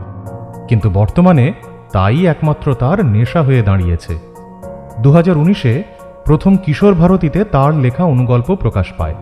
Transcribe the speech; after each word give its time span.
কিন্তু 0.69 0.89
বর্তমানে 0.89 1.53
তাই 1.91 2.25
একমাত্র 2.25 2.73
তার 2.73 3.05
নেশা 3.05 3.41
হয়ে 3.41 3.61
দাঁড়িয়েছে। 3.61 4.32
দু 4.99 5.09
উনিশে 5.35 5.83
প্রথম 6.25 6.57
কিশোর 6.57 6.93
ভারতীতে 6.93 7.43
তার 7.43 7.73
লেখা 7.73 8.03
অনুগল্প 8.03 8.55
প্রকাশ 8.55 8.85
পায়। 8.97 9.15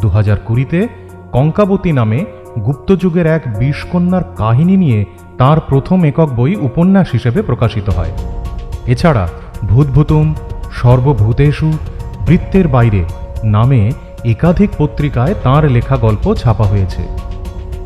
দু 0.00 0.08
হাজার 0.08 0.36
কুড়িতে 0.36 0.88
কঙ্কাবতী 1.32 1.92
নামে 1.92 2.24
গুপ্তযুগের 2.64 3.26
এক 3.26 3.58
বিষকন্যার 3.58 4.22
কাহিনী 4.36 4.76
নিয়ে 4.76 5.04
তার 5.38 5.60
প্রথম 5.60 6.04
একক 6.04 6.28
বই 6.28 6.56
উপন্যাস 6.56 7.10
হিসেবে 7.10 7.42
প্রকাশিত 7.42 7.90
হয়। 7.90 8.10
এছাড়া 8.86 9.28
ভূতভূতুম, 9.64 10.34
সর্বভূতেষু, 10.72 11.72
বৃত্তের 12.26 12.68
বাইরে 12.68 13.04
নামে 13.44 13.90
একাধিক 14.24 14.70
পত্রিকায় 14.78 15.34
তার 15.42 15.70
লেখা 15.70 15.96
গল্প 15.96 16.34
ছাপা 16.34 16.64
হয়েছে। 16.64 17.02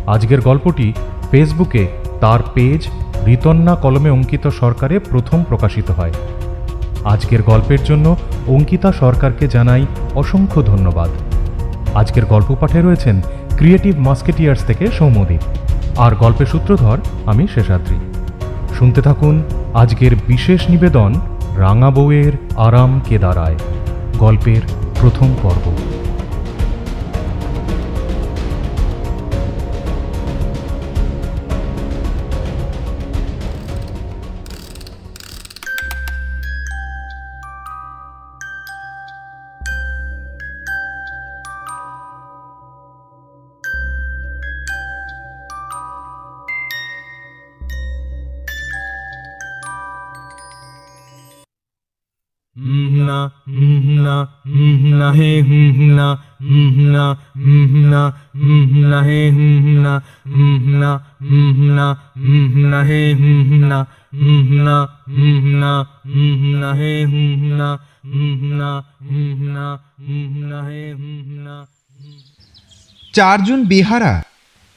আজকের 0.06 0.40
গল্পটি 0.40 0.92
ফেসবুকে 1.30 1.86
তার 2.20 2.38
পেজ 2.54 2.88
রিতন্না 3.26 3.74
কলমে 3.74 4.10
অঙ্কিত 4.10 4.46
সরকারে 4.46 4.98
প্রথম 4.98 5.44
প্রকাশিত 5.48 5.90
হয়। 5.90 6.12
আজকের 7.06 7.42
গল্পের 7.42 7.84
জন্য 7.84 8.16
অঙ্কিতা 8.46 8.92
সরকারকে 8.92 9.48
জানাই 9.48 9.86
অসংখ্য 10.14 10.62
ধন্যবাদ। 10.62 11.10
আজকের 11.94 12.24
গল্প 12.24 12.56
পাঠে 12.60 12.80
রয়েছেন 12.80 13.20
ক্রিয়েটিভ 13.56 13.98
মাস্কেটিয়ার্স 13.98 14.64
থেকে 14.64 14.86
সৌমদীপ 14.86 15.40
আর 15.98 16.14
গল্পের 16.14 16.46
সূত্রধর 16.46 16.98
আমি 17.26 17.46
শেষাদ্রি। 17.54 17.98
শুনতে 18.78 19.02
থাকুন 19.02 19.42
আজকের 19.74 20.12
বিশেষ 20.26 20.70
নিবেদন 20.70 21.14
রাঙা 21.56 21.90
বউয়ের 21.90 22.32
আরাম 22.56 23.00
কেদারায়। 23.08 23.56
গল্পের 24.18 24.62
প্রথম 25.00 25.28
পর্ব। 25.42 25.64
না 54.98 55.08
হে 55.12 55.30
না 55.90 56.08
না 56.94 57.06
না 57.84 58.02
না 58.82 58.98
হে 59.02 59.20
না 59.76 59.94
না 60.80 60.92
না 61.68 61.88
না 62.64 62.80
হে 62.82 63.02
না 63.62 63.80
না 64.66 64.78
না 65.54 65.72
না 66.60 66.70
হে 66.72 66.92
না 67.52 67.70
না 68.52 68.70
না 69.46 69.68
না 70.42 70.58
হে 70.62 70.84
না 71.38 71.56
চারজন 73.14 73.60
বেহারা 73.64 74.14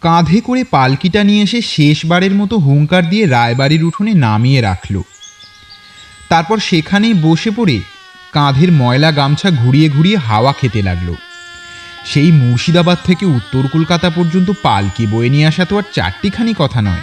কাঁধে 0.02 0.40
করে 0.42 0.62
পালকিটা 0.72 1.22
নিয়ে 1.24 1.44
এসে 1.44 1.60
শেষবারের 1.74 2.34
মতো 2.36 2.56
হুঙ্কার 2.58 3.04
দিয়ে 3.10 3.26
রায়বাড়ির 3.28 3.84
উঠোনে 3.84 4.14
নামিয়ে 4.18 4.62
রাখল 4.62 4.96
তারপর 6.30 6.58
সেখানেই 6.60 7.16
বসে 7.22 7.52
পড়ে 7.52 7.78
কাঁধের 8.34 8.72
ময়লা 8.72 9.12
গামছা 9.12 9.50
ঘুরিয়ে 9.50 9.90
ঘুরিয়ে 9.90 10.18
হাওয়া 10.18 10.54
খেতে 10.54 10.82
লাগল। 10.82 11.14
সেই 12.06 12.32
মুর্শিদাবাদ 12.32 12.98
থেকে 13.04 13.26
উত্তর 13.26 13.68
কলকাতা 13.74 14.10
পর্যন্ত 14.10 14.52
পালকি 14.64 15.08
বয়ে 15.08 15.30
নিয়ে 15.30 15.48
আসা 15.48 15.66
তো 15.66 15.78
আর 15.78 15.84
চারটিখানি 15.94 16.54
কথা 16.58 16.82
নয়। 16.82 17.02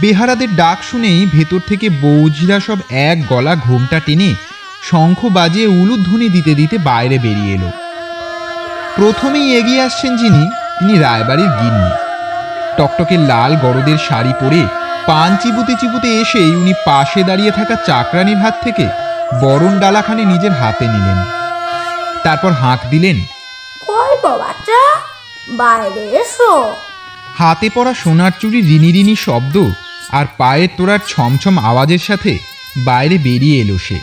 বেহারাদের 0.00 0.56
ডাক 0.56 0.78
শুনেই 0.90 1.26
ভেতর 1.26 1.60
থেকে 1.68 1.90
বৌঝিরা 1.90 2.60
সব 2.60 2.76
এক 2.90 3.26
গলা 3.28 3.54
ঘোমটা 3.54 4.00
টেনে 4.00 4.34
শঙ্খ 4.90 5.24
বাজিয়ে 5.24 5.66
উলুধ্বনি 5.66 6.28
দিতে 6.28 6.54
দিতে 6.54 6.78
বাইরে 6.78 7.18
বেরিয়ে 7.18 7.54
এলো। 7.54 7.70
প্রথমেই 8.96 9.54
এগিয়ে 9.54 9.82
আসছেন 9.82 10.16
যিনি, 10.16 10.46
তিনি 10.78 10.98
রায়বাড়ির 10.98 11.48
গিন্নি। 11.48 11.90
টকটকে 12.76 13.16
লাল 13.16 13.56
গরদের 13.56 13.98
শাড়ি 14.08 14.32
পরে 14.40 14.66
পান 15.06 15.36
চিবুতে 15.36 15.74
চিবুতে 15.80 16.20
এসেই 16.20 16.56
উনি 16.56 16.72
পাশে 16.84 17.22
দাঁড়িয়ে 17.22 17.50
থাকা 17.50 17.74
চাকরানির 17.74 18.36
হাত 18.36 18.54
থেকে 18.62 19.07
বরণ 19.34 19.78
ডালাখানে 19.78 20.24
নিজের 20.24 20.52
হাতে 20.52 20.86
নিলেন। 20.88 21.18
তারপর 22.22 22.52
হাঁক 22.52 22.80
দিলেন 22.90 23.16
কই 23.86 24.12
গো 24.22 24.38
বাচ্চা? 24.38 24.80
বাইরে 25.56 26.04
এসো। 26.20 26.72
হাতে 27.38 27.70
পরা 27.74 27.94
সোনার 27.94 28.30
চুরি 28.40 28.60
রিনি 28.60 28.92
রিনি 28.92 29.16
শব্দ 29.16 29.56
আর 30.10 30.26
পায়ের 30.38 30.68
তোড়ার 30.76 30.98
ছমছম 31.06 31.58
আওয়াজের 31.58 31.98
সাথে 31.98 32.38
বাইরে 32.76 33.18
বেরিয়ে 33.18 33.60
এলো 33.60 33.78
সে। 33.78 33.98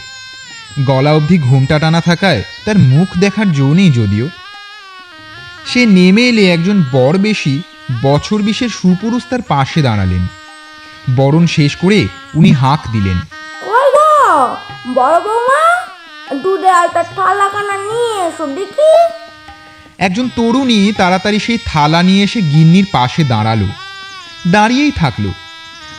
গলা 0.86 1.12
অবধি 1.14 1.38
ঘুমটা 1.38 1.80
টানা 1.80 2.02
থাকায় 2.02 2.44
তার 2.66 2.78
মুখ 2.78 3.08
দেখার 3.20 3.52
জো 3.52 3.74
নেই 3.74 3.92
যদিও। 3.92 4.28
সে 5.66 5.86
নেমে 5.86 6.24
এলে 6.28 6.52
একজন 6.52 6.84
বর 6.92 7.18
বেশি 7.18 7.62
বছর 8.02 8.42
বিশের 8.42 8.70
সুপুরুষ 8.70 9.24
তার 9.30 9.42
পাশে 9.42 9.82
দাঁড়ালেন। 9.82 10.28
বরণ 11.16 11.46
শেষ 11.48 11.76
করে 11.76 12.08
উনি 12.34 12.52
হাঁক 12.52 12.80
দিলেন 12.92 13.20
বড় 14.94 15.20
বৌমা 15.20 15.64
দুধে 16.36 16.70
আলতা 16.70 17.04
থালাখানা 17.04 17.78
নিয়ে 17.78 18.28
এসো 18.28 18.48
দেখি। 18.48 18.92
একজন 19.98 20.30
তরুণী 20.36 20.94
তাড়াতাড়ি 20.98 21.40
সেই 21.40 21.58
থালা 21.66 22.04
নিয়ে 22.04 22.24
এসে 22.24 22.42
গিন্নির 22.42 22.86
পাশে 22.92 23.24
দাঁড়াল। 23.24 23.68
দাঁড়িয়েই 24.48 24.92
থাকল। 24.92 25.26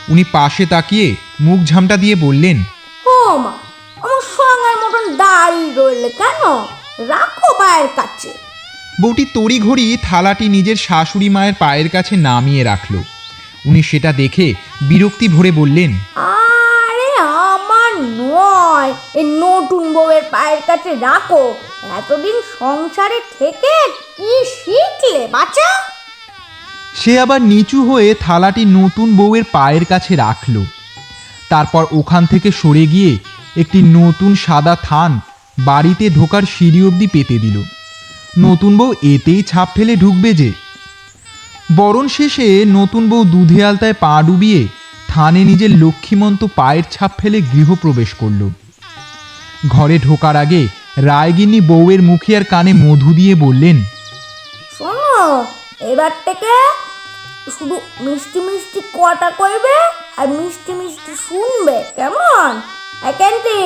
উনি 0.09 0.25
পাশে 0.33 0.67
তাকিয়ে 0.67 1.17
মুখ 1.41 1.65
ঝামটা 1.65 1.97
দিয়ে 1.97 2.15
বললেন 2.15 2.65
ও 3.07 3.39
মা 3.39 3.53
আমার 4.03 4.23
সঙ্গের 4.37 4.77
মতন 4.83 5.17
দাঁড়িয়ে 5.17 5.75
রইলে 5.77 6.09
কেন? 6.09 6.43
রাখো 7.09 7.59
পায়ের 7.59 7.89
কাছে। 7.97 8.31
বউটি 9.01 9.25
তড়িঘড়ি 9.25 9.97
থালাটি 10.03 10.49
নিজের 10.49 10.77
শাশুড়ি 10.77 11.29
মায়ের 11.29 11.55
পায়ের 11.59 11.89
কাছে 11.89 12.17
নামিয়ে 12.17 12.65
রাখল। 12.65 12.95
উনি 13.67 13.83
সেটা 13.83 14.13
দেখে 14.13 14.55
বিরক্তি 14.83 15.29
ভরে 15.29 15.51
বললেন 15.51 15.99
আমার 16.15 16.66
নয়। 17.99 18.95
এই 19.15 19.25
নতুন 19.25 19.93
বউয়ের 19.93 20.23
পায়ের 20.31 20.63
কাছে 20.67 20.91
রাখো। 20.97 21.55
এতদিন 21.99 22.37
সংসারে 22.59 23.21
থেকে 23.39 23.75
কি 24.17 24.45
শিখলে 24.57 25.29
বাচ্চা 25.33 25.69
সে 26.95 27.21
আবার 27.21 27.43
নিচু 27.43 27.85
হয়ে 27.85 28.15
থালাটি 28.15 28.65
নতুন 28.65 29.17
বউয়ের 29.17 29.45
পায়ের 29.53 29.85
কাছে 29.85 30.17
রাখল। 30.17 30.65
তারপর 31.49 31.87
ওখান 31.93 32.27
থেকে 32.27 32.51
সরে 32.51 32.87
গিয়ে 32.87 33.19
একটি 33.57 33.83
নতুন 33.83 34.35
সাদা 34.35 34.77
থান 34.83 35.21
বাড়িতে 35.59 36.11
ঢোকার 36.11 36.43
সিঁড়ি 36.43 36.87
অবধি 36.87 37.07
পেতে 37.07 37.39
দিল। 37.39 37.63
নতুন 38.39 38.77
বউ 38.77 38.93
এতেই 39.03 39.43
ছাপ 39.43 39.69
ফেলে 39.77 39.97
ঢুকবে 39.97 40.35
যে। 40.35 40.53
বরণ 41.77 42.09
শেষে 42.09 42.65
নতুন 42.65 43.09
বউ 43.09 43.25
দুধে 43.25 43.65
আলতায় 43.65 43.95
পা 43.95 44.23
ডুবিয়ে 44.23 44.69
থানে 45.17 45.43
নিজের 45.45 45.73
লক্ষ্মীমন্ত 45.83 46.41
পায়ের 46.57 46.87
ছাপ 46.91 47.13
ফেলে 47.19 47.39
গৃহপ্রবেশ 47.53 48.11
করল। 48.15 48.41
ঘরে 49.69 49.97
ঢোকার 49.99 50.37
আগে 50.45 50.63
রায়গিন্নি 51.09 51.61
বউয়ের 51.61 52.03
মুখে 52.03 52.33
আর 52.37 52.45
কানে 52.45 52.73
মধু 52.85 53.11
দিয়ে 53.15 53.35
বললেন, 53.45 53.77
শোনো, 54.79 55.17
এবার 55.93 56.13
থেকে 56.25 56.53
শুধু 57.57 57.77
মিষ্টি 58.01 58.41
মিষ্টি 58.47 58.81
কটা 58.97 59.29
করবে 59.31 59.77
আর 60.17 60.27
মিষ্টি 60.39 60.73
মিষ্টি 60.81 61.13
শুনবে, 61.27 61.77
কেমন? 61.97 62.51
একান্তি 63.11 63.61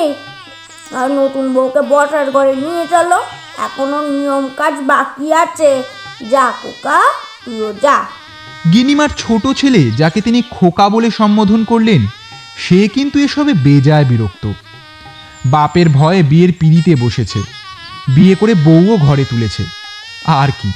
আর 0.99 1.07
নতুন 1.19 1.45
বউকে 1.55 1.81
বসার 1.91 2.27
ঘরে 2.31 2.53
নিয়ে 2.63 2.85
চলো। 2.93 3.19
এখনও 3.65 3.99
নিয়ম 4.11 4.43
কাজ 4.57 4.75
বাকি 4.91 5.27
আছে। 5.43 5.71
যা 6.31 6.45
কোকা 6.61 6.99
তুইও 7.43 7.69
যা। 7.83 7.97
গিনিমার 8.73 9.09
ছোট 9.17 9.47
ছেলে 9.57 9.91
যাকে 9.91 10.21
তিনি 10.21 10.41
খোকা 10.51 10.89
বলে 10.89 11.09
সম্বোধন 11.11 11.63
করলেন, 11.63 12.01
সে 12.57 12.87
কিন্তু 12.87 13.19
এসবে 13.19 13.53
বেজায় 13.53 14.05
বিরক্ত। 14.05 14.51
বাপের 15.45 15.89
ভয়ে 15.89 16.23
বিয়ের 16.23 16.51
পিড়িতে 16.59 16.95
বসেছে, 16.95 17.39
বিয়ে 18.07 18.35
করে 18.35 18.53
বউও 18.53 18.97
ঘরে 18.97 19.25
তুলেছে। 19.25 19.63
আর 20.25 20.49
কি। 20.61 20.71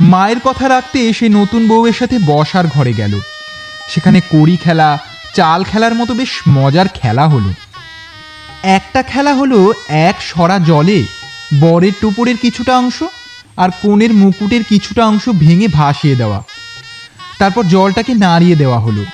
মায়ের 0.00 0.40
কথা 0.44 0.68
রাখতে 0.68 1.12
সে 1.12 1.28
নতুন 1.28 1.68
বউয়ের 1.68 1.92
সাথে 1.92 2.18
বসার 2.26 2.66
ঘরে 2.66 2.92
গেল। 2.92 3.20
সেখানে 3.88 4.20
কড়ি 4.20 4.56
খেলা, 4.56 4.98
চাল 5.34 5.64
খেলার 5.64 5.94
মতো 5.94 6.14
বেশ 6.14 6.32
মজার 6.48 6.88
খেলা 6.88 7.28
হলো। 7.28 7.50
একটা 8.62 9.02
খেলা 9.02 9.34
হলো 9.34 9.72
এক 9.88 10.16
সরা 10.22 10.58
জলে 10.58 11.02
বরের 11.60 11.92
টুপুরের 12.00 12.36
কিছুটা 12.36 12.78
অংশ 12.78 13.02
আর 13.56 13.70
কোণের 13.82 14.12
মুকুটের 14.14 14.62
কিছুটা 14.68 15.06
অংশ 15.06 15.28
ভেঙে 15.28 15.68
ভাসিয়ে 15.68 16.16
দেওয়া। 16.16 16.42
তারপর 17.38 17.64
জলটাকে 17.64 18.14
নাড়িয়ে 18.14 18.56
দেওয়া 18.56 18.78
হলো। 18.78 19.04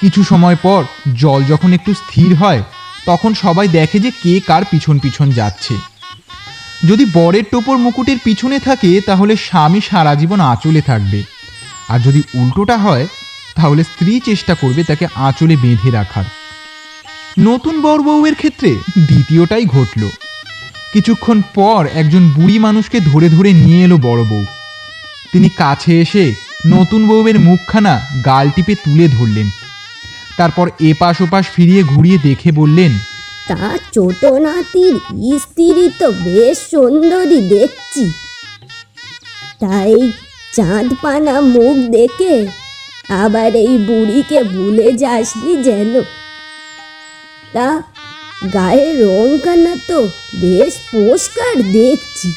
কিছু 0.00 0.24
সময় 0.24 0.56
পর 0.62 0.84
জল 1.14 1.44
যখন 1.44 1.72
একটু 1.72 1.94
স্থির 1.94 2.34
হয়, 2.34 2.62
তখন 3.06 3.34
সবাই 3.34 3.68
দেখে 3.68 3.98
যে 3.98 4.10
কে 4.10 4.40
কার 4.40 4.62
পিছন 4.70 4.98
পিছন 4.98 5.30
যাচ্ছে। 5.30 5.74
যদি 6.88 7.06
বরের 7.12 7.44
টোপর 7.50 7.76
মুকুটের 7.76 8.16
পিছনে 8.24 8.58
থাকে, 8.58 9.00
তাহলে 9.00 9.36
স্বামী 9.36 9.80
সারা 9.90 10.14
জীবন 10.14 10.40
আঁচলে 10.40 10.80
থাকবে। 10.80 11.22
আর 11.88 11.98
যদি 11.98 12.22
উল্টোটা 12.34 12.76
হয়, 12.76 13.06
তাহলে 13.54 13.84
স্ত্রী 13.84 14.20
চেষ্টা 14.20 14.54
করবে 14.54 14.84
তাকে 14.84 15.06
আঁচলে 15.14 15.56
বেঁধে 15.56 15.90
রাখার। 15.90 16.24
নতুন 17.38 17.80
বর 17.80 18.02
বউয়ের 18.02 18.34
ক্ষেত্রে 18.34 18.74
দ্বিতীয়টাই 18.98 19.64
ঘটল। 19.64 20.08
কিছুক্ষণ 20.92 21.42
পর 21.54 21.88
একজন 21.94 22.28
বুড়ি 22.28 22.58
মানুষকে 22.58 23.00
ধরে 23.00 23.28
ধরে 23.28 23.52
নিয়ে 23.52 23.84
এলো 23.84 23.96
বড় 23.96 24.24
বউ। 24.24 24.44
তিনি 25.32 25.48
কাছে 25.48 26.00
এসে 26.00 26.45
নতুন 26.74 27.00
বউয়ের 27.08 27.38
মুখখানা 27.38 27.94
গাল 28.24 28.46
টিপে 28.54 28.74
তুলে 28.84 29.06
ধরলেন। 29.08 29.48
তারপর 30.36 30.66
এপাশ 30.90 31.16
ওপাশ 31.20 31.44
ফিরিয়ে 31.54 31.82
ঘুরিয়ে 31.82 32.18
দেখে 32.18 32.50
বললেন, 32.52 32.92
তা 33.48 33.62
ছোট 33.94 34.20
নাতির 34.46 34.94
স্ত্রী 35.38 35.84
তো 36.00 36.08
বেশ 36.26 36.56
সুন্দরী 36.70 37.40
দেখছি। 37.54 38.04
তাই 39.60 39.94
চাঁদ 40.54 40.88
পানা 41.02 41.36
মুখ 41.54 41.76
দেখে 41.96 42.34
আবার 43.24 43.50
এই 43.64 43.74
বুড়িকে 43.78 44.38
ভুলে 44.44 44.88
যাসনি 44.92 45.52
যেন। 45.62 45.92
তা 47.54 47.68
গায়ে 48.54 48.86
গায়ের 48.86 48.94
রংখানা 49.02 49.74
তো 49.88 49.98
বেশ 50.40 50.72
পরিষ্কার 50.92 51.54
দেখছি। 51.72 52.28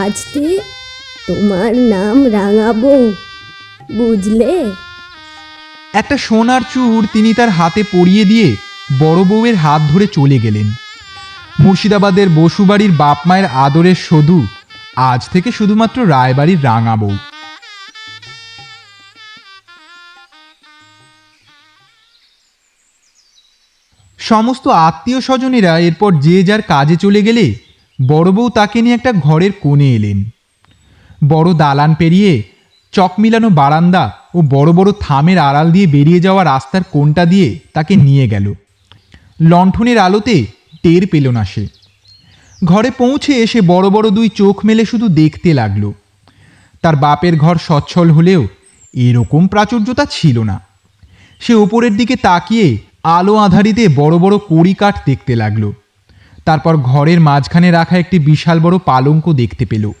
আজ 0.00 0.16
তে 0.32 0.46
তোমার 1.28 1.76
নাম 1.76 2.32
রাঙাবো, 2.32 3.12
বুঝলে? 3.92 4.72
একটা 5.92 6.16
সোনার 6.16 6.60
চূড় 6.74 7.06
তিনি 7.12 7.34
তার 7.34 7.48
হাতে 7.48 7.82
পরিয়ে 7.82 8.24
দিয়ে 8.24 8.56
বড় 8.98 9.24
বউয়ের 9.24 9.56
হাত 9.56 9.82
ধরে 9.92 10.06
চলে 10.06 10.38
গেলেন। 10.38 10.72
মুর্শিদাবাদের 11.60 12.28
বসুবাড়ির 12.28 12.92
বাপ 12.92 13.18
মায়ের 13.26 13.46
আদরের 13.46 13.94
সদু 13.94 14.46
আজ 14.96 15.28
থেকে 15.32 15.52
শুধুমাত্র 15.52 16.08
রায়বাড়ির 16.08 16.64
রাঙা 16.64 16.96
বউ। 16.96 17.16
সমস্ত 24.18 24.68
আত্মীয় 24.68 25.20
স্বজনেরা 25.20 25.78
এরপর 25.78 26.12
যে 26.12 26.42
যার 26.42 26.62
কাজে 26.62 26.96
চলে 26.96 27.22
গেলে 27.22 27.54
বড় 28.08 28.30
বউ 28.30 28.50
তাকে 28.50 28.82
নিয়ে 28.82 28.94
একটা 28.94 29.12
ঘরের 29.12 29.52
কোণে 29.60 29.94
এলেন। 29.94 30.33
বড় 31.28 31.54
দালান 31.54 31.94
পেরিয়ে, 31.94 32.42
চক 32.92 33.12
মিলানো 33.18 33.50
বারান্দা 33.50 34.12
ও 34.34 34.42
বড় 34.42 34.72
বড় 34.72 34.92
থামের 35.00 35.38
আড়াল 35.38 35.72
দিয়ে 35.72 35.86
বেরিয়ে 35.86 36.20
যাওয়া 36.20 36.44
রাস্তার 36.44 36.82
কোনটা 36.92 37.24
দিয়ে 37.24 37.58
তাকে 37.74 37.96
নিয়ে 37.96 38.28
গেল। 38.28 38.54
লণ্ঠনের 39.40 39.98
আলোতে 39.98 40.46
টের 40.82 41.06
পেল 41.06 41.30
না 41.30 41.44
সে। 41.44 41.66
ঘরে 42.64 42.90
পৌঁছে 42.90 43.32
এসে 43.32 43.60
বড় 43.60 43.90
বড় 43.90 44.10
দুই 44.10 44.28
চোখ 44.28 44.64
মেলে 44.64 44.84
শুধু 44.84 45.08
দেখতে 45.08 45.54
লাগল। 45.54 45.92
তার 46.82 46.96
বাপের 46.96 47.36
ঘর 47.36 47.56
সচ্ছল 47.56 48.10
হলেও 48.10 48.46
এরকম 48.94 49.46
প্রাচুর্যতা 49.46 50.04
ছিল 50.10 50.42
না। 50.42 50.60
সে 51.40 51.54
ওপরের 51.54 51.96
দিকে 51.96 52.16
তাকিয়ে 52.16 52.78
আলো 53.04 53.36
আধারিতে 53.36 53.88
বড় 53.88 54.18
বড় 54.18 54.38
কড়ি 54.38 54.74
কাঠ 54.74 54.94
দেখতে 55.06 55.36
লাগল। 55.36 55.72
তারপর 56.44 56.76
ঘরের 56.76 57.20
মাঝখানে 57.20 57.70
রাখা 57.70 57.98
একটি 57.98 58.18
বিশাল 58.18 58.60
বড় 58.60 58.78
পালঙ্ক 58.78 59.32
দেখতে 59.32 59.64
পেল। 59.66 59.92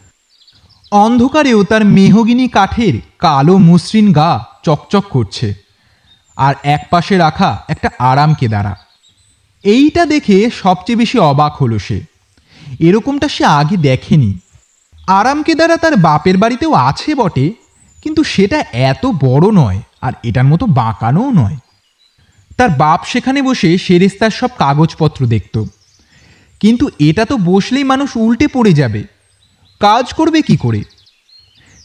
অন্ধকারেও 1.02 1.64
তার 1.64 1.84
মেহগিনি 1.84 2.48
কাঠের 2.48 2.94
কালো 3.18 3.58
মসৃণ 3.58 4.12
গা 4.12 4.44
চকচক 4.62 5.04
করছে 5.10 5.54
আর 6.36 6.54
এক 6.62 6.82
পাশে 6.90 7.18
রাখা 7.18 7.62
একটা 7.68 7.90
আরাম 7.98 8.34
কেদারা। 8.34 8.76
এইটা 9.64 10.06
দেখে 10.06 10.50
সবচেয়ে 10.62 10.96
বেশি 10.96 11.18
অবাক 11.18 11.52
হলো 11.56 11.78
সে। 11.78 12.00
এরকমটা 12.80 13.28
সে 13.28 13.44
আগে 13.44 13.76
দেখেনি। 13.76 14.38
আরাম 15.06 15.42
কেদারা 15.42 15.76
তার 15.76 15.96
বাপের 15.96 16.36
বাড়িতেও 16.38 16.72
আছে 16.74 17.14
বটে, 17.14 17.52
কিন্তু 18.02 18.24
সেটা 18.24 18.64
এত 18.72 19.06
বড় 19.06 19.46
নয় 19.52 19.80
আর 20.02 20.12
এটার 20.22 20.44
মতো 20.44 20.66
বাঁকানোও 20.66 21.30
নয়। 21.30 21.56
তার 22.56 22.70
বাপ 22.70 23.00
সেখানে 23.06 23.42
বসে 23.42 23.78
সেরেস্তার 23.78 24.30
সব 24.30 24.48
কাগজপত্র 24.58 25.26
দেখত। 25.26 25.64
কিন্তু 26.60 26.88
এটা 26.98 27.24
তো 27.24 27.36
বসলেই 27.36 27.84
মানুষ 27.84 28.16
উল্টে 28.16 28.46
পড়ে 28.46 28.72
যাবে। 28.72 29.04
কাজ 29.84 30.12
করবে 30.12 30.42
কি 30.42 30.56
করে? 30.56 30.82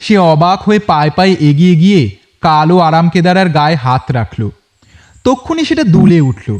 সে 0.01 0.17
অবাক 0.17 0.59
হয়ে 0.61 0.79
পায়ে 0.79 1.11
পায়ে 1.15 1.35
এগিয়ে 1.39 1.75
গিয়ে 1.75 2.01
কালো 2.41 2.79
আরাম 2.79 3.09
কেদারার 3.09 3.49
গায়ে 3.49 3.75
হাত 3.75 4.11
রাখল। 4.11 4.49
তক্ষুনি 5.23 5.65
সেটা 5.65 5.83
দুলে 5.83 6.21
উঠল। 6.21 6.59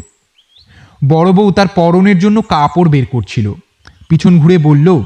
বড় 1.08 1.32
বউ 1.32 1.52
তার 1.52 1.68
পরনের 1.68 2.20
জন্য 2.20 2.42
কাপড় 2.42 2.90
বের 2.90 3.06
করছিল। 3.06 3.54
পিছন 4.10 4.40
ঘুরে 4.40 4.58
বলল 4.58 5.04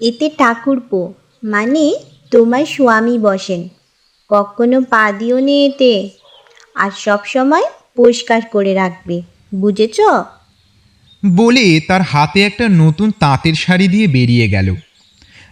এতে 0.00 0.30
ঠাকুরপো 0.38 1.14
মানে 1.44 1.94
তোমার 2.30 2.66
স্বামী 2.66 3.18
বসেন। 3.18 3.68
কখনো 4.28 4.80
পা 4.80 5.12
দিও 5.12 5.38
নে 5.38 5.56
এতে 5.64 6.10
আর 6.74 6.90
সব 6.96 7.18
সময় 7.24 7.62
পরিষ্কার 7.96 8.40
করে 8.52 8.74
রাখবে 8.74 9.22
বুঝেছ? 9.54 10.00
বলে 11.26 11.80
তার 11.88 12.02
হাতে 12.02 12.42
একটা 12.42 12.68
নতুন 12.68 13.10
তাঁতের 13.20 13.54
শাড়ি 13.54 13.88
দিয়ে 13.88 14.06
বেরিয়ে 14.06 14.48
গেল। 14.48 14.74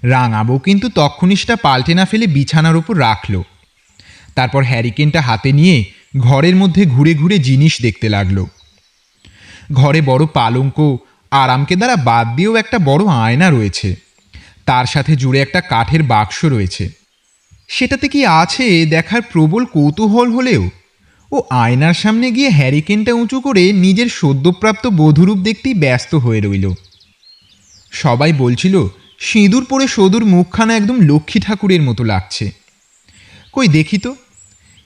রাঙাবো, 0.03 0.59
কিন্তু 0.59 0.89
তক্ষুনি 0.89 1.37
সেটা 1.37 1.57
পাল্টে 1.57 1.95
না 1.95 2.05
ফেলে 2.05 2.27
বিছানার 2.27 2.77
উপর 2.77 2.99
রাখল। 2.99 3.43
তারপর 4.35 4.63
হ্যারিকেনটা 4.63 5.21
হাতে 5.21 5.53
নিয়ে 5.53 5.85
ঘরের 6.19 6.57
মধ্যে 6.57 6.87
ঘুরে 6.87 7.15
ঘুরে 7.15 7.39
জিনিস 7.39 7.83
দেখতে 7.83 8.09
লাগল। 8.09 8.47
ঘরে 9.73 10.01
বড় 10.01 10.27
পালঙ্ক 10.27 10.97
আরামকে 11.31 11.77
দ্বারা 11.77 11.97
বাদ 11.97 12.37
দিয়েও 12.37 12.57
একটা 12.57 12.79
বড় 12.79 13.07
আয়না 13.07 13.51
রয়েছে। 13.51 13.97
তার 14.67 14.87
সাথে 14.87 15.17
জুড়ে 15.17 15.41
একটা 15.41 15.61
কাঠের 15.61 16.03
বাক্স 16.03 16.45
রয়েছে। 16.45 16.91
সেটাতে 17.69 18.09
কি 18.09 18.27
আছে 18.27 18.87
দেখার 18.87 19.23
প্রবল 19.23 19.65
কৌতূহল 19.65 20.33
হলেও? 20.33 20.71
ও 21.33 21.43
আয়নার 21.51 21.95
সামনে 21.95 22.31
গিয়ে 22.31 22.51
হ্যারিকেনটা 22.51 23.13
উঁচু 23.13 23.41
করে 23.41 23.73
নিজের 23.73 24.09
সদ্যপ্রাপ্ত 24.09 24.87
বধূরূপ 24.87 25.39
দেখতেই 25.39 25.75
ব্যস্ত 25.75 26.15
হয়ে 26.15 26.41
রইল। 26.41 26.71
সবাই 27.93 28.33
বলছিল 28.33 28.89
সিঁদুর 29.19 29.65
পরে 29.65 29.87
সদুর 29.87 30.25
মুখখানা 30.25 30.77
একদম 30.77 31.01
লক্ষ্মী 31.01 31.41
ঠাকুরের 31.41 31.83
মতো 31.83 32.05
লাগছে। 32.05 32.51
কই 33.53 33.69
দেখি 33.69 33.99
তো, 33.99 34.17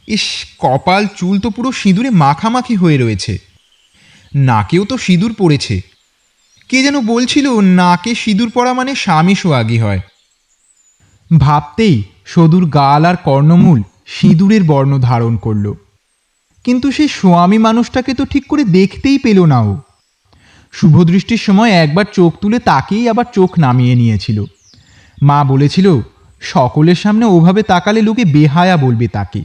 ইস, 0.06 0.22
কপাল, 0.58 1.06
চুল 1.16 1.40
তো 1.40 1.50
পুরো 1.50 1.72
সিঁদুরে 1.72 2.10
মাখামাখি 2.10 2.76
হয়ে 2.76 2.98
রয়েছে। 2.98 3.38
নাকেও 4.34 4.84
তো 4.84 4.98
সিঁদুর 4.98 5.34
পড়েছে। 5.38 5.80
কে 6.68 6.82
যেন 6.82 7.00
বলছিল, 7.00 7.60
নাকে 7.60 8.14
সিঁদুর 8.14 8.50
পরা 8.50 8.74
মানে 8.74 8.94
স্বামী 8.94 9.34
সোয়াগী 9.34 9.78
হয়। 9.78 10.00
ভাবতেই 11.38 12.02
সদুর 12.24 12.68
গাল 12.68 13.04
আর 13.04 13.16
কর্ণমূল 13.16 13.82
সিঁদুরের 14.06 14.62
বর্ণ 14.62 14.98
ধারণ 14.98 15.36
করল। 15.36 15.74
কিন্তু 16.64 16.92
সেই 16.92 17.08
স্বামী 17.08 17.58
মানুষটাকে 17.58 18.14
তো 18.14 18.24
ঠিক 18.24 18.46
করে 18.46 18.64
দেখতেই 18.64 19.18
পেল 19.18 19.44
না 19.44 19.60
ও। 19.60 19.80
শুভদৃষ্টির 20.72 21.36
সময় 21.36 21.70
একবার 21.70 22.04
চোখ 22.12 22.36
তুলে 22.40 22.58
তাকেই 22.58 23.08
আবার 23.08 23.24
চোখ 23.34 23.58
নামিয়ে 23.58 23.94
নিয়েছিল। 23.94 24.44
মা 25.22 25.44
বলেছিল, 25.44 26.00
সকলের 26.40 26.94
সামনে 26.94 27.24
ওভাবে 27.26 27.62
তাকালে 27.62 28.02
লোকে 28.02 28.24
বেহায়া 28.24 28.76
বলবে 28.76 29.08
তাকে। 29.08 29.44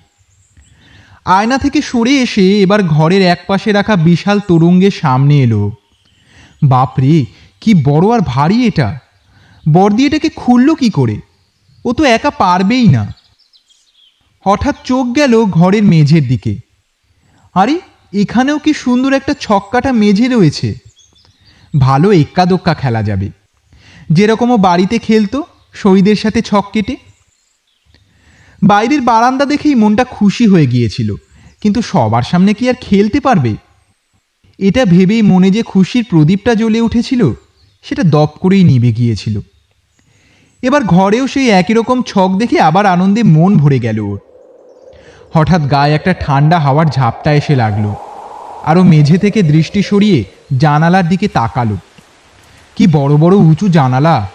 আয়না 1.26 1.58
থেকে 1.58 1.82
সরে 1.82 2.22
এসে 2.22 2.60
এবার 2.60 2.84
ঘরের 2.84 3.22
একপাশে 3.22 3.72
রাখা 3.72 3.96
বিশাল 3.96 4.40
তরঙ্গের 4.48 4.92
সামনে 4.92 5.44
এলো। 5.44 5.72
বাপরে 6.64 7.26
কি 7.62 7.74
বড় 7.74 8.10
আর 8.10 8.20
ভারী 8.20 8.68
এটা! 8.68 9.00
বর্দি 9.70 10.06
এটাকে 10.06 10.30
খুলল 10.30 10.76
কি 10.76 10.90
করে? 10.90 11.20
ও 11.86 11.94
তো 11.94 12.04
একা 12.04 12.30
পারবেই 12.30 12.88
না। 12.88 13.14
হঠাৎ 14.46 14.76
চোখ 14.84 15.16
গেল 15.16 15.46
ঘরের 15.46 15.84
মেঝের 15.84 16.28
দিকে। 16.28 16.56
আরে, 17.54 17.80
এখানেও 18.14 18.58
কি 18.58 18.74
সুন্দর 18.74 19.14
একটা 19.14 19.34
ছক্কাটা 19.40 19.92
মেঝে 19.92 20.28
রয়েছে? 20.28 20.85
ভালো 21.80 22.12
এক্কা 22.12 22.46
দোক্কা 22.46 22.74
খেলা 22.74 23.04
যাবে। 23.04 23.30
যেরকমও 24.12 24.58
বাড়িতে 24.58 24.98
খেলতো, 25.00 25.44
শহীদের 25.74 26.16
সাথে 26.16 26.42
ছক 26.42 26.66
কেটে। 26.74 26.96
বাইরের 28.62 29.02
বারান্দা 29.02 29.46
দেখেই 29.46 29.76
মনটা 29.76 30.04
খুশি 30.04 30.46
হয়ে 30.48 30.68
গিয়েছিল, 30.68 31.16
কিন্তু 31.62 31.82
সবার 31.82 32.22
সামনে 32.22 32.54
কি 32.54 32.70
আর 32.70 32.74
খেলতে 32.82 33.20
পারবে? 33.20 33.56
এটা 34.60 34.86
ভেবেই 34.86 35.22
মনে 35.22 35.50
যে 35.52 35.64
খুশির 35.64 36.04
প্রদীপটা 36.10 36.56
জ্বলে 36.56 36.80
উঠেছিল, 36.82 37.34
সেটা 37.84 38.04
দপ 38.04 38.32
করেই 38.40 38.64
নিভে 38.64 38.92
গিয়েছিল। 38.92 39.42
এবার 40.64 40.84
ঘরেও 40.84 41.28
সেই 41.28 41.50
একই 41.50 41.74
রকম 41.74 42.02
ছক 42.02 42.30
দেখে 42.38 42.60
আবার 42.60 42.86
আনন্দে 42.86 43.24
মন 43.24 43.58
ভরে 43.58 43.80
গেল 43.80 44.00
ওর। 44.00 44.20
হঠাৎ 45.34 45.72
গায়ে 45.72 45.94
একটা 45.94 46.14
ঠান্ডা 46.14 46.60
হাওয়ার 46.60 46.86
ঝাপটা 46.86 47.34
এসে 47.34 47.56
লাগল। 47.56 47.94
আরও 48.64 48.84
মেঝে 48.84 49.18
থেকে 49.18 49.44
দৃষ্টি 49.44 49.82
সরিয়ে 49.84 50.24
জানালার 50.60 51.10
দিকে 51.10 51.28
তাকালো। 51.28 51.78
কি 52.76 52.88
বড় 52.88 53.18
বড় 53.18 53.36
উঁচু 53.36 53.70
জানালা? 53.70 54.28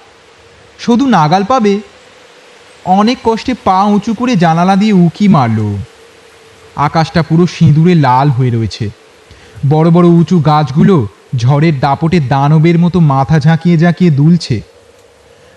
শুধু 0.79 1.07
নাগাল 1.07 1.45
পাবে? 1.45 1.81
অনেক 2.85 3.19
কষ্টে 3.25 3.55
পা 3.65 3.83
উঁচু 3.83 4.15
করে 4.15 4.37
জানালা 4.37 4.77
দিয়ে 4.77 4.93
উকি 4.93 5.29
মারল। 5.29 5.77
আকাশটা 6.77 7.23
পুরো 7.23 7.47
সিঁদুরে 7.47 7.95
লাল 7.95 8.31
হয়ে 8.31 8.51
রয়েছে। 8.51 8.91
বড় 9.69 9.91
বড় 9.91 10.09
উঁচু 10.09 10.39
গাছগুলো 10.39 11.07
ঝড়ের 11.37 11.81
দাপটে 11.81 12.21
দানবের 12.21 12.79
মতো 12.79 13.01
মাথা 13.01 13.39
ঝাঁকিয়ে 13.39 13.79
ঝাঁকিয়ে 13.79 14.11
দুলছে। 14.11 14.61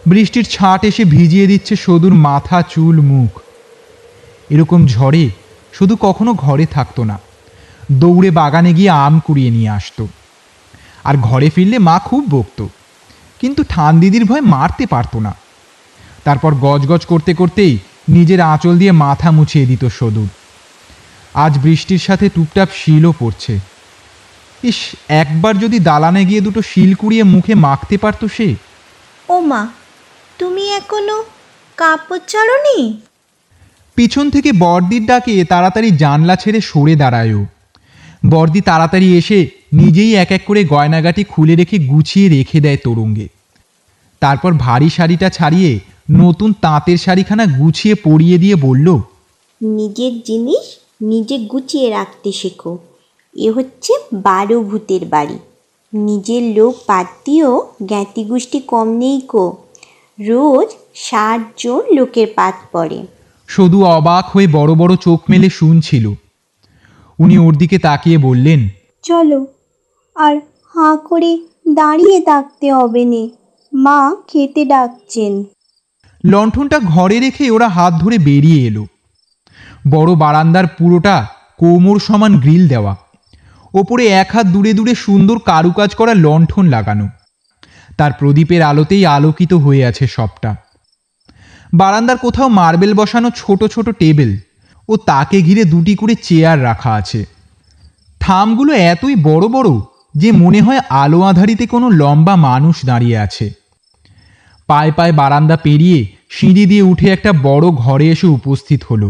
বৃষ্টির 0.08 0.46
ছাট 0.46 0.86
এসে 0.86 1.06
ভিজিয়ে 1.06 1.48
দিচ্ছে 1.48 1.76
সদুর 1.76 2.14
মাথা, 2.14 2.62
চুল, 2.62 3.02
মুখ। 3.02 3.40
এরকম 4.50 4.88
ঝড়ে 4.88 5.30
শুধু 5.74 5.98
কখনো 6.00 6.34
ঘরে 6.34 6.66
থাকতো 6.66 7.04
না। 7.04 7.20
দৌড়ে 7.92 8.32
বাগানে 8.32 8.74
গিয়ে 8.74 8.90
আম 8.90 9.20
কুড়িয়ে 9.20 9.50
নিয়ে 9.50 9.70
আসতো। 9.70 10.08
আর 11.04 11.18
ঘরে 11.18 11.50
ফিরলে 11.50 11.80
মা 11.80 12.00
খুব 12.00 12.28
বকতো। 12.30 12.70
কিন্তু 13.40 13.64
ঠান 13.70 14.00
দিদির 14.00 14.26
ভয় 14.26 14.42
মারতে 14.42 14.86
পারতো 14.86 15.20
না। 15.20 15.36
তারপর 16.24 16.56
গজগজ 16.56 17.06
করতে 17.06 17.34
করতেই 17.34 17.78
নিজের 18.10 18.42
আঁচল 18.42 18.78
দিয়ে 18.78 18.92
মাথা 18.92 19.32
মুছিয়ে 19.32 19.66
দিত 19.66 19.86
সদুর। 19.86 20.28
আজ 21.34 21.60
বৃষ্টির 21.60 22.00
সাথে 22.00 22.30
টুপটাপ 22.30 22.70
শিলও 22.74 23.14
পড়ছে। 23.20 23.60
ইস 24.64 24.76
একবার 25.08 25.60
যদি 25.60 25.80
দালানে 25.80 26.26
গিয়ে 26.26 26.42
দুটো 26.42 26.62
শিল 26.62 26.94
কুড়িয়ে 26.94 27.24
মুখে 27.24 27.56
মাখতে 27.56 27.98
পারতো 27.98 28.28
সে? 28.28 28.56
ও 29.30 29.40
মা 29.40 29.68
তুমি 30.40 30.72
এখনও 30.72 31.24
কাপড় 31.78 32.20
ছাড়নি? 32.28 33.02
পিছন 33.96 34.30
থেকে 34.30 34.52
বর্দির 34.52 35.06
ডাকে 35.06 35.46
তাড়াতাড়ি 35.46 35.92
জানলা 35.92 36.36
ছেড়ে 36.36 36.62
সরে 36.62 36.96
দাঁড়ায়ও। 36.96 37.46
বর্দি 38.30 38.62
তাড়াতাড়ি 38.62 39.18
এসে 39.18 39.50
নিজেই 39.74 40.16
এক 40.16 40.32
এক 40.32 40.42
করে 40.46 40.66
গয়নাগাটি 40.66 41.24
খুলে 41.24 41.56
রেখে 41.56 41.78
গুছিয়ে 41.78 42.30
রেখে 42.30 42.60
দেয় 42.62 42.78
তরঙ্গে 42.84 43.28
তারপর 44.20 44.54
ভারী 44.54 44.90
শাড়িটা 44.90 45.30
ছাড়িয়ে 45.30 45.80
নতুন 46.12 46.54
তাঁতের 46.62 46.98
শাড়িখানা 46.98 47.46
গুছিয়ে 47.46 47.96
পরিয়ে 47.96 48.38
দিয়ে 48.38 48.56
বলল 48.56 49.00
নিজের 49.62 50.22
জিনিস 50.22 50.78
নিজে 51.02 51.38
গুছিয়ে 51.38 51.90
রাখতে 51.90 52.32
শেখো। 52.32 52.78
এ 53.36 53.52
হচ্ছে 53.52 53.94
বারো 54.14 54.62
ভূতের 54.62 55.06
বাড়ি। 55.06 55.40
নিজের 55.94 56.58
লোক 56.58 56.76
বাদ 56.88 57.06
দিয়েও 57.26 57.68
জ্ঞাতি 57.86 58.24
গোষ্ঠী 58.24 58.60
কম 58.60 58.88
নেই 58.98 59.22
কো। 59.22 59.58
রোজ 60.20 60.70
ষাট 60.96 61.42
জন 61.58 61.82
লোকের 61.94 62.28
পাত 62.36 62.56
পড়ে। 62.72 63.06
শুধু 63.48 63.86
অবাক 63.86 64.26
হয়ে 64.30 64.48
বড় 64.52 64.76
বড় 64.76 64.96
চোখ 64.96 65.22
মেলে 65.30 65.50
শুনছিল। 65.50 66.14
উনি 67.20 67.38
ওর 67.38 67.56
দিকে 67.56 67.78
তাকিয়ে 67.80 68.18
বললেন 68.18 68.70
চলো 69.04 69.48
আর 70.16 70.36
হাঁ 70.76 70.98
করে 70.98 71.40
দাঁড়িয়ে 71.74 72.22
থাকতে 72.22 72.74
হবে 72.74 73.06
নে। 73.06 73.30
মা 73.74 74.16
খেতে 74.28 74.66
ডাকছেন। 74.66 75.44
লণ্ঠনটা 76.26 76.80
ঘরে 76.80 77.20
রেখে 77.20 77.52
ওরা 77.52 77.70
হাত 77.70 77.94
ধরে 77.94 78.18
বেরিয়ে 78.18 78.68
এলো। 78.68 78.86
বড় 79.90 80.16
বারান্দার 80.16 80.68
পুরোটা 80.68 81.26
কোমর 81.58 82.00
সমান 82.00 82.40
গ্রিল 82.40 82.68
দেওয়া। 82.68 82.96
ওপরে 83.74 84.08
এক 84.08 84.30
হাত 84.34 84.46
দূরে 84.46 84.74
দূরে 84.74 84.96
সুন্দর 84.96 85.40
কারুকাজ 85.40 85.96
করা 85.96 86.14
লণ্ঠন 86.14 86.66
লাগানো। 86.68 87.08
তার 87.98 88.12
প্রদীপের 88.20 88.62
আলোতেই 88.62 89.06
আলোকিত 89.06 89.54
হয়ে 89.54 89.86
আছে 89.86 90.08
সবটা। 90.08 90.56
বারান্দার 91.74 92.18
কোথাও 92.18 92.48
মার্বেল 92.48 92.94
বসানো 92.94 93.30
ছোট 93.36 93.64
ছোট 93.64 93.90
টেবিল 93.90 94.38
ও 94.90 94.98
তাকে 94.98 95.42
ঘিরে 95.42 95.64
দুটি 95.64 95.96
করে 95.96 96.16
চেয়ার 96.16 96.64
রাখা 96.64 96.94
আছে। 96.94 97.26
থামগুলো 98.20 98.74
এতই 98.74 99.16
বড় 99.16 99.48
বড় 99.48 99.70
যে 100.16 100.30
মনে 100.32 100.62
হয় 100.62 100.82
আলো 100.90 101.20
আধারিতে 101.22 101.66
কোনো 101.68 101.88
লম্বা 101.90 102.36
মানুষ 102.36 102.76
দাঁড়িয়ে 102.86 103.18
আছে। 103.18 103.48
পায়ে 104.68 104.92
পায়ে 104.92 105.12
বারান্দা 105.12 105.58
পেরিয়ে 105.58 106.00
সিঁড়ি 106.30 106.66
দিয়ে 106.66 106.82
উঠে 106.82 107.08
একটা 107.10 107.32
বড় 107.44 107.66
ঘরে 107.84 108.06
এসে 108.10 108.28
উপস্থিত 108.28 108.82
হলো। 108.90 109.10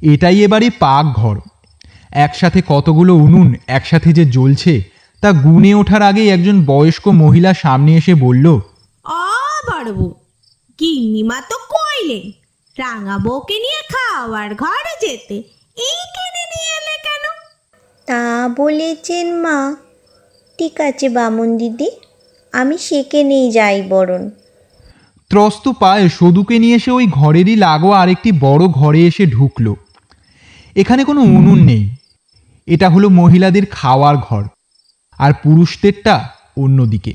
এটাই 0.00 0.36
এবারে 0.42 0.70
পাক 0.70 1.06
ঘর। 1.06 1.36
একসাথে 2.10 2.62
কতগুলো 2.68 3.12
উনুন 3.14 3.48
একসাথে 3.66 4.12
যে 4.12 4.24
জ্বলছে, 4.24 4.74
তা 5.22 5.28
গুনে 5.32 5.74
ওঠার 5.74 6.02
আগেই 6.02 6.28
একজন 6.30 6.56
বয়স্ক 6.64 7.08
মহিলা 7.22 7.50
সামনে 7.54 7.92
এসে 7.96 8.14
বলল 8.14 8.46
গিন্নিমা 10.80 11.38
তো 11.40 11.56
রাঙা 12.76 13.16
বউকে 13.18 13.56
নিয়ে 13.58 13.80
খাওয়ার 13.92 14.50
ঘরে 14.54 14.94
যেতে 15.06 15.36
নিয়ে 16.52 16.76
তা 18.08 18.22
বলেছেন 18.56 19.26
মা। 19.44 19.58
ঠিক 20.58 20.76
আছে 20.88 21.06
বামন 21.08 21.48
দিদি, 21.56 21.88
আমি 22.52 22.76
সেখানেই 22.78 23.46
যাই 23.50 23.78
বরণ। 23.82 24.22
ত্রস্ত 25.30 25.64
পায়ে 25.80 26.06
সদুকে 26.08 26.56
নিয়ে 26.58 26.76
এসে 26.76 26.90
ওই 26.90 27.06
ঘরেরই 27.18 27.56
লাগোয়া 27.56 27.96
আরেকটি 28.02 28.30
বড় 28.46 28.64
ঘরে 28.80 29.00
এসে 29.06 29.24
ঢুকলো। 29.26 29.72
এখানে 30.76 31.02
কোনো 31.04 31.20
উনুন 31.36 31.58
নেই। 31.64 31.84
এটা 32.68 32.86
হলো 32.88 33.08
মহিলাদের 33.20 33.64
খাওয়ার 33.70 34.16
ঘর, 34.16 34.44
আর 35.18 35.32
পুরুষদেরটা 35.42 36.14
অন্যদিকে। 36.56 37.12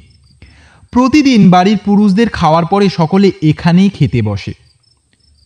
প্রতিদিন 0.93 1.41
বাড়ির 1.49 1.79
পুরুষদের 1.85 2.29
খাওয়ার 2.29 2.65
পরে 2.65 2.85
সকলে 2.89 3.27
এখানেই 3.41 3.89
খেতে 3.89 4.19
বসে। 4.21 4.53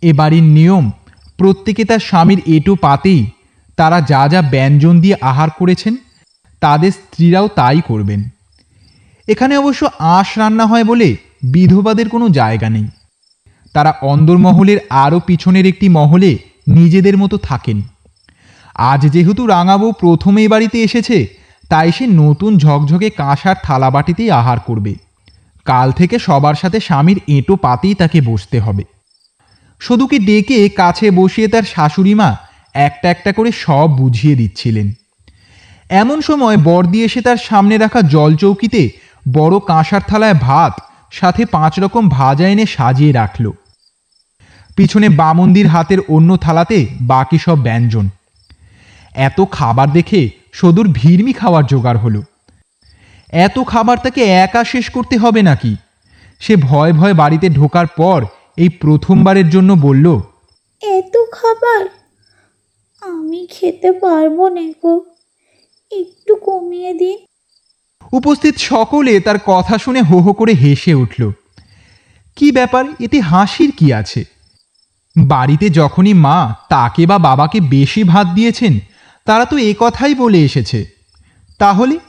এ 0.04 0.12
বাড়ির 0.14 0.46
নিয়ম, 0.58 0.86
প্রত্যেকে 1.40 1.84
তার 1.86 2.00
স্বামীর 2.00 2.40
এটো 2.56 2.74
পাতেই 2.76 3.22
তারা 3.80 3.98
যা 4.02 4.24
যা 4.28 4.42
ব্যঞ্জন 4.54 4.96
দিয়ে 5.02 5.18
আহার 5.22 5.50
করেছেন, 5.60 5.94
তাদের 6.62 6.92
স্ত্রীরাও 6.92 7.48
তাই 7.56 7.82
করবেন। 7.88 8.22
এখানে 9.28 9.54
অবশ্য 9.58 9.82
আঁশ 10.00 10.30
রান্না 10.38 10.66
হয় 10.66 10.84
বলে 10.84 11.10
বিধবাদের 11.44 12.08
কোনো 12.10 12.26
জায়গা 12.30 12.70
নেই। 12.70 12.88
তারা 13.74 13.92
অন্দরমহলের 14.02 14.80
আরও 15.04 15.20
পিছনের 15.20 15.66
একটি 15.66 15.88
মহলে 15.90 16.32
নিজেদের 16.68 17.16
মতো 17.18 17.36
থাকেন। 17.38 17.78
আজ 18.92 19.02
যেহেতু 19.12 19.44
রাঙাবু 19.48 19.88
প্রথমেই 19.92 20.48
বাড়িতে 20.48 20.78
এসেছে, 20.84 21.18
তাই 21.70 21.90
সে 21.92 22.06
নতুন 22.22 22.52
ঝকঝকে 22.58 23.10
কাঁসার 23.10 23.56
থালাবাটিতেই 23.64 24.30
আহার 24.32 24.60
করবে। 24.60 24.94
কাল 25.66 25.88
থেকে 25.92 26.16
সবার 26.20 26.56
সাথে 26.56 26.80
স্বামীর 26.80 27.20
এঁটো 27.28 27.54
পাতেই 27.56 27.94
তাকে 27.94 28.20
বসতে 28.22 28.58
হবে। 28.60 28.84
সদুকে 29.82 30.18
ডেকে 30.20 30.58
কাছে 30.70 31.08
বসিয়ে 31.12 31.48
তার 31.48 31.66
শাশুড়ি 31.74 32.14
মা 32.14 32.30
একটা 32.88 33.08
একটা 33.16 33.32
করে 33.38 33.52
সব 33.66 33.88
বুঝিয়ে 34.00 34.36
দিচ্ছিলেন। 34.36 34.88
এমন 36.02 36.18
সময় 36.22 36.58
বর্দি 36.68 37.00
এসে 37.08 37.20
তার 37.28 37.40
সামনে 37.48 37.76
রাখা 37.78 38.02
জলচৌকিতে 38.14 38.82
বড় 39.26 39.56
কাঁসার 39.70 40.04
থালায় 40.10 40.38
ভাত, 40.48 40.74
সাথে 41.12 41.44
পাঁচ 41.56 41.74
রকম 41.84 42.04
ভাজা 42.18 42.46
এনে 42.54 42.66
সাজিয়ে 42.76 43.18
রাখল। 43.22 43.46
পিছনে 44.78 45.08
বামন্দির 45.22 45.68
হাতের 45.68 46.00
অন্য 46.16 46.30
থালাতে 46.38 46.80
বাকি 47.12 47.38
সব 47.46 47.58
ব্যঞ্জন। 47.68 48.06
এত 49.28 49.40
খাবার 49.52 49.88
দেখে 49.98 50.22
সদূর 50.60 50.88
ভিড়মি 50.98 51.34
খাওয়ার 51.34 51.64
জোগাড় 51.72 52.00
হলো। 52.04 52.22
এত 53.34 53.58
খাবার 53.72 53.98
তাকে 54.04 54.22
একা 54.46 54.62
শেষ 54.64 54.86
করতে 54.96 55.16
হবে 55.24 55.42
নাকি? 55.50 55.74
সে 56.42 56.54
ভয় 56.68 56.94
ভয় 57.00 57.16
বাড়িতে 57.22 57.48
ঢোকার 57.50 57.88
পর 58.00 58.20
এই 58.64 58.70
প্রথমবারের 58.84 59.48
জন্য 59.50 59.70
বলল, 59.86 60.06
এত 60.84 61.16
খাবার 61.38 61.84
খেতে 63.52 63.92
পারব 63.92 64.48
না 64.48 64.66
গো। 64.84 64.94
একটু 65.92 66.36
কমিয়ে 66.36 66.94
দিন। 66.94 67.18
উপস্থিত 68.14 68.56
সকলে 68.58 69.20
তার 69.20 69.36
কথা 69.46 69.78
শুনে 69.78 70.02
হো 70.02 70.18
হো 70.20 70.34
করে 70.34 70.54
হেসে 70.54 70.94
উঠল। 70.94 71.32
কি 72.36 72.52
ব্যাপার? 72.52 72.86
এতে 73.00 73.20
হাসির 73.20 73.72
কি 73.78 73.94
আছে? 73.94 74.24
বাড়িতে 75.16 75.70
যখনই 75.70 76.14
মা 76.14 76.56
তাকে 76.70 77.06
বা 77.06 77.18
বাবাকে 77.18 77.60
বেশি 77.60 78.04
ভাত 78.04 78.28
দিয়েছেন 78.28 78.80
তারা 79.26 79.46
তো 79.46 79.58
এ 79.58 79.74
কথাই 79.80 80.16
বলে 80.16 80.40
এসেছে। 80.44 80.86
তাহলে 81.60 82.00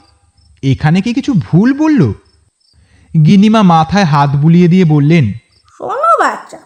এখানে 0.63 1.01
কি 1.01 1.13
কিছু 1.13 1.33
ভুল 1.33 1.69
বলল? 1.77 2.13
গিনিমা 3.25 3.61
মাথায় 3.61 4.05
হাত 4.05 4.29
বুলিয়ে 4.35 4.67
দিয়ে 4.67 4.85
বললেন 4.85 5.25
শোনো 5.77 6.11
বাচ্চা 6.19 6.59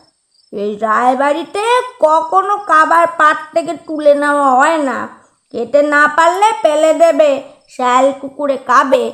এই 0.63 0.77
রায়বাড়িতে 0.81 1.63
কখনো 1.99 2.57
কাবার 2.57 3.07
পাট 3.17 3.37
থেকে 3.53 3.73
তুলে 3.73 4.13
নেওয়া 4.13 4.49
হয় 4.51 4.77
না। 4.77 5.07
খেতে 5.51 5.81
না 5.81 6.07
পারলে 6.07 6.49
পেলে 6.61 6.93
দেবে, 6.93 7.43
শ্যাল 7.69 8.13
কুকুরে 8.21 8.57
কাবে। 8.57 9.11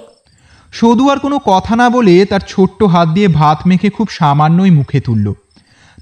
সদু 0.71 1.09
আর 1.09 1.19
কোনো 1.19 1.39
কথা 1.45 1.75
না 1.75 1.89
বলে 1.89 2.25
তার 2.25 2.39
ছোট্ট 2.47 2.83
হাত 2.83 3.07
দিয়ে 3.07 3.27
ভাত 3.27 3.59
মেখে 3.65 3.89
খুব 3.89 4.07
সামান্যই 4.09 4.71
মুখে 4.71 4.99
তুলল। 4.99 5.33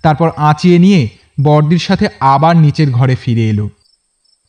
তারপর 0.03 0.31
আঁচিয়ে 0.38 0.77
নিয়ে 0.79 1.10
বর্দির 1.43 1.79
সাথে 1.79 2.08
আবার 2.19 2.58
নিচের 2.58 2.91
ঘরে 2.91 3.15
ফিরে 3.15 3.50
এলো। 3.50 3.69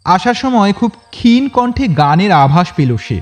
আসার 0.04 0.34
সময় 0.34 0.72
খুব 0.72 0.90
ক্ষীণ 1.10 1.48
কণ্ঠে 1.48 1.88
গানের 1.88 2.32
আভাস 2.32 2.68
পেল 2.76 2.96
সে। 2.96 3.20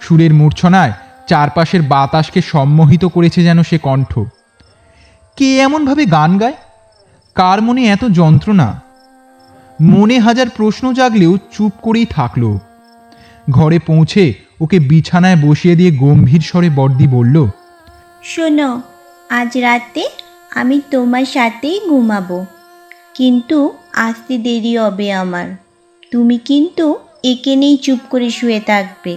সুরের 0.00 0.34
মূর্ছনায় 0.34 0.92
চারপাশের 1.26 1.82
বাতাসকে 1.82 2.40
সম্মোহিত 2.42 3.04
করেছে 3.04 3.44
যেন 3.44 3.62
সে 3.62 3.78
কণ্ঠ। 3.78 4.18
কে 5.36 5.58
এমনভাবে 5.58 6.06
গান 6.06 6.38
গায়? 6.38 6.52
কার 7.36 7.62
মনে 7.62 7.82
এত 7.84 8.04
যন্ত্রণা? 8.04 8.80
মনে 9.80 10.18
হাজার 10.18 10.48
প্রশ্ন 10.48 10.92
জাগলেও 10.92 11.38
চুপ 11.52 11.72
করেই 11.82 12.04
থাকল। 12.04 12.58
ঘরে 13.50 13.78
পৌঁছে 13.78 14.34
ওকে 14.60 14.78
বিছানায় 14.78 15.36
বসিয়ে 15.36 15.76
দিয়ে 15.76 15.90
গম্ভীর 15.96 16.40
স্বরে 16.40 16.70
বর্দি 16.70 17.06
বলল 17.06 17.46
শোনো 18.22 18.80
আজ 19.28 19.58
রাতে 19.58 20.08
আমি 20.54 20.80
তোমার 20.90 21.24
সাথেই 21.24 21.80
ঘুমাবো। 21.88 22.46
কিন্তু 23.14 23.72
আসতে 23.92 24.38
দেরি 24.38 24.78
হবে 24.78 25.12
আমার। 25.12 25.46
তুমি 26.10 26.38
কিন্তু 26.38 26.98
এখানেই 27.24 27.76
চুপ 27.76 27.98
করে 28.10 28.30
শুয়ে 28.30 28.60
থাকবে। 28.60 29.16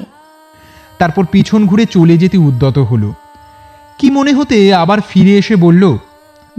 তারপর 0.98 1.26
পিছন 1.26 1.66
ঘুরে 1.66 1.86
চলে 1.86 2.18
যেতে 2.18 2.38
উদ্যত 2.38 2.78
হলো। 2.78 3.14
কি 4.00 4.10
মনে 4.10 4.34
হতে 4.34 4.74
আবার 4.74 5.00
ফিরে 5.10 5.38
এসে 5.38 5.56
বলল 5.56 5.98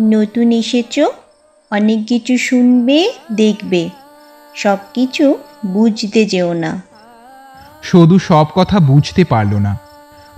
নতুন 0.00 0.52
এসেছ? 0.52 1.00
অনেক 1.72 2.08
কিছু 2.08 2.38
শুনবে, 2.38 3.12
দেখবে। 3.32 3.90
সব 4.54 4.78
কিছু 4.94 5.38
বুঝতে 5.66 6.24
যেও 6.24 6.52
না। 6.52 6.82
সদু 7.82 8.18
সব 8.18 8.46
কথা 8.54 8.80
বুঝতে 8.80 9.24
পারল 9.24 9.54
না। 9.54 9.78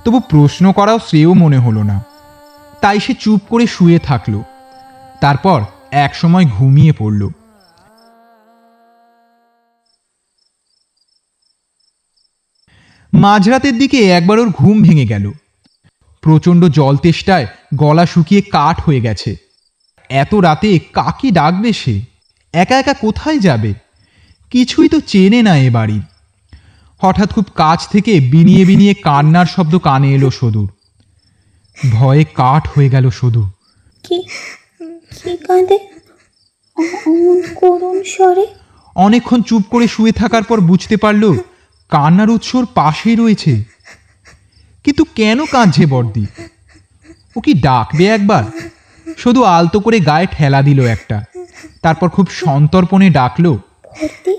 তবু 0.04 0.20
প্রশ্ন 0.20 0.73
করাও 0.73 0.99
শ্রেয় 0.99 1.35
মনে 1.35 1.58
হলো 1.58 1.82
না। 1.82 2.04
তাই 2.80 3.00
সে 3.00 3.14
চুপ 3.14 3.40
করে 3.49 3.66
শুয়ে 3.66 3.99
থাকল। 3.99 4.42
তারপর 5.20 5.64
একসময় 5.90 6.44
ঘুমিয়ে 6.44 6.92
পড়ল। 6.92 7.28
মাঝরাতের 13.14 13.78
দিকে 13.78 14.11
একবার 14.11 14.38
ওর 14.38 14.49
ঘুম 14.50 14.82
ভেঙে 14.82 15.06
গেল। 15.06 15.32
প্রচণ্ড 16.20 16.64
জল 16.64 16.97
তেষ্টায় 16.97 17.47
গলা 17.75 18.06
শুকিয়ে 18.06 18.40
কাঠ 18.40 18.80
হয়ে 18.80 19.00
গেছে। 19.00 19.48
এত 20.11 20.35
রাতে 20.35 20.79
কাকে 20.93 21.31
ডাকবে 21.31 21.73
সে? 21.73 22.00
একা 22.53 22.79
একা 22.79 22.95
কোথায় 22.95 23.38
যাবে? 23.38 23.75
কিছুই 24.50 24.88
তো 24.88 25.00
চেনে 25.00 25.43
না 25.43 25.57
এ 25.59 25.71
বাড়ির 25.71 26.03
হঠাৎ 26.99 27.33
খুব 27.33 27.45
কাছ 27.55 27.88
থেকে 27.88 28.21
বিনিয়ে 28.21 28.65
বিনিয়ে 28.65 28.95
কান্নার 28.95 29.47
শব্দ 29.47 29.79
কানে 29.79 30.15
এলো 30.15 30.31
সদুর। 30.31 30.71
ভয়ে 31.93 32.25
কাঠ 32.25 32.69
হয়ে 32.69 32.88
গেল 32.88 33.11
সদু 33.11 33.50
কি? 34.05 34.23
কি 35.23 35.37
কাঁদে? 35.37 35.79
অমন 36.77 37.43
করুণ 37.55 38.03
স্বরে। 38.03 38.47
অনেকক্ষণ 38.95 39.43
চুপ 39.43 39.62
করে 39.71 39.88
শুয়ে 39.88 40.12
থাকার 40.12 40.43
পর 40.43 40.61
বুঝতে 40.61 40.97
পারল 40.97 41.38
কান্নার 41.88 42.31
উৎসর 42.31 42.67
পাশেই 42.75 43.17
রয়েছে। 43.17 43.65
কিন্তু 44.85 45.05
কেন 45.15 45.47
কাঁদছে 45.47 45.87
বর্দি? 45.87 46.27
ও 47.37 47.41
কি 47.41 47.55
ডাকবে 47.55 48.07
একবার? 48.07 48.45
শুধু 49.18 49.40
আলতো 49.42 49.80
করে 49.80 50.00
গায়ে 50.00 50.26
ঠেলা 50.26 50.62
দিল 50.62 50.80
একটা। 50.87 51.16
তারপর 51.82 52.08
খুব 52.08 52.26
সন্তর্পণে 52.28 53.10
ডাকলো 53.10 53.52
ভর্তি? 54.00 54.34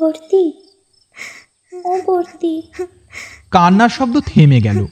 ভর্তি? 0.00 0.44
ও 1.84 1.92
ভর্তি। 2.06 2.62
কান্নার 3.50 3.88
শব্দ 3.88 4.14
থেমে 4.26 4.60
গেল। 4.60 4.86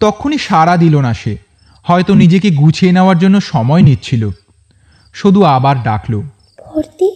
তখনই 0.00 0.38
সাড়া 0.38 0.74
দিল 0.76 0.94
না 1.00 1.12
সে। 1.14 1.36
হয়তো 1.82 2.14
নিজেকে 2.14 2.50
গুছিয়ে 2.50 2.92
নেওয়ার 2.92 3.18
জন্য 3.18 3.40
সময় 3.40 3.82
নিচ্ছিল। 3.82 4.22
শুধু 5.14 5.40
আবার 5.42 5.76
ডাকলো 5.82 6.18
ভর্তি? 6.66 7.08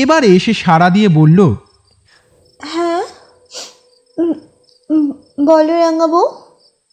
এবার 0.00 0.24
এসে 0.24 0.52
সাড়া 0.52 0.88
দিয়ে 0.90 1.08
বলল 1.08 1.38
হ্যাঁ 2.60 3.02
বলো 5.46 5.74
রাঙাবো 5.78 6.22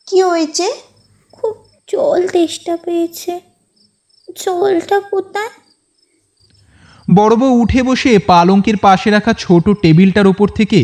কি 0.07 0.17
হয়েছে? 0.23 0.67
জল 1.89 2.21
তেষ্টা 2.27 2.73
পেয়েছে। 2.77 3.33
জলটা 4.43 4.97
কোথায়? 5.11 5.53
বড় 7.15 7.33
বউ 7.35 7.51
উঠে 7.61 7.81
বসে 7.83 8.11
পালঙ্কের 8.19 8.77
পাশে 8.77 9.09
রাখা 9.09 9.33
ছোট 9.37 9.65
টেবিলটার 9.81 10.27
ওপর 10.27 10.47
থেকে 10.47 10.79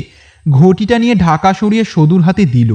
ঘটিটা 0.52 0.96
নিয়ে 1.00 1.16
ঢাকা 1.16 1.50
সরিয়ে 1.54 1.84
সদুর 1.84 2.22
হাতে 2.22 2.44
দিল। 2.46 2.72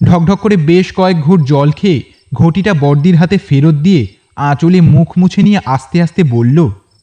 ঢকঢক 0.00 0.38
করে 0.40 0.56
বেশ 0.56 0.86
কয়েক 0.92 1.18
ঘুট 1.20 1.40
জল 1.40 1.68
খেয়ে 1.70 2.00
ঘটিটা 2.34 2.72
বর্দির 2.74 3.16
হাতে 3.16 3.36
ফেরত 3.38 3.74
দিয়ে 3.74 4.02
আঁচলে 4.36 4.80
মুখ 4.94 5.08
মুছে 5.18 5.40
নিয়ে 5.42 5.60
আস্তে 5.66 5.96
আস্তে 6.02 6.22
বলল 6.30 6.58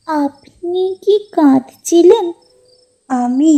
আপনি 0.07 0.83
কি 1.03 1.15
কাঁদছিলেন? 1.31 2.25
আমি 3.09 3.53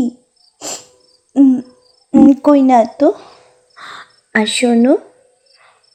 কই 2.43 2.61
না 2.61 2.79
তো? 2.99 3.09
আর 4.33 4.45
শোনো 4.45 4.93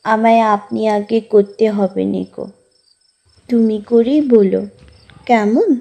আমায় 0.05 0.41
আপনি 0.41 0.89
আগে 0.89 1.21
করতে 1.21 1.71
হবে 1.71 2.05
নিকো। 2.05 2.51
তুমি 3.49 3.83
করেই 3.87 4.21
বলো 4.21 4.67
কেমন? 5.27 5.81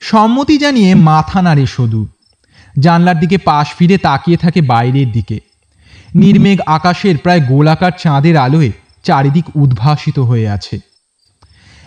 সম্মতি 0.00 0.58
জানিয়ে 0.58 0.94
মাথা 0.94 1.42
নাড়ে 1.42 1.66
সদু। 1.66 2.06
জানলার 2.78 3.20
দিকে 3.20 3.38
পাশ 3.38 3.74
ফিরে 3.74 3.98
তাকিয়ে 3.98 4.36
থাকে 4.36 4.60
বাইরের 4.62 5.12
দিকে। 5.12 5.40
নির্মেঘ 6.14 6.60
আকাশের 6.66 7.18
প্রায় 7.18 7.40
গোলাকার 7.40 7.92
চাঁদের 7.98 8.36
আলোয় 8.36 8.70
চারিদিক 9.02 9.44
উদ্ভাসিত 9.56 10.18
হয়ে 10.18 10.48
আছে। 10.48 10.78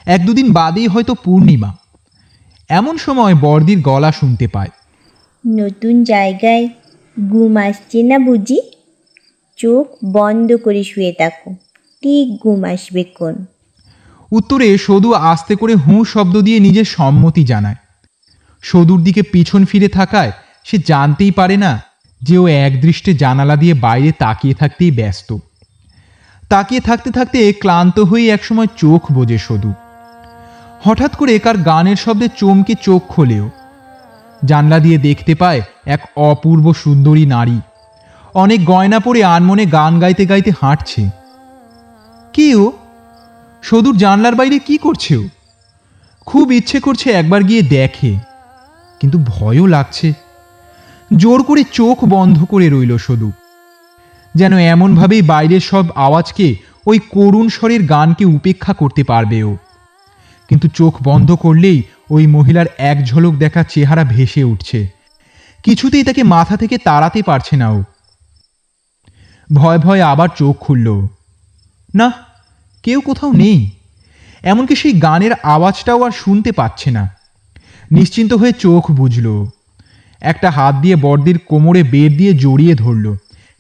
এক 0.06 0.26
দুদিন 0.26 0.54
বাদেই 0.54 0.88
হয়তো 0.88 1.16
পূর্ণিমা। 1.16 1.76
এমন 2.70 2.98
সময় 2.98 3.36
বর্দির 3.36 3.82
গলা 3.82 4.12
শুনতে 4.12 4.48
পায়। 4.48 4.70
নতুন 5.48 6.04
জায়গায় 6.04 6.68
ঘুম 7.30 7.58
আসছে 7.58 8.04
না 8.04 8.18
বুঝি? 8.20 8.62
চোখ 9.58 9.88
বন্ধ 10.06 10.56
করে 10.56 10.84
শুয়ে 10.84 11.14
থাকো। 11.14 11.56
ঠিক 12.06 12.44
ঘুম 12.44 12.64
আসবে 12.64 13.04
কোন? 13.04 13.36
উত্তরে 14.32 14.78
সদু 14.78 15.14
আস্তে 15.14 15.56
করে 15.56 15.76
হুঁ 15.76 16.06
শব্দ 16.06 16.38
দিয়ে 16.38 16.60
নিজের 16.60 16.86
সম্মতি 16.86 17.44
জানায়। 17.44 17.76
সদুর 18.62 19.04
দিকে 19.04 19.22
পিছন 19.22 19.66
ফিরে 19.66 19.88
থাকায় 19.88 20.32
সে 20.64 20.78
জানতেই 20.78 21.32
পারে 21.32 21.58
না 21.58 21.82
যে 22.22 22.38
ও 22.38 22.48
একদৃষ্টে 22.48 23.14
জানালা 23.14 23.56
দিয়ে 23.56 23.74
বাইরে 23.74 24.12
তাকিয়ে 24.12 24.54
থাকতেই 24.54 24.92
ব্যস্ত। 24.92 25.38
তাকিয়ে 26.50 26.82
থাকতে 26.82 27.12
থাকতে 27.12 27.54
ক্লান্ত 27.54 28.00
হয়ে 28.00 28.30
একসময় 28.30 28.68
চোখ 28.78 29.12
বোঝে 29.12 29.38
সদু। 29.38 29.74
হঠাৎ 30.84 31.16
করে 31.16 31.40
কার 31.40 31.58
গানের 31.58 31.96
শব্দে 31.96 32.28
চমকে 32.38 32.74
চোখ 32.82 33.02
খোলেও 33.08 33.50
জানলা 34.46 34.80
দিয়ে 34.80 34.98
দেখতে 34.98 35.36
পায় 35.36 35.62
এক 35.86 36.00
অপূর্ব 36.16 36.74
সুন্দরী 36.74 37.26
নারী। 37.26 37.60
অনেক 38.34 38.66
গয়না 38.66 39.00
পরে 39.00 39.24
আনমনে 39.24 39.66
গান 39.66 40.00
গাইতে 40.00 40.26
গাইতে 40.26 40.52
হাঁটছে। 40.62 41.25
কে 42.36 42.56
ও 42.56 42.66
সদূর 43.64 43.96
জানলার 43.98 44.36
বাইরে 44.36 44.60
কি 44.60 44.78
করছে 44.78 45.14
ও 45.18 45.26
খুব 46.28 46.52
ইচ্ছে 46.52 46.80
করছে 46.80 47.08
একবার 47.12 47.42
গিয়ে 47.44 47.62
দেখে, 47.62 48.12
কিন্তু 49.02 49.18
ভয়ও 49.28 49.66
লাগছে। 49.66 50.14
জোর 51.18 51.44
করে 51.44 51.64
চোখ 51.72 51.98
বন্ধ 52.06 52.38
করে 52.44 52.70
রইল 52.70 52.98
সদু 52.98 53.32
যেন 54.36 54.54
এমনভাবেই 54.58 55.22
বাইরের 55.22 55.60
সব 55.60 55.86
আওয়াজকে 55.96 56.56
ওই 56.88 57.00
করুণ 57.10 57.50
স্বরের 57.50 57.82
গানকে 57.84 58.26
উপেক্ষা 58.26 58.74
করতে 58.74 59.04
পারবে 59.04 59.44
ও 59.44 59.58
কিন্তু 60.50 60.68
চোখ 60.68 60.94
বন্ধ 61.04 61.30
করলেই 61.36 61.80
ওই 62.10 62.28
মহিলার 62.28 62.66
এক 62.78 62.98
ঝলক 63.06 63.34
দেখা 63.34 63.64
চেহারা 63.64 64.04
ভেসে 64.04 64.44
উঠছে। 64.44 64.80
কিছুতেই 65.64 66.04
তাকে 66.04 66.24
মাথা 66.24 66.58
থেকে 66.58 66.78
তাড়াতে 66.78 67.20
পারছে 67.26 67.56
না 67.56 67.68
ও। 67.70 67.80
ভয় 69.54 69.80
ভয় 69.80 70.02
আবার 70.02 70.30
চোখ 70.36 70.56
খুলল। 70.60 70.88
না, 71.96 72.14
কেউ 72.84 73.02
কোথাও 73.02 73.32
নেই। 73.32 73.72
এমনকি 74.44 74.76
সেই 74.76 74.94
গানের 74.94 75.34
আওয়াজটাও 75.34 76.04
আর 76.04 76.12
শুনতে 76.12 76.52
পাচ্ছে 76.52 76.92
না। 76.92 77.16
নিশ্চিন্ত 77.92 78.34
হয়ে 78.34 78.52
চোখ 78.52 78.92
বুঝল 78.92 79.46
একটা 80.22 80.52
হাত 80.52 80.76
দিয়ে 80.76 80.96
বর্দির 80.96 81.40
কোমরে 81.40 81.84
বের 81.84 82.18
দিয়ে 82.18 82.34
জড়িয়ে 82.34 82.76
ধরল। 82.76 83.16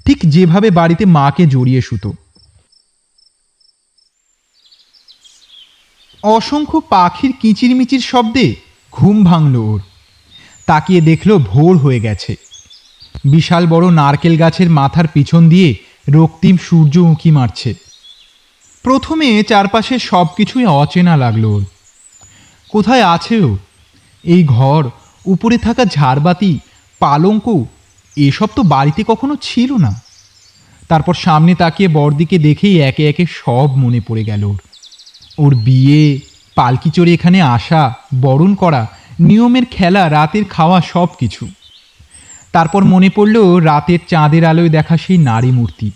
ঠিক 0.05 0.17
যেভাবে 0.23 0.69
বাড়িতে 0.69 1.05
মাকে 1.05 1.45
জড়িয়ে 1.45 1.81
শুতো। 1.81 2.13
অসংখ্য 6.23 6.81
পাখির 6.89 7.33
কিচিরমিচির 7.39 7.99
শব্দে 7.99 8.55
ঘুম 8.91 9.23
ভাঙল 9.23 9.55
ওর। 9.55 9.81
তাকিয়ে 10.65 11.01
দেখল 11.01 11.37
ভোর 11.37 11.77
হয়ে 11.77 11.99
গেছে। 11.99 12.35
বিশাল 13.25 13.67
বড় 13.67 13.91
নারকেল 13.91 14.37
গাছের 14.37 14.69
মাথার 14.69 15.07
পিছন 15.07 15.49
দিয়ে 15.49 15.75
রক্তিম 16.09 16.57
সূর্য 16.57 16.97
উঁকি 16.97 17.31
মারছে। 17.31 17.84
প্রথমে 18.85 19.43
চারপাশে 19.43 19.99
সব 19.99 20.27
কিছুই 20.37 20.65
অচেনা 20.65 21.17
লাগল। 21.17 21.63
কোথায় 22.69 23.03
আছে 23.03 23.43
ও? 23.43 23.57
এই 24.23 24.43
ঘর, 24.43 24.89
উপরে 25.25 25.57
থাকা 25.57 25.85
ঝাড়বাতি, 25.85 26.59
পালঙ্ক, 26.99 27.65
এসব 28.17 28.47
তো 28.55 28.63
বাড়িতে 28.63 29.03
কখনো 29.07 29.35
ছিল 29.41 29.73
না। 29.73 30.01
তারপর 30.89 31.13
সামনে 31.13 31.55
তাকিয়ে 31.55 31.89
বড়দিকে 31.89 32.37
দেখেই 32.37 32.81
একে 32.81 33.09
একে 33.09 33.25
সব 33.25 33.77
মনে 33.77 33.99
পড়ে 34.07 34.23
গেল। 34.23 34.43
ওর 34.43 34.57
ওর 35.37 35.55
বিয়ে, 35.55 36.19
পালকি 36.55 36.89
চড়ে 36.89 37.13
এখানে 37.13 37.41
আসা, 37.41 37.93
বরণ 38.21 38.55
করা, 38.55 38.87
নিয়মের 39.19 39.65
খেলা, 39.71 40.09
রাতের 40.09 40.45
খাওয়া 40.45 40.81
সব 40.81 41.07
কিছু 41.19 41.47
তারপর 42.51 42.83
মনে 42.83 43.09
পড়ল 43.09 43.55
রাতের 43.55 43.99
চাঁদের 44.07 44.45
আলোয় 44.45 44.69
দেখা 44.69 44.97
সেই 44.97 45.17
নারী 45.17 45.51
মূর্তি 45.51 45.91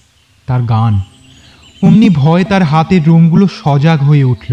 তার 0.48 0.62
গান। 0.62 1.02
অমনি 1.84 2.10
ভয় 2.10 2.44
তার 2.44 2.64
হাতের 2.64 3.02
রোমগুলো 3.06 3.48
সজাগ 3.64 4.00
হয়ে 4.00 4.24
উঠল। 4.24 4.52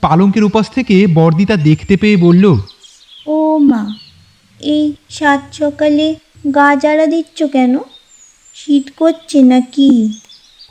পালঙ্কের 0.00 0.44
উপাস 0.44 0.66
থেকে 0.70 1.06
বর্দিতা 1.06 1.56
দেখতে 1.56 1.96
পেয়ে 1.96 2.16
বলল 2.16 2.44
ও 3.26 3.58
মা 3.58 3.82
এই 4.60 4.84
সাত 5.10 5.40
সকালে 5.52 6.06
গা 6.54 6.68
জ্বালা 6.74 7.06
দিচ্ছ 7.06 7.42
কেন? 7.42 7.78
শীত 8.54 8.86
করছে 8.96 9.38
না 9.42 9.60
কি 9.74 9.90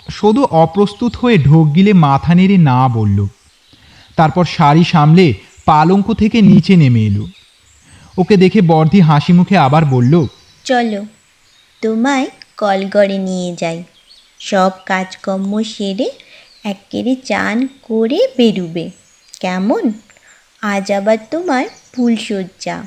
শুধু 0.09 0.41
অপ্রস্তুত 0.63 1.13
হয়ে 1.15 1.37
ঢোক 1.37 1.65
গিলে 1.75 1.93
মাথা 1.93 2.35
নেড়ে 2.35 2.57
না 2.57 2.87
বলল। 2.87 3.19
তারপর 4.15 4.45
শাড়ি 4.45 4.83
সামলে 4.83 5.25
পালঙ্ক 5.65 6.07
থেকে 6.13 6.37
নিচে 6.41 6.75
নেমে 6.75 7.01
এলো। 7.05 7.25
ওকে 8.17 8.35
দেখে 8.37 8.61
বর্দি 8.61 8.99
হাসি 8.99 9.33
মুখে 9.33 9.57
আবার 9.57 9.85
বলল 9.85 10.13
চলো 10.65 11.01
তোমায় 11.81 12.27
কলগড়ে 12.57 13.17
নিয়ে 13.17 13.55
যাই। 13.55 13.83
সব 14.39 14.71
কাজকর্ম 14.85 15.63
সেরে 15.63 16.11
একেরে 16.63 17.15
চান 17.15 17.67
করে 17.81 18.27
বেরুবে। 18.37 18.89
কেমন? 19.39 19.91
আজ 20.61 20.91
আবার 20.91 21.17
তোমার 21.31 21.65
ফুলসজ্জা 21.93 22.83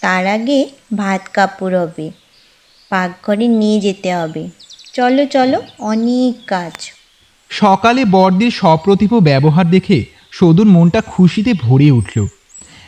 তার 0.00 0.26
আগে 0.26 0.68
ভাত 0.96 1.20
কাপড় 1.32 1.80
হবে। 1.80 2.10
পাকঘরে 2.88 3.48
নিয়ে 3.48 3.80
যেতে 3.80 4.14
হবে। 4.14 4.50
চলো 4.92 5.26
চলো, 5.26 5.62
অনেক 5.78 6.44
কাজ। 6.46 6.92
সকালে 7.48 8.04
বর্দির 8.04 8.50
সপ্রতিভ 8.50 9.14
ব্যবহার 9.14 9.70
দেখে 9.70 10.04
সদুর 10.30 10.66
মনটা 10.66 11.00
খুশিতে 11.00 11.54
ভরে 11.54 11.90
উঠল। 11.90 12.26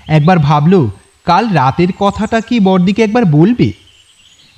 একবার 0.07 0.39
ভাবল, 0.39 0.89
কাল 1.25 1.49
রাতের 1.49 1.89
কথাটা 1.99 2.41
কি 2.41 2.61
বর্দিকে 2.61 3.03
একবার 3.03 3.25
বলবে? 3.25 3.73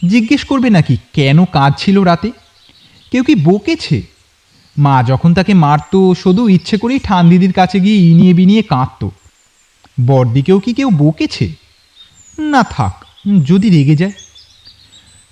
জিজ্ঞেস 0.09 0.45
করবে 0.45 0.71
নাকি 0.71 0.97
কেন 1.13 1.45
কাজ 1.45 1.73
ছিল 1.79 2.03
রাতে? 2.03 2.31
কেউ 3.11 3.23
কি 3.23 3.35
বকেছে? 3.35 4.03
মা 4.79 5.03
যখন 5.03 5.35
তাকে 5.35 5.55
মারতো, 5.55 6.15
শুধু 6.15 6.49
ইচ্ছে 6.49 6.77
করেই 6.79 6.99
ঠান 6.99 7.29
দিদির 7.29 7.53
কাছে 7.53 7.81
গিয়ে 7.81 7.97
ইনিয়ে 7.97 8.35
বিনিয়ে 8.35 8.63
কাঁদত। 8.63 9.11
বর্দিকেও 10.07 10.59
কি 10.59 10.73
কেউ 10.73 10.91
বকেছে? 10.91 11.49
না 12.39 12.63
থাক, 12.63 13.05
যদি 13.45 13.71
রেগে 13.71 13.97
যায়। 13.97 14.13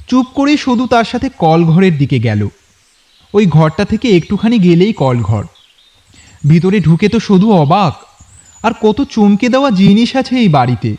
চুপ 0.09 0.27
করে 0.35 0.57
শুধু 0.57 0.87
তার 0.87 1.05
সাথে 1.05 1.29
কলঘরের 1.39 1.99
দিকে 1.99 2.19
গেল। 2.19 2.49
ওই 3.35 3.47
ঘরটা 3.47 3.85
থেকে 3.85 4.17
একটুখানি 4.17 4.59
গেলেই 4.59 4.93
কলঘর। 4.93 5.45
ভিতরে 6.49 6.81
ঢুকে 6.81 7.09
তো 7.09 7.21
শুধু 7.21 7.53
অবাক, 7.53 7.95
আর 8.63 8.73
কত 8.83 9.03
চমকে 9.11 9.49
দেওয়া 9.49 9.71
জিনিস 9.71 10.17
আছে 10.17 10.37
এই 10.37 10.49
বাড়িতে। 10.49 10.97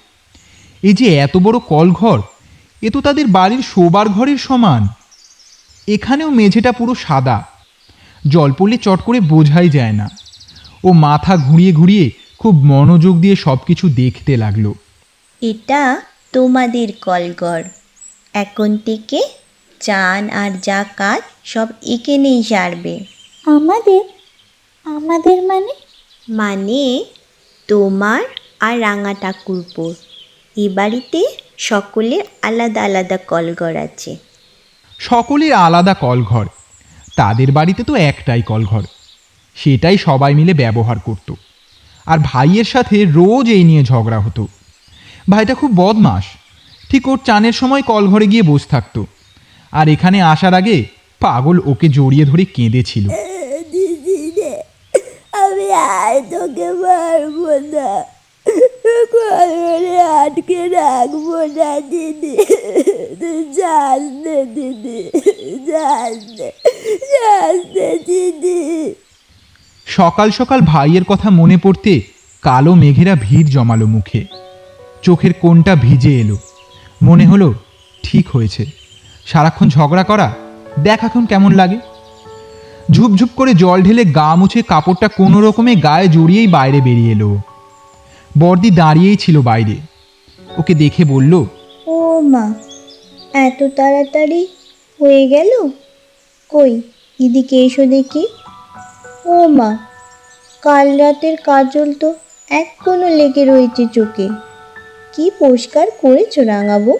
এই 0.83 0.93
যে 0.93 1.15
এত 1.15 1.37
বড় 1.37 1.59
কলঘর, 1.59 2.21
এ 2.81 2.89
তো 2.89 3.01
তাদের 3.01 3.27
বাড়ির 3.27 3.61
শোবার 3.61 4.09
ঘরের 4.09 4.37
সমান। 4.37 4.87
এখানেও 5.87 6.29
মেঝেটা 6.29 6.71
পুরো 6.71 6.95
সাদা। 6.95 7.43
জল 8.27 8.51
পড়লে 8.51 8.77
চট 8.77 9.01
করে 9.01 9.19
বোঝাই 9.19 9.69
যায় 9.69 9.93
না। 9.93 10.09
ও 10.83 10.91
মাথা 10.91 11.37
ঘুরিয়ে 11.37 11.71
ঘুরিয়ে 11.71 12.11
খুব 12.39 12.53
মনোযোগ 12.63 13.17
দিয়ে 13.19 13.35
সব 13.35 13.57
কিছু 13.67 13.89
দেখতে 13.89 14.37
লাগল। 14.37 14.73
এটা 15.41 16.01
তোমাদের 16.33 16.91
কলঘর 17.01 17.63
এখন 18.33 18.77
থেকে 18.77 19.21
চান 19.79 20.29
আর 20.29 20.51
যা 20.63 20.85
কাজ 20.97 21.21
সব 21.43 21.67
এখানেই 21.85 22.43
সারবে। 22.43 22.99
আমাদের? 23.45 24.01
আমাদের 24.85 25.41
মানে? 25.41 25.73
মানে 26.29 27.03
তোমার 27.67 28.23
আর 28.59 28.81
রাঙা 28.81 29.13
ঠাকুরপোর 29.13 29.93
এ 30.57 30.69
বাড়িতে 30.69 31.23
সকলের 31.57 32.23
আলাদা 32.41 32.83
আলাদা 32.83 33.17
কলঘর 33.17 33.75
আছে। 33.75 34.32
সকলের 35.03 35.53
আলাদা 35.53 35.93
কলঘর। 35.93 36.45
তাদের 37.15 37.51
বাড়িতে 37.51 37.83
তো 37.83 37.95
একটাই 37.95 38.41
কলঘর। 38.41 38.83
সেটাই 39.55 39.97
সবাই 39.97 40.35
মিলে 40.35 40.53
ব্যবহার 40.53 40.99
করত। 40.99 41.33
আর 42.05 42.17
ভাইয়ের 42.23 42.63
সাথে 42.63 43.05
রোজ 43.05 43.49
এই 43.49 43.63
নিয়ে 43.63 43.83
ঝগড়া 43.83 44.19
হতো। 44.19 44.47
ভাইটা 45.29 45.53
খুব 45.53 45.71
বদমাস 45.75 46.23
ঠিক 46.89 47.07
ওর 47.07 47.19
চানের 47.25 47.51
সময় 47.51 47.81
কলঘরে 47.81 48.27
গিয়ে 48.27 48.43
বসে 48.43 48.69
থাকতো। 48.69 49.05
আর 49.71 49.87
এখানে 49.87 50.21
আসার 50.21 50.53
আগে 50.53 50.85
পাগল 51.19 51.59
ওকে 51.65 51.87
জড়িয়ে 51.89 52.25
ধরে 52.25 52.45
কেঁদেছিল। 52.45 53.05
আমি 55.43 55.73
আর 55.73 56.15
তোকে 56.31 56.69
পারব 56.83 57.37
না। 57.73 58.12
আটকে 60.23 60.69
রাখব 60.69 61.27
না 61.57 61.79
দিদি 61.91 62.35
যাস 63.57 64.01
নে 64.23 64.45
দিদি 64.45 64.99
যাস 65.67 66.17
নে 66.39 66.49
যাস 67.13 67.57
দিদি 68.07 68.93
সকাল 69.85 70.31
সকাল 70.31 70.61
ভাইয়ের 70.61 71.03
কথা 71.03 71.29
মনে 71.29 71.57
পড়তে 71.57 72.01
কালো 72.41 72.75
মেঘেরা 72.75 73.15
ভিড় 73.21 73.47
জমালো 73.47 73.85
মুখে। 73.85 74.25
চোখের 75.01 75.33
কোনটা 75.41 75.75
ভিজে 75.75 76.19
এলো। 76.19 76.37
মনে 77.03 77.25
হলো 77.25 77.53
ঠিক 78.03 78.29
হয়েছে। 78.29 78.65
সারাক্ষণ 79.25 79.69
ঝগড়া 79.69 80.03
করা 80.03 80.33
দেখ 80.79 80.99
এখন 81.03 81.25
কেমন 81.25 81.51
লাগে? 81.51 81.77
ঝুপঝুপ 82.91 83.29
করে 83.35 83.53
জল 83.53 83.81
ঢেলে 83.81 84.05
গা 84.05 84.35
মুছে 84.35 84.61
কাপড়টা 84.61 85.07
কোনো 85.07 85.41
রকমে 85.41 85.75
গায়ে 85.75 86.07
জড়িয়েই 86.07 86.47
বাইরে 86.47 86.81
বেরিয়ে 86.81 87.11
এলো 87.11 87.37
বর্দি 88.37 88.69
দাঁড়িয়েই 88.71 89.15
ছিল 89.15 89.41
বাইরে। 89.41 89.75
ওকে 90.57 90.73
দেখে 90.73 91.05
বলল 91.05 91.33
ও 91.87 92.21
মা 92.21 92.53
এত 93.33 93.63
তাড়াতাড়ি 93.77 94.47
হয়ে 94.99 95.27
গেল? 95.27 95.51
কই 96.49 96.81
এদিকে 97.19 97.55
এসো 97.65 97.85
দেখি। 97.85 98.27
ও 99.25 99.47
মা 99.47 99.77
কাল 100.61 100.97
রাতের 100.97 101.37
কাজল 101.45 101.93
তো 101.93 102.13
এক 102.49 102.67
কোনো 102.85 103.09
লেগে 103.09 103.45
রয়েছে 103.45 103.85
চোখে। 103.93 104.27
কি 105.15 105.31
পরিষ্কার 105.39 105.87
করেছ 106.01 106.39
রাঙাবো 106.39 106.97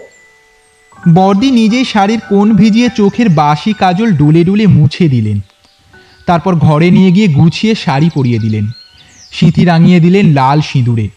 বর্দি 1.14 1.50
নিজেই 1.50 1.84
শাড়ির 1.84 2.20
কোণ 2.28 2.56
ভিজিয়ে 2.56 2.88
চোখের 2.96 3.28
বাসি 3.28 3.72
কাজল 3.72 4.12
ডুলে 4.12 4.44
ডুলে 4.44 4.66
মুছে 4.66 5.08
দিলেন। 5.08 5.40
তারপর 6.26 6.54
ঘরে 6.54 6.90
নিয়ে 6.90 7.10
গিয়ে 7.10 7.28
গুছিয়ে 7.28 7.74
শাড়ি 7.74 8.10
পরিয়ে 8.14 8.38
দিলেন। 8.38 8.64
সিঁথি 9.32 9.64
রাঙিয়ে 9.64 10.00
দিলেন 10.00 10.24
লাল 10.32 10.60
সিঁদুরে। 10.60 11.08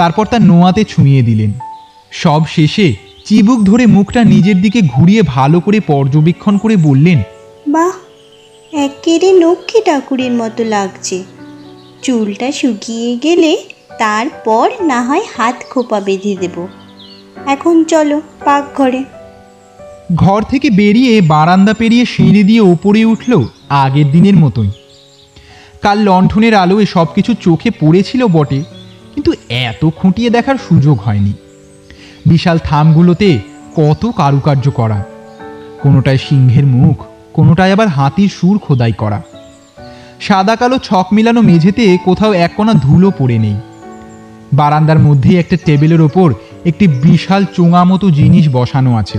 তারপর 0.00 0.24
তার 0.26 0.42
নোয়াতে 0.42 0.84
ছুঁয়ে 0.84 1.22
দিলেন। 1.22 1.52
সব 2.12 2.42
শেষে 2.46 2.94
চিবুক 3.24 3.60
ধরে 3.64 3.84
মুখটা 3.86 4.24
নিজের 4.24 4.62
দিকে 4.62 4.80
ঘুরিয়ে 4.82 5.22
ভালো 5.26 5.60
করে 5.60 5.80
পর্যবেক্ষণ 5.80 6.58
করে 6.58 6.76
বললেন 6.76 7.18
বাহ 7.66 7.94
একেরে 8.72 9.28
লক্ষ্মী 9.32 9.80
ঠাকুরের 9.84 10.32
মতো 10.32 10.64
লাগছে। 10.64 11.22
চুলটা 12.02 12.52
শুকিয়ে 12.52 13.10
গেলে 13.16 13.52
তারপর 13.98 14.66
না 14.80 15.02
হয় 15.02 15.24
হাত 15.36 15.56
খোপা 15.70 16.00
বেঁধে 16.00 16.36
দেব। 16.40 16.56
এখন 17.46 17.84
চলো 17.84 18.20
পাকঘরে। 18.44 19.04
ঘর 20.14 20.40
থেকে 20.42 20.70
বেরিয়ে 20.70 21.12
বারান্দা 21.20 21.74
পেরিয়ে 21.74 22.04
সিঁড়ি 22.04 22.42
দিয়ে 22.42 22.62
ওপরে 22.72 23.04
উঠল 23.04 23.32
আগের 23.68 24.08
দিনের 24.10 24.36
মতোই। 24.36 24.70
কাল 25.82 25.98
লণ্ঠনের 25.98 26.54
আলোয় 26.54 26.86
সব 26.86 27.06
কিছু 27.14 27.34
চোখে 27.34 27.70
পড়েছিল 27.80 28.26
বটে। 28.26 28.79
কিন্তু 29.22 29.54
এত 29.54 29.88
খুঁটিয়ে 29.96 30.30
দেখার 30.30 30.54
সুযোগ 30.68 31.00
হয়নি। 31.00 31.32
বিশাল 32.26 32.58
থামগুলোতে 32.58 33.38
কত 33.76 34.10
কারুকার্য 34.16 34.70
করা। 34.70 35.04
কোনোটায় 35.82 36.18
সিংহের 36.18 36.66
মুখ, 36.66 37.04
কোনোটায় 37.32 37.72
আবার 37.72 37.88
হাতির 37.88 38.28
সুর 38.28 38.58
খোদাই 38.58 38.92
করা। 38.92 39.22
সাদা 40.20 40.56
কালো 40.56 40.78
ছক 40.78 41.06
মিলানো 41.12 41.40
মেঝেতে 41.40 41.98
কোথাও 42.04 42.32
এক 42.32 42.52
কোনা 42.56 42.74
ধুলো 42.74 43.12
পড়ে 43.18 43.38
নেই। 43.38 43.56
বারান্দার 44.52 44.98
মধ্যেই 44.98 45.38
একটা 45.38 45.56
টেবিলের 45.64 46.00
ওপর 46.00 46.34
একটি 46.64 46.88
বিশাল 46.88 47.44
চোঙা 47.56 47.84
মতো 47.84 48.10
জিনিস 48.10 48.48
বসানো 48.52 48.96
আছে। 48.96 49.18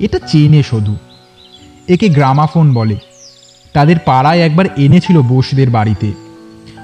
এটা 0.00 0.18
চেনে 0.18 0.62
শুধু 0.62 0.96
একে 1.88 2.08
গ্রামাফোন 2.08 2.74
বলে। 2.74 2.96
তাদের 3.72 3.96
পাড়ায় 4.04 4.40
একবার 4.40 4.66
এনেছিল 4.76 5.22
বোসদের 5.22 5.70
বাড়িতে। 5.70 6.12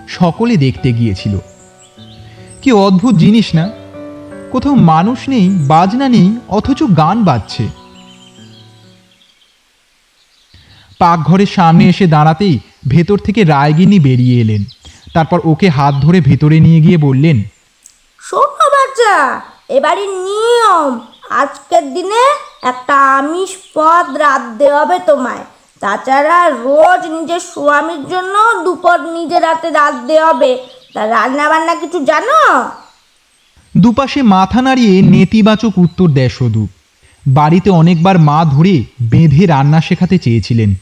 সকলে 0.09 0.57
দেখতে 0.57 0.92
গিয়েছিল। 0.92 1.38
কি 2.62 2.73
অদ্ভুত 2.73 3.14
জিনিস 3.14 3.55
না? 3.55 3.70
কোথাও 4.51 4.75
মানুষ 4.75 5.29
নেই, 5.29 5.49
বাজনা 5.49 6.09
নেই, 6.09 6.38
অথচ 6.49 6.83
গান 6.96 7.25
বাজছে। 7.25 7.68
পাকঘরের 10.99 11.46
সামনে 11.46 11.85
এসে 11.88 12.07
দাঁড়াতেই 12.07 12.59
ভেতর 12.88 13.18
থেকে 13.18 13.44
রায়গিনী 13.44 13.99
বেরিয়ে 13.99 14.40
এলেন। 14.40 14.64
তারপর 15.14 15.40
ওকে 15.44 15.68
হাত 15.68 15.94
ধরে 15.94 16.20
ভেতরে 16.20 16.61
নিয়ে 16.61 16.81
গিয়ে 16.81 16.96
বললেন 16.96 17.42
বাচ্চা 18.73 19.40
এবারের 19.68 20.09
নিয়ম। 20.09 21.01
আজকের 21.31 21.94
দিনে 21.94 22.25
একটা 22.62 23.18
আমিষ 23.18 23.51
পদ 23.75 24.16
রাঁধতে 24.16 24.73
হবে 24.73 24.99
তোমায়। 25.07 25.44
তাছাড়া 25.81 26.49
রোজ 26.49 27.07
নিজের 27.07 27.40
স্বামীর 27.40 28.03
জন্য 28.09 28.64
দুপুর 28.64 29.01
নিজের 29.01 29.42
রাতে 29.42 29.70
রাঁধতে 29.70 30.20
হবে 30.20 30.51
তা 30.94 31.07
রান্না 31.07 31.48
বান্না 31.48 31.74
কিছু 31.74 32.05
জানো? 32.05 32.70
দুপাশে 33.76 34.22
মাথা 34.22 34.62
নাড়িয়ে 34.62 35.03
নেতিবাচক 35.03 35.79
উত্তর 35.79 36.09
দেয় 36.09 36.29
সদু 36.29 36.68
বাড়িতে 37.29 37.70
অনেকবার 37.70 38.18
মা 38.18 38.44
ধরে 38.44 38.85
বেঁধে 39.03 39.46
রান্না 39.46 39.81
শেখাতে 39.81 40.18
চেয়েছিলেন। 40.18 40.74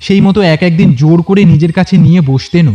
সেই 0.00 0.20
মতো 0.20 0.40
এক 0.40 0.62
একদিন 0.62 0.94
জোর 0.94 1.22
করে 1.22 1.44
নিজের 1.44 1.72
কাছে 1.72 1.96
নিয়ে 1.96 2.20
বসতেনও। 2.20 2.74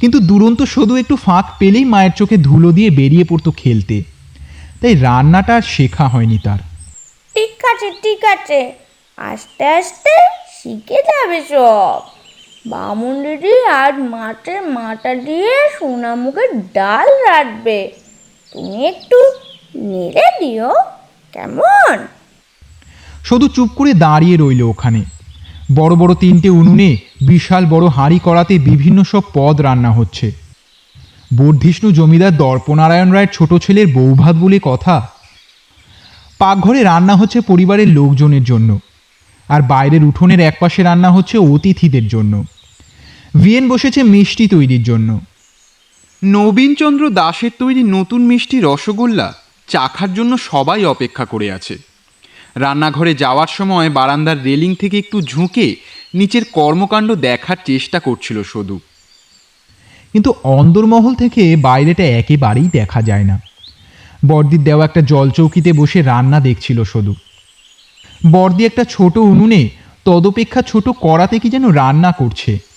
কিন্তু 0.00 0.18
দুরন্ত 0.20 0.62
সদু 0.62 0.96
একটু 0.96 1.16
ফাঁক 1.16 1.44
পেলেই 1.58 1.84
মায়ের 1.84 2.10
চোখে 2.16 2.36
ধুলো 2.36 2.72
দিয়ে 2.72 2.90
বেরিয়ে 2.90 3.24
পড়তো 3.24 3.50
খেলতে। 3.50 4.02
তাই 4.82 4.94
রান্নাটা 4.94 5.56
আর 5.56 5.62
শেখা 5.62 6.08
হয়নি 6.08 6.38
তার। 6.38 6.58
ঠিক 7.34 7.64
আছে 7.64 7.90
ঠিক 8.02 8.24
আছে। 8.24 8.72
আস্তে 9.16 9.66
আস্তে 9.66 10.14
শিখে 10.62 10.94
যাবে 10.94 11.42
সব। 11.48 12.15
বামুন 12.66 13.22
দিদি 13.22 13.66
আর 13.66 13.98
মাছের 13.98 14.62
মাথা 14.62 15.14
দিয়ে 15.14 15.68
সোনামুখের 15.78 16.60
ডাল 16.60 17.08
রাখবে 17.08 17.92
তুমি 18.52 18.86
একটু 18.86 19.16
নেড়ে 19.74 20.26
দিও 20.40 20.72
কেমন? 21.32 22.06
শুধু 23.24 23.48
চুপ 23.48 23.68
করে 23.76 23.92
দাঁড়িয়ে 23.92 24.36
রইল 24.36 24.62
ওখানে। 24.62 25.04
বড় 25.74 25.94
বড় 25.94 26.14
তিনটে 26.14 26.48
উনুনে 26.48 26.96
বিশাল 27.26 27.66
বড় 27.66 27.86
হাঁড়ি 27.86 28.18
করাতে 28.18 28.58
বিভিন্ন 28.58 29.02
সব 29.02 29.22
পদ 29.34 29.60
রান্না 29.60 29.90
হচ্ছে। 29.90 30.32
বর্ধিষ্ণু 31.38 31.92
জমিদার 31.92 32.36
দর্পনারায়ণ 32.36 33.10
রায়ের 33.10 33.28
ছোট 33.32 33.54
ছেলের 33.54 33.86
বৌভাত 33.86 34.36
বলে 34.36 34.58
কথা। 34.62 35.10
পাকঘরে 36.38 36.82
রান্না 36.82 37.16
হচ্ছে 37.16 37.40
পরিবারের 37.40 37.88
লোকজনের 37.88 38.44
জন্য। 38.44 38.78
আর 39.48 39.62
বাইরের 39.62 40.04
উঠোনের 40.04 40.40
একপাশে 40.40 40.82
রান্না 40.82 41.10
হচ্ছে 41.10 41.38
অতিথিদের 41.38 42.08
জন্য। 42.08 42.44
ভিয়েন 43.36 43.68
বসেছে 43.68 44.02
মিষ্টি 44.02 44.48
তৈরির 44.48 44.82
জন্য। 44.82 45.20
নবীনচন্দ্র 46.24 47.10
দাসের 47.10 47.50
তৈরি 47.58 47.82
নতুন 47.82 48.20
মিষ্টি 48.22 48.60
রসগোল্লা 48.60 49.34
চাখার 49.68 50.14
জন্য 50.14 50.38
সবাই 50.38 50.84
অপেক্ষা 50.84 51.24
করে 51.24 51.52
আছে। 51.52 51.78
রান্নাঘরে 52.56 53.14
যাওয়ার 53.14 53.46
সময় 53.46 53.90
বারান্দার 53.90 54.42
রেলিং 54.42 54.74
থেকে 54.74 54.98
একটু 54.98 55.22
ঝুঁকে 55.22 55.76
নিচের 56.14 56.44
কর্মকাণ্ড 56.52 57.14
দেখার 57.14 57.56
চেষ্টা 57.66 58.00
করছিল 58.00 58.42
সদু। 58.42 58.80
কিন্তু 60.12 60.34
অন্দরমহল 60.42 61.14
থেকে 61.14 61.56
বাইরেটা 61.56 62.04
একেবারেই 62.04 62.68
দেখা 62.72 63.02
যায় 63.02 63.24
না। 63.24 63.40
বর্দির 64.26 64.64
দেওয়া 64.64 64.84
একটা 64.84 65.00
জলচৌকিতে 65.00 65.72
বসে 65.72 66.02
রান্না 66.02 66.40
দেখছিল 66.40 66.84
শুধু 66.84 67.14
বর্দি 68.30 68.64
একটা 68.64 68.84
ছোট 68.84 69.16
উনুনে 69.16 69.68
তদপেক্ষা 70.04 70.62
ছোট 70.62 70.88
কড়াতে 71.00 71.38
কি 71.38 71.48
যেন 71.48 71.64
রান্না 71.70 72.12
করছে। 72.12 72.75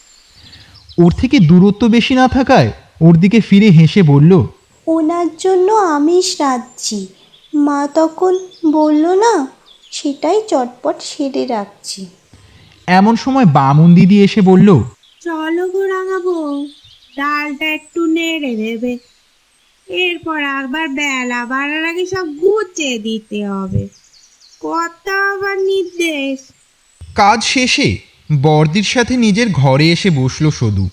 ওর 0.99 1.11
থেকে 1.11 1.39
দূরত্ব 1.39 1.87
বেশি 1.87 2.13
না 2.15 2.27
থাকায় 2.27 2.71
ওর 3.01 3.15
দিকে 3.17 3.39
ফিরে 3.39 3.69
হেসে 3.69 4.03
বলল 4.03 4.31
ওনার 4.87 5.27
জন্য 5.37 5.71
আমিষ 5.71 6.41
রাঁধছি। 6.41 7.07
মা 7.53 7.87
তখন 7.95 8.33
বলল 8.71 9.05
না 9.15 9.47
সেটাই 9.91 10.41
চটপট 10.47 10.95
সেরে 11.01 11.45
রাখছি। 11.45 12.05
এমন 12.87 13.15
সময় 13.15 13.45
বামুন 13.45 13.95
দিদি 13.95 14.23
এসে 14.23 14.41
বলল 14.41 14.69
চলো 15.21 15.65
গো 15.69 15.81
রাঙাবো 15.87 16.65
ডালটা 17.17 17.65
একটু 17.65 18.05
নেড়ে 18.05 18.55
দেবে। 18.55 18.97
এরপর 19.87 20.39
একবার 20.59 20.87
বেলা 20.87 21.45
বাড়ার 21.45 21.83
আগে 21.85 22.05
সব 22.05 22.27
গুছিয়ে 22.41 22.99
দিতে 22.99 23.47
হবে। 23.47 23.83
কত 24.61 25.05
আবার 25.31 25.57
নির্দেশ? 25.61 26.37
কাজ 27.15 27.43
শেষে 27.43 27.89
বর্দির 28.35 28.83
সাথে 28.83 29.17
নিজের 29.17 29.51
ঘরে 29.51 29.91
এসে 29.91 30.09
বসল 30.09 30.49
সদু। 30.49 30.89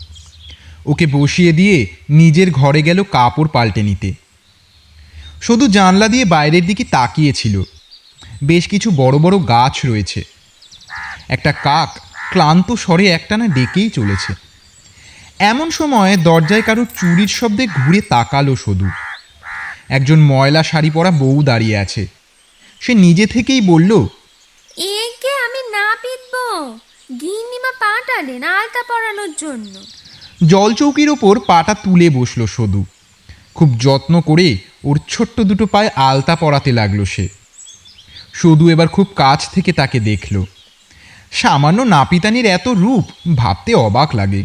ওকে 0.86 1.06
বসিয়ে 1.06 1.52
দিয়ে 1.52 1.86
নিজের 2.10 2.50
ঘরে 2.50 2.82
গেল 2.82 3.02
কাপড় 3.02 3.48
পাল্টে 3.52 3.82
নিতে। 3.82 4.12
শুধু 5.42 5.68
জানলা 5.68 6.08
দিয়ে 6.08 6.24
বাইরের 6.24 6.66
দিকে 6.66 6.84
তাকিয়েছিল। 6.84 7.62
বেশ 8.44 8.68
কিছু 8.68 8.90
বড় 8.90 9.18
বড় 9.18 9.48
গাছ 9.48 9.86
রয়েছে। 9.86 10.24
একটা 11.28 11.52
কাক 11.52 12.00
ক্লান্ত 12.30 12.72
স্বরে 12.72 13.06
একটানা 13.06 13.46
ডেকেই 13.46 13.90
চলেছে। 13.90 14.34
এমন 15.38 15.70
সময় 15.70 16.16
দরজায় 16.16 16.62
কারও 16.62 16.84
চুরির 16.84 17.26
শব্দে 17.26 17.66
ঘুরে 17.66 18.00
তাকালো 18.00 18.56
সদু। 18.56 18.88
একজন 19.88 20.20
ময়লা 20.20 20.62
শাড়ি 20.62 20.90
পরা 20.90 21.10
বউ 21.10 21.42
দাঁড়িয়ে 21.42 21.78
আছে। 21.78 22.06
সে 22.80 22.94
নিজে 22.94 23.26
থেকেই 23.26 23.60
বলল, 23.60 24.06
একে 24.76 25.32
আমি 25.44 25.70
না 25.70 25.96
পিতবো 26.02 26.78
গিন্নিমা 27.12 27.72
পাঠালেন 27.72 28.42
আলতা 28.42 28.82
পরানোর 28.82 29.32
জন্য। 29.38 29.80
জলচৌকির 30.46 31.08
ওপর 31.08 31.40
পাটা 31.40 31.74
তুলে 31.74 32.10
বসল 32.10 32.46
সদু। 32.46 32.84
খুব 33.54 33.78
যত্ন 33.78 34.20
করে 34.20 34.58
ওর 34.84 35.00
ছোট্ট 35.08 35.40
দুটো 35.40 35.66
পায়ে 35.66 35.90
আলতা 35.96 36.36
পরাতে 36.36 36.72
লাগল 36.72 37.04
সে। 37.04 37.28
সদু 38.32 38.68
এবার 38.68 38.88
খুব 38.88 39.06
কাছ 39.16 39.50
থেকে 39.50 39.72
তাকে 39.72 40.00
দেখল। 40.00 40.44
সামান্য 41.32 41.82
নাপিতানির 41.82 42.46
এত 42.46 42.68
রূপ 42.68 43.04
ভাবতে 43.36 43.74
অবাক 43.74 44.14
লাগে। 44.14 44.44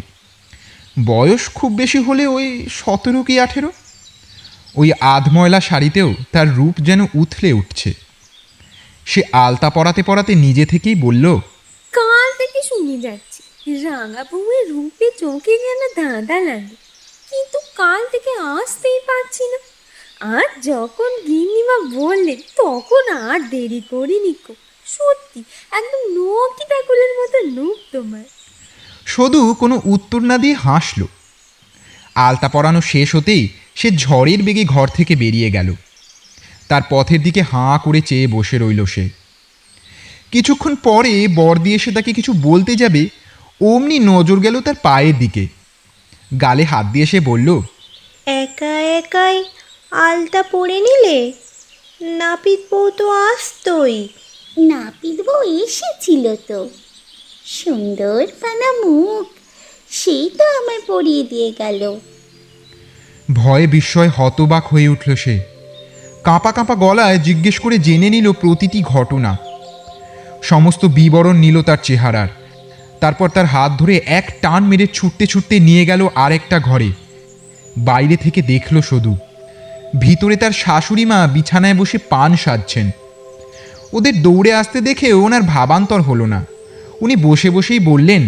বয়স 1.06 1.48
খুব 1.54 1.72
বেশি 1.72 1.98
হলে 1.98 2.26
ওই 2.26 2.66
সতেরো 2.70 3.22
কি 3.22 3.40
আঠেরো? 3.40 3.72
ওই 4.74 4.92
আধময়লা 5.00 5.60
শাড়িতেও 5.60 6.14
তার 6.32 6.54
রূপ 6.54 6.74
যেন 6.80 7.06
উথলে 7.14 7.52
উঠছে। 7.52 7.94
সে 9.06 9.22
আলতা 9.32 9.70
পরাতে 9.70 10.02
পরাতে 10.02 10.34
নিজে 10.34 10.66
থেকেই 10.66 10.94
বলল 10.94 11.40
কাল 11.92 12.32
থেকে 12.38 12.62
শুনে 12.62 13.00
যাচ্ছি। 13.00 13.42
রাঙা 13.84 14.24
বউয়ের 14.32 14.70
রূপে 14.70 15.10
চোখে 15.20 15.58
যেন 15.58 16.04
দাঁদা 16.04 16.40
লাগে। 16.40 16.76
কিন্তু 17.30 17.58
কাল 17.74 18.06
থেকে 18.12 18.30
আসতেই 18.40 19.00
পারছি 19.06 19.44
না। 19.52 19.58
আর 20.38 20.60
যখন 20.62 21.10
গিন্নিমা 21.26 22.00
বললেন 22.00 22.36
তখন 22.56 23.16
আর 23.16 23.40
দেরি 23.40 23.82
করিনি 23.90 24.32
কো। 24.32 24.54
সত্যি, 24.86 25.44
একদম 25.70 26.10
নকি 26.10 26.64
ঠাকুরের 26.64 27.10
মতো 27.18 27.62
রূপ 27.62 27.78
তোমার। 27.92 28.24
সদু 29.06 29.54
কোনো 29.54 29.80
উত্তর 29.84 30.20
না 30.20 30.38
দিয়ে 30.38 30.54
হাসল। 30.54 31.04
আলতা 32.14 32.48
পরানো 32.48 32.80
শেষ 32.80 33.14
হতেই 33.14 33.48
সে 33.74 33.90
ঝড়ের 33.90 34.42
বেগে 34.42 34.64
ঘর 34.64 34.88
থেকে 34.88 35.16
বেরিয়ে 35.16 35.50
গেল। 35.50 35.74
তার 36.68 36.82
পথের 36.90 37.22
দিকে 37.22 37.42
হাঁ 37.42 37.78
করে 37.78 38.00
চেয়ে 38.00 38.26
বসে 38.26 38.58
রইল 38.58 38.84
সে। 38.84 39.21
কিছুক্ষণ 40.32 40.74
পরে 40.74 41.28
বর 41.28 41.58
দিয়ে 41.58 41.76
এসে 41.76 41.92
তাকে 41.92 42.12
কিছু 42.12 42.32
বলতে 42.42 42.76
যাবে 42.76 43.08
অমনি 43.62 43.98
নজর 43.98 44.40
গেল 44.40 44.60
তার 44.60 44.74
পায়ের 44.82 45.18
দিকে। 45.18 45.46
গালে 46.40 46.64
হাত 46.64 46.86
দিয়ে 46.86 47.06
সে 47.06 47.20
বলল 47.20 47.62
একা 48.26 48.80
একাই 48.80 49.44
আলতা 49.90 50.42
পরে 50.42 50.80
নিলে? 50.80 51.32
নাপিত 52.00 52.60
বউ 52.70 52.90
তো 52.90 53.10
আসতই। 53.10 54.08
নাপিত 54.58 55.20
বউ 55.20 55.64
এসেছিল 55.64 56.36
তো। 56.48 56.68
সুন্দর 57.46 58.26
পানা 58.40 58.72
মুখ 58.72 59.26
সেই 59.90 60.30
তো 60.38 60.44
আমায় 60.44 60.80
পরিয়ে 60.86 61.22
দিয়ে 61.22 61.52
গেল। 61.58 61.98
ভয়ে 63.32 63.66
বিস্ময় 63.66 64.08
হতবাক 64.08 64.66
হয়ে 64.66 64.88
উঠল 64.88 65.14
সে। 65.14 65.40
কাঁপা 66.24 66.52
কাঁপা 66.52 66.74
গলায় 66.74 67.18
জিজ্ঞেস 67.18 67.58
করে 67.58 67.78
জেনে 67.78 68.10
নিল 68.10 68.32
প্রতিটি 68.32 68.82
ঘটনা। 68.82 69.51
সমস্ত 70.42 70.84
বিবরণ 70.84 71.36
নিল 71.36 71.62
তার 71.62 71.76
চেহারার। 71.82 72.28
তারপর 73.00 73.28
তার 73.28 73.44
হাত 73.44 73.72
ধরে 73.72 74.00
এক 74.06 74.34
টান 74.40 74.62
মেরে 74.64 74.86
ছুটতে 74.86 75.26
ছুটতে 75.26 75.60
নিয়ে 75.60 75.84
গেল 75.84 76.08
আরেকটা 76.14 76.58
ঘরে। 76.58 76.92
বাইরে 77.76 78.16
থেকে 78.16 78.42
দেখল 78.42 78.80
শুধু 78.80 79.16
ভিতরে 79.98 80.36
তার 80.36 80.50
শাশুড়ি 80.52 81.04
মা 81.04 81.26
বিছানায় 81.26 81.74
বসে 81.74 81.98
পান 81.98 82.36
সাজছেন। 82.36 82.90
ওদের 83.92 84.22
দৌড়ে 84.22 84.52
আসতে 84.54 84.80
দেখে 84.80 85.12
ওনার 85.12 85.42
ভাবান্তর 85.42 86.00
হলো 86.02 86.26
না। 86.26 86.44
উনি 87.00 87.16
বসে 87.16 87.50
বসেই 87.50 87.78
বললেন 87.78 88.22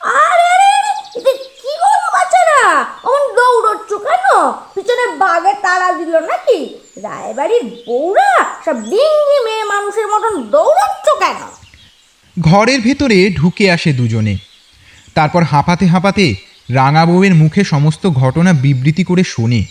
আরে 0.00 0.46
আরে 0.54 0.66
আরে 0.78 0.90
এতে 1.18 1.32
কি 1.60 1.72
করব 1.82 2.04
বাচ্চারা 2.14 2.60
অমন 3.04 3.24
দৌড়চ্ছ 3.38 3.90
কেন 4.06 4.26
পিছনে 4.74 5.18
বাঘে 5.18 5.54
তাড়া 5.62 5.92
দিল 5.92 6.16
নাকি? 6.16 6.74
রায়বাড়ির 6.96 7.64
বউরা 7.64 8.44
সব 8.64 8.72
ডিঙ্গি 8.72 9.44
মেয়ে 9.44 9.64
মানুষের 9.64 10.06
মতন 10.06 10.42
দৌড়চ্ছ 10.42 11.18
কেন? 11.18 11.40
ঘরের 12.40 12.80
ভেতরে 12.80 13.30
ঢুকে 13.30 13.70
আসে 13.70 13.92
দুজনে। 13.92 14.36
তারপর 15.14 15.42
হাঁপাতে 15.42 15.86
হাঁপাতে 15.86 16.34
রাঙা 16.70 17.06
বউয়ের 17.06 17.34
মুখে 17.34 17.64
সমস্ত 17.64 18.06
ঘটনা 18.06 18.52
বিবৃতি 18.52 19.04
করে 19.04 19.24
শোনে। 19.24 19.64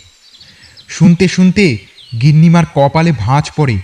শুনতে 0.88 1.28
শুনতে 1.28 1.78
গিন্নিমার 2.22 2.64
কপালে 2.74 3.12
ভাঁজ 3.12 3.50
পড়ে 3.56 3.76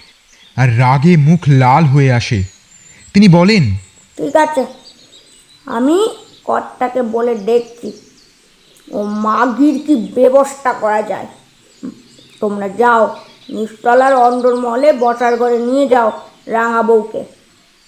আর 0.57 0.79
রাগে 0.79 1.17
মুখ 1.17 1.41
লাল 1.49 1.85
হয়ে 1.85 2.13
আসে। 2.13 2.45
তিনি 3.15 3.29
বলেন 3.29 3.77
ঠিক 4.17 4.37
আছে 4.37 4.67
আমি 5.67 6.09
কর্তাকে 6.45 7.03
বলে 7.03 7.35
দেখছি। 7.35 8.08
ও 8.93 9.03
মাগির 9.03 9.77
কি 9.87 9.95
ব্যবস্থা 9.97 10.73
করা 10.73 11.03
যায়? 11.03 11.27
তোমরা 12.41 12.69
যাও 12.69 13.17
নিচতলার 13.51 14.15
অন্দরমহলে 14.15 14.93
বসার 14.93 15.37
ঘরে 15.37 15.59
নিয়ে 15.59 15.89
যাও 15.89 16.13
রাঙা 16.47 16.83
বউকে। 16.83 17.25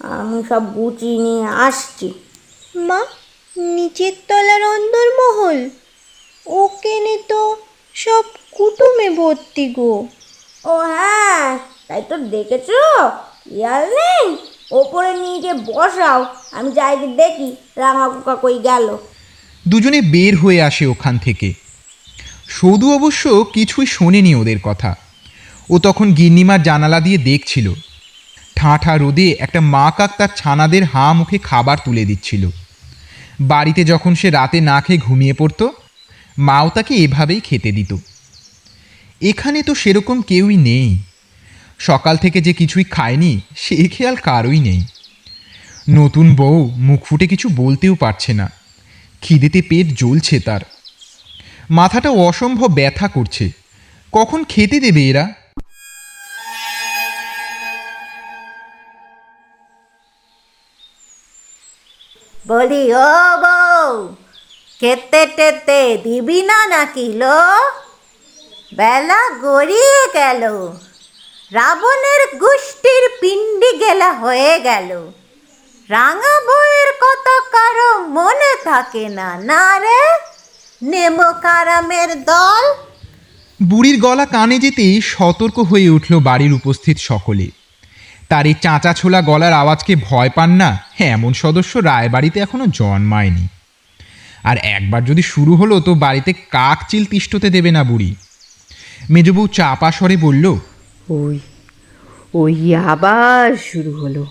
আমি 0.00 0.42
সব 0.48 0.62
গুছিয়ে 0.74 1.18
নিয়ে 1.18 1.46
আসছি। 1.46 2.14
মা 2.76 3.06
নিচের 3.56 4.12
তলার 4.28 4.62
অন্দরমহল? 4.64 5.68
ওকেনে 6.46 7.18
তো 7.28 7.56
সব 7.94 8.24
কুটুমে 8.52 9.10
ভর্তি 9.10 9.74
গো। 9.74 10.06
ও 10.64 10.78
হ্যাঁ 10.78 11.58
তাই 11.88 12.02
তো 12.08 12.18
দেখেছ? 12.18 12.70
ইয়াল 13.52 13.84
নেই? 13.88 14.36
ওপরে 14.72 15.14
নিয়ে 15.14 15.38
গিয়ে 15.38 15.54
বসাও 15.54 16.24
আমি 16.52 16.70
যাই 16.70 16.96
দেখি 16.96 17.56
রাঙা 17.76 18.08
কোকা 18.08 18.34
কই 18.34 18.58
গেল। 18.58 18.96
দুজনে 19.70 20.00
বের 20.00 20.36
হয়ে 20.36 20.62
আসে 20.62 20.86
ওখান 20.86 21.18
থেকে। 21.18 21.54
সদু 22.48 22.94
অবশ্য 22.94 23.44
কিছুই 23.54 23.86
শোনেনি 23.86 24.34
ওদের 24.34 24.60
কথা। 24.62 24.94
ও 25.70 25.78
তখন 25.78 26.12
গিন্নিমার 26.12 26.62
জানালা 26.62 27.00
দিয়ে 27.00 27.18
দেখছিল। 27.18 27.72
ঠাঁ 28.56 28.78
ঠাঁ 28.78 28.98
রোদে 28.98 29.36
একটা 29.40 29.60
মা 29.60 29.92
কাক 29.96 30.10
তার 30.18 30.28
ছানাদের 30.36 30.84
হাঁ 30.84 31.14
মুখে 31.14 31.38
খাবার 31.38 31.78
তুলে 31.84 32.04
দিচ্ছিল। 32.04 32.48
বাড়িতে 33.40 33.84
যখন 33.84 34.14
সে 34.14 34.30
রাতে 34.30 34.60
না 34.60 34.80
খেয়ে 34.80 34.98
ঘুমিয়ে 34.98 35.32
পড়তো, 35.32 35.72
মাও 36.38 36.68
তাকে 36.68 36.94
এভাবেই 36.94 37.40
খেতে 37.40 37.72
দিত। 37.72 37.96
এখানে 39.20 39.62
তো 39.62 39.74
সেরকম 39.74 40.22
কেউই 40.22 40.56
নেই। 40.56 40.98
সকাল 41.78 42.16
থেকে 42.16 42.40
যে 42.40 42.52
কিছুই 42.52 42.84
খায়নি, 42.84 43.40
সে 43.56 43.88
খেয়াল 43.88 44.16
কারোই 44.16 44.60
নেই। 44.60 44.84
নতুন 45.88 46.34
বউ 46.34 46.70
মুখ 46.76 47.04
ফুটে 47.04 47.26
কিছু 47.26 47.48
বলতেও 47.48 47.94
পারছে 47.94 48.32
না। 48.32 48.59
খিদেতে 49.22 49.62
পেট 49.62 49.86
জ্বলছে 49.86 50.40
তার। 50.40 50.60
মাথাটা 51.70 52.10
অসম্ভব 52.10 52.66
ব্যথা 52.66 53.08
করছে। 53.08 53.50
কখন 54.12 54.44
খেতে 54.44 54.80
দেবে 54.80 55.00
এরা? 55.00 55.28
বলি, 62.46 62.94
ও 62.94 63.36
বউ, 63.42 64.14
খেতে 64.80 65.26
টেতে 65.26 65.98
দিবি 66.04 66.42
না 66.42 66.66
নাকি 66.66 67.12
লো? 67.12 67.40
বেলা 68.74 69.30
গড়িয়ে 69.40 70.12
গেল। 70.12 70.42
রাবণের 71.50 72.38
গোষ্ঠীর 72.38 73.08
পিণ্ডি 73.20 73.78
গেলা 73.78 74.12
হয়ে 74.12 74.60
গেল। 74.60 75.12
রাঙা 75.90 76.34
বউয়ের 76.46 76.90
কত 77.00 77.26
কারও 77.52 78.08
মনে 78.08 78.52
থাকে 78.64 79.08
না। 79.08 79.38
না 79.38 79.78
রে 79.78 80.02
নেমো 80.82 81.32
কারামের 81.42 82.24
দল। 82.24 82.64
বুড়ির 83.62 84.00
গলা 84.00 84.26
কানে 84.26 84.58
যেতেই 84.58 85.00
সতর্ক 85.00 85.58
হয়ে 85.58 85.88
উঠল 85.88 86.18
বাড়ির 86.18 86.52
উপস্থিত 86.52 86.98
সকলে। 86.98 87.50
তার 88.28 88.46
এই 88.46 88.54
চাঁচা 88.60 88.92
ছোলা 88.92 89.22
গলার 89.22 89.52
আওয়াজকে 89.52 89.96
ভয় 89.96 90.30
পান 90.34 90.50
না। 90.50 90.78
হ্যাঁ 90.94 91.10
এমন 91.10 91.32
সদস্য 91.32 91.78
রায়বাড়িতে 91.78 92.40
এখনও 92.40 92.66
জন্মায়নি। 92.66 93.48
আর 94.44 94.56
একবার 94.56 95.04
যদি 95.04 95.22
শুরু 95.22 95.56
হলো 95.56 95.80
তো 95.80 95.94
বাড়িতে 95.94 96.32
কাক 96.32 96.78
চিল 96.88 97.04
তিষ্ঠতে 97.04 97.50
দেবে 97.50 97.70
না 97.70 97.84
বুড়ি। 97.84 98.14
মেজবউ 99.10 99.46
চাপা 99.46 99.92
স্বরে 99.92 100.16
বলল 100.16 100.44
ওই 101.08 101.40
ওই 102.34 102.74
আবার 102.74 103.56
শুরু 103.72 103.92
হলো। 104.02 104.26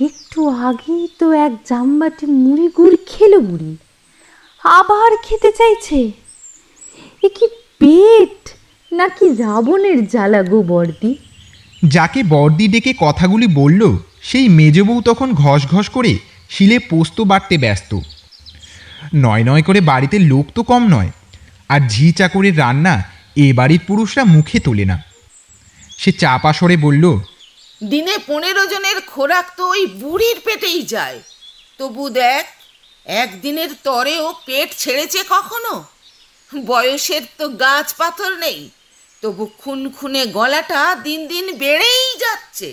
একটু 0.00 0.40
আগেই 0.68 1.04
তো 1.18 1.26
এক 1.32 1.52
জামবাটি 1.68 2.24
মুড়ি 2.26 2.66
গুড় 2.76 2.96
খেলো 3.06 3.38
বুড়ি 3.40 3.72
আবার 4.64 5.10
খেতে 5.26 5.50
চাইছে। 5.58 5.98
এ 7.26 7.28
কি 7.36 7.46
পেট? 7.80 8.38
নাকি 8.92 9.24
রাবণের 9.42 9.98
জ্বালা 10.08 10.42
গো 10.42 10.58
বর্দি 10.62 11.12
যাকে 11.84 12.20
বর্দি 12.22 12.66
ডেকে 12.68 12.92
কথাগুলি 12.98 13.46
বলল, 13.60 13.82
সেই 14.22 14.48
মেজবউ 14.48 14.96
তখন 15.02 15.28
ঘস 15.42 15.62
ঘস 15.66 15.88
করে 15.88 16.12
শিলে 16.50 16.78
পোস্ত 16.90 17.20
বাটতে 17.20 17.56
ব্যস্ত। 17.58 17.90
নয় 19.24 19.44
নয় 19.44 19.62
করে 19.62 19.80
বাড়িতে 19.80 20.16
লোক 20.18 20.46
তো 20.54 20.60
কম 20.62 20.82
নয়, 20.94 21.10
আর 21.68 21.80
ঝি 21.88 22.06
চাকরের 22.12 22.58
রান্না 22.58 22.94
এ 23.36 23.46
বাড়ির 23.52 23.82
পুরুষরা 23.88 24.24
মুখে 24.24 24.58
তোলে 24.60 24.84
না। 24.84 24.96
সে 25.98 26.12
চাপা 26.12 26.52
স্বরে 26.52 26.76
বলল 26.76 27.04
দিনে 27.80 28.14
পনেরো 28.26 28.62
জনের 28.72 28.98
খোরাক 29.12 29.46
তো 29.56 29.62
ওই 29.74 29.82
বুড়ির 30.00 30.38
পেটেই 30.46 30.80
যায়। 30.82 31.18
তবু 31.78 32.04
দেখ, 32.22 32.44
একদিনের 33.06 33.70
তরেও 33.86 34.26
পেট 34.46 34.68
ছেড়েছে 34.78 35.20
কখনো? 35.34 35.74
বয়সের 36.70 37.24
তো 37.38 37.48
গাছ 37.48 37.86
পাথর 37.94 38.30
নেই, 38.44 38.60
তবু 39.22 39.44
খুন 39.60 39.80
খুনে 39.96 40.22
গলাটা 40.26 40.82
দিন 41.06 41.20
দিন 41.32 41.46
বেড়েই 41.62 42.06
যাচ্ছে। 42.24 42.68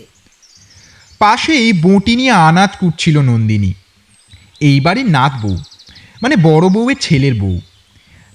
পাশেই 1.19 1.67
বঁটি 1.83 2.13
নিয়ে 2.15 2.33
আনাজ 2.49 2.71
কুটছিল 2.79 3.15
নন্দিনী। 3.29 3.71
এই 4.61 4.77
বাড়ির 4.85 5.09
নাত 5.15 5.33
বউ 5.43 5.57
মানে 6.21 6.35
বড় 6.47 6.65
বউয়ের 6.75 6.99
ছেলের 7.05 7.35
বউ। 7.41 7.57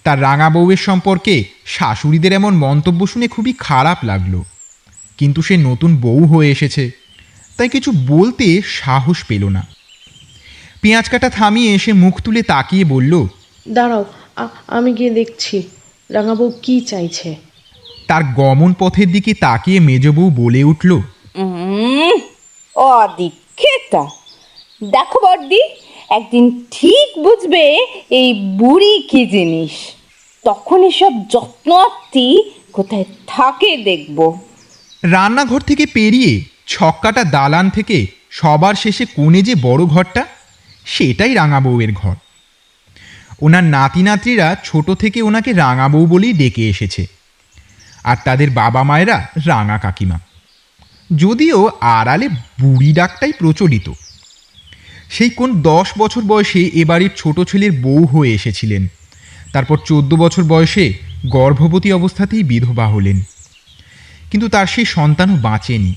তার 0.04 0.18
রাঙা 0.26 0.48
বউয়ের 0.54 0.80
সম্পর্কে 0.88 1.34
শাশুড়িদের 1.74 2.32
এমন 2.32 2.52
মন্তব্য 2.64 3.00
শুনে 3.06 3.26
খুবই 3.28 3.52
খারাপ 3.66 3.98
লাগল। 4.10 4.34
কিন্তু 5.18 5.40
সে 5.42 5.54
নতুন 5.68 5.90
বউ 5.96 6.20
হয়ে 6.32 6.50
এসেছে। 6.50 6.84
তাই 7.56 7.68
কিছু 7.68 7.90
বলতে 8.08 8.46
সাহস 8.80 9.18
পেল 9.28 9.44
না। 9.56 9.62
পেঁয়াজ 10.82 11.06
কাটা 11.08 11.28
থামিয়ে 11.30 11.70
এসে 11.74 11.92
মুখ 12.02 12.14
তুলে 12.24 12.42
তাকিয়ে 12.42 12.84
বলল 12.84 13.12
দাঁড়াও 13.68 14.04
আমি 14.76 14.90
গিয়ে 14.98 15.12
দেখছি। 15.18 15.56
রাঙাবউ 16.10 16.46
কি 16.62 16.74
চাইছে? 16.90 17.30
তার 18.08 18.22
গমন 18.36 18.70
পথের 18.78 19.08
দিকে 19.12 19.32
তাকিয়ে 19.46 19.78
মেজবউ 19.80 20.24
বলে 20.40 20.60
উঠল 20.64 20.90
অদীক্ষেতা। 22.76 24.04
দেখো 24.84 25.18
বর্দি 25.26 25.62
একদিন 26.16 26.44
ঠিক 26.70 27.08
বুঝবে 27.24 27.64
এই 28.10 28.28
বুড়ি 28.58 28.94
কি 29.10 29.22
জিনিস। 29.26 29.74
তখন 30.44 30.78
এসব 30.90 31.12
যত্ন 31.32 31.70
আত্মি 31.86 32.26
কোথায় 32.76 33.06
থাকে 33.26 33.70
দেখব। 33.88 34.18
রান্নাঘর 35.02 35.60
থেকে 35.60 35.86
পেরিয়ে 35.86 36.44
ছক্কাটা 36.66 37.24
দালান 37.24 37.70
থেকে 37.70 38.06
সবার 38.30 38.74
শেষে 38.74 39.04
কোণে 39.04 39.42
যে 39.42 39.54
বড় 39.54 39.84
ঘরটা, 39.84 40.24
সেটাই 40.84 41.34
রাঙা 41.34 41.60
বউয়ের 41.60 41.92
ঘর। 41.92 42.14
ওনার 43.40 43.64
নাতি 43.64 44.02
নাতনিরা 44.02 44.56
ছোট 44.64 44.90
থেকে 44.90 45.22
ওনাকে 45.22 45.52
রাঙা 45.52 45.88
বউ 45.88 46.06
বলেই 46.06 46.32
ডেকে 46.32 46.68
এসেছে। 46.68 47.06
আর 48.04 48.16
তাদের 48.24 48.50
বাবা 48.50 48.82
মায়েরা 48.82 49.28
রাঙা 49.46 49.78
কাকিমা। 49.78 50.20
যদিও 51.16 51.70
আড়ালে 51.80 52.28
বুড়ি 52.28 52.92
ডাকটাই 52.92 53.32
প্রচলিত। 53.32 53.92
সেই 55.10 55.30
কোন 55.30 55.62
দশ 55.62 55.88
বছর 55.98 56.22
বয়সে 56.22 56.64
এ 56.64 56.84
বাড়ির 56.84 57.10
ছোট 57.16 57.40
ছেলের 57.40 57.72
বউ 57.72 58.06
হয়ে 58.06 58.34
এসেছিলেন। 58.34 58.86
তারপর 59.52 59.78
চোদ্দ 59.84 60.14
বছর 60.14 60.42
বয়সে 60.42 60.92
গর্ভবতী 61.26 61.92
অবস্থাতেই 61.92 62.42
বিধবা 62.42 62.88
হলেন। 62.88 63.20
কিন্তু 64.30 64.48
তার 64.48 64.66
সেই 64.66 64.84
সন্তানও 64.84 65.36
বাঁচেনি। 65.36 65.94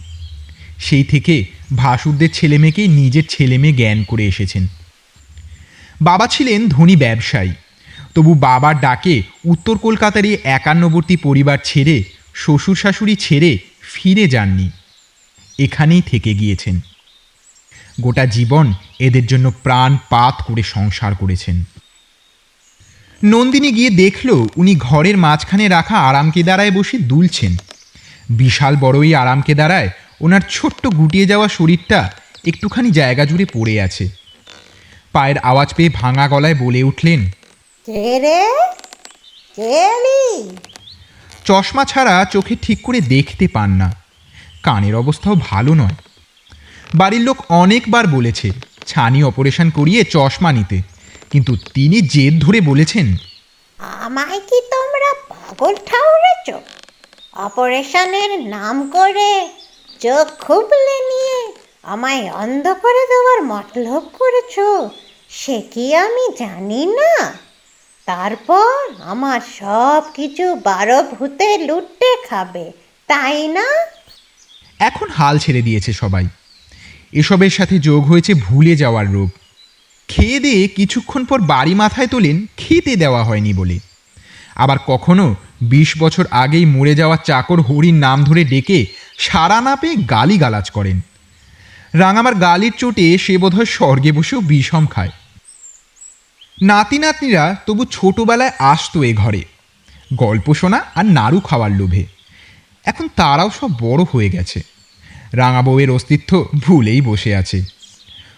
সেই 0.79 1.03
থেকে 1.03 1.45
ভাসুরদের 1.75 2.29
ছেলে 2.33 2.57
মেয়েকেই 2.57 2.87
নিজের 2.87 3.23
ছেলে 3.29 3.57
মেয়ে 3.57 3.73
জ্ঞান 3.73 4.03
করে 4.03 4.27
এসেছেন। 4.27 4.67
বাবা 6.01 6.27
ছিলেন 6.27 6.69
ধনী 6.69 6.95
ব্যবসায়ী। 6.95 7.53
তবু 8.15 8.33
বাবার 8.33 8.79
ডাকে 8.79 9.23
উত্তর 9.45 9.77
কলকাতার 9.77 10.25
এই 10.25 10.37
একান্নবর্তী 10.43 11.15
পরিবার 11.15 11.57
ছেড়ে 11.63 12.03
শ্বশুর 12.33 12.75
শাশুড়ি 12.75 13.15
ছেড়ে 13.15 13.57
ফিরে 13.81 14.27
যাননি। 14.27 14.69
এখানেই 15.59 16.01
থেকে 16.01 16.33
গিয়েছেন। 16.33 16.79
গোটা 18.01 18.25
জীবন 18.25 18.73
এদের 18.99 19.25
জন্য 19.25 19.51
প্রাণ 19.63 19.97
পাত 20.09 20.43
করে 20.47 20.63
সংসার 20.63 21.15
করেছেন। 21.15 21.63
নন্দিনী 23.23 23.71
গিয়ে 23.71 23.89
দেখল, 23.89 24.47
উনি 24.55 24.75
ঘরের 24.75 25.17
মাঝখানে 25.17 25.67
রাখা 25.67 25.97
আরামকে 25.97 26.43
দাঁড়ায় 26.43 26.71
বসে 26.71 26.97
দুলছেন। 26.97 27.55
বিশাল 28.37 28.75
বড় 28.75 29.05
এই 29.05 29.15
আরামকে 29.15 29.53
দাঁড়ায় 29.55 29.89
ওনার 30.21 30.41
ছোট্ট 30.49 30.87
গুটিয়ে 30.87 31.25
যাওয়া 31.25 31.47
শরীরটা 31.47 32.11
একটুখানি 32.47 32.91
জায়গা 32.91 33.25
জুড়ে 33.25 33.45
পড়ে 33.45 33.81
আছে। 33.81 34.09
পায়ের 35.11 35.37
আওয়াজ 35.37 35.73
পেয়ে 35.75 35.89
ভাঙা 35.89 36.27
গলায় 36.27 36.55
বলে 36.55 36.83
উঠলেন? 36.83 37.31
চশমা 41.45 41.85
ছাড়া 41.85 42.25
চোখে 42.25 42.55
ঠিক 42.61 42.81
করে 42.81 42.99
দেখতে 42.99 43.47
পান 43.47 43.69
না। 43.69 43.95
কানের 44.63 44.95
অবস্থাও 44.95 45.35
ভালো 45.49 45.73
নয়। 45.73 45.95
বাড়ির 46.95 47.21
লোক 47.21 47.37
অনেকবার 47.49 48.07
বলেছে 48.07 48.51
ছানি 48.87 49.23
অপারেশন 49.23 49.69
করিয়ে 49.69 50.03
চশমা 50.03 50.51
নিতে। 50.51 50.81
কিন্তু 51.31 51.57
তিনি 51.73 52.01
জেদ 52.01 52.43
ধরে 52.43 52.61
বলেছেন 52.61 53.15
আমায় 53.79 54.39
কি 54.39 54.61
তোমরা 54.71 55.11
পাগল 55.29 55.75
ঠাউরেছ? 55.75 56.47
অপারেশনের 57.33 58.49
নাম 58.49 58.89
করে 58.89 59.49
চোখ 59.99 60.27
খুবলে 60.39 60.97
নিয়ে 61.11 61.53
আমায় 61.83 62.31
অন্ধ 62.31 62.65
করে 62.81 63.03
দেওয়ার 63.09 63.41
মতলব 63.43 64.03
করেছ, 64.19 64.55
সে 65.29 65.61
কি 65.73 65.95
আমি 65.95 66.25
জানি 66.39 66.85
না? 66.85 67.31
তারপর 68.05 68.77
আমার 69.03 69.41
সব 69.59 70.01
কিছু 70.13 70.55
বারো 70.55 71.03
ভূতে 71.03 71.57
লুটে 71.57 72.11
খাবে, 72.29 72.71
তাই 73.07 73.47
না? 73.47 73.67
এখন 74.79 75.09
হাল 75.09 75.37
ছেড়ে 75.37 75.61
দিয়েছে 75.61 75.93
সবাই। 75.93 76.25
এসবের 77.13 77.49
সাথে 77.49 77.79
যোগ 77.79 78.03
হয়েছে 78.05 78.33
ভুলে 78.33 78.75
যাওয়ার 78.75 79.13
রোগ 79.13 79.29
খেয়ে 80.07 80.39
দিয়ে 80.39 80.67
কিছুক্ষণ 80.67 81.25
পর 81.25 81.39
বাড়ি 81.41 81.75
মাথায় 81.75 82.07
তোলেন, 82.07 82.45
খেতে 82.57 82.95
দেওয়া 82.95 83.23
হয়নি 83.23 83.53
বলে। 83.53 83.79
আবার 84.55 84.77
কখনো 84.87 85.35
বিশ 85.61 85.97
বছর 85.97 86.25
আগেই 86.31 86.65
মরে 86.65 86.95
যাওয়া 86.95 87.17
চাকর 87.17 87.61
হরির 87.61 87.93
নাম 87.93 88.23
ধরে 88.23 88.43
ডেকে 88.43 88.85
সারা 89.17 89.61
না 89.61 89.75
পেয়ে 89.75 89.95
গালি 89.95 90.37
গালাজ 90.37 90.69
করেন। 90.69 91.01
রাঙামার 91.93 92.35
গালির 92.35 92.71
চোটে 92.77 93.17
সে 93.17 93.37
বোধহয় 93.37 93.65
স্বর্গে 93.65 94.11
বসেও 94.11 94.41
বিষম 94.41 94.85
খায়। 94.85 95.09
নাতি 96.61 96.99
নাতনিরা 96.99 97.55
তবু 97.65 97.85
ছোটবেলায় 97.85 98.51
আসতো 98.59 99.03
এ 99.03 99.13
ঘরে। 99.13 99.41
গল্প 100.13 100.53
শোনা 100.53 100.83
আর 100.95 101.05
নাড়ু 101.05 101.39
খাওয়ার 101.39 101.71
লোভে। 101.71 102.05
এখন 102.85 103.07
তারাও 103.07 103.49
সব 103.59 103.69
বড় 103.81 104.03
হয়ে 104.13 104.29
গেছে। 104.29 104.61
রাঙা 105.33 105.61
বউয়ের 105.61 105.91
অস্তিত্ব 105.91 106.45
ভুলেই 106.55 107.01
বসে 107.01 107.35
আছে। 107.35 107.63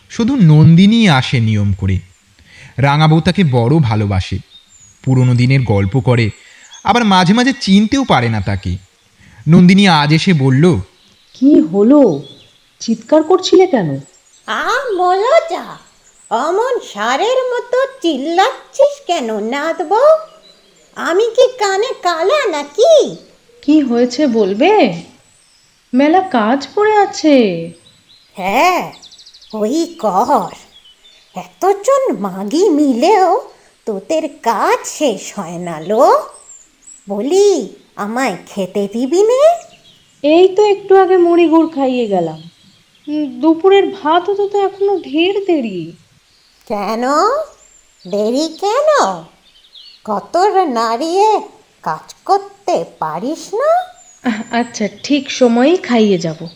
শুধু 0.09 0.35
নন্দিনী 0.35 1.07
আসে 1.07 1.39
নিয়ম 1.39 1.73
করে। 1.73 1.99
রাঙা 2.77 3.07
বউ 3.07 3.21
তাকে 3.21 3.43
বড় 3.43 3.79
ভালোবাসে। 3.79 4.37
পুরনো 5.03 5.35
দিনের 5.35 5.61
গল্প 5.61 5.99
করে 5.99 6.29
আবার 6.83 7.05
মাঝে 7.05 7.33
মাঝে 7.33 7.53
চিনতেও 7.61 8.03
পারে 8.03 8.29
না 8.29 8.41
তাকে। 8.41 8.77
নন্দিনী 9.47 9.87
আজ 9.87 10.13
এসে 10.13 10.33
বলল 10.33 10.79
কি 11.33 11.61
হলো? 11.61 12.21
চিৎকার 12.79 13.23
করছিলে 13.23 13.67
কেন? 13.67 13.99
অমন 16.29 16.79
সারের 16.93 17.39
মতো 17.53 17.85
চিল্লাচ্ছিস 18.01 19.05
কেন 19.07 19.39
নাথ 19.39 19.81
বউ 19.81 20.17
আমি 20.95 21.25
কি 21.29 21.57
কানে 21.57 21.93
কালা 22.01 22.45
নাকি? 22.45 23.15
কি 23.61 23.81
হয়েছে 23.81 24.27
বলবে? 24.27 25.01
মেলা 25.93 26.19
কাজ 26.19 26.67
পড়ে 26.75 26.97
আছে। 26.97 27.71
হ্যাঁ 28.33 28.93
ওই 29.53 29.95
কর। 29.99 30.55
এতজন 31.39 32.17
মাগি 32.17 32.69
মিলেও 32.69 33.41
তোদের 33.85 34.29
কাজ 34.29 34.87
শেষ 34.87 35.39
হয় 35.39 35.57
না 35.57 35.79
লো। 35.79 36.23
বলি 37.09 37.69
আমায় 37.95 38.37
খেতে 38.47 38.87
দিবি 38.93 39.23
নে? 39.23 39.41
এই 40.23 40.47
তো 40.47 40.63
একটু 40.63 40.97
আগে 40.97 41.17
মুড়ি 41.17 41.47
গুড় 41.47 41.67
খাইয়ে 41.67 42.07
গেলাম। 42.07 42.41
দুপুরের 43.41 43.87
ভাত 43.87 44.29
হতে 44.29 44.49
তো 44.49 44.65
এখনও 44.65 44.99
ঢের 44.99 45.45
দেরি। 45.45 45.91
কেন? 46.67 47.03
দেরি 48.09 48.47
কেন? 48.61 49.05
কত 50.05 50.37
নাড়িয়ে 50.67 51.41
কাজ 51.83 52.15
করতে 52.25 52.85
পারিস 52.99 53.53
না? 53.53 53.71
আচ্ছা 54.59 54.87
ঠিক 55.03 55.31
সময়েই 55.31 55.77
খাইয়ে 55.77 56.17
যাব। 56.17 56.47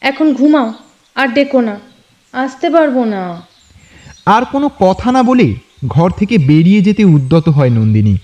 এখন 0.00 0.34
ঘুমাও 0.34 0.72
আর 1.14 1.28
ডেকো 1.28 1.60
না 1.60 1.80
আসতে 2.32 2.70
পারব 2.70 3.04
না। 3.04 3.46
আর 4.26 4.44
কোনো 4.44 4.70
কথা 4.80 5.12
না 5.12 5.22
বলে 5.22 5.54
ঘর 5.86 6.10
থেকে 6.10 6.38
বেরিয়ে 6.38 6.82
যেতে 6.82 7.04
উদ্যত 7.04 7.48
হয় 7.48 7.70
নন্দিনী। 7.70 8.16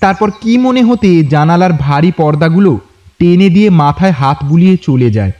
তারপর 0.00 0.30
কি 0.40 0.58
মনে 0.58 0.82
হতে 0.82 1.24
জানালার 1.24 1.72
ভারী 1.72 2.12
পর্দাগুলো 2.16 2.80
টেনে 3.18 3.48
দিয়ে 3.50 3.70
মাথায় 3.70 4.12
হাত 4.12 4.44
বুলিয়ে 4.44 4.76
চলে 4.76 5.10
যায়। 5.10 5.32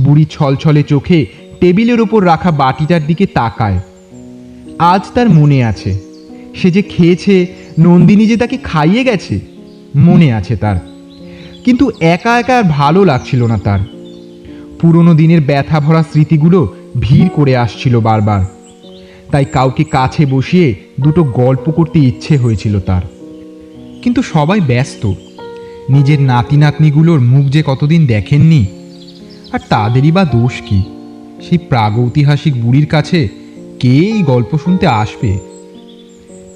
বুড়ি 0.00 0.24
ছলছলে 0.30 0.82
চোখে 0.82 1.26
টেবিলের 1.60 2.00
ওপর 2.00 2.26
রাখা 2.26 2.50
বাটিটার 2.50 3.06
দিকে 3.06 3.26
তাকায়। 3.26 3.80
আজ 4.78 5.02
তার 5.14 5.30
মনে 5.30 5.64
আছে, 5.64 5.98
সে 6.54 6.70
যে 6.70 6.82
খেয়েছে, 6.82 7.46
নন্দিনী 7.78 8.26
যে 8.26 8.36
তাকে 8.36 8.56
খাইয়ে 8.56 9.04
গেছে, 9.04 9.40
মনে 9.96 10.32
আছে 10.32 10.56
তার। 10.56 10.76
কিন্তু 11.64 11.90
একা 12.00 12.40
একা 12.40 12.58
আর 12.58 12.62
ভালো 12.62 13.04
লাগছিল 13.04 13.46
না 13.46 13.58
তার। 13.58 13.80
পুরনো 14.80 15.14
দিনের 15.14 15.40
ব্যথা 15.40 15.80
ভরা 15.80 16.02
স্মৃতিগুলো 16.02 16.74
ভিড় 17.00 17.28
করে 17.28 17.56
আসছিল 17.56 18.00
বারবার। 18.00 18.44
তাই 19.30 19.44
কাউকে 19.44 19.84
কাছে 19.84 20.26
বসিয়ে 20.26 20.74
দুটো 21.00 21.24
গল্প 21.24 21.70
করতে 21.70 21.98
ইচ্ছে 21.98 22.36
হয়েছিল 22.36 22.80
তার। 22.80 23.02
কিন্তু 24.02 24.22
সবাই 24.22 24.60
ব্যস্ত। 24.60 25.06
নিজের 25.88 26.20
নাতি 26.20 26.56
নাতনিগুলোর 26.56 27.20
মুখ 27.20 27.46
যে 27.46 27.62
কতদিন 27.66 28.06
দেখেননি? 28.06 28.66
আর 29.52 29.58
তাদেরই 29.68 30.10
বা 30.10 30.24
দোষ 30.24 30.52
কি? 30.66 30.82
সেই 31.48 31.58
প্রাগৈতিহাসিক 31.58 32.62
বুড়ির 32.62 32.86
কাছে 32.86 33.28
কে 33.80 33.88
এই 33.88 34.22
গল্প 34.22 34.58
শুনতে 34.58 34.86
আসবে? 34.86 35.38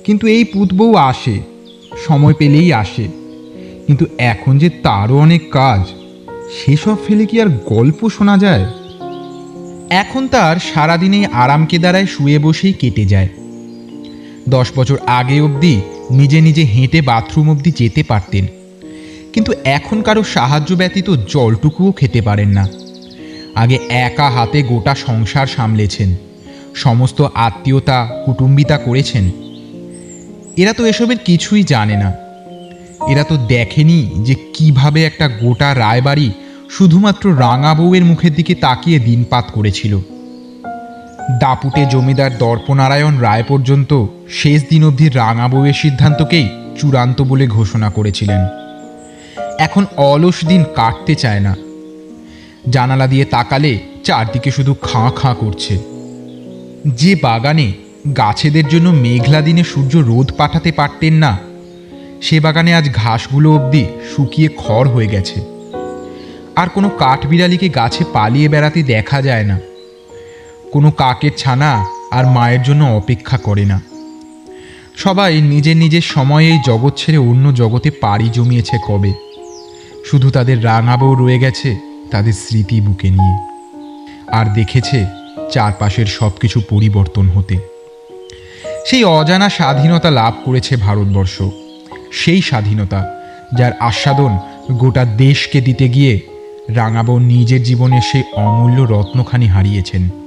কিন্তু 0.05 0.27
এই 0.27 0.45
পুতবউ 0.45 0.95
আসে, 0.95 1.41
সময় 2.07 2.35
পেলেই 2.35 2.73
আসে। 2.73 3.09
কিন্তু 3.87 4.07
এখন 4.19 4.59
যে 4.59 4.69
তারও 4.69 5.19
অনেক 5.19 5.51
কাজ, 5.51 5.81
সেসব 6.59 6.97
ফেলে 7.07 7.27
কি 7.27 7.41
আর 7.41 7.47
গল্প 7.67 8.09
শোনা 8.09 8.39
যায়? 8.39 8.67
এখন 9.91 10.29
তার 10.29 10.57
সারাদিনে 10.75 11.27
আরাম 11.27 11.67
কেদারায় 11.67 12.07
শুয়ে 12.07 12.39
বসেই 12.39 12.73
কেটে 12.73 13.05
যায়। 13.05 13.29
দশ 14.49 14.71
বছর 14.77 14.99
আগে 15.07 15.41
অবধি 15.41 15.81
নিজে 16.11 16.41
নিজে 16.41 16.63
হেঁটে 16.63 17.03
বাথরুম 17.03 17.51
অবধি 17.51 17.73
যেতে 17.77 18.03
পারতেন। 18.03 18.47
কিন্তু 19.33 19.53
এখন 19.65 20.03
কারও 20.03 20.23
সাহায্য 20.25 20.75
ব্যতীত 20.75 21.11
জলটুকুও 21.11 21.93
খেতে 21.93 22.21
পারেন 22.21 22.49
না। 22.49 22.69
আগে 23.55 23.79
একা 23.89 24.31
হাতে 24.31 24.63
গোটা 24.63 24.95
সংসার 24.95 25.47
সামলেছেন। 25.47 26.17
সমস্ত 26.75 27.23
আত্মীয়তা, 27.35 28.23
কুটুম্বিতা 28.27 28.79
করেছেন। 28.79 29.31
এরা 30.57 30.73
তো 30.73 30.87
এসবের 30.87 31.19
কিছুই 31.19 31.63
জানে 31.63 31.97
না। 31.97 32.13
এরা 33.09 33.25
তো 33.25 33.37
দেখেনি 33.37 34.11
যে 34.17 34.35
কীভাবে 34.55 35.05
একটা 35.05 35.29
গোটা 35.29 35.75
রায়বাড়ি 35.75 36.33
শুধুমাত্র 36.71 37.41
রাঙা 37.41 37.75
বউয়ের 37.75 38.05
মুখের 38.05 38.35
দিকে 38.35 38.55
তাকিয়ে 38.55 38.99
দিনপাত 38.99 39.51
করেছিল। 39.51 40.01
দাপুটে 41.31 41.87
জমিদার 41.87 42.39
দর্পনারায়ণ 42.39 43.19
রায় 43.19 43.43
পর্যন্ত 43.49 44.07
শেষ 44.31 44.63
দিন 44.69 44.85
অবধি 44.85 45.09
রাঙা 45.09 45.49
বউয়ের 45.49 45.75
সিদ্ধান্তকেই 45.75 46.49
চূড়ান্ত 46.81 47.23
বলে 47.23 47.47
ঘোষণা 47.47 47.91
করেছিলেন। 47.91 48.47
এখন 49.59 49.87
অলস 49.97 50.45
দিন 50.45 50.65
কাটতে 50.75 51.15
চায় 51.15 51.41
না। 51.41 51.57
জানালা 52.71 53.07
দিয়ে 53.07 53.25
তাকালে 53.25 53.79
চারদিকে 54.05 54.51
শুধু 54.51 54.75
খাঁ 54.75 55.11
খাঁ 55.11 55.35
করছে। 55.35 55.79
যে 56.87 57.17
বাগানে 57.23 57.73
গাছেদের 58.17 58.69
জন্য 58.69 58.89
মেঘলা 58.89 59.41
দিনে 59.41 59.65
সূর্য 59.65 59.97
রোদ 59.97 60.33
পাঠাতে 60.37 60.73
পারতেন 60.73 61.15
না, 61.15 61.39
সে 62.23 62.41
বাগানে 62.41 62.75
আজ 62.75 62.91
ঘাসগুলো 62.95 63.55
অবধি 63.55 63.87
শুকিয়ে 64.17 64.49
খড় 64.57 64.91
হয়ে 64.91 65.07
গেছে। 65.07 65.41
আর 66.57 66.69
কোনো 66.69 66.89
কাঠবিড়ালিকে 66.89 67.69
গাছে 67.69 68.05
পালিয়ে 68.13 68.49
বেড়াতে 68.49 68.83
দেখা 68.83 69.23
যায় 69.23 69.45
না। 69.45 69.59
কোনো 70.73 70.91
কাকের 70.91 71.31
ছানা 71.37 71.85
আর 72.11 72.27
মায়ের 72.27 72.63
জন্য 72.63 72.85
অপেক্ষা 72.85 73.39
করে 73.39 73.65
না। 73.65 73.81
সবাই 74.97 75.41
নিজের 75.41 75.77
নিজের 75.77 76.01
সময়ে 76.01 76.49
এই 76.49 76.59
জগৎ 76.67 76.93
ছেড়ে 76.97 77.19
অন্য 77.19 77.55
জগতে 77.55 77.91
পাড়ি 77.91 78.29
জমিয়েছে 78.29 78.79
কবে। 78.89 79.13
শুধু 80.11 80.31
তাদের 80.31 80.65
রাঙাবও 80.65 81.15
রয়ে 81.15 81.39
গেছে 81.39 81.77
তাদের 82.11 82.33
স্মৃতি 82.33 82.81
বুকে 82.81 83.11
নিয়ে। 83.11 83.37
আর 84.33 84.55
দেখেছে 84.55 85.07
চারপাশের 85.53 86.07
সব 86.07 86.31
কিছু 86.41 86.61
পরিবর্তন 86.71 87.29
হতে। 87.29 87.59
সেই 88.87 89.05
অজানা 89.05 89.49
স্বাধীনতা 89.49 90.11
লাভ 90.11 90.35
করেছে 90.45 90.77
ভারতবর্ষ। 90.77 91.43
সেই 92.13 92.43
স্বাধীনতা 92.43 93.21
যার 93.59 93.73
আস্বাদন 93.81 94.39
গোটা 94.73 95.05
দেশকে 95.05 95.61
দিতে 95.61 95.89
গিয়ে 95.89 96.21
রাঙাবো 96.69 97.19
নিজের 97.19 97.63
জীবনে 97.63 98.01
সেই 98.01 98.23
অমূল্য 98.37 98.83
রত্নখানি 98.83 99.47
হারিয়েছেন। 99.47 100.26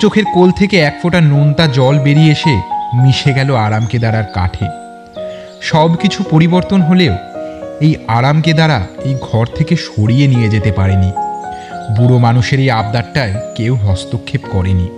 চোখের 0.00 0.24
কোল 0.34 0.50
থেকে 0.50 0.78
এক 0.78 0.98
ফোঁটা 1.02 1.20
নোনতা 1.20 1.66
জল 1.66 1.98
বেরিয়ে 1.98 2.32
এসে 2.32 2.60
মিশে 2.94 3.32
গেল 3.32 3.56
আরাম 3.56 3.86
কেদারার 3.86 4.24
কাঠে। 4.24 4.66
সব 5.62 5.96
কিছু 5.96 6.24
পরিবর্তন 6.30 6.80
হলেও 6.80 7.14
এই 7.80 7.96
আরাম 8.08 8.40
কেদারা 8.40 8.86
এই 9.04 9.14
ঘর 9.20 9.46
থেকে 9.46 9.76
সরিয়ে 9.76 10.26
নিয়ে 10.26 10.48
যেতে 10.48 10.72
পারেনি। 10.72 11.12
বুড়ো 11.96 12.18
মানুষের 12.18 12.60
এই 12.60 12.70
আবদারটায় 12.70 13.34
কেউ 13.56 13.74
হস্তক্ষেপ 13.74 14.40
করেনি। 14.50 14.88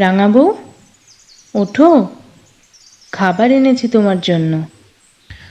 রাঙাবু 0.00 0.54
ওঠো। 1.54 2.06
খাবার 3.12 3.52
এনেছি 3.52 3.88
তোমার 3.88 4.20
জন্য। 4.20 4.62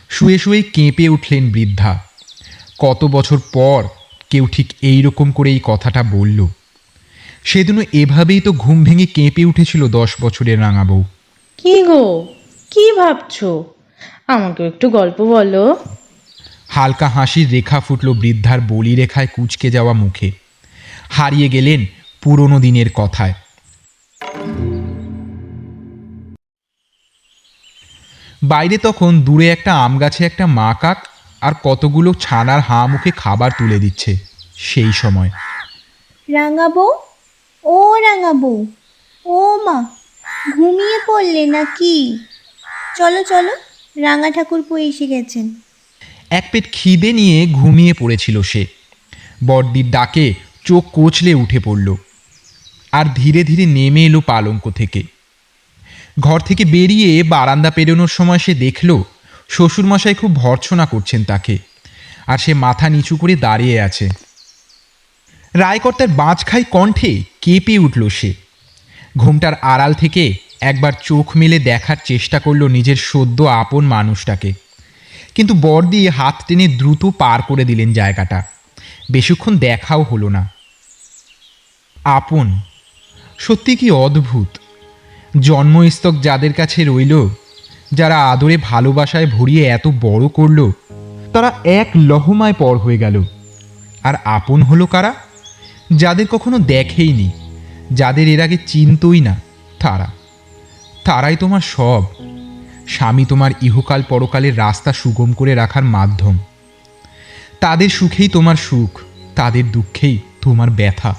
শুয়ে 0.10 0.38
শুয়ে 0.38 0.62
কেঁপে 0.62 1.10
উঠলেন 1.10 1.50
বৃদ্ধা। 1.52 2.00
কত 2.80 3.06
বছর 3.06 3.38
পর 3.54 3.84
কেউ 4.36 4.48
ঠিক 4.48 4.74
এই 4.82 5.02
রকম 5.02 5.32
করে 5.32 5.52
এই 5.52 5.60
কথাটা 5.64 6.04
বলল। 6.04 6.48
সেদিনও 7.44 7.84
এভাবেই 7.94 8.42
তো 8.42 8.52
ঘুম 8.52 8.84
ভেঙে 8.84 9.06
কেঁপে 9.06 9.46
উঠেছিল 9.46 9.88
দশ 9.88 10.16
বছরের 10.22 10.60
রাঙাবউ 10.60 11.04
কি 11.58 11.84
গো? 11.84 12.28
কি 12.72 12.92
ভাবছ? 12.92 13.44
আমাকে 14.28 14.68
একটু 14.68 14.90
গল্প 14.90 15.22
বলো। 15.22 15.76
হালকা 16.70 17.08
হাসির 17.08 17.52
রেখা 17.52 17.80
ফুটল 17.80 18.20
বৃদ্ধার 18.20 18.60
বলি 18.62 18.96
রেখায় 18.96 19.28
কুচকে 19.28 19.72
যাওয়া 19.72 19.94
মুখে। 19.94 20.32
হারিয়ে 21.10 21.50
গেলেন 21.50 21.86
পুরনো 22.22 22.60
দিনের 22.60 22.90
কথায়। 22.94 23.34
বাইরে 28.44 28.78
তখন 28.78 29.22
দূরে 29.22 29.50
একটা 29.50 29.76
আম 29.76 29.98
গাছে 29.98 30.26
একটা 30.26 30.46
মা 30.46 30.76
কাক 30.82 31.08
আর 31.46 31.54
কতগুলো 31.64 32.10
ছানার 32.14 32.62
হাঁ 32.62 32.88
মুখে 32.88 33.12
খাবার 33.12 33.52
তুলে 33.60 33.78
দিচ্ছে 33.80 34.12
সেই 34.56 34.92
সময়। 34.94 35.30
রাঙাবো? 36.30 36.86
ও 37.64 37.76
রাঙাবো। 38.02 38.54
ও 39.26 39.38
মা 39.66 39.78
ঘুমিয়ে 40.56 40.98
পড়লে 41.08 41.44
নাকি? 41.46 41.96
চলো 42.98 43.24
চলো 43.24 43.54
রাঙা 44.02 44.30
ঠাকুরপো 44.32 44.78
এসে 44.78 45.06
গেছেন। 45.08 45.46
এক 46.30 46.46
পেট 46.52 46.66
খিদে 46.72 47.14
নিয়ে 47.14 47.38
ঘুমিয়ে 47.48 47.94
পড়েছিল 47.94 48.42
সে। 48.42 48.66
বড়দির 49.46 49.92
ডাকে 49.92 50.34
চোখ 50.64 50.84
কোচলে 50.92 51.34
উঠে 51.34 51.60
পড়ল 51.60 51.96
আর 52.92 53.06
ধীরে 53.16 53.44
ধীরে 53.44 53.66
নেমে 53.66 54.02
এলো 54.06 54.22
পালঙ্ক 54.22 54.72
থেকে। 54.72 55.04
ঘর 56.20 56.40
থেকে 56.40 56.64
বেরিয়ে 56.66 57.24
বারান্দা 57.24 57.72
পেরোনোর 57.72 58.08
সময় 58.08 58.38
সে 58.38 58.54
দেখল 58.54 58.90
শ্বশুরমশাই 59.50 60.14
খুব 60.14 60.36
ভর্ৎসনা 60.36 60.86
করছেন 60.86 61.24
তাকে, 61.24 61.58
আর 62.28 62.38
সে 62.38 62.54
মাথা 62.54 62.90
নিচু 62.90 63.16
করে 63.18 63.36
দাঁড়িয়ে 63.36 63.82
আছে। 63.82 64.10
রায়কর্তার 65.54 66.08
বাঁচখাই 66.08 66.64
কণ্ঠে 66.64 67.24
কেঁপে 67.42 67.78
উঠল 67.78 68.10
সে। 68.10 68.34
ঘুমটার 69.18 69.54
আড়াল 69.54 69.94
থেকে 69.94 70.38
একবার 70.62 70.94
চোখ 71.04 71.38
মেলে 71.38 71.60
দেখার 71.60 71.98
চেষ্টা 72.06 72.40
করল 72.40 72.68
নিজের 72.68 72.96
সদ্য 72.96 73.44
আপন 73.44 73.86
মানুষটাকে। 73.86 74.54
কিন্তু 75.36 75.54
বর 75.54 75.84
দিয়ে 75.84 76.10
হাত 76.10 76.44
টেনে 76.48 76.68
দ্রুত 76.68 77.06
পার 77.06 77.42
করে 77.42 77.66
দিলেন 77.66 77.94
জায়গাটা। 77.94 78.44
বেশিক্ষণ 79.12 79.58
দেখাও 79.58 80.04
হলো 80.04 80.30
না। 80.30 80.50
আপন, 82.04 82.60
সত্যি 83.38 83.76
কি 83.76 83.92
অদ্ভুত? 83.92 84.58
জন্মস্তক 85.40 86.14
যাদের 86.22 86.54
কাছে 86.54 86.84
রইল 86.84 87.30
যারা 87.96 88.32
আদরে 88.32 88.58
ভালোবাসায় 88.58 89.28
ভরিয়ে 89.28 89.66
এত 89.66 89.88
বড় 90.02 90.28
করল, 90.28 90.72
তারা 91.34 91.52
এক 91.64 91.90
লহমায় 91.96 92.54
পর 92.54 92.78
হয়ে 92.78 92.98
গেল। 92.98 93.24
আর 94.04 94.14
আপন 94.26 94.62
হলো 94.62 94.86
কারা? 94.86 95.14
যাদের 95.96 96.28
কখনো 96.28 96.60
দেখেইনি, 96.60 97.32
যাদের 97.92 98.28
এর 98.28 98.42
আগে 98.42 98.58
চিনতই 98.68 99.20
না, 99.20 99.42
তারা। 99.80 100.12
তারাই 101.04 101.36
তোমার 101.36 101.62
সব। 101.62 102.04
স্বামী 102.88 103.26
তোমার 103.26 103.52
ইহকাল 103.62 104.04
পরকালের 104.10 104.58
রাস্তা 104.58 104.94
সুগম 104.94 105.34
করে 105.34 105.56
রাখার 105.56 105.84
মাধ্যম। 105.84 106.38
তাদের 107.60 107.90
সুখেই 107.90 108.28
তোমার 108.28 108.56
সুখ, 108.56 109.00
তাদের 109.36 109.72
দুঃখেই 109.72 110.20
তোমার 110.42 110.70
ব্যথা। 110.70 111.16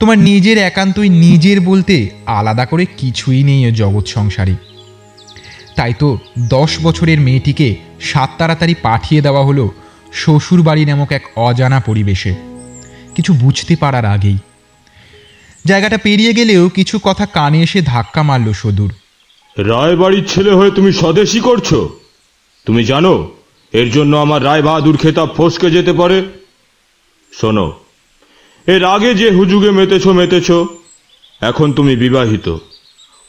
তোমার 0.00 0.18
নিজের 0.18 0.58
একান্তই 0.58 1.08
নিজের 1.08 1.60
বলতে 1.60 2.10
আলাদা 2.26 2.66
করে 2.66 2.86
কিছুই 2.96 3.42
নেই 3.42 3.72
জগৎ 3.72 4.08
সংসারে। 4.08 4.54
তাই 5.78 5.94
তো 5.98 6.08
দশ 6.48 6.70
বছরের 6.82 7.20
মেয়েটিকে 7.20 7.68
সাত 8.00 8.30
তাড়াতাড়ি 8.38 8.74
পাঠিয়ে 8.82 9.20
দেওয়া 9.22 9.42
হলো 9.44 9.64
শ্বশুরবাড়ি 10.12 10.82
নামক 10.84 11.10
এক 11.12 11.24
অজানা 11.36 11.80
পরিবেশে। 11.80 12.32
কিছু 13.14 13.32
বুঝতে 13.32 13.74
পারার 13.80 14.04
আগেই। 14.04 14.38
জায়গাটা 15.64 15.98
পেরিয়ে 15.98 16.32
গেলেও 16.32 16.68
কিছু 16.68 16.96
কথা 17.02 17.24
কানে 17.26 17.58
এসে 17.62 17.80
ধাক্কা 17.82 18.22
মারল 18.22 18.52
সদূর। 18.52 18.92
রায়বাড়ির 19.56 20.24
ছেলে 20.28 20.50
হয়ে 20.50 20.70
তুমি 20.70 20.90
স্বদেশী 20.92 21.40
করছ? 21.40 21.68
তুমি 22.66 22.82
জানো, 22.84 23.14
এর 23.72 23.88
জন্য 23.90 24.16
আমার 24.16 24.40
রায় 24.44 24.62
বাহাদুর 24.62 24.96
খেতাব 24.96 25.28
ফসকে 25.36 25.68
যেতে 25.70 25.92
পারে? 25.92 26.18
শোনো, 27.32 27.66
এর 28.66 28.82
আগে 28.84 29.10
যে 29.14 29.28
হুজুগে 29.30 29.70
মেতেছ 29.70 30.06
মেতেছ, 30.06 30.48
এখন 31.40 31.68
তুমি 31.72 31.96
বিবাহিত। 31.96 32.48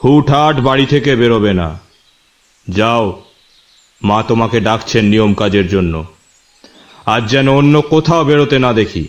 হুটহাট 0.04 0.56
বাড়ি 0.60 0.86
থেকে 0.86 1.12
বেরোবে 1.16 1.54
না। 1.54 1.89
যাও, 2.68 3.24
মা 4.04 4.24
তোমাকে 4.24 4.60
ডাকছেন 4.60 5.06
নিয়ম 5.06 5.34
কাজের 5.34 5.68
জন্য। 5.68 6.06
আজ 7.06 7.30
যেন 7.30 7.50
অন্য 7.50 7.82
কোথাও 7.82 8.24
বেরোতে 8.24 8.60
না 8.60 8.74
দেখি। 8.74 9.08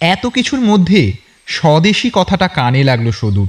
এত 0.00 0.26
কিছুর 0.26 0.60
মধ্যে 0.60 1.12
স্বদেশী 1.46 2.10
কথাটা 2.12 2.48
কানে 2.48 2.84
লাগল 2.84 3.10
সদূর। 3.10 3.48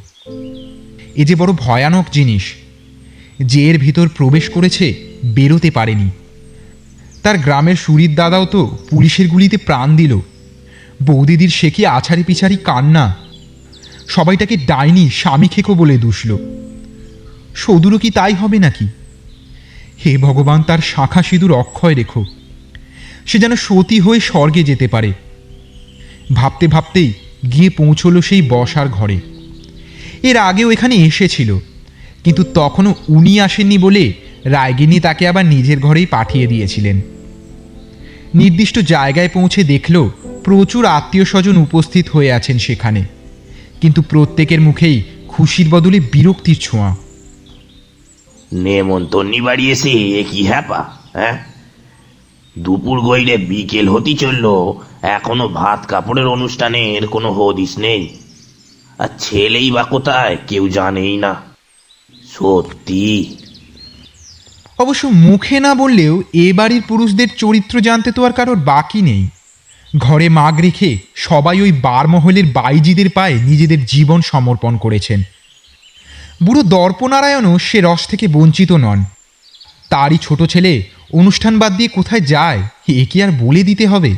এ 1.15 1.25
যে 1.25 1.35
বড় 1.35 1.51
ভয়ানক 1.51 2.05
জিনিস, 2.11 2.43
যে 3.39 3.69
এর 3.69 3.77
ভিতর 3.77 4.09
প্রবেশ 4.09 4.49
করেছে 4.49 4.93
বেরোতে 5.25 5.71
পারেনি। 5.71 6.09
তার 7.23 7.37
গ্রামের 7.37 7.75
সুরির 7.75 8.15
দাদাও 8.15 8.45
তো 8.45 8.77
পুলিশের 8.89 9.27
গুলিতে 9.27 9.57
প্রাণ 9.57 9.95
দিল। 9.95 10.19
বৌদিদির 11.03 11.49
সে 11.49 11.69
কি 11.69 11.85
আছাড়ি 11.85 12.23
পিছাড়ি 12.23 12.57
কান্না? 12.57 13.15
সবাইটাকে 14.07 14.57
ডাইনি 14.57 15.09
স্বামী 15.09 15.47
খেকো 15.47 15.73
বলে 15.73 15.97
দুষল। 15.97 16.60
সদূরও 17.55 17.97
কি 17.97 18.09
তাই 18.09 18.33
হবে 18.33 18.59
নাকি? 18.59 18.87
হে 20.05 20.17
ভগবান, 20.17 20.63
তার 20.63 20.79
শাখা 20.79 21.23
সিঁদুর 21.23 21.55
অক্ষয় 21.55 21.93
রেখো। 21.93 22.25
সে 23.25 23.39
যেন 23.39 23.55
সতী 23.55 23.99
হয়ে 23.99 24.19
স্বর্গে 24.19 24.63
যেতে 24.63 24.87
পারে। 24.87 25.13
ভাবতে 26.33 26.67
ভাবতেই 26.67 27.13
গিয়ে 27.51 27.69
পৌঁছলো 27.69 28.21
সেই 28.21 28.41
বসার 28.41 28.87
ঘরে। 28.87 29.19
এর 30.23 30.37
আগেও 30.37 30.71
এখানে 30.71 30.95
এসেছিল, 30.95 31.57
কিন্তু 32.23 32.43
তখনও 32.43 32.95
উনি 33.09 33.39
আসেননি 33.39 33.77
বলে 33.77 34.13
রায়গিনী 34.45 34.99
তাকে 34.99 35.27
আবার 35.27 35.45
নিজের 35.45 35.79
ঘরেই 35.79 36.05
পাঠিয়ে 36.05 36.47
দিয়েছিলেন। 36.47 37.01
নির্দিষ্ট 38.35 38.79
জায়গায় 38.79 39.29
পৌঁছে 39.33 39.63
দেখল, 39.63 40.09
প্রচুর 40.43 40.85
আত্মীয় 40.85 41.25
স্বজন 41.25 41.57
উপস্থিত 41.57 42.09
হয়ে 42.09 42.31
আছেন 42.31 42.57
সেখানে। 42.57 43.05
কিন্তু 43.81 44.01
প্রত্যেকের 44.01 44.61
মুখেই 44.61 45.03
খুশির 45.27 45.69
বদলে 45.69 45.99
বিরক্তির 45.99 46.57
ছোঁয়া। 46.61 46.95
নেমন্তন্নি 48.53 49.41
বাড়ি 49.41 49.71
এসে 49.71 50.23
কি 50.31 50.43
হ্যাপা 50.47 50.85
হ্যাঁ? 51.13 51.43
দুপুর 52.59 53.01
গইলে 53.01 53.37
বিকেল 53.37 53.89
হতি 53.89 54.13
চলল, 54.13 54.73
এখনও 55.01 55.47
ভাত 55.47 55.85
কাপড়ের 55.85 56.27
অনুষ্ঠানের 56.27 57.07
কোনো 57.07 57.31
হদিস 57.31 57.77
নেই। 57.77 58.09
আর 58.99 59.07
ছেলেই 59.19 59.71
বা 59.71 59.83
কোথায়, 59.83 60.37
কেউ 60.47 60.69
জানেই 60.69 61.17
না। 61.17 61.35
সত্যি। 62.37 63.37
অবশ্য 64.79 65.07
মুখে 65.07 65.59
না 65.59 65.75
বললেও 65.75 66.23
এ 66.33 66.53
বাড়ির 66.53 66.81
পুরুষদের 66.87 67.27
চরিত্র 67.37 67.81
জানতে 67.81 68.11
তো 68.11 68.25
আর 68.25 68.31
কারোর 68.31 68.57
বাকি 68.57 69.01
নেই। 69.01 69.27
ঘরে 69.97 70.29
মাগ 70.29 70.59
রেখে 70.59 70.97
সবাই 71.15 71.61
ওই 71.61 71.71
বারমহলের 71.71 72.43
বাইজিদের 72.45 73.09
পায়ে 73.09 73.35
নিজেদের 73.35 73.85
জীবন 73.85 74.21
সমর্পণ 74.21 74.77
করেছেন। 74.77 75.23
বুড়ো 76.43 76.63
দর্পনারায়ণও 76.63 77.57
সে 77.57 77.81
রস 77.81 78.07
থেকে 78.07 78.27
বঞ্চিত 78.27 78.71
নন। 78.71 79.03
তারই 79.89 80.17
ছোট 80.21 80.43
ছেলে 80.43 80.83
অনুষ্ঠান 81.13 81.59
বাদ 81.59 81.77
দিয়ে 81.77 81.89
কোথায় 81.89 82.21
যায় 82.21 82.61
এ 82.87 83.05
কি 83.09 83.23
আর 83.23 83.31
বলে 83.31 83.63
দিতে 83.63 83.87
হবে। 83.87 84.15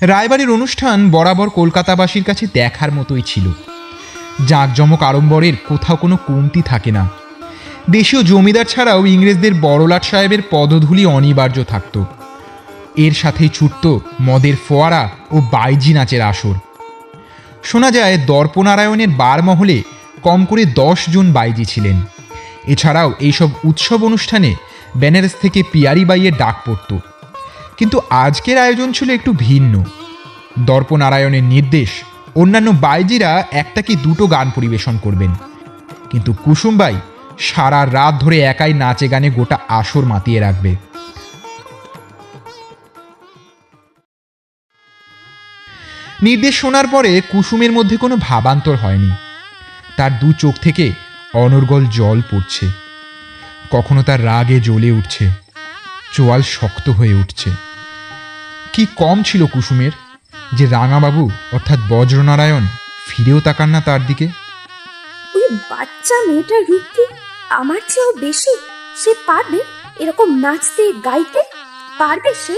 রায়বাড়ির 0.00 0.50
অনুষ্ঠান 0.50 1.10
বরাবর 1.10 1.48
কলকাতাবাসীর 1.48 2.24
কাছে 2.24 2.46
দেখার 2.54 2.92
মতোই 2.92 3.22
ছিল। 3.26 3.52
জাঁকজমক 4.46 5.02
আড়ম্বরের 5.02 5.52
কোথাও 5.68 5.96
কোনো 5.96 6.16
কমতি 6.16 6.62
থাকে 6.62 6.90
না। 6.92 7.08
দেশীয় 7.90 8.22
জমিদার 8.22 8.64
ছাড়াও 8.64 9.06
ইংরেজদের 9.06 9.54
বড়লাট 9.54 10.04
সাহেবের 10.04 10.38
পদধূলি 10.50 11.06
অনিবার্য 11.06 11.64
থাকত। 11.64 12.04
এর 12.96 13.12
সাথেই 13.12 13.48
ছুটত 13.48 13.98
মদের 14.22 14.56
ফোয়ারা 14.68 15.10
ও 15.30 15.40
বাইজি 15.40 15.92
নাচের 15.92 16.22
আসর। 16.22 16.54
শোনা 17.64 17.90
যায় 17.90 18.18
দর্পনারায়ণের 18.26 19.08
বারমহলে 19.08 19.82
কম 20.24 20.44
করে 20.44 20.64
দশ 20.64 21.00
জন 21.10 21.32
বাইজি 21.32 21.64
ছিলেন। 21.64 22.00
এছাড়াও 22.66 23.12
এইসব 23.20 23.48
উৎসব 23.64 24.04
অনুষ্ঠানে 24.04 24.54
বেনারস 24.96 25.34
থেকে 25.42 25.62
পিয়ারি 25.72 26.04
বাইয়ের 26.04 26.36
ডাক 26.36 26.56
পড়ত। 26.66 26.90
কিন্তু 27.76 28.00
আজকের 28.10 28.56
আয়োজন 28.58 28.92
ছিল 28.92 29.10
একটু 29.10 29.32
ভিন্ন। 29.38 29.84
দর্পনারায়ণের 30.58 31.44
নির্দেশ, 31.44 31.90
অন্যান্য 32.34 32.70
বাইজিরা 32.70 33.44
একটা 33.52 33.82
কি 33.82 33.96
দুটো 33.96 34.26
গান 34.26 34.50
পরিবেশন 34.50 34.98
করবেন। 34.98 35.32
কিন্তু 36.10 36.32
কুসুমবাই 36.32 36.94
সারা 37.38 37.86
রাত 37.92 38.14
ধরে 38.14 38.40
একাই 38.40 38.72
নাচে 38.72 39.08
গানে 39.08 39.30
গোটা 39.30 39.58
আসর 39.68 40.04
মাতিয়ে 40.04 40.40
রাখবে। 40.40 40.76
নির্দেশ 46.22 46.54
শোনার 46.54 46.86
পরে 46.88 47.20
কুসুমের 47.32 47.72
মধ্যে 47.72 47.96
কোনো 47.96 48.16
ভাবান্তর 48.20 48.76
হয়নি। 48.76 49.10
তার 49.96 50.18
দু 50.18 50.32
চোখ 50.32 50.54
থেকে 50.56 50.92
অনর্গল 51.34 51.86
জল 51.86 52.20
পড়ছে। 52.30 52.70
কখনো 53.70 54.02
তার 54.02 54.24
রাগে 54.24 54.60
জ্বলে 54.60 54.90
উঠছে। 54.90 55.30
চোয়াল 56.12 56.42
শক্ত 56.42 56.88
হয়ে 56.88 57.14
উঠছে। 57.14 57.50
কি 58.72 58.86
কম 58.96 59.22
ছিল 59.22 59.46
কুসুমের 59.46 59.90
যে 60.52 60.66
রাঙাবাবু 60.66 61.30
অর্থাৎ 61.52 61.78
বজ্রনারায়ণ 61.88 62.66
ফিরেও 63.08 63.40
তাকান 63.40 63.68
না 63.68 63.80
তার 63.80 64.06
দিকে? 64.06 64.24
ওই 65.34 65.56
বাচ্চা 65.70 66.14
মেয়েটার 66.26 66.62
রূপ 66.68 66.82
কি 66.96 67.04
আমার 67.50 67.80
চেয়েও 67.88 68.12
বেশি? 68.12 68.56
সে 68.96 69.14
পারবে 69.26 69.58
এরকম 69.98 70.38
নাচতে 70.38 70.92
গাইতে? 70.92 71.42
পারবে 71.98 72.34
সে? 72.46 72.56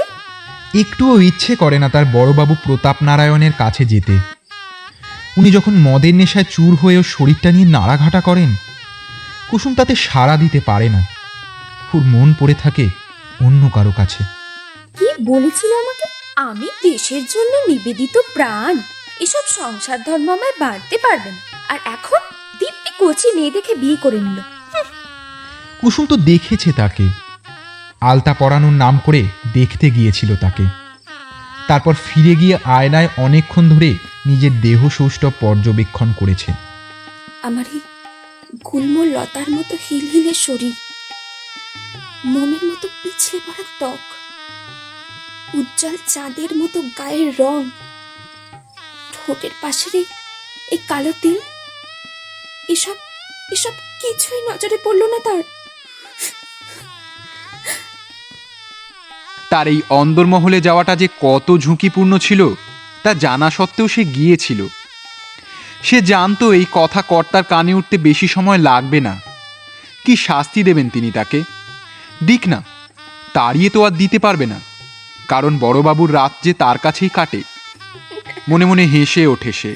একটুও 0.80 1.20
ইচ্ছে 1.20 1.56
করে 1.56 1.78
না 1.78 1.88
তার 1.88 2.04
বড়বাবু 2.12 2.54
প্রতাপ 2.64 2.96
নারায়ণের 3.02 3.52
কাছে 3.58 3.84
যেতে। 3.84 4.35
উনি 5.38 5.50
যখন 5.50 5.74
মদের 5.74 6.14
নেশায় 6.14 6.44
চুর 6.50 6.74
হয়েও 6.74 7.02
শরীরটা 7.02 7.50
নিয়ে 7.52 7.66
নাড়াঘাটা 7.66 8.20
করেন 8.20 8.56
কুসুম 9.50 9.74
তাতে 9.74 9.94
সাড়া 9.94 10.36
দিতে 10.36 10.60
পারে 10.60 10.88
না। 10.88 11.06
ওর 11.94 12.02
মন 12.02 12.34
পড়ে 12.38 12.54
থাকে 12.54 12.88
অন্য 13.44 13.70
কারও 13.74 13.92
কাছে। 13.96 14.24
কি 14.98 15.06
বলেছিল 15.24 15.72
আমাকে? 15.72 16.06
আমি 16.36 16.68
দেশের 16.90 17.22
জন্য 17.34 17.68
নিবেদিত 17.68 18.18
প্রাণ। 18.34 18.78
এসব 19.20 19.42
সংসার 19.48 20.02
ধর্ম 20.02 20.32
আমায় 20.32 20.52
বাড়তে 20.58 20.98
পারবে 20.98 21.30
না। 21.30 21.38
আর 21.68 21.78
এখন 21.84 22.18
দিব্যি 22.58 22.90
কচি 23.00 23.32
মেয়ে 23.32 23.50
দেখে 23.50 23.74
বিয়ে 23.74 23.96
করে 23.96 24.20
নিল। 24.20 24.40
কুসুম 25.80 26.06
তো 26.06 26.16
দেখেছে 26.16 26.72
তাকে। 26.72 27.08
আলতা 28.00 28.34
পরানোর 28.34 28.72
নাম 28.72 28.98
করে 29.04 29.24
দেখতে 29.52 29.90
গিয়েছিল 29.90 30.36
তাকে। 30.36 30.85
তারপর 31.68 31.94
ফিরে 31.94 32.34
গিয়ে 32.34 32.58
আয়নায় 32.64 33.08
অনেকক্ষণ 33.16 33.68
ধরে 33.68 33.94
নিজের 34.26 34.60
দেহ 34.60 34.88
সৌষ্ঠব 34.88 35.30
পর্যবেক্ষণ 35.40 36.12
করেছে। 36.12 36.52
আমার 37.42 37.64
এই 37.72 37.80
গুল্ম 38.64 39.02
লতার 39.02 39.50
মতো 39.50 39.76
হিলহিলে 39.90 40.34
শরীর, 40.34 40.72
মোমের 42.24 42.64
মতো 42.64 42.88
পিছলে 43.02 43.40
পড়া 43.46 43.64
ত্বক, 43.78 43.98
উজ্জ্বল 45.54 45.96
চাঁদের 46.06 46.56
মতো 46.56 46.82
গায়ের 46.82 47.32
রং, 47.40 47.70
ঠোঁটের 49.12 49.50
পাশের 49.60 49.96
এই- 49.96 50.78
কালো 50.88 51.12
তিল, 51.22 51.38
এসব 52.68 52.94
এসব 53.52 53.70
কিছুই 54.00 54.48
নজরে 54.48 54.78
পড়ল 54.84 55.02
না 55.02 55.18
তার। 55.18 55.42
তার 59.56 59.68
এই 59.74 59.80
অন্দরমহলে 60.00 60.58
যাওয়াটা 60.60 60.94
যে 60.96 61.08
কত 61.20 61.48
ঝুঁকিপূর্ণ 61.64 62.12
ছিল, 62.18 62.40
তা 63.02 63.10
জানা 63.24 63.48
সত্ত্বেও 63.50 63.88
সে 63.94 64.02
গিয়েছিল। 64.16 64.60
সে 65.82 65.98
জানতো 66.02 66.44
এই 66.52 66.66
কথা 66.72 67.00
কর্তার 67.02 67.44
কানে 67.44 67.72
উঠতে 67.74 67.96
বেশি 67.98 68.26
সময় 68.28 68.60
লাগবে 68.68 68.98
না। 69.00 69.14
কি 70.04 70.14
শাস্তি 70.16 70.60
দেবেন 70.62 70.86
তিনি 70.88 71.10
তাকে? 71.10 71.40
দিক 72.26 72.42
না 72.48 72.58
তাড়িয়ে 73.34 73.68
তো 73.70 73.78
আর 73.86 73.92
দিতে 74.00 74.18
পারবে 74.18 74.46
না, 74.46 74.58
কারণ 75.28 75.52
বড়বাবুর 75.58 76.10
রাত 76.14 76.32
যে 76.42 76.52
তার 76.52 76.76
কাছেই 76.78 77.10
কাটে। 77.14 77.40
মনে 78.48 78.64
মনে 78.64 78.84
হেসে 78.84 79.22
ওঠে 79.26 79.52
সে। 79.52 79.72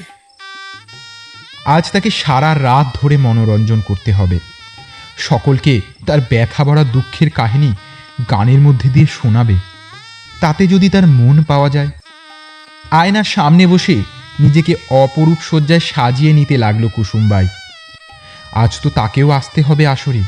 আজ 1.65 1.83
তাকে 1.91 2.09
সারা 2.21 2.51
রাত 2.67 2.87
ধরে 2.99 3.15
মনোরঞ্জন 3.17 3.79
করতে 3.87 4.11
হবে। 4.13 4.37
সকলকে 5.17 5.73
তার 6.05 6.19
ব্যথা 6.29 6.61
ভরা 6.63 6.83
দুঃখের 6.95 7.29
কাহিনী 7.39 7.71
গানের 8.31 8.61
মধ্যে 8.61 8.87
দিয়ে 8.89 9.09
শোনাবে। 9.19 9.57
তাতে 10.41 10.67
যদি 10.67 10.89
তার 10.89 11.07
মন 11.07 11.43
পাওয়া 11.43 11.69
যায়। 11.69 11.89
আয়নার 12.91 13.23
সামনে 13.23 13.67
বসে 13.67 13.97
নিজেকে 14.39 14.75
অপরূপ 14.89 15.37
শয্যায় 15.41 15.79
সাজিয়ে 15.79 16.33
নিতে 16.33 16.57
লাগল 16.57 16.87
কুসুমবাই 16.87 17.47
আজ 18.53 18.79
তো 18.83 18.89
তাকেও 18.89 19.29
আসতে 19.29 19.61
হবে 19.61 19.87
আসরে। 19.87 20.21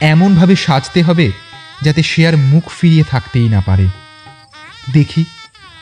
এমনভাবে 0.00 0.56
সাজতে 0.56 1.02
হবে 1.02 1.32
যাতে 1.82 2.02
সে 2.02 2.28
আর 2.28 2.36
মুখ 2.36 2.68
ফিরিয়ে 2.68 3.04
থাকতেই 3.10 3.48
না 3.48 3.60
পারে। 3.66 3.86
দেখি, 4.92 5.24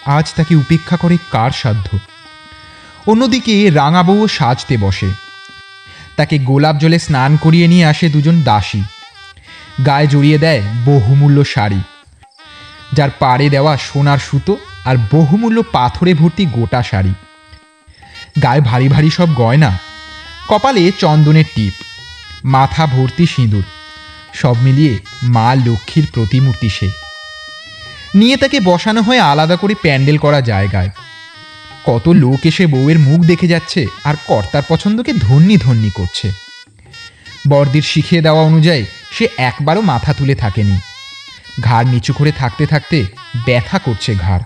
আজ 0.06 0.32
তাকে 0.36 0.54
উপেক্ষা 0.54 0.96
করে 0.96 1.16
কার 1.30 1.50
সাধ্য। 1.50 1.98
অন্যদিকে 3.06 3.70
রাঙাবউও 3.70 4.28
সাজতে 4.28 4.76
বসে। 4.76 5.10
তাকে 6.16 6.38
গোলাপ 6.38 6.76
জলে 6.78 6.98
স্নান 6.98 7.36
করিয়ে 7.36 7.68
নিয়ে 7.68 7.86
আসে 7.86 8.08
দুজন 8.08 8.42
দাসী। 8.42 8.82
গায়ে 9.86 10.06
জড়িয়ে 10.06 10.38
দেয় 10.38 10.62
বহুমূল্য 10.84 11.44
শাড়ি। 11.44 11.80
যার 12.94 13.10
পাড়ে 13.18 13.46
দেওয়া 13.48 13.76
সোনার 13.76 14.18
সুতো 14.18 14.56
আর 14.84 14.96
বহুমূল্য 15.12 15.62
পাথরে 15.72 16.14
ভর্তি 16.14 16.44
গোটা 16.46 16.82
শাড়ি। 16.82 17.14
গায়ে 18.42 18.60
ভারী 18.60 18.88
ভারী 18.88 19.10
সব 19.10 19.28
গয়না, 19.34 19.78
কপালে 20.48 20.92
চন্দনের 20.98 21.44
টিপ, 21.54 21.72
মাথা 22.44 22.86
ভর্তি 22.86 23.26
সিঁদুর, 23.26 23.64
সব 24.34 24.56
মিলিয়ে 24.62 24.98
মা 25.22 25.54
লক্ষ্মীর 25.54 26.06
প্রতিমূর্তি 26.14 26.68
সে। 26.68 26.88
নিয়ে 28.14 28.36
তাকে 28.36 28.60
বসানো 28.60 29.00
হয় 29.02 29.20
আলাদা 29.20 29.56
করে 29.56 29.74
প্যান্ডেল 29.82 30.18
করা 30.18 30.40
জায়গায়। 30.40 30.90
কত 31.84 32.08
লোক 32.08 32.46
এসে 32.46 32.66
বউয়ের 32.66 32.98
মুখ 32.98 33.20
দেখে 33.20 33.46
যাচ্ছে 33.46 33.86
আর 34.04 34.14
কর্তার 34.26 34.62
পছন্দকে 34.68 35.12
ধন্যি 35.20 35.56
ধন্যি 35.56 35.90
করছে। 35.94 36.28
বর্দির 37.48 37.82
শিখিয়ে 37.82 38.22
দেওয়া 38.22 38.42
অনুযায়ী 38.42 38.84
সে 39.10 39.24
একবারও 39.36 39.80
মাথা 39.80 40.12
তুলে 40.12 40.34
থাকেনি। 40.34 40.76
ঘাড় 41.60 41.84
নিচু 41.84 42.12
করে 42.12 42.32
থাকতে 42.32 42.66
থাকতে 42.66 43.06
ব্যথা 43.46 43.78
করছে 43.78 44.14
ঘাড়। 44.14 44.42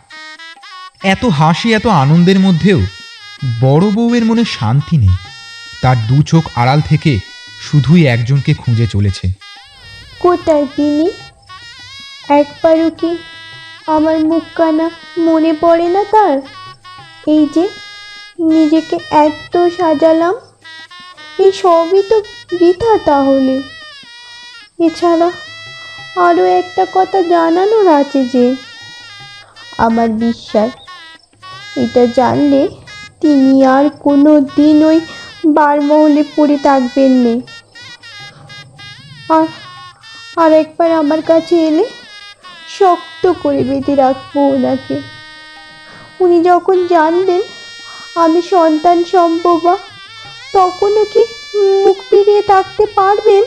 এত 1.03 1.25
হাসি, 1.25 1.75
এত 1.75 1.87
আনন্দের 1.87 2.41
মধ্যেও 2.41 2.81
বড় 3.61 3.91
বউয়ের 3.91 4.25
মনে 4.25 4.45
শান্তি 4.45 4.97
নেই। 4.97 5.17
তার 5.83 6.07
দু 6.07 6.23
চোখ 6.23 6.45
আড়াল 6.57 6.81
থেকে 6.81 7.19
শুধুই 7.61 8.07
একজনকে 8.07 8.55
খুঁজে 8.55 8.87
চলেছে। 8.87 9.33
কোথায় 10.21 10.67
তিনি? 10.77 11.11
একবারও 12.29 12.91
কি 12.91 13.19
আমার 13.87 14.19
মুখখানা 14.19 14.91
মনে 15.19 15.53
পড়ে 15.61 15.89
না 15.89 16.05
তার? 16.05 16.39
এই 17.29 17.47
যে 17.55 17.69
নিজেকে 18.39 18.99
এত 19.11 19.57
সাজালাম, 19.57 20.35
এই 21.39 21.53
সবই 21.53 22.03
তো 22.03 22.21
বৃথা 22.51 22.99
তাহলে। 22.99 23.63
এছাড়া 24.85 25.31
আরও 26.27 26.45
একটা 26.45 26.87
কথা 26.95 27.23
জানানোর 27.23 27.87
আছে 27.89 28.25
যে, 28.25 28.55
আমার 29.79 30.09
বিশ্বাস, 30.09 30.71
এটা 31.77 32.07
জানলে 32.07 32.69
তিনি 33.21 33.67
আর 33.67 33.91
কোনো 34.01 34.41
দিন 34.41 34.85
ওই 34.85 35.01
বারমহলে 35.47 36.25
পড়ে 36.37 36.57
থাকবেন 36.63 37.13
নে। 37.13 37.41
আর 39.31 39.47
আর 40.37 40.53
একবার 40.53 40.93
আমার 40.93 41.23
কাছে 41.23 41.67
এলে 41.67 41.85
শক্ত 42.79 43.33
করে 43.43 43.65
বেঁধে 43.65 43.95
রাখব 43.95 44.35
ওনাকে। 44.55 45.01
উনি 46.21 46.43
যখন 46.43 46.87
জানবেন 46.87 47.43
আমি 48.17 48.43
সন্তান 48.43 49.05
সম্ভবা, 49.05 49.77
তখনও 50.53 51.05
কি 51.05 51.23
মুখ 51.85 51.97
ফিরিয়ে 52.11 52.43
থাকতে 52.43 52.87
পারবেন? 52.95 53.45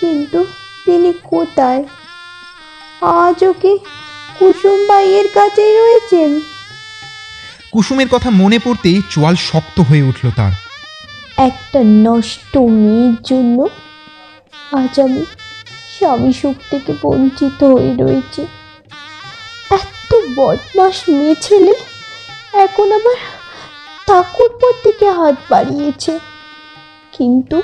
কিন্তু 0.00 0.44
তিনি 0.84 1.12
কোথায়? 1.24 1.84
আজও 3.00 3.52
কি 3.52 3.78
কুসুম 4.38 4.86
ভাইয়ের 4.88 5.28
কাছেই 5.34 5.78
রয়েছেন? 5.78 6.40
কুসুমের 7.72 8.08
কথা 8.08 8.30
মনে 8.30 8.58
পড়তেই 8.58 9.02
চোয়াল 9.10 9.36
শক্ত 9.36 9.80
হয়ে 9.80 10.02
উঠল 10.02 10.30
তার। 10.36 10.52
একটা 11.38 11.80
নষ্ট 11.84 12.56
মেয়ের 12.56 13.16
জন্য 13.22 13.68
আজ 14.72 15.00
আমি 15.00 15.24
স্বামী 15.98 16.32
সুখ 16.32 16.56
থেকে 16.70 16.92
বঞ্চিত 17.02 17.64
হয়ে 17.64 17.92
রয়েছি। 17.98 18.42
এত 19.70 20.10
বদমাস 20.36 21.02
মেয়ে 21.08 21.34
ছেলে 21.42 21.74
এখন 22.52 22.92
আবার 22.92 23.18
ঠাকুরপর 24.06 24.72
থেকে 24.82 25.10
হাত 25.10 25.36
বাড়িয়েছে। 25.50 26.18
কিন্তু 27.12 27.62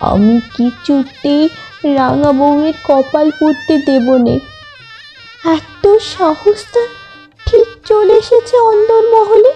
আমি 0.00 0.40
কিছুতেই 0.56 1.48
রাঙা 1.84 2.32
বউয়ের 2.32 2.72
কপাল 2.84 3.30
পুড়তে 3.30 3.78
দেব 3.78 4.16
নে 4.16 4.38
এত 5.44 5.96
সাহস 5.98 6.64
ঠিক 7.46 7.66
চলে 7.86 8.12
এসেছে 8.12 8.58
অন্দরমহলে? 8.58 9.52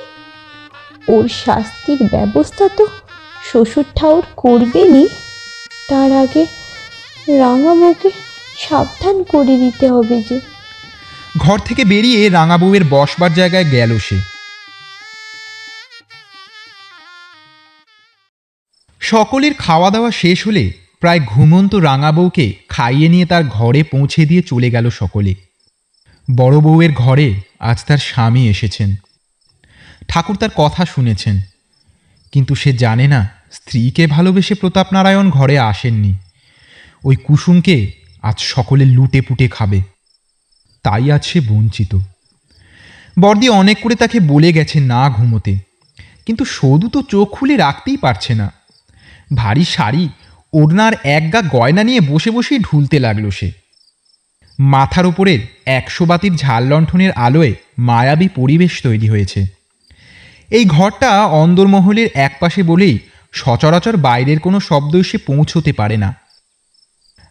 ওর 1.08 1.28
শাস্তির 1.28 1.98
ব্যবস্থা 2.10 2.68
তো 2.68 2.86
শ্বশুর 3.52 3.84
ঠাউর 3.94 4.22
করবেনই। 4.36 5.08
তার 5.88 6.12
আগে 6.12 6.46
রাঙাবউকে 7.38 8.10
সাবধান 8.58 9.22
করে 9.22 9.56
দিতে 9.56 9.90
হবে 9.90 10.22
যে। 10.28 10.40
ঘর 11.38 11.58
থেকে 11.58 11.84
বেরিয়ে 11.84 12.28
রাঙা 12.28 12.58
বউয়ের 12.58 12.84
বসবার 12.90 13.34
জায়গায় 13.34 13.64
গেল 13.64 13.98
সে। 13.98 14.18
সকলের 19.00 19.54
খাওয়া 19.54 19.90
দাওয়া 19.90 20.10
শেষ 20.10 20.46
হলে 20.46 20.81
প্রায় 21.02 21.20
ঘুমন্ত 21.20 21.74
রাঙা 21.74 22.12
বউকে 22.12 22.54
খাইয়ে 22.68 23.08
নিয়ে 23.08 23.26
তার 23.26 23.44
ঘরে 23.44 23.82
পৌঁছে 23.82 24.26
দিয়ে 24.26 24.42
চলে 24.42 24.70
গেল 24.70 24.90
সকলে। 24.90 25.34
বড় 26.36 26.60
বউয়ের 26.60 26.92
ঘরে 26.92 27.34
আজ 27.60 27.84
তার 27.84 27.98
স্বামী 27.98 28.48
এসেছেন। 28.48 28.94
ঠাকুর 30.08 30.36
তার 30.36 30.48
কথা 30.56 30.86
শুনেছেন। 30.86 31.40
কিন্তু 32.32 32.54
সে 32.54 32.72
জানে 32.72 33.08
না 33.08 33.28
স্ত্রীকে 33.52 34.06
ভালোবেসে 34.06 34.54
প্রতাপ 34.54 34.92
নারায়ণ 34.92 35.30
ঘরে 35.30 35.58
আসেননি। 35.58 36.14
ওই 37.04 37.16
কুসুমকে 37.16 37.92
আজ 38.22 38.40
সকলে 38.40 38.84
লুটে 38.84 39.20
পুটে 39.20 39.48
খাবে। 39.48 39.80
তাই 40.82 41.10
আজ 41.10 41.24
সে 41.24 41.40
বঞ্চিত। 41.40 41.98
বর্দি 43.20 43.48
অনেক 43.48 43.78
করে 43.82 43.94
তাকে 43.94 44.20
বলে 44.20 44.52
গেছে 44.52 44.80
না 44.80 45.10
ঘুমোতে। 45.10 45.58
কিন্তু 46.26 46.44
সদু 46.44 46.88
তো 46.88 47.02
চোখ 47.02 47.28
খুলে 47.30 47.56
রাখতেই 47.56 47.96
পারছে 47.96 48.34
না। 48.34 48.52
ভারী 49.34 49.64
শাড়ি 49.64 50.08
ওড়নার 50.52 50.92
এক 51.04 51.32
গা 51.32 51.42
গয়না 51.42 51.82
নিয়ে 51.82 52.00
বসে 52.00 52.30
বসেই 52.30 52.58
ঢুলতে 52.58 52.98
লাগল 52.98 53.30
সে। 53.30 53.52
মাথার 54.60 55.06
ওপরের 55.06 55.38
একশো 55.66 56.06
বাতির 56.06 56.36
ঝাল 56.36 56.66
লণ্ঠনের 56.66 57.12
আলোয় 57.12 57.54
মায়াবী 57.78 58.28
পরিবেশ 58.28 58.82
তৈরি 58.82 59.08
হয়েছে। 59.08 59.46
এই 60.50 60.64
ঘরটা 60.64 61.26
অন্দরমহলের 61.26 62.08
একপাশে 62.14 62.62
বলেই 62.62 62.98
সচরাচর 63.32 63.96
বাইরের 63.96 64.38
কোনো 64.40 64.60
শব্দ 64.60 64.96
এসে 64.96 65.18
পৌঁছতে 65.18 65.72
পারে 65.72 65.96
না। 65.96 66.14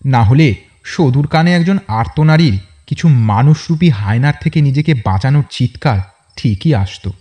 না 0.06 0.24
হলে 0.24 0.56
সদূর 0.84 1.28
কানে 1.28 1.56
একজন 1.56 1.78
আর্তনারীর 1.88 2.60
কিছু 2.88 3.08
মানুষরূপী 3.08 3.90
হায়নার 3.90 4.34
থেকে 4.42 4.62
নিজেকে 4.62 4.94
বাঁচানোর 4.94 5.44
চিৎকার 5.50 6.00
ঠিকই 6.36 6.74
আসতো। 6.76 7.14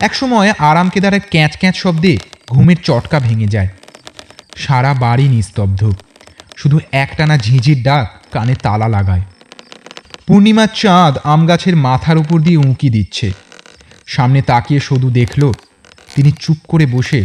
একসময় 0.00 0.52
আরাম 0.58 0.88
কেদারের 0.88 1.20
ক্যাঁচ 1.30 1.56
ক্যাঁচ 1.58 1.76
শব্দে 1.76 2.18
ঘুমের 2.50 2.76
চটকা 2.82 3.20
ভেঙে 3.20 3.46
যায়। 3.46 3.68
সারা 4.60 4.92
বাড়ি 4.94 5.26
নিস্তব্ধ। 5.28 5.80
শুধু 6.56 6.76
একটানা 7.04 7.36
ঝিঁঝির 7.36 7.78
ডাক 7.82 8.06
কানে 8.32 8.54
তালা 8.62 8.88
লাগায়। 8.88 9.24
পূর্ণিমার 10.26 10.70
চাঁদ 10.74 11.14
আম 11.24 11.40
গাছের 11.46 11.76
মাথার 11.86 12.16
উপর 12.18 12.38
দিয়ে 12.40 12.62
উঁকি 12.68 12.88
দিচ্ছে। 12.90 13.28
সামনে 14.06 14.40
তাকিয়ে 14.42 14.80
শুধু 14.80 15.08
দেখল, 15.10 15.42
তিনি 16.14 16.30
চুপ 16.40 16.58
করে 16.68 16.86
বসে 16.86 17.20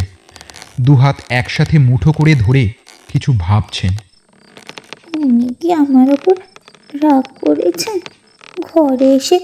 দুহাত 0.80 1.16
একসাথে 1.30 1.76
মুঠো 1.78 2.10
করে 2.12 2.32
ধরে 2.34 2.64
কিছু 3.12 3.30
ভাবছেন। 3.38 3.92
কি 5.60 5.68
আমার 5.82 6.08
ওপর 6.10 6.36
রাগ 7.02 7.24
করেছেন? 7.44 7.96
ঘরে 8.62 9.08
এসে 9.14 9.38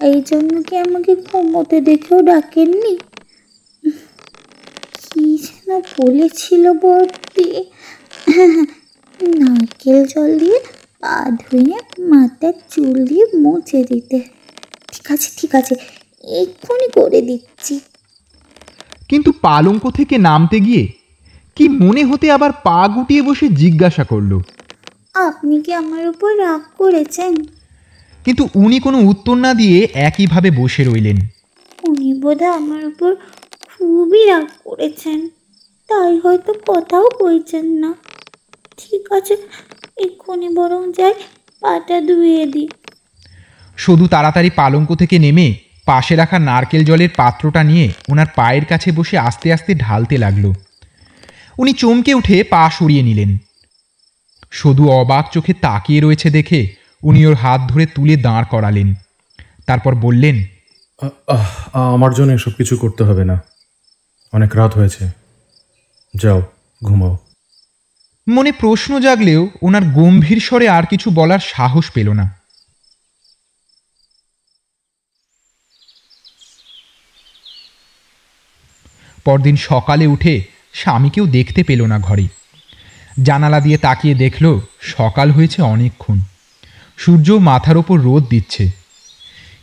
এই 0.00 0.18
জন্য 0.30 0.52
কি 0.62 0.74
আমাকে 0.76 1.12
ঘুমোতে 1.26 1.76
দেখেও 1.80 2.18
ডাকেননি? 2.22 2.94
কি 5.04 5.26
যেন 5.70 5.82
বলেছিল 6.00 6.72
বর্তি 6.72 7.48
নারকেল 9.20 10.06
জল 10.06 10.38
দিয়ে 10.38 10.58
পা 11.00 11.16
ধুয়ে 11.40 11.78
মাথার 11.98 12.52
চুল 12.70 13.06
দিয়ে 13.06 13.24
মুছে 13.34 13.84
দিতে। 13.84 14.18
ঠিক 14.92 15.06
আছে 15.12 15.28
ঠিক 15.38 15.54
আছে 15.54 15.74
এক্ষুনি 16.24 16.88
করে 16.94 17.20
দিচ্ছি। 17.22 17.80
কিন্তু 19.08 19.32
পালঙ্ক 19.42 19.90
থেকে 19.90 20.18
নামতে 20.18 20.60
গিয়ে 20.60 20.84
কি 21.56 21.68
মনে 21.68 22.04
হতে 22.04 22.26
আবার 22.30 22.52
পা 22.64 22.88
গুটিয়ে 22.88 23.22
বসে 23.22 23.48
জিজ্ঞাসা 23.48 24.04
করল? 24.04 24.32
আপনি 25.14 25.62
কি 25.62 25.70
আমার 25.72 26.08
উপর 26.08 26.30
রাগ 26.38 26.62
করেছেন? 26.78 27.34
কিন্তু 28.24 28.48
উনি 28.54 28.80
কোনো 28.80 28.98
উত্তর 28.98 29.36
না 29.36 29.54
দিয়ে 29.54 29.88
একইভাবে 29.94 30.50
বসে 30.50 30.84
রইলেন। 30.84 31.18
উনি 31.88 32.08
বোধহয় 32.14 32.52
আমার 32.52 32.86
উপর 32.86 33.10
খুবই 33.70 34.26
রাগ 34.26 34.46
করেছেন। 34.64 35.28
তাই 35.90 36.12
হয়তো 36.24 36.52
কথাও 36.70 37.06
কইছেন 37.20 37.66
না। 37.82 37.90
ঠিক 38.80 39.04
আছে 39.18 39.34
এক্ষুনি 40.04 40.48
বরং 40.58 40.82
যাই 40.98 41.14
পাটা 41.62 41.96
ধুয়ে 42.08 42.44
দিই। 42.54 42.68
শুধু 43.78 44.04
তাড়াতাড়ি 44.08 44.50
পালঙ্ক 44.60 44.90
থেকে 45.00 45.16
নেমে 45.24 45.48
পাশে 45.86 46.14
রাখা 46.16 46.38
নারকেল 46.48 46.82
জলের 46.84 47.12
পাত্রটা 47.16 47.62
নিয়ে 47.70 47.86
ওনার 48.08 48.28
পায়ের 48.36 48.64
কাছে 48.64 48.88
বসে 48.98 49.16
আস্তে 49.28 49.48
আস্তে 49.52 49.72
ঢালতে 49.74 50.16
লাগল। 50.24 50.44
উনি 51.58 51.72
চমকে 51.72 52.12
উঠে 52.14 52.36
পা 52.52 52.62
সরিয়ে 52.78 53.06
নিলেন। 53.08 53.30
শুধু 54.60 54.82
অবাক 55.00 55.24
চোখে 55.34 55.52
তাকিয়ে 55.66 56.00
রয়েছে 56.00 56.28
দেখে 56.30 56.60
উনি 57.02 57.20
ওর 57.26 57.36
হাত 57.42 57.60
ধরে 57.70 57.84
তুলে 57.94 58.14
দাঁড় 58.26 58.46
করালেন। 58.50 58.88
তারপর 59.68 59.92
বললেন 60.04 60.36
আমার 61.94 62.12
জন্য 62.18 62.30
এসব 62.38 62.52
কিছু 62.58 62.74
করতে 62.76 63.02
হবে 63.08 63.24
না। 63.30 63.36
অনেক 64.32 64.50
রাত 64.60 64.72
হয়েছে। 64.78 65.02
যাও, 66.14 66.42
ঘুমাও। 66.84 67.18
মনে 68.28 68.52
প্রশ্ন 68.52 69.00
জাগলেও 69.00 69.50
ওনার 69.62 69.84
গম্ভীর 69.84 70.40
স্বরে 70.40 70.68
আর 70.68 70.86
কিছু 70.86 71.10
বলার 71.10 71.38
সাহস 71.38 71.90
পেল 71.90 72.12
না। 72.12 72.40
পরদিন 79.24 79.56
সকালে 79.56 80.06
উঠে 80.06 80.44
স্বামীকেও 80.72 81.26
দেখতে 81.26 81.62
পেল 81.62 81.86
না 81.86 81.98
ঘরে। 81.98 82.28
জানালা 83.22 83.60
দিয়ে 83.60 83.78
তাকিয়ে 83.78 84.14
দেখল 84.14 84.60
সকাল 84.80 85.30
হয়েছে 85.30 85.62
অনেকক্ষণ। 85.62 86.20
সূর্য 86.96 87.30
মাথার 87.30 87.76
ওপর 87.76 88.00
রোদ 88.00 88.28
দিচ্ছে। 88.28 88.70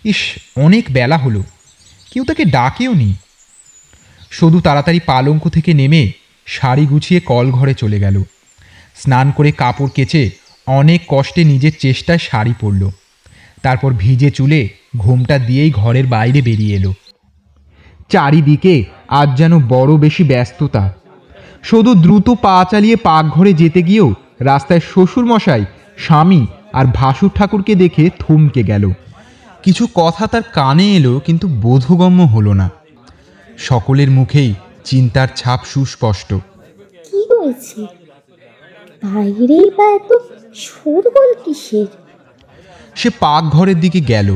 ইস, 0.03 0.17
অনেক 0.57 0.85
বেলা 0.91 1.17
হলো। 1.17 1.43
কেউ 2.11 2.25
তাকে 2.25 2.45
ডাকেও 2.45 2.93
নি 2.93 3.15
শুধু 4.31 4.61
তাড়াতাড়ি 4.61 4.99
পালঙ্ক 4.99 5.49
থেকে 5.49 5.73
নেমে 5.73 6.11
শাড়ি 6.47 6.85
গুছিয়ে 6.85 7.19
কল 7.19 7.51
ঘরে 7.51 7.73
চলে 7.73 7.99
গেল। 7.99 8.23
স্নান 8.95 9.31
করে 9.31 9.51
কাপড় 9.51 9.89
কেচে 9.95 10.29
অনেক 10.67 11.01
কষ্টে 11.07 11.43
নিজের 11.43 11.71
চেষ্টায় 11.79 12.17
শাড়ি 12.17 12.53
পরল। 12.61 12.89
তারপর 13.61 13.93
ভিজে 13.93 14.29
চুলে 14.31 14.69
ঘোমটা 14.97 15.37
দিয়েই 15.37 15.71
ঘরের 15.71 16.07
বাইরে 16.07 16.41
বেরিয়ে 16.41 16.75
এলো। 16.75 16.93
চারিদিকে 18.09 18.85
আজ 19.07 19.37
যেন 19.37 19.67
বড় 19.67 19.97
বেশি 19.97 20.23
ব্যস্ততা। 20.23 20.93
শুধু 21.63 21.95
দ্রুত 21.95 22.29
পা 22.29 22.65
চালিয়ে 22.71 22.95
পাকঘরে 22.95 23.53
যেতে 23.53 23.81
গিয়েও 23.81 24.13
রাস্তায় 24.39 24.79
শ্বশুরমশাই, 24.79 25.65
স্বামী 25.97 26.47
আর 26.73 26.85
ভাসুর 26.85 27.31
ঠাকুরকে 27.35 27.75
দেখে 27.75 28.09
থমকে 28.19 28.63
গেল। 28.63 28.91
কিছু 29.63 29.87
কথা 29.95 30.27
তার 30.27 30.41
কানে 30.53 30.95
এলো 30.95 31.19
কিন্তু 31.25 31.47
বোধগম্য 31.47 32.23
হলো 32.23 32.53
না। 32.53 32.69
সকলের 33.57 34.11
মুখেই 34.11 34.53
চিন্তার 34.87 35.27
ছাপ 35.35 35.59
সুস্পষ্ট। 35.65 36.29
কি 37.07 37.19
হয়েছে? 37.31 37.81
বাইরেই 39.03 39.67
বা 39.77 39.85
এত 39.95 40.11
শোরগোল 40.55 41.31
কিসের? 41.45 41.87
সে 42.95 43.09
পাকঘরের 43.19 43.79
দিকে 43.79 44.01
গেল। 44.01 44.29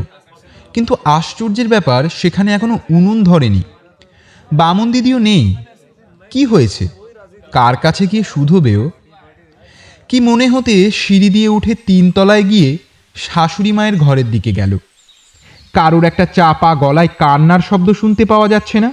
কিন্তু 0.74 0.93
আশ্চর্যের 1.06 1.68
ব্যাপার 1.68 2.02
সেখানে 2.16 2.49
এখনও 2.54 2.78
উনুন 2.89 3.24
ধরেনি। 3.24 3.62
বামন 4.54 4.91
দিদিও 4.91 5.20
নেই। 5.20 5.56
কি 6.32 6.45
হয়েছে? 6.45 6.88
কার 7.52 7.76
কাছে 7.76 8.04
গিয়ে 8.08 8.24
শুধোবেও 8.24 8.84
কি 10.10 10.20
মনে 10.20 10.45
হতে 10.49 10.91
সিঁড়ি 10.91 11.30
দিয়ে 11.30 11.47
উঠে 11.47 11.74
তিনতলায় 11.88 12.43
গিয়ে 12.43 12.78
শাশুড়ি 13.16 13.72
মায়ের 13.72 13.95
ঘরের 13.95 14.28
দিকে 14.32 14.52
গেল। 14.52 14.78
কারোর 15.74 16.04
একটা 16.04 16.26
চাপা 16.26 16.72
গলায় 16.76 17.12
কান্নার 17.20 17.60
শব্দ 17.60 17.88
শুনতে 17.91 18.24
পাওয়া 18.26 18.47
যাচ্ছে 18.47 18.78
না? 18.80 18.91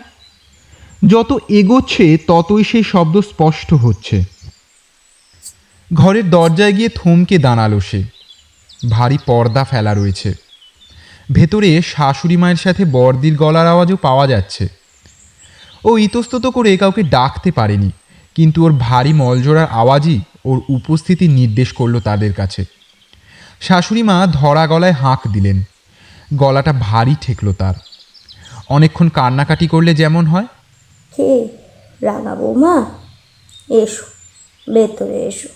যত 1.07 1.38
এগোচ্ছে, 1.49 2.18
ততই 2.26 2.64
সেই 2.64 2.82
শব্দ 2.82 3.20
স্পষ্ট 3.20 3.74
হচ্ছে। 3.74 4.24
ঘরের 5.94 6.30
দরজায় 6.30 6.72
গিয়ে 6.72 6.88
থমকে 6.88 7.38
দাঁড়াল 7.38 7.80
সে। 7.80 8.03
ভারী 8.90 9.18
পর্দা 9.26 9.64
ফেলা 9.64 9.94
রয়েছে। 9.94 10.34
ভেতরে 11.32 11.82
শাশুড়ি 11.82 12.36
মায়ের 12.36 12.57
সাথে 12.57 12.84
বর্দির 12.84 13.36
গলার 13.36 13.66
আওয়াজও 13.66 13.96
পাওয়া 13.96 14.26
যাচ্ছে। 14.26 14.68
ও 15.84 15.99
ইতস্তত 15.99 16.46
করে 16.46 16.76
কাউকে 16.76 17.03
ডাকতে 17.03 17.51
পারেনি, 17.51 17.90
কিন্তু 18.34 18.64
ওর 18.64 18.72
ভারী 18.72 19.12
মলজোড়ার 19.12 19.66
আওয়াজই 19.66 20.20
ওর 20.44 20.61
উপস্থিতি 20.68 21.28
নির্দেশ 21.28 21.72
করল 21.72 22.01
তাদের 22.01 22.32
কাছে। 22.32 22.64
শাশুড়ি 23.61 24.03
মা 24.03 24.26
ধরা 24.32 24.66
গলায় 24.66 24.92
হাঁক 24.92 25.20
দিলেন। 25.32 25.62
গলাটা 26.34 26.72
ভারী 26.72 27.14
ঠেকলো 27.20 27.53
তার। 27.53 27.74
অনেকক্ষণ 28.68 29.09
কান্নাকাটি 29.09 29.66
করলে 29.66 29.94
যেমন 29.94 30.26
হয় 30.26 30.46
কে? 31.19 31.49
রাঙা 32.03 32.35
বৌমা? 32.35 32.77
এসো 33.83 34.05
ভেতরে 34.75 35.19
এসো। 35.27 35.49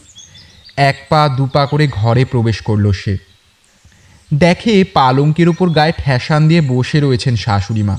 এক 0.76 0.96
পা 1.08 1.28
দু 1.28 1.46
পা 1.46 1.66
করে 1.66 1.88
ঘরে 1.90 2.24
প্রবেশ 2.24 2.62
করল 2.62 2.92
সে। 2.92 3.14
দেখে 4.34 4.84
পালঙ্কের 4.94 5.48
ওপর 5.48 5.68
গায়ে 5.70 5.92
ঠেসান 5.92 6.48
দিয়ে 6.48 6.60
বসে 6.60 7.00
রয়েছেন 7.00 7.36
শাশুড়ি 7.36 7.82
মা। 7.82 7.98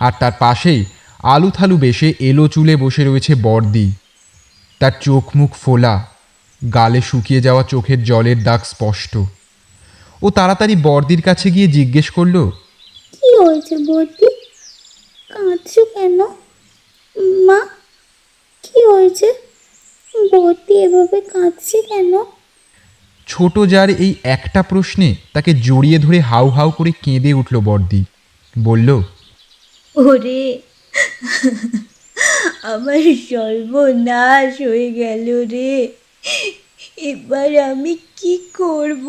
আর 0.00 0.12
তার 0.20 0.32
পাশেই 0.38 0.84
আলু 1.34 1.50
থালু 1.50 1.76
বেশে 1.76 2.14
এলো 2.20 2.48
চুলে 2.48 2.74
বসে 2.76 3.02
রয়েছে 3.04 3.34
বর্দি 3.34 3.92
তার 4.80 4.92
চোখ 5.00 5.24
মুখ 5.36 5.50
ফোলা 5.54 5.94
গালে 6.74 7.00
শুকিয়ে 7.00 7.40
যাওয়া 7.40 7.62
চোখের 7.62 8.04
জলের 8.04 8.38
দাগ 8.42 8.60
স্পষ্ট। 8.64 9.12
ও 10.22 10.30
তাড়াতাড়ি 10.30 10.74
বর্দির 10.76 11.22
কাছে 11.22 11.50
গিয়ে 11.50 11.66
জিজ্ঞেস 11.66 12.10
করল 12.10 12.36
কি 13.12 13.30
হয়েছে 13.44 13.74
বর্দি 13.88 14.28
কাঁদছো 15.30 15.82
কেন? 15.84 16.18
মা 17.46 17.60
কি 18.64 18.78
হয়েছে? 18.90 19.28
বর্দি 20.32 20.74
এভাবে 20.84 21.18
কাঁদছে 21.32 21.78
কেন? 21.82 22.12
ছোট 23.28 23.54
যার 23.72 23.88
এই 24.04 24.12
একটা 24.36 24.60
প্রশ্নে 24.62 25.08
তাকে 25.32 25.50
জড়িয়ে 25.66 25.98
ধরে 25.98 26.18
হাউ 26.20 26.46
হাউ 26.48 26.68
করে 26.70 26.92
কেঁদে 27.02 27.32
উঠল 27.32 27.54
বর্দি 27.60 28.00
বলল 28.54 28.88
ওরে 29.96 30.42
আমার 32.62 33.02
সর্বনাশ 33.30 34.52
হয়ে 34.60 34.88
গেল 34.92 35.26
রে। 35.46 35.72
এবার 37.10 37.50
আমি 37.70 37.92
কি 38.16 38.34
করব? 38.54 39.06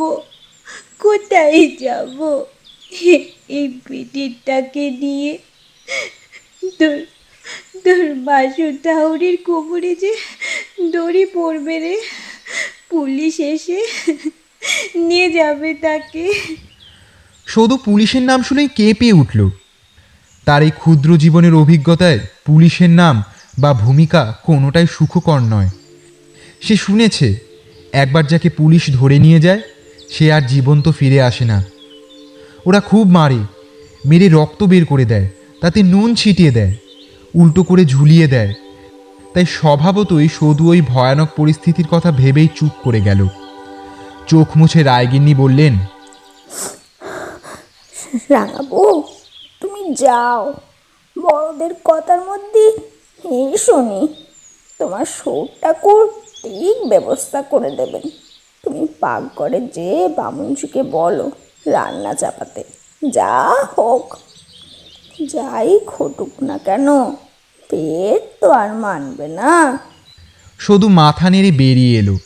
কোথায় 0.99 1.61
যাব? 1.79 2.17
এই 3.49 3.67
পেটেরটাকে 3.87 4.85
নিয়ে 4.91 5.31
তোর 6.79 6.95
তোর 7.83 8.15
বাসু 8.15 8.77
ঠাউরের 8.83 9.37
কোমরে 9.37 9.95
যে 9.95 10.11
দড়ি 10.91 11.25
পড়বে 11.25 11.79
রে, 11.79 11.95
পুলিশ 12.89 13.39
এসে 13.39 13.79
নিয়ে 14.95 15.31
যাবে 15.31 15.73
তাকে। 15.73 16.33
শুধু 17.47 17.77
পুলিশের 17.77 18.21
নাম 18.21 18.43
শুনেই 18.43 18.67
কেঁপে 18.75 19.11
উঠল। 19.11 19.49
তার 20.45 20.63
এই 20.63 20.71
ক্ষুদ্র 20.71 21.17
জীবনের 21.17 21.53
অভিজ্ঞতায় 21.53 22.19
পুলিশের 22.45 22.89
নাম 22.89 23.23
বা 23.59 23.73
ভূমিকা 23.73 24.35
কোনোটাই 24.43 24.87
সুখকর 24.91 25.39
নয়। 25.39 25.69
সে 26.61 26.75
শুনেছে, 26.77 27.35
একবার 27.91 28.27
যাকে 28.27 28.49
পুলিশ 28.49 28.89
ধরে 28.89 29.19
নিয়ে 29.19 29.39
যায়, 29.39 29.61
সে 30.09 30.33
আর 30.33 30.41
জীবন্ত 30.41 30.89
ফিরে 30.89 31.21
আসে 31.21 31.45
না। 31.45 31.63
ওরা 32.65 32.79
খুব 32.79 33.07
মারে, 33.07 33.41
মেরে 34.05 34.29
রক্ত 34.29 34.63
বের 34.63 34.85
করে 34.85 35.05
দেয়, 35.05 35.27
তাতে 35.61 35.83
নুন 35.83 36.15
ছিটিয়ে 36.15 36.51
দেয়। 36.51 36.73
উল্টো 37.35 37.63
করে 37.63 37.85
ঝুলিয়ে 37.85 38.27
দেয়। 38.27 38.53
তাই 39.33 39.45
স্বভাবতই 39.45 40.27
সদু 40.27 40.69
ওই 40.69 40.81
ভয়ানক 40.81 41.29
পরিস্থিতির 41.37 41.87
কথা 41.91 42.11
ভেবেই 42.11 42.47
চুপ 42.55 42.71
করে 42.83 43.01
গেল। 43.01 43.27
চোখ 44.27 44.47
মুছে 44.57 44.83
রায়গিন্নি 44.83 45.35
বললেন 45.35 45.77
রাঙা 48.29 48.61
বউ 48.61 49.03
তুমি 49.61 49.93
যাও। 49.93 50.53
বড়দের 51.21 51.73
কথার 51.83 52.21
মধ্যে 52.21 52.67
এই 53.29 53.57
শুনি। 53.57 54.07
তোমার 54.79 55.05
সৌর 55.05 55.47
ঠাকুর 55.61 56.07
ঠিক 56.43 56.89
ব্যবস্থা 56.89 57.41
করে 57.41 57.71
দেবেন। 57.71 58.09
তুমি 58.63 58.87
পাক 58.99 59.23
করে 59.35 59.61
যে 59.61 60.09
বামুনজিকে 60.15 60.83
বলো, 60.83 61.31
রান্না 61.65 62.13
চাপাতে। 62.13 62.63
যা 63.09 63.65
হোক। 63.77 64.17
যাই 65.27 65.79
ঘটুক 65.87 66.43
না 66.43 66.57
কেন, 66.57 67.11
পেট 67.69 68.41
তো 68.41 68.51
আর 68.51 68.73
মানবে 68.73 69.27
না। 69.27 69.79
শুধু 70.59 70.89
মাথা 70.89 71.29
নেড়ে 71.29 71.51
বেরিয়ে 71.51 71.99
এলো। 71.99 72.17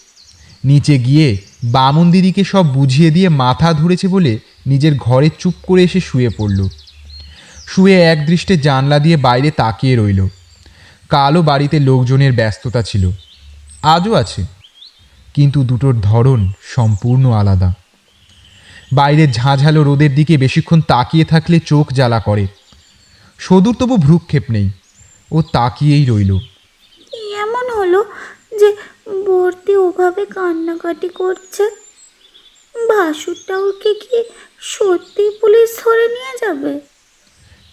নিচে 0.66 1.00
গিয়ে 1.00 1.38
বামন 1.64 2.12
দিদিকে 2.12 2.44
সব 2.44 2.74
বুঝিয়ে 2.74 3.12
দিয়ে 3.12 3.30
মাথা 3.30 3.74
ধরেছে 3.74 4.08
বলে 4.08 4.40
নিজের 4.68 4.98
ঘরে 4.98 5.30
চুপ 5.40 5.54
করে 5.68 5.84
এসে 5.84 6.00
শুয়ে 6.00 6.30
পড়ল। 6.30 6.68
শুয়ে 7.68 8.02
এক 8.02 8.26
দৃষ্টে 8.26 8.58
জানলা 8.58 9.00
দিয়ে 9.00 9.18
বাইরে 9.18 9.52
তাকিয়ে 9.52 9.96
রইল। 9.96 10.28
কালো 11.10 11.42
বাড়িতে 11.42 11.80
লোকজনের 11.80 12.34
ব্যস্ততা 12.34 12.82
ছিল। 12.82 13.12
আজও 13.84 14.14
আছে। 14.14 14.46
কিন্তু 15.34 15.64
দুটোর 15.64 16.02
ধরন 16.02 16.52
সম্পূর্ণ 16.76 17.32
আলাদা। 17.32 17.74
বাইরের 18.94 19.32
ঝাঁঝালো 19.32 19.84
রোদের 19.84 20.16
দিকে 20.16 20.38
বেশিক্ষণ 20.38 20.82
তাকিয়ে 20.82 21.26
থাকলে 21.26 21.60
চোখ 21.60 21.94
জ্বালা 21.94 22.20
করে। 22.20 22.48
সদূর 23.40 23.76
তবু 23.80 23.98
ভ্রুক্ষেপ 23.98 24.44
নেই। 24.50 24.70
ও 25.32 25.42
তাকিয়েই 25.42 26.06
রইল। 26.06 26.40
এমন 27.38 27.78
হলো 27.78 28.06
যে 28.60 28.76
বর্দি 29.28 29.76
ওভাবে 29.76 30.26
কান্নাকাটি 30.26 31.10
করছে? 31.10 31.64
ভাসুরটা 32.76 33.58
ওকে 33.58 33.94
কি 33.94 34.24
সত্যি 34.60 35.38
পুলিশ 35.42 35.70
ধরে 35.86 36.08
নিয়ে 36.08 36.34
যাবে? 36.42 36.80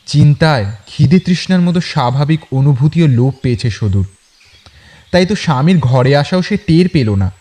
চিন্তায় 0.06 0.66
খিদে 0.86 1.18
তৃষ্ণার 1.18 1.60
মতো 1.60 1.80
স্বাভাবিক 1.80 2.40
অনুভূতিও 2.52 3.06
লোপ 3.06 3.34
পেয়েছে 3.42 3.70
সদূর। 3.70 4.06
তাই 5.10 5.26
তো 5.26 5.34
স্বামীর 5.34 5.78
ঘরে 5.78 6.16
আসাও 6.16 6.42
সে 6.42 6.56
টের 6.56 6.88
পেল 6.88 7.14
না। 7.14 7.32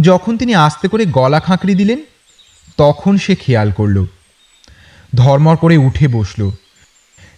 যখন 0.00 0.38
তিনি 0.38 0.54
আস্তে 0.54 0.88
করে 0.88 1.06
গলা 1.06 1.40
খাঁকড়ি 1.40 1.74
দিলেন 1.74 2.02
তখন 2.76 3.18
সে 3.18 3.34
খেয়াল 3.34 3.72
করল। 3.72 4.06
ধর্মর 5.16 5.56
করে 5.56 5.76
উঠে 5.86 6.06
বসল। 6.08 6.40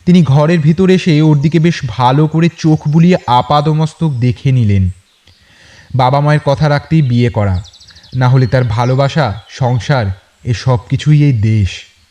তিনি 0.07 0.21
ঘরের 0.23 0.61
ভিতরে 0.61 0.93
এসে 0.95 1.13
ওর 1.23 1.37
দিকে 1.41 1.59
বেশ 1.59 1.79
ভালো 1.89 2.23
করে 2.27 2.49
চোখ 2.59 2.79
বুলিয়ে 2.89 3.17
আপাদমস্তক 3.41 4.11
দেখে 4.25 4.51
নিলেন। 4.53 4.85
বাবা 5.95 6.19
মায়ের 6.21 6.43
কথা 6.45 6.67
রাখতেই 6.69 7.03
বিয়ে 7.03 7.31
করা, 7.31 7.57
না 8.15 8.27
হলে 8.29 8.47
তার 8.47 8.65
ভালোবাসা, 8.77 9.27
সংসার 9.51 10.07
এ 10.45 10.53
সব 10.55 10.81
কিছুই 10.91 11.19
এই 11.23 11.35
দেশ, 11.51 11.71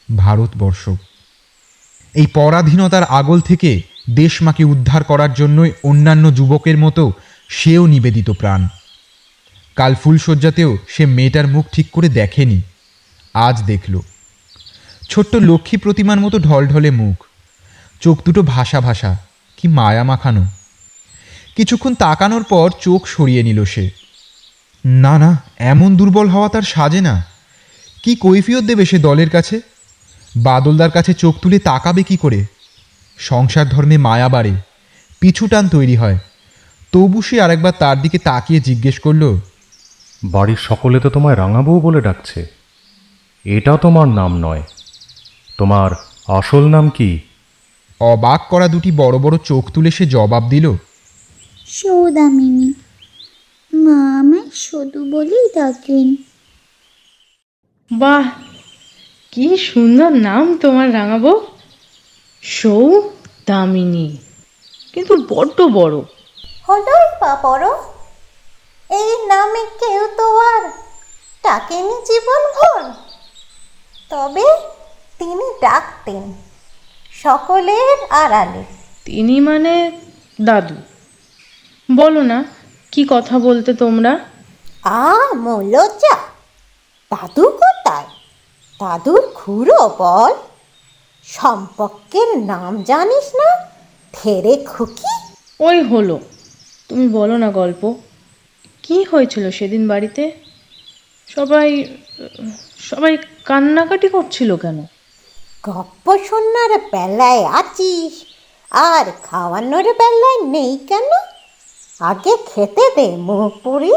ভারতবর্ষ। 0.09 0.83
এই 2.15 2.27
পরাধীনতার 2.33 3.05
আগল 3.19 3.39
থেকে 3.41 3.71
দেশ 4.11 4.33
মাকে 4.41 4.63
উদ্ধার 4.63 5.01
করার 5.03 5.31
জন্যই 5.33 5.71
অন্যান্য 5.83 6.25
যুবকের 6.35 6.77
মতো 6.77 7.03
সেও 7.49 7.83
নিবেদিত 7.87 8.29
প্রাণ। 8.31 8.61
কাল 9.77 9.93
ফুলশয্যাতেও 9.95 10.71
সে 10.87 11.03
মেয়েটার 11.15 11.47
মুখ 11.47 11.65
ঠিক 11.71 11.87
করে 11.91 12.07
দেখেনি, 12.19 12.59
আজ 13.35 13.57
দেখল। 13.63 13.93
ছোট্ট 15.09 15.33
লক্ষ্মী 15.41 15.77
প্রতিমার 15.77 16.19
মতো 16.19 16.37
ঢলঢলে 16.39 16.91
মুখ। 16.91 17.17
চোখ 18.01 18.17
দুটো 18.25 18.41
ভাসা 18.43 18.79
ভাসা, 18.81 19.11
কি 19.57 19.65
মায়া 19.67 20.03
মাখানো। 20.03 20.43
কিছুক্ষণ 21.55 21.93
তাকানোর 21.93 22.43
পর 22.43 22.67
চোখ 22.81 23.01
সরিয়ে 23.07 23.43
নিল 23.43 23.59
সে। 23.65 23.85
না 24.83 25.13
না, 25.17 25.31
এমন 25.71 25.89
দুর্বল 25.95 26.27
হওয়া 26.29 26.49
তার 26.49 26.65
সাজে 26.73 27.01
না। 27.01 27.15
কি 28.03 28.11
কৈফিয়ত 28.15 28.63
দেবে 28.63 28.83
সে 28.85 28.97
দলের 28.97 29.29
কাছে? 29.29 29.55
বাদলদার 30.35 30.91
কাছে 30.91 31.11
চোখ 31.13 31.33
তুলে 31.41 31.57
তাকাবে 31.59 32.01
কি 32.03 32.17
করে? 32.17 32.39
সংসার 33.19 33.67
ধর্মে 33.69 33.97
মায়া 33.97 34.29
বাড়ে, 34.29 34.53
পিছু 35.19 35.43
টান 35.47 35.65
তৈরি 35.67 35.95
হয়। 35.95 36.17
তবু 36.91 37.21
সে 37.21 37.35
আরেকবার 37.41 37.73
তার 37.79 37.97
দিকে 38.01 38.17
তাকিয়ে 38.17 38.59
জিজ্ঞেস 38.59 38.99
করল, 38.99 39.23
বাড়ির 40.23 40.61
সকলে 40.61 40.97
তো 40.99 41.09
তোমায় 41.09 41.37
রাঙাবউ 41.37 41.79
বলে 41.79 41.99
ডাকছে। 42.01 42.41
এটা 43.45 43.73
তোমার 43.77 44.07
নাম 44.07 44.31
নয়। 44.37 44.63
তোমার 45.57 45.91
আসল 46.37 46.63
নাম 46.67 46.89
কি? 46.89 47.19
অবাক 48.01 48.41
করা 48.49 48.67
দুটি 48.67 48.91
বড় 48.91 49.17
বড় 49.17 49.35
চোখ 49.37 49.63
তুলে 49.71 49.91
সে 49.91 50.05
জবাব 50.05 50.43
দিল 50.49 50.65
সৌদামিনী। 51.67 52.69
মা 53.73 53.97
আমায় 54.19 54.49
শুধু 54.53 54.99
বলেই 55.11 55.47
ডাকেন। 55.55 56.07
বাহ 57.91 58.25
কি 59.31 59.57
সুন্দর 59.57 60.11
নাম 60.27 60.57
তোমার 60.57 60.93
রাঙাবো। 60.93 61.31
সৌ 62.41 63.01
দামিনী 63.47 64.07
কিন্তু 64.93 65.13
বড্ড 65.29 65.57
বড়। 65.61 65.95
হলোই 66.69 67.07
বা 67.21 67.31
বড় 67.43 67.67
এই 68.89 69.11
নামে 69.27 69.63
কেউ 69.79 70.03
তো 70.17 70.25
আর 70.51 70.63
ডাকেনি 71.43 71.95
জীবনভর। 72.09 72.81
তবে 74.09 74.45
তিনি 75.19 75.61
ডাকতেন। 75.61 76.33
সকলের 77.11 78.07
আড়ালে। 78.09 78.63
তিনি 79.05 79.39
মানে 79.39 79.91
দাদু। 80.41 80.75
বলো 81.95 82.21
না 82.21 82.45
কি 82.91 83.07
কথা 83.09 83.39
বলতে 83.39 83.73
তোমরা? 83.73 84.19
আ 84.83 85.15
মৌলজা 85.35 86.15
দাদু 87.11 87.49
কোথায়? 87.49 88.05
দাদুর 88.79 89.31
খুঁড়ো 89.35 89.95
বল। 89.97 90.33
সম্পর্কের 91.23 92.37
নাম 92.37 92.83
জানিস 92.83 93.35
না? 93.35 93.65
থেরে 94.13 94.65
খুকি। 94.65 95.33
ওই 95.59 95.83
হলো। 95.83 96.19
তুমি 96.89 97.07
বলো 97.07 97.37
না 97.37 97.51
গল্প। 97.51 97.95
কি 98.83 99.03
হয়েছিল 99.03 99.51
সেদিন 99.51 99.87
বাড়িতে? 99.87 100.31
সবাই 101.27 101.97
সবাই 102.77 103.17
কান্নাকাটি 103.45 104.07
করছিল 104.07 104.57
কেন? 104.57 104.85
গপ্প 105.67 106.17
শোনার 106.17 106.79
বেলায় 106.79 107.45
আছিস? 107.45 108.13
আর 108.71 109.05
খাওয়ানোর 109.23 109.83
বেলায় 109.83 110.51
নেই 110.51 110.79
কেন? 110.87 111.09
আগে 111.99 112.37
খেতে 112.37 112.89
দে 112.95 113.15
মুখ 113.17 113.53
পুরি 113.63 113.91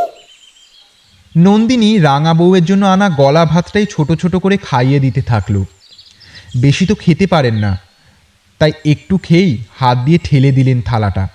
নন্দিনী 1.37 1.99
রাঙা 1.99 2.35
বউয়ের 2.35 2.65
জন্য 2.65 2.87
আনা 2.87 3.11
গলা 3.11 3.45
ভাতটাই 3.45 3.87
ছোট 3.87 4.13
ছোট 4.13 4.37
করে 4.37 4.57
খাইয়ে 4.57 5.01
দিতে 5.01 5.23
থাকল। 5.23 5.65
বেশি 6.61 6.87
তো 6.87 6.95
খেতে 6.95 7.27
পারেন 7.27 7.55
না। 7.55 7.79
তাই 8.59 8.73
একটু 8.85 9.19
খেয়েই 9.19 9.65
হাত 9.79 9.99
দিয়ে 9.99 10.19
ঠেলে 10.25 10.53
দিলেন 10.53 10.83
থালাটা। 10.83 11.29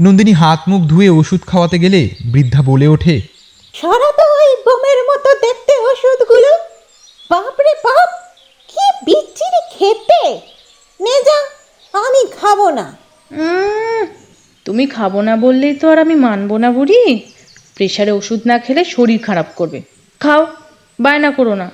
নন্দিনী 0.00 0.32
হাত 0.32 0.60
মুখ 0.68 0.82
ধুয়ে 0.82 1.08
ওষুধ 1.08 1.40
খাওয়াতে 1.46 1.78
গেলে 1.78 2.10
বৃদ্ধা 2.32 2.62
বলে 2.62 2.88
ওঠে 2.88 3.20
সরা 3.74 4.12
তো 4.12 4.24
ওই 4.40 4.56
বোমের 4.64 5.00
মতো 5.08 5.30
দেখতে 5.34 5.72
ওষুধগুলো। 5.78 6.52
বাপরে 7.30 7.74
বাপ! 7.84 8.27
কি 8.68 8.84
বিচ্ছিরি 9.04 9.60
খেতে? 9.70 10.22
নে 11.00 11.14
যা 11.26 11.38
আমি 11.94 12.32
খাব 12.40 12.68
না। 12.68 12.96
উম, 13.30 14.06
তুমি 14.64 14.86
খাব 14.86 15.20
না 15.20 15.36
বললেই 15.36 15.74
তো 15.74 15.90
আর 15.90 15.98
আমি 15.98 16.14
মানবো 16.14 16.58
না 16.58 16.70
বুড়ি। 16.70 17.02
প্রেশারে 17.74 18.12
ওষুধ 18.12 18.40
না 18.46 18.58
খেলে 18.58 18.84
শরীর 18.84 19.22
খারাপ 19.22 19.46
করবে। 19.56 19.82
খাও 20.20 20.46
বায়না 21.00 21.30
করো 21.30 21.54
না। 21.54 21.70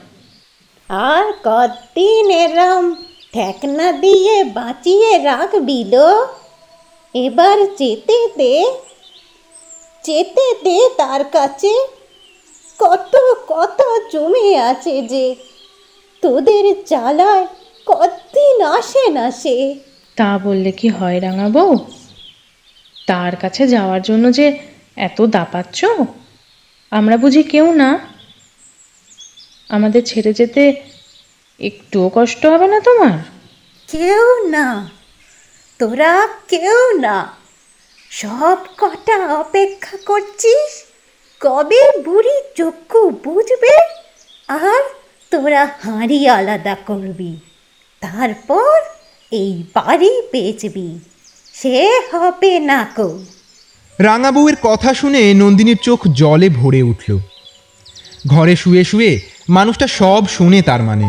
আর 0.90 1.32
কতদিন 1.44 2.30
এরম 2.30 2.94
ঠেকনা 3.32 3.92
দিয়ে 3.92 4.44
বাঁচিয়ে 4.44 5.18
রাখবি 5.18 5.84
লো? 5.84 6.26
এবার 7.14 7.76
যেতে 7.76 8.28
দে 8.38 8.64
যেতে 10.04 10.54
দে 10.64 10.88
তার 10.96 11.24
কাছে। 11.24 11.72
কত 12.78 13.16
কত 13.48 13.82
জমে 14.12 14.58
আছে 14.58 15.02
যে 15.02 15.36
তোদের 16.24 16.84
জ্বালায় 16.84 17.46
কতদিন 17.86 18.62
আসে 18.62 19.08
না 19.08 19.30
সে? 19.30 19.78
তা 20.16 20.38
বললে 20.38 20.72
কি 20.72 20.88
হয় 20.88 21.20
রাঙা 21.20 21.48
বউ? 21.48 21.78
তার 23.06 23.36
কাছে 23.36 23.68
যাওয়ার 23.68 24.02
জন্য 24.02 24.32
যে 24.32 24.58
এত 24.96 25.22
দাপাচ্ছ? 25.22 25.84
আমরা 26.90 27.16
বুঝি 27.16 27.42
কেউ 27.42 27.72
না। 27.72 27.98
আমাদের 29.68 30.04
ছেড়ে 30.04 30.32
যেতে 30.32 30.82
একটুও 31.60 32.10
কষ্ট 32.14 32.46
হবে 32.46 32.66
না 32.66 32.80
তোমার? 32.80 33.18
কেউ 33.88 34.48
না। 34.48 34.90
তোরা 35.78 36.28
কেউ 36.48 36.98
না। 36.98 37.36
সব 38.10 38.56
কটা 38.78 39.28
অপেক্ষা 39.28 39.96
করছিস? 40.06 40.84
কবে 41.40 42.00
বুড়ি 42.00 42.42
চক্ষু 42.56 43.10
বুঝবে? 43.10 43.76
আর 44.48 45.03
তোরা 45.30 45.68
হাঁড়ি 45.82 46.28
আলাদা 46.28 46.74
করবি, 46.86 47.36
তারপর 48.00 48.76
এই 49.32 49.62
বাড়ি 49.74 50.12
বেচবি, 50.32 50.98
সে 51.54 52.00
হবে 52.12 52.58
না 52.60 52.80
কো। 52.96 53.08
রাঙা 53.98 54.30
বউয়ের 54.30 54.56
কথা 54.62 54.94
শুনে 54.94 55.34
নন্দিনীর 55.34 55.76
চোখ 55.82 56.00
জলে 56.12 56.48
ভরে 56.48 56.82
উঠল। 56.82 57.18
ঘরে 58.26 58.56
শুয়ে 58.56 58.84
শুয়ে 58.84 59.20
মানুষটা 59.48 59.86
সব 59.86 60.22
শুনে 60.28 60.62
তার 60.62 60.82
মানে। 60.82 61.08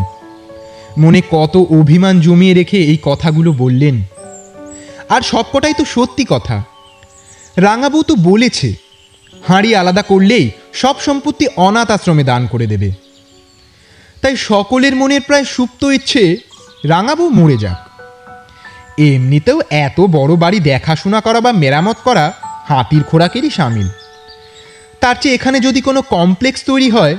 মনে 0.97 1.21
কত 1.31 1.57
অভিমান 1.57 2.15
জমিয়ে 2.21 2.53
রেখে 2.53 2.77
এই 2.77 2.97
কথাগুলো 3.03 3.51
বললেন। 3.53 3.95
আর 5.09 5.21
সবকটাই 5.21 5.73
তো 5.77 5.85
সত্যি 5.85 6.25
কথা। 6.29 6.63
রাঙাবউ 7.57 8.03
তো 8.03 8.15
বলেছে, 8.15 8.73
হাঁড়ি 9.47 9.75
আলাদা 9.75 10.01
করলেই 10.01 10.51
সব 10.73 10.95
সম্পত্তি 10.99 11.45
অনাথ 11.55 11.91
আশ্রমে 11.91 12.23
দান 12.23 12.47
করে 12.47 12.67
দেবে। 12.67 13.04
তাই 14.25 14.35
সকলের 14.35 14.95
মনের 14.95 15.21
প্রায় 15.21 15.43
সুপ্ত 15.43 15.83
ইচ্ছে, 15.83 16.37
রাঙাবু 16.85 17.29
মরে 17.29 17.57
যাক। 17.57 18.01
এমনিতেও 18.99 19.61
এত 19.69 20.01
বড় 20.01 20.35
বাড়ি 20.35 20.59
দেখাশোনা 20.59 21.21
করা 21.21 21.41
বা 21.41 21.51
মেরামত 21.51 21.95
করা 22.03 22.33
হাতির 22.67 23.03
খোরাকেরই 23.03 23.49
সামিল 23.49 23.89
তার 25.01 25.15
চেয়ে 25.21 25.35
এখানে 25.35 25.59
যদি 25.59 25.81
কোনো 25.81 26.01
কমপ্লেক্স 26.01 26.63
তৈরি 26.63 26.89
হয়, 26.89 27.15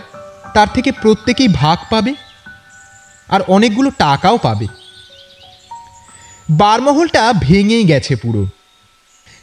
তার 0.54 0.66
থেকে 0.74 0.92
প্রত্যেকেই 0.92 1.48
ভাগ 1.48 1.78
পাবে 1.90 2.14
আর 3.28 3.40
অনেকগুলো 3.48 3.90
টাকাও 3.90 4.38
পাবে। 4.38 4.66
বারমহলটা 6.50 7.32
ভেঙেই 7.40 7.84
গেছে 7.84 8.16
পুরো। 8.16 8.46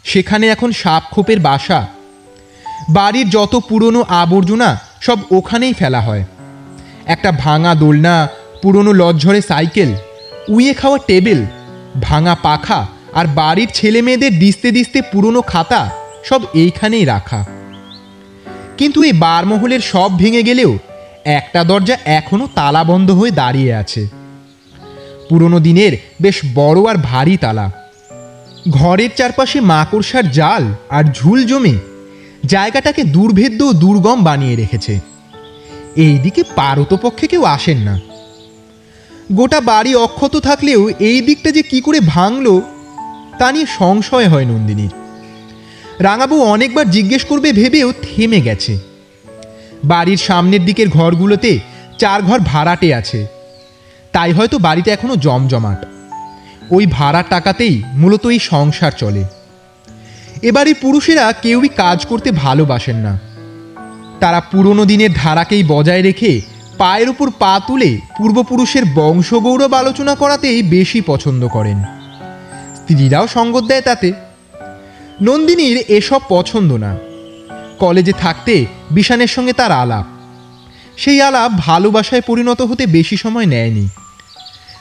সেখানে 0.04 0.48
এখন 0.48 0.72
সাপ 0.72 1.04
খোপের 1.12 1.40
বাসা। 1.40 1.88
বাড়ির 2.90 3.30
যত 3.30 3.60
পুরনো 3.70 4.06
আবর্জনা 4.10 4.80
সব 5.02 5.20
ওখানেই 5.32 5.74
ফেলা 5.74 6.02
হয়। 6.02 6.24
একটা 7.06 7.32
ভাঙা 7.32 7.76
দোলনা, 7.76 8.30
পুরনো 8.62 8.94
লজ্ঝরে 8.94 9.42
সাইকেল, 9.42 9.94
উইয়ে 10.50 10.74
খাওয়া 10.74 10.98
টেবিল, 10.98 11.46
ভাঙা 12.02 12.36
পাখা 12.36 12.88
আর 13.14 13.28
বাড়ির 13.28 13.68
ছেলে 13.74 14.02
মেয়েদের 14.02 14.40
দিস্তে 14.40 14.72
দিস্তে 14.72 15.02
পুরনো 15.02 15.42
খাতা 15.42 15.92
সব 16.24 16.42
এইখানেই 16.54 17.06
রাখা। 17.06 17.46
কিন্তু 18.78 19.04
এই 19.04 19.14
বারমহলের 19.14 19.80
সব 19.80 20.18
ভেঙে 20.18 20.44
গেলেও 20.44 20.78
একটা 21.26 21.64
দরজা 21.64 21.98
এখনও 22.06 22.48
তালা 22.56 22.84
বন্ধ 22.84 23.12
হয়ে 23.12 23.32
দাঁড়িয়ে 23.32 23.74
আছে। 23.74 24.08
পুরনো 25.30 25.60
দিনের 25.60 25.98
বেশ 26.22 26.42
বড় 26.56 26.90
আর 26.90 26.96
ভারী 26.96 27.38
তালা। 27.38 27.72
ঘরের 28.70 29.10
চারপাশে 29.16 29.60
মাকড়সার 29.60 30.32
জাল 30.32 30.74
আর 30.90 31.04
ঝুল 31.04 31.46
জমে 31.46 31.76
জায়গাটাকে 32.46 33.04
দুর্ভেদ্য 33.04 33.74
দুর্গম 33.74 34.24
বানিয়ে 34.24 34.56
রেখেছে। 34.56 35.13
এইদিকে 35.96 36.44
পারতপক্ষে 36.56 37.28
কেউ 37.28 37.44
আসেন 37.44 37.78
না। 37.78 38.00
গোটা 39.32 39.62
বাড়ি 39.62 39.96
অক্ষত 39.96 40.38
থাকলেও 40.38 40.90
এই 41.00 41.22
দিকটা 41.22 41.52
যে 41.52 41.62
কি 41.62 41.82
করে 41.82 42.00
ভাঙল, 42.00 42.62
তা 43.40 43.52
নিয়ে 43.52 43.66
সংশয় 43.78 44.28
হয় 44.28 44.46
নন্দিনীর। 44.46 44.90
রাঙাবু 46.00 46.42
অনেকবার 46.42 46.90
জিজ্ঞেস 46.90 47.26
করবে 47.26 47.52
ভেবেও 47.52 47.94
থেমে 48.02 48.42
গেছে। 48.42 48.80
বাড়ির 49.86 50.18
সামনের 50.18 50.66
দিকের 50.66 50.90
ঘরগুলোতে 50.90 51.60
চার 52.00 52.22
ঘর 52.22 52.40
ভাড়াটে 52.40 52.94
আছে। 52.94 53.28
তাই 54.12 54.32
হয়তো 54.32 54.60
বাড়িটা 54.60 54.92
এখনও 54.92 55.16
জমজমাট। 55.16 55.86
ওই 56.72 56.86
ভাড়ার 56.86 57.24
টাকাতেই 57.30 57.84
মূলত 57.94 58.28
এই 58.28 58.40
সংসার 58.40 58.92
চলে। 58.92 59.24
এবারে 60.42 60.74
পুরুষেরা 60.74 61.34
কেউই 61.34 61.68
কাজ 61.68 62.06
করতে 62.06 62.32
ভালোবাসেন 62.32 62.96
না। 62.96 63.33
তারা 64.24 64.40
পুরনো 64.40 64.86
দিনের 64.86 65.14
ধারাকেই 65.14 65.64
বজায় 65.64 66.02
রেখে 66.02 66.42
পায়ের 66.78 67.10
উপর 67.10 67.32
পা 67.40 67.62
তুলে 67.68 68.00
পূর্বপুরুষের 68.18 68.84
বংশগৌরব 68.96 69.74
আলোচনা 69.74 70.16
করাতেই 70.16 70.64
বেশি 70.64 71.02
পছন্দ 71.02 71.48
করেন। 71.48 71.84
স্ত্রীরাও 72.76 73.28
সঙ্গত 73.28 73.64
দেয় 73.64 73.82
তাতে। 73.82 74.14
নন্দিনীর 75.22 75.78
এসব 75.88 76.20
পছন্দ 76.30 76.74
না। 76.74 76.98
কলেজে 77.80 78.12
থাকতে 78.12 78.66
বিশানের 78.92 79.28
সঙ্গে 79.28 79.54
তার 79.54 79.72
আলাপ। 79.72 80.06
সেই 80.98 81.22
আলাপ 81.22 81.52
ভালোবাসায় 81.58 82.22
পরিণত 82.22 82.62
হতে 82.62 82.86
বেশি 82.86 83.18
সময় 83.18 83.46
নেয়নি। 83.46 83.88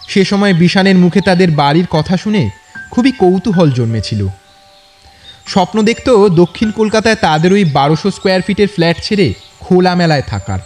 সে 0.08 0.24
সময় 0.24 0.54
বিশানের 0.54 0.96
মুখে 0.96 1.20
তাদের 1.20 1.50
বাড়ির 1.50 1.86
কথা 1.86 2.16
শুনে 2.16 2.50
খুবই 2.90 3.12
কৌতূহল 3.12 3.70
জন্মেছিল। 3.70 4.26
স্বপ্ন 5.46 5.82
দেখত 5.82 6.28
দক্ষিণ 6.28 6.70
কলকাতায় 6.70 7.14
তাদের 7.14 7.52
ওই 7.52 7.64
বারোশো 7.64 8.10
স্কোয়ার 8.10 8.42
ফিটের 8.42 8.68
ফ্ল্যাট 8.68 8.96
ছেড়ে 9.02 9.34
খোলামেলায় 9.60 10.22
থাকার। 10.22 10.58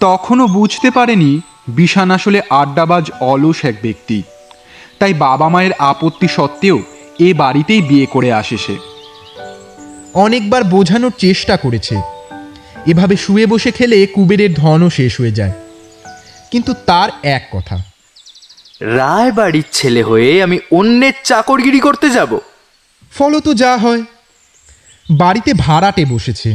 তখনও 0.00 0.46
বুঝতে 0.46 0.90
পারেনি 0.90 1.40
বিশান 1.68 2.10
আসলে 2.10 2.42
আড্ডাবাজ 2.50 3.10
অলস 3.20 3.64
এক 3.64 3.74
ব্যক্তি। 3.82 4.22
তাই 4.98 5.14
বাবা 5.14 5.48
মায়ের 5.48 5.72
আপত্তি 5.78 6.28
সত্ত্বেও 6.28 6.82
এ 7.18 7.34
বাড়িতেই 7.34 7.82
বিয়ে 7.82 8.06
করে 8.06 8.32
আসে 8.32 8.56
সে। 8.56 8.76
অনেকবার 10.14 10.64
বোঝানোর 10.64 11.12
চেষ্টা 11.18 11.56
করেছে। 11.56 11.96
এভাবে 12.86 13.16
শুয়ে 13.16 13.46
বসে 13.46 13.70
খেলে 13.70 14.06
কুবেরের 14.06 14.54
ধনও 14.54 14.90
শেষ 14.90 15.20
হয়ে 15.20 15.32
যায়। 15.32 15.52
কিন্তু 16.50 16.74
তার 16.86 17.10
এক 17.22 17.48
কথা। 17.52 17.78
রায় 18.80 19.32
বাড়ির 19.32 19.64
ছেলে 19.72 20.02
হয়ে 20.02 20.42
আমি 20.42 20.58
অন্যের 20.72 21.12
চাকরগিরি 21.24 21.80
করতে 21.80 22.10
যাব। 22.10 22.38
ফলত 23.12 23.46
যা 23.54 23.72
হয়। 23.76 24.02
বাড়িতে 25.06 25.50
ভাড়াটে 25.54 26.02
বসেছে। 26.04 26.50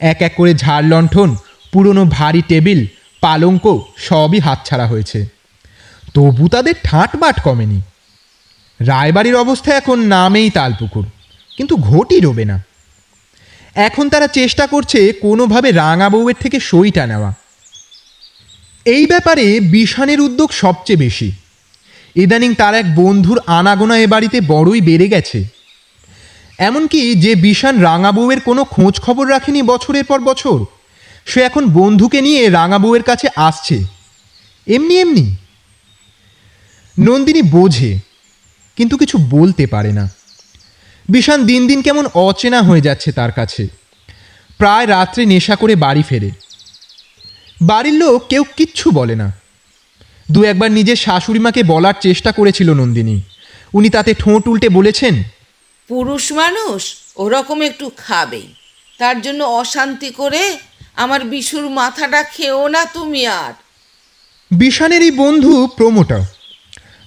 এক 0.00 0.18
এক 0.22 0.32
করে 0.36 0.52
ঝাড় 0.54 0.86
লণ্ঠন, 0.86 1.30
পুরনো 1.72 2.02
ভারী 2.10 2.42
টেবিল, 2.48 2.80
পালঙ্ক 3.22 3.64
সবই 3.98 4.38
হাতছাড়া 4.38 4.86
হয়েছে। 4.86 5.20
তবু 6.14 6.44
তাদের 6.48 6.74
ঠাঁট 6.84 7.10
বাট 7.16 7.36
কমেনি। 7.40 7.80
রায়বাড়ির 8.80 9.36
অবস্থা 9.36 9.70
এখন 9.76 9.98
নামেই 10.06 10.48
তালপুকুর, 10.50 11.06
কিন্তু 11.56 11.74
ঘটি 11.90 12.16
রবে 12.20 12.44
না। 12.44 12.56
এখন 13.76 14.04
তারা 14.08 14.26
চেষ্টা 14.26 14.64
করছে 14.66 15.00
কোনোভাবে 15.22 15.68
রাঙা 15.72 16.08
বউয়ের 16.08 16.38
থেকে 16.40 16.58
সইটা 16.60 17.04
নেওয়া। 17.06 17.30
এই 18.86 19.04
ব্যাপারে 19.06 19.44
বিশানের 19.60 20.20
উদ্যোগ 20.20 20.50
সবচেয়ে 20.52 21.02
বেশি। 21.06 21.28
ইদানিং 22.16 22.54
তার 22.54 22.74
এক 22.74 22.94
বন্ধুর 22.94 23.40
আনাগোনা 23.46 23.98
এ 23.98 24.06
বাড়িতে 24.06 24.40
বড়ই 24.40 24.80
বেড়ে 24.80 25.08
গেছে। 25.08 25.44
এমনকি 26.58 27.14
যে 27.14 27.34
বিশান 27.34 27.80
রাঙা 27.80 28.12
বউয়ের 28.12 28.40
কোনো 28.40 28.64
খোঁজ 28.64 29.00
খবর 29.00 29.30
রাখেনি 29.30 29.62
বছরের 29.62 30.04
পর 30.04 30.20
বছর, 30.20 30.64
সে 31.26 31.40
এখন 31.40 31.68
বন্ধুকে 31.68 32.20
নিয়ে 32.20 32.50
রাঙা 32.50 32.78
বউয়ের 32.78 33.02
কাছে 33.02 33.28
আসছে। 33.36 33.84
এমনি 34.66 35.00
এমনি। 35.00 35.36
নন্দিনী 37.00 37.42
বোঝে, 37.42 37.98
কিন্তু 38.76 38.96
কিছু 38.96 39.18
বলতে 39.18 39.66
পারে 39.66 39.92
না। 39.92 40.08
বিশান 41.08 41.46
দিন 41.46 41.66
দিন 41.66 41.82
কেমন 41.82 42.06
অচেনা 42.14 42.62
হয়ে 42.62 42.80
যাচ্ছে 42.80 43.12
তার 43.12 43.32
কাছে। 43.32 43.68
প্রায় 44.58 44.86
রাত্রে 44.86 45.26
নেশা 45.26 45.56
করে 45.56 45.76
বাড়ি 45.76 46.02
ফেরে। 46.02 46.30
বাড়ির 47.62 47.94
লোক 47.94 48.26
কেউ 48.28 48.44
কিচ্ছু 48.56 48.90
বলে 48.90 49.14
না। 49.14 49.39
দু 50.30 50.42
একবার 50.42 50.70
নিজের 50.70 50.96
শাশুড়িমাকে 50.96 51.62
বলার 51.62 51.94
চেষ্টা 52.00 52.32
করেছিল 52.32 52.74
নন্দিনী। 52.74 53.20
উনি 53.74 53.90
তাতে 53.90 54.14
ঠোঁট 54.14 54.48
উল্টে 54.48 54.68
বলেছেন 54.68 55.22
পুরুষ 55.88 56.32
মানুষ 56.32 56.94
ওরকম 57.16 57.62
একটু 57.62 57.90
খাবেই। 57.96 58.48
তার 58.98 59.22
জন্য 59.22 59.44
অশান্তি 59.44 60.10
করে 60.10 60.58
আমার 60.96 61.24
বিশুর 61.24 61.70
মাথাটা 61.70 62.22
খেও 62.22 62.68
না 62.68 62.84
তুমি 62.84 63.26
আর। 63.26 63.52
বিশানের 64.50 65.02
এই 65.02 65.10
বন্ধু 65.10 65.68
প্রমোটার 65.76 66.20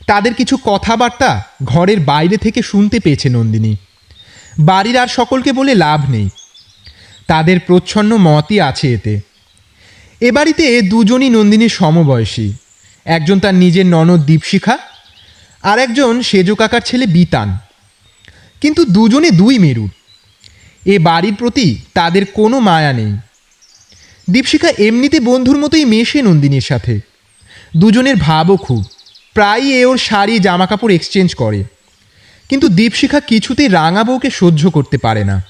তাদের 0.08 0.34
কিছু 0.34 0.58
কথাবার্তা 0.66 1.44
ঘরের 1.64 2.00
বাইরে 2.00 2.38
থেকে 2.38 2.62
শুনতে 2.62 3.00
পেয়েছে 3.00 3.30
নন্দিনী। 3.30 3.76
বাড়ির 4.60 4.98
আর 4.98 5.08
সকলকে 5.08 5.52
বলে 5.52 5.76
লাভ 5.76 6.10
নেই। 6.10 6.30
তাদের 7.28 7.60
প্রচ্ছন্ন 7.60 8.18
মতই 8.18 8.60
আছে 8.60 8.94
এতে। 8.94 9.20
এ 10.22 10.32
বাড়িতে 10.32 10.82
দুজনই 10.82 11.30
নন্দিনীর 11.30 11.70
সমবয়সী। 11.70 12.54
একজন 13.06 13.40
তার 13.40 13.56
নিজের 13.56 13.86
ননদ 13.86 14.26
দীপশিখা, 14.26 14.78
আর 15.64 15.80
একজন 15.80 16.22
সেজো 16.22 16.56
কাকার 16.56 16.82
ছেলে 16.82 17.06
বিতান। 17.06 17.58
কিন্তু 18.62 18.86
দুজনে 18.86 19.32
দুই 19.32 19.58
মেরুর 19.60 19.90
এ 20.86 21.00
বাড়ির 21.00 21.36
প্রতি 21.36 21.80
তাদের 21.94 22.26
কোনো 22.26 22.60
মায়া 22.60 22.94
নেই। 22.94 23.18
দীপশিখা 24.30 24.70
এমনিতে 24.70 25.20
বন্ধুর 25.20 25.58
মতোই 25.58 25.86
মেশে 25.86 26.22
নন্দিনীর 26.22 26.62
সাথে। 26.62 27.00
দুজনের 27.78 28.16
ভাবও 28.16 28.58
খুব। 28.58 28.84
প্রায়ই 29.34 29.74
এ 29.74 29.86
ওর 29.86 29.98
শাড়ি 29.98 30.40
জামা 30.40 30.66
কাপড় 30.66 30.94
এক্সচেঞ্জ 30.94 31.36
করে। 31.36 31.64
কিন্তু 32.50 32.70
দীপশিখা 32.70 33.20
কিছুতেই 33.20 33.68
রাঙা 33.68 34.04
বউকে 34.04 34.30
সহ্য 34.30 34.70
করতে 34.70 34.98
পারে 34.98 35.24
না। 35.24 35.44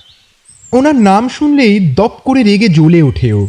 ওনার 0.71 0.95
নাম 0.95 1.29
শুনলেই 1.29 1.93
দপ 1.95 2.11
করে 2.25 2.43
রেগে 2.43 2.67
জ্বলে 2.67 3.01
ওঠে 3.01 3.33
ও। 3.33 3.47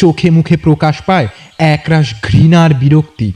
চোখে 0.00 0.30
মুখে 0.30 0.56
প্রকাশ 0.56 0.96
পায় 1.06 1.28
একরাশ 1.58 2.14
ঘৃণার 2.22 2.74
বিরক্তি। 2.74 3.32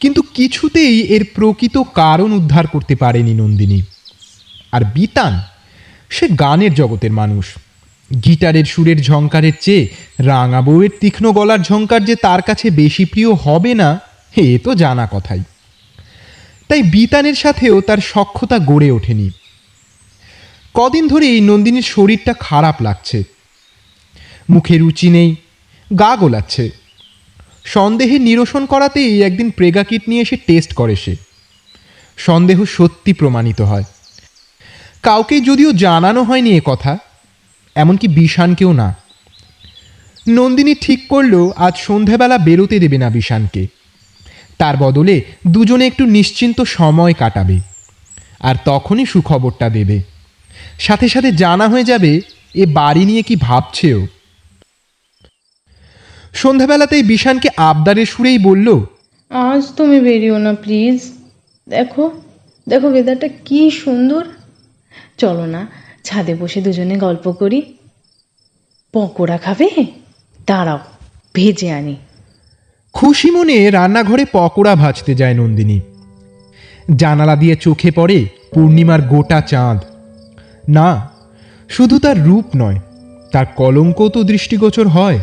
কিন্তু 0.00 0.22
কিছুতেই 0.22 1.00
এর 1.00 1.24
প্রকৃত 1.34 1.78
কারণ 1.78 2.32
উদ্ধার 2.32 2.66
করতে 2.66 2.94
পারেনি 2.96 3.34
নন্দিনী। 3.34 3.82
আর 4.72 4.82
বিতান, 4.94 5.40
সে 6.08 6.28
গানের 6.28 6.74
জগতের 6.74 7.12
মানুষ। 7.12 7.46
গিটারের 8.24 8.64
সুরের 8.64 9.02
ঝঙ্কারের 9.02 9.52
চেয়ে 9.60 9.88
রাঙা 10.18 10.60
বউয়ের 10.62 10.90
তীক্ষ্ণ 11.00 11.32
গলার 11.32 11.58
ঝঙ্কার 11.58 12.04
যে 12.04 12.14
তার 12.16 12.42
কাছে 12.42 12.70
বেশি 12.70 13.04
প্রিয় 13.04 13.32
হবে 13.32 13.74
না, 13.74 14.00
এ 14.36 14.58
তো 14.64 14.74
জানা 14.74 15.08
কথাই। 15.12 15.42
তাই 16.68 16.82
বিতানের 16.82 17.34
সাথেও 17.34 17.80
তার 17.80 17.98
সক্ষতা 17.98 18.58
গড়ে 18.58 18.90
ওঠেনি। 18.90 19.30
কদিন 20.74 21.08
ধরেই 21.08 21.40
নন্দিনীর 21.40 21.82
শরীরটা 21.82 22.34
খারাপ 22.40 22.82
লাগছে। 22.82 23.22
মুখে 24.50 24.78
রুচি 24.78 25.08
নেই 25.08 25.36
গা 25.98 26.16
গোলাচ্ছে। 26.16 26.70
সন্দেহে 27.64 28.18
নিরসন 28.18 28.66
করাতেই 28.66 29.22
একদিন 29.22 29.50
প্রেগা 29.50 29.82
কিট 29.84 30.02
নিয়ে 30.08 30.22
এসে 30.22 30.36
টেস্ট 30.36 30.72
করে 30.72 30.96
সে। 30.96 31.16
সন্দেহ 32.16 32.64
সত্যি 32.64 33.12
প্রমাণিত 33.12 33.60
হয়। 33.60 33.84
কাউকে 35.02 35.40
যদিও 35.40 35.72
জানানো 35.72 36.22
হয়নি 36.22 36.50
এ 36.50 36.60
কথা, 36.64 36.98
এমনকি 37.74 38.08
বিষানকেও 38.08 38.72
না। 38.72 38.96
নন্দিনী 40.28 40.74
ঠিক 40.74 41.08
করল 41.08 41.50
আজ 41.56 41.76
সন্ধেবেলা 41.76 42.38
বেরোতে 42.38 42.78
দেবে 42.78 42.98
না 42.98 43.10
বিশানকে। 43.10 43.66
তার 44.58 44.76
বদলে 44.76 45.22
দুজনে 45.46 45.86
একটু 45.86 46.06
নিশ্চিন্ত 46.06 46.60
সময় 46.60 47.14
কাটাবে। 47.14 47.60
আর 48.40 48.54
তখনই 48.64 49.06
সুখবরটা 49.06 49.68
দেবে। 49.68 50.02
সাথে 50.78 51.08
সাথে 51.08 51.32
জানা 51.32 51.68
হয়ে 51.68 51.84
যাবে, 51.84 52.20
এ 52.54 52.66
বাড়ি 52.66 53.04
নিয়ে 53.04 53.22
কি 53.22 53.36
ভাবছেও। 53.36 54.06
সন্ধ্যাবেলাতেই 56.32 57.02
বিশানকে 57.02 57.48
আবদারের 57.56 58.06
সুরেই 58.06 58.38
বলল 58.38 58.80
আজ 59.30 59.62
তুমি 59.76 60.00
বেরিও 60.00 60.38
না 60.38 60.54
প্লিজ 60.54 61.12
দেখো 61.68 62.20
দেখো 62.68 62.88
ওয়েদারটা 62.88 63.28
কি 63.44 63.70
সুন্দর। 63.70 64.26
চলো 65.18 65.46
না 65.46 65.68
ছাদে 66.04 66.34
বসে 66.34 66.60
দুজনে 66.60 66.96
গল্প 66.96 67.32
করি। 67.32 67.62
পকোড়া 68.92 69.38
খাবে? 69.38 69.68
দাঁড়াও 70.46 70.78
ভেজে 71.34 71.70
আনি। 71.70 71.96
খুশি 72.92 73.30
মনে 73.30 73.70
রান্নাঘরে 73.70 74.24
পকোড়া 74.32 74.74
ভাজতে 74.74 75.14
যায় 75.14 75.34
নন্দিনী। 75.34 75.80
জানালা 76.96 77.36
দিয়ে 77.36 77.56
চোখে 77.56 77.90
পড়ে 77.90 78.26
পূর্ণিমার 78.54 79.02
গোটা 79.02 79.40
চাঁদ। 79.40 79.78
না 80.68 81.10
শুধু 81.68 81.98
তার 81.98 82.24
রূপ 82.24 82.44
নয় 82.56 82.78
তার 83.32 83.46
কলঙ্ক 83.46 84.08
তো 84.08 84.22
দৃষ্টিগোচর 84.22 84.88
হয়। 84.88 85.18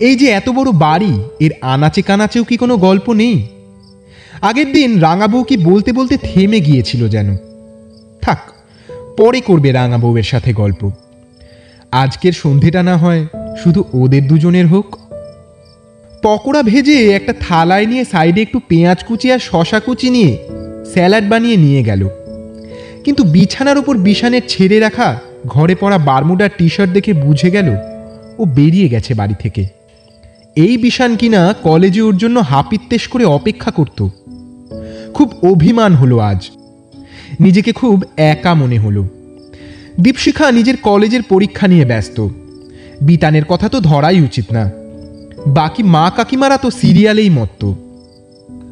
এই 0.00 0.16
যে 0.16 0.26
এত 0.26 0.48
বড় 0.48 0.72
বাড়ি, 0.72 1.12
এর 1.40 1.50
আনাচে 1.60 2.02
কানাচেও 2.02 2.44
কি 2.44 2.56
কোনো 2.56 2.76
গল্প 2.76 3.12
নেই? 3.12 3.48
আগের 4.40 4.72
দিন 4.72 5.00
রাঙাবউ 5.00 5.42
কি 5.42 5.56
বলতে 5.56 5.92
বলতে 5.92 6.16
থেমে 6.16 6.60
গিয়েছিল 6.60 7.08
যেন। 7.08 7.36
থাক, 8.22 8.38
পরে 9.16 9.40
করবে 9.40 9.72
রাঙা 9.72 9.98
বউয়ের 9.98 10.22
সাথে 10.22 10.52
গল্প। 10.52 10.90
আজকের 11.92 12.32
সন্ধেটা 12.32 12.82
না 12.82 12.96
হয়, 12.96 13.26
শুধু 13.64 13.84
ওদের 13.92 14.28
দুজনের 14.28 14.66
হোক। 14.66 14.98
পকোড়া 16.22 16.62
ভেজে 16.62 17.12
একটা 17.14 17.34
থালায় 17.40 17.86
নিয়ে 17.86 18.04
সাইডে 18.04 18.42
একটু 18.42 18.60
পেঁয়াজ 18.68 19.04
কুচি 19.04 19.32
আর 19.32 19.38
শশা 19.38 19.80
কুচি 19.80 20.10
নিয়ে 20.10 20.38
স্যালাড 20.92 21.28
বানিয়ে 21.28 21.56
নিয়ে 21.56 21.82
গেল। 21.82 22.08
কিন্তু 23.04 23.24
বিছানার 23.24 23.78
ওপর 23.78 23.96
বিছানের 23.96 24.42
ছেড়ে 24.48 24.80
রাখা 24.80 25.20
ঘরে 25.46 25.74
পড়া 25.74 25.98
বারমুডার 25.98 26.50
টি 26.58 26.68
শার্ট 26.68 26.92
দেখে 26.92 27.12
বুঝে 27.12 27.50
গেল, 27.50 27.68
ও 28.38 28.44
বেরিয়ে 28.44 28.88
গেছে 28.88 29.14
বাড়ি 29.14 29.34
থেকে। 29.38 29.77
এই 30.58 30.76
বিশান 30.76 31.16
কিনা 31.16 31.54
কলেজে 31.62 32.00
ওর 32.00 32.16
জন্য 32.16 32.38
হাপিত্তেশ 32.40 33.08
করে 33.08 33.24
অপেক্ষা 33.24 33.70
করত। 33.70 34.08
খুব 35.14 35.32
অভিমান 35.42 35.94
হলো 35.94 36.18
আজ। 36.18 36.50
নিজেকে 37.40 37.72
খুব 37.72 38.02
একা 38.16 38.54
মনে 38.54 38.78
হলো। 38.78 39.04
দীপশিখা 40.00 40.52
নিজের 40.52 40.76
কলেজের 40.76 41.22
পরীক্ষা 41.22 41.68
নিয়ে 41.68 41.84
ব্যস্ত। 41.84 42.28
বিতানের 43.02 43.44
কথা 43.44 43.68
তো 43.68 43.80
ধরাই 43.80 44.20
উচিত 44.20 44.44
না। 44.52 44.70
বাকি 45.46 45.82
মা 45.82 46.12
কাকিমারা 46.16 46.56
তো 46.56 46.70
সিরিয়ালেই 46.70 47.30
মত্ত। 47.30 47.72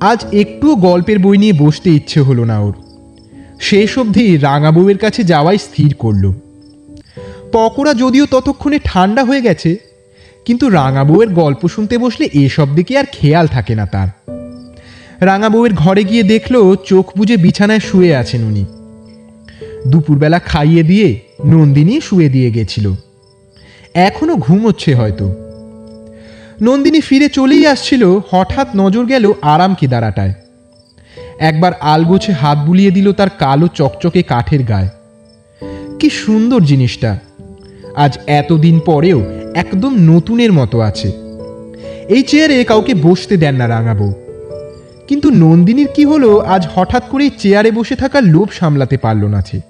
আজ 0.00 0.24
একটুও 0.32 0.74
গল্পের 0.74 1.18
বই 1.18 1.38
নিয়ে 1.38 1.52
বসতে 1.52 1.90
ইচ্ছে 1.90 2.20
হলো 2.20 2.44
না 2.44 2.58
ওর। 2.58 2.74
শেষ 3.60 3.98
অবধি 3.98 4.36
রাঙাবউয়ের 4.36 4.98
কাছে 4.98 5.24
যাওয়াই 5.24 5.58
স্থির 5.58 5.94
করল। 5.94 6.32
পকোড়া 7.52 7.94
যদিও 7.94 8.26
ততক্ষণে 8.26 8.78
ঠান্ডা 8.84 9.24
হয়ে 9.24 9.40
গেছে 9.40 9.85
কিন্তু 10.46 10.68
রাঙা 10.68 11.04
বউয়ের 11.04 11.28
গল্প 11.28 11.68
শুনতে 11.68 11.98
বসলে 11.98 12.28
এসব 12.32 12.74
দিকে 12.74 12.98
আর 12.98 13.04
খেয়াল 13.12 13.46
থাকে 13.46 13.74
না 13.74 13.86
তার। 13.86 14.08
রাঙা 15.20 15.48
বউয়ের 15.48 15.74
ঘরে 15.74 16.04
গিয়ে 16.04 16.22
দেখল 16.22 16.76
চোখ 16.84 17.18
বুজে 17.18 17.36
বিছানায় 17.36 17.80
শুয়ে 17.80 18.16
আছেন 18.16 18.44
উনি। 18.44 18.64
দুপুরবেলা 19.88 20.38
খাইয়ে 20.38 20.82
দিয়ে 20.82 21.20
নন্দিনী 21.46 22.00
শুয়ে 22.00 22.28
দিয়ে 22.28 22.50
গেছিল। 22.50 22.92
এখনও 23.94 24.36
ঘুমোচ্ছে 24.36 24.94
হয়তো। 24.94 25.34
নন্দিনী 26.62 27.00
ফিরে 27.00 27.28
চলেই 27.28 27.66
আসছিল, 27.66 28.18
হঠাৎ 28.30 28.68
নজর 28.76 29.04
গেল 29.04 29.32
আরাম 29.42 29.74
কেদারাটায় 29.74 30.34
একবার 31.38 31.72
আলগোছে 31.80 32.32
হাত 32.32 32.58
বুলিয়ে 32.58 32.90
দিল 32.90 33.12
তার 33.12 33.30
কালো 33.30 33.68
চকচকে 33.68 34.22
কাঠের 34.22 34.62
গায়ে। 34.62 34.88
কি 35.98 36.10
সুন্দর 36.10 36.60
জিনিসটা। 36.60 37.18
আজ 37.96 38.18
এতদিন 38.26 38.80
পরেও 38.80 39.24
একদম 39.56 39.92
নতুনের 39.98 40.52
মতো 40.52 40.80
আছে। 40.80 41.08
এই 42.08 42.22
চেয়ারে 42.22 42.64
কাউকে 42.64 42.94
বসতে 42.94 43.36
দেন 43.36 43.54
না 43.54 43.68
রাঙাবো 43.68 44.14
কিন্তু 45.08 45.30
নন্দিনীর 45.30 45.88
কি 45.94 46.04
হলো 46.04 46.38
আজ 46.38 46.66
হঠাৎ 46.74 47.04
করেই 47.08 47.30
চেয়ারে 47.38 47.70
বসে 47.70 47.96
থাকার 47.96 48.24
লোভ 48.24 48.48
সামলাতে 48.52 48.96
পারল 48.96 49.24
না 49.24 49.40
সে 49.50 49.60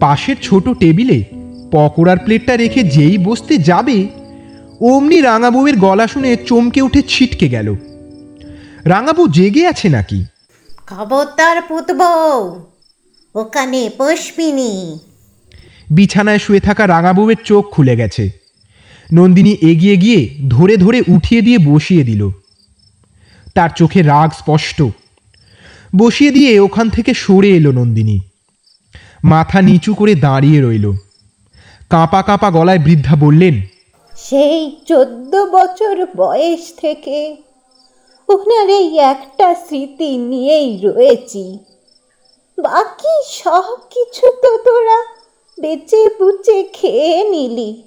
পাশের 0.00 0.36
ছোট 0.42 0.68
টেবিলে 0.68 1.24
পকোড়ার 1.72 2.18
প্লেটটা 2.18 2.56
রেখে 2.56 2.82
যেই 2.82 3.18
বসতে 3.18 3.58
যাবে 3.58 4.08
অমনি 4.80 5.20
রাঙাবউয়ের 5.20 5.76
গলা 5.76 6.06
শুনে 6.06 6.36
চমকে 6.36 6.82
উঠে 6.82 7.02
ছিটকে 7.02 7.48
গেল। 7.48 7.76
রাঙাবু 8.84 9.28
জেগে 9.28 9.66
আছে 9.66 9.88
নাকি? 9.88 10.24
খবরদার 10.86 11.62
পুতবউ 11.62 12.60
ওখানে 13.34 13.90
পুষ্পিনী 13.98 14.98
বিছানায় 15.90 16.38
শুয়ে 16.38 16.60
থাকা 16.60 16.86
রাঙাবউয়ের 16.86 17.40
চোখ 17.44 17.64
খুলে 17.70 17.96
গেছে। 17.96 18.41
নন্দিনী 19.12 19.56
এগিয়ে 19.60 19.96
গিয়ে 19.96 20.20
ধরে 20.48 20.76
ধরে 20.76 20.98
উঠিয়ে 21.08 21.42
দিয়ে 21.42 21.58
বসিয়ে 21.58 22.04
দিল। 22.04 22.30
তার 23.54 23.70
চোখে 23.76 24.02
রাগ 24.02 24.30
স্পষ্ট। 24.38 24.82
বসিয়ে 25.96 26.30
দিয়ে 26.30 26.60
ওখান 26.60 26.90
থেকে 26.90 27.14
সরে 27.14 27.50
এলো 27.50 27.72
নন্দিনী। 27.72 28.18
মাথা 29.24 29.62
নিচু 29.62 29.94
করে 29.94 30.14
দাঁড়িয়ে 30.14 30.60
রইল। 30.60 30.92
কাঁপা 31.90 32.22
কাঁপা 32.22 32.50
গলায় 32.50 32.78
বৃদ্ধা 32.78 33.16
বললেন, 33.16 33.54
সেই 34.18 34.76
চোদ্দ 34.88 35.32
বছর 35.46 36.06
বয়স 36.16 36.64
থেকে 36.76 37.36
ওনার 38.28 38.68
এই 38.70 38.98
একটা 38.98 39.54
স্মৃতি 39.54 40.16
নিয়েই 40.16 40.70
রয়েছি। 40.82 41.58
বাকি 42.58 43.14
সব 43.32 43.76
কিছু 43.90 44.26
তো 44.42 44.50
তোরা 44.56 44.98
বেঁচে 45.60 46.02
বুচে 46.18 46.62
খেয়ে 46.72 47.24
নিলি। 47.30 47.82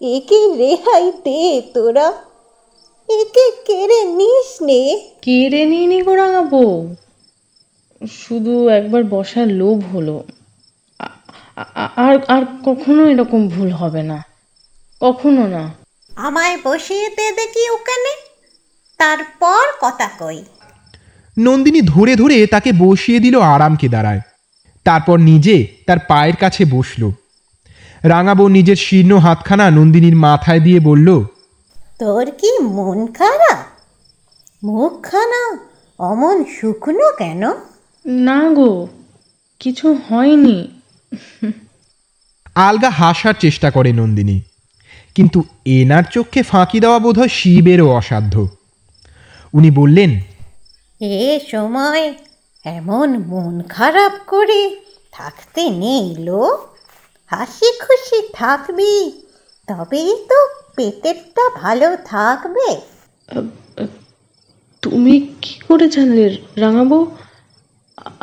একে 0.00 0.54
রেহাই 0.56 1.12
দে 1.24 1.62
তোরা। 1.74 2.12
একে 3.08 3.50
কেড়ে 3.66 4.04
নিস 4.04 4.62
নে। 4.62 5.10
কেড়ে 5.22 5.64
নিয়ে 5.64 5.86
নি 5.86 6.02
গো 6.02 6.14
রাঙাবো 6.14 6.94
শুধু 8.10 8.68
একবার 8.68 9.04
বসার 9.04 9.48
লোভ 9.48 9.96
হলো। 9.96 10.24
আ- 10.98 11.08
আ- 11.56 11.88
আর 11.96 12.18
আর 12.28 12.42
কখনো 12.64 13.08
এরকম 13.08 13.48
ভুল 13.48 13.70
হবে 13.70 14.02
না। 14.02 14.24
কখনো 15.00 15.46
না। 15.46 15.74
আমায় 16.16 16.58
বসিয়ে 16.64 17.08
দে 17.08 17.32
দেখি 17.32 17.70
ওখানে। 17.70 18.16
তারপর 18.96 19.64
কথা 19.80 20.10
কই। 20.18 20.44
নন্দিনী 21.38 21.80
ধরে 21.82 22.16
ধরে 22.16 22.46
তাকে 22.46 22.72
বসিয়ে 22.78 23.18
দিল 23.18 23.40
আরামকে 23.40 23.88
দাঁড়ায়। 23.88 24.20
তারপর 24.84 25.16
নিজে 25.18 25.66
তার 25.86 25.98
পায়ের 25.98 26.36
কাছে 26.36 26.64
বসল। 26.64 27.10
রাঙাবো 28.02 28.48
নিজের 28.48 28.76
শীর্ণ 28.76 29.16
হাতখানা 29.16 29.70
নন্দিনীর 29.70 30.16
মাথায় 30.16 30.60
দিয়ে 30.60 30.80
বলল 30.80 31.24
তোর 31.98 32.30
কি 32.30 32.58
মন 32.58 33.06
খারাপ? 33.06 33.58
মুখখানা 34.64 35.58
অমন 35.98 36.44
শুকনো 36.44 37.12
কেন? 37.18 37.52
না 38.06 38.50
গো 38.50 38.88
কিছু 39.58 39.98
হয়নি। 40.08 40.80
আলগা 42.54 42.90
হাসার 42.90 43.34
চেষ্টা 43.40 43.70
করে 43.70 43.92
নন্দিনী 43.92 44.40
কিন্তু 45.14 45.44
এনার 45.64 46.02
চোখে 46.10 46.42
ফাঁকি 46.42 46.80
দেওয়া 46.80 46.98
বোধহয় 46.98 47.28
শিবেরও 47.28 47.96
অসাধ্য। 47.96 48.48
উনি 49.54 49.70
বললেন 49.70 50.20
এ 51.00 51.40
সময় 51.50 52.14
এমন 52.64 53.18
মন 53.18 53.62
খারাপ 53.62 54.12
করে 54.26 54.76
থাকতে 55.12 55.70
নেই 55.70 56.16
লো 56.18 56.68
হাসি 57.30 57.68
খুশি 57.84 58.18
থাকবি 58.40 58.94
তবেই 59.68 60.10
তো 60.30 60.38
পেটেরটা 60.76 61.44
ভালো 61.62 61.88
থাকবে। 62.12 62.68
তুমি 64.82 65.14
কি 65.42 65.54
করে 65.66 65.86
জানলে 65.94 66.24
রাঙাবো? 66.62 66.98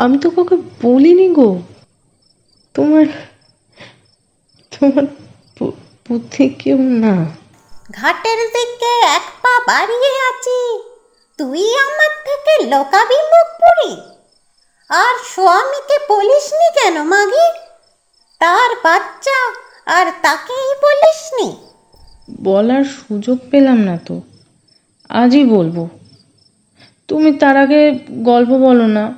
আমি 0.04 0.16
তো 0.24 0.28
কাউকে 0.36 0.56
বলিনি 0.84 1.28
গো। 1.38 1.50
তোমার 2.76 3.06
তোমার 4.74 5.06
বুদ্ধি 6.06 6.46
কেউ 6.62 6.80
না। 7.04 7.14
ঘাটের 8.00 8.40
দিকে 8.56 8.92
এক 9.18 9.26
পা 9.42 9.54
বাড়িয়ে 9.70 10.12
আছি 10.30 10.60
তুই 11.40 11.64
আমার 11.86 12.12
থেকে 12.28 12.54
লোকাবি 12.72 13.20
মুখ 13.32 13.48
পুরি 13.62 13.92
আর 14.90 15.14
স্বামীকে 15.34 15.98
বলিসনি 16.10 16.68
কেন 16.78 16.98
মাগি? 17.14 17.48
তার 18.46 18.76
বাচ্চা 18.84 19.54
আর 19.86 20.12
তাকেই 20.22 20.74
বলিসনি? 20.82 21.68
বলার 22.44 22.84
সুযোগ 22.84 23.40
পেলাম 23.52 23.78
না 23.78 23.98
তো। 24.06 24.22
আজই 25.10 25.44
বলব। 25.44 25.90
তুমি 27.08 27.34
তার 27.34 27.58
আগে 27.58 28.00
গল্প 28.12 28.50
বলো 28.50 28.88
না। 28.88 29.14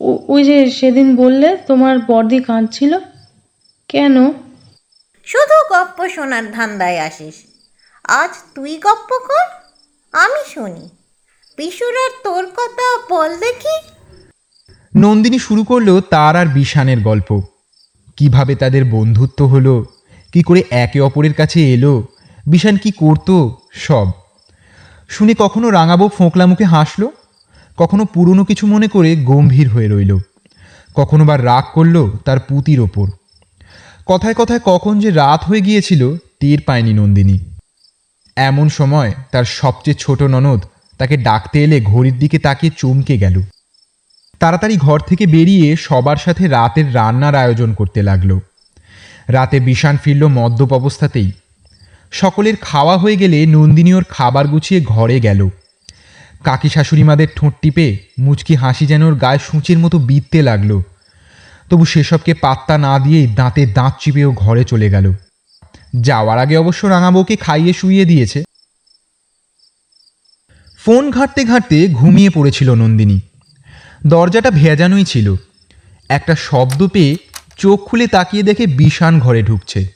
ওই 0.00 0.44
যে 0.44 0.70
সেদিন 0.70 1.16
বললে 1.16 1.56
তোমার 1.56 1.98
বর্দি 1.98 2.42
কাঁদছিল। 2.42 2.98
কেন? 3.88 4.32
শুধু 5.24 5.74
গপ্প 5.74 6.08
শোনার 6.08 6.52
ধান্দায় 6.52 7.00
আসিস। 7.00 7.34
আজ 8.04 8.30
তুই 8.54 8.76
গপ্প 8.76 9.18
কর 9.18 9.46
আমি 10.12 10.50
শুনি। 10.54 10.88
পিসুর 11.56 11.96
আর 11.96 12.10
তোর 12.24 12.46
কথা 12.46 13.14
বল 13.14 13.36
দেখি। 13.36 13.78
নন্দিনী 14.96 15.38
শুরু 15.38 15.64
করল 15.64 16.00
তার 16.00 16.36
আর 16.36 16.46
বিষানের 16.46 17.00
গল্প। 17.00 17.51
কীভাবে 18.22 18.54
তাদের 18.54 18.84
বন্ধুত্ব 18.84 19.46
হলো? 19.46 19.84
কি 20.32 20.42
করে 20.42 20.62
একে 20.70 21.00
অপরের 21.00 21.34
কাছে 21.34 21.74
এলো? 21.74 22.02
বিষান 22.46 22.76
কি 22.76 22.90
করতো? 22.90 23.58
সব। 23.74 24.06
শুনে 25.08 25.34
কখনো 25.38 25.70
রাঙাবো 25.70 26.08
ফোঁকলা 26.08 26.46
মুখে 26.46 26.64
হাসলো? 26.64 27.12
কখনো 27.76 28.04
পুরনো 28.04 28.44
কিছু 28.44 28.66
মনে 28.66 28.88
করে 28.88 29.16
গম্ভীর 29.16 29.68
হয়ে 29.68 29.88
রইল? 29.88 30.18
কখনো 30.94 31.24
বা 31.24 31.36
রাগ 31.36 31.64
করল 31.74 32.10
তার 32.10 32.38
পুতির 32.38 32.80
ওপর? 32.80 33.10
কথায় 34.06 34.34
কথায় 34.34 34.60
কখন 34.64 35.00
যে 35.00 35.10
রাত 35.10 35.44
হয়ে 35.44 35.60
গিয়েছিল, 35.60 36.16
টের 36.40 36.58
পায়নি 36.66 36.92
নন্দিনী। 36.92 37.38
এমন 38.36 38.68
সময় 38.68 39.12
তার 39.32 39.44
সবচেয়ে 39.44 39.94
ছোট 39.94 40.22
ননদ 40.22 40.60
তাকে 40.98 41.16
ডাকতে 41.16 41.64
এলে 41.64 41.80
ঘড়ির 41.80 42.18
দিকে 42.18 42.38
তাকিয়ে 42.38 42.72
চমকে 42.76 43.18
গেল। 43.18 43.42
তাড়াতাড়ি 44.42 44.76
ঘর 44.76 45.00
থেকে 45.00 45.26
বেরিয়ে 45.26 45.76
সবার 45.76 46.16
সাথে 46.16 46.48
রাতের 46.48 46.94
রান্নার 46.94 47.34
আয়োজন 47.34 47.74
করতে 47.74 48.02
লাগল। 48.02 48.38
রাতে 49.28 49.60
বিষান 49.60 49.96
ফিরল 49.96 50.26
মদ্যপ 50.26 50.72
অবস্থাতেই। 50.72 51.32
সকলের 52.10 52.56
খাওয়া 52.56 52.98
হয়ে 52.98 53.16
গেলে 53.16 53.46
নন্দিনী 53.46 53.94
ওর 53.94 54.04
খাবার 54.08 54.48
গুছিয়ে 54.48 54.80
ঘরে 54.80 55.20
গেল। 55.20 55.48
কাকি 56.44 56.68
শাশুড়িমাদের 56.68 57.28
ঠোঁট 57.36 57.54
টিপে 57.62 57.98
মুচকি 58.18 58.54
হাসি 58.54 58.86
যেন 58.86 59.02
ওর 59.02 59.14
গায়ে 59.14 59.38
সূচের 59.38 59.78
মতো 59.78 59.98
বিঁধতে 59.98 60.42
লাগল। 60.42 60.82
তবু 61.70 61.84
সেসবকে 61.84 62.34
পাত্তা 62.34 62.78
না 62.78 62.98
দিয়েই 62.98 63.26
দাঁতে 63.26 63.66
দাঁত 63.66 63.94
চিপে 64.00 64.24
ও 64.24 64.32
ঘরে 64.32 64.64
চলে 64.64 64.90
গেল। 64.90 65.12
যাওয়ার 65.96 66.38
আগে 66.38 66.56
অবশ্য 66.56 66.86
রাঙাবউকে 66.86 67.36
খাইয়ে 67.36 67.72
শুইয়ে 67.72 68.04
দিয়েছে। 68.04 68.44
ফোন 70.78 71.10
ঘাঁটতে 71.10 71.44
ঘাঁটতে 71.44 71.88
ঘুমিয়ে 71.88 72.30
পড়েছিল 72.30 72.74
নন্দিনী। 72.74 73.20
দরজাটা 74.06 74.50
ভেজানোই 74.50 75.04
ছিল। 75.04 75.34
একটা 76.08 76.34
শব্দ 76.34 76.86
পেয়ে 76.86 77.16
চোখ 77.56 77.88
খুলে 77.88 78.06
তাকিয়ে 78.06 78.42
দেখে 78.42 78.66
বিষান 78.66 79.20
ঘরে 79.20 79.42
ঢুকছে। 79.42 79.88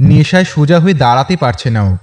নেশায় 0.00 0.44
সোজা 0.44 0.80
হয়ে 0.80 0.94
দাঁড়াতে 0.94 1.36
পারছে 1.36 1.70
না 1.70 1.82
ও। 1.82 1.96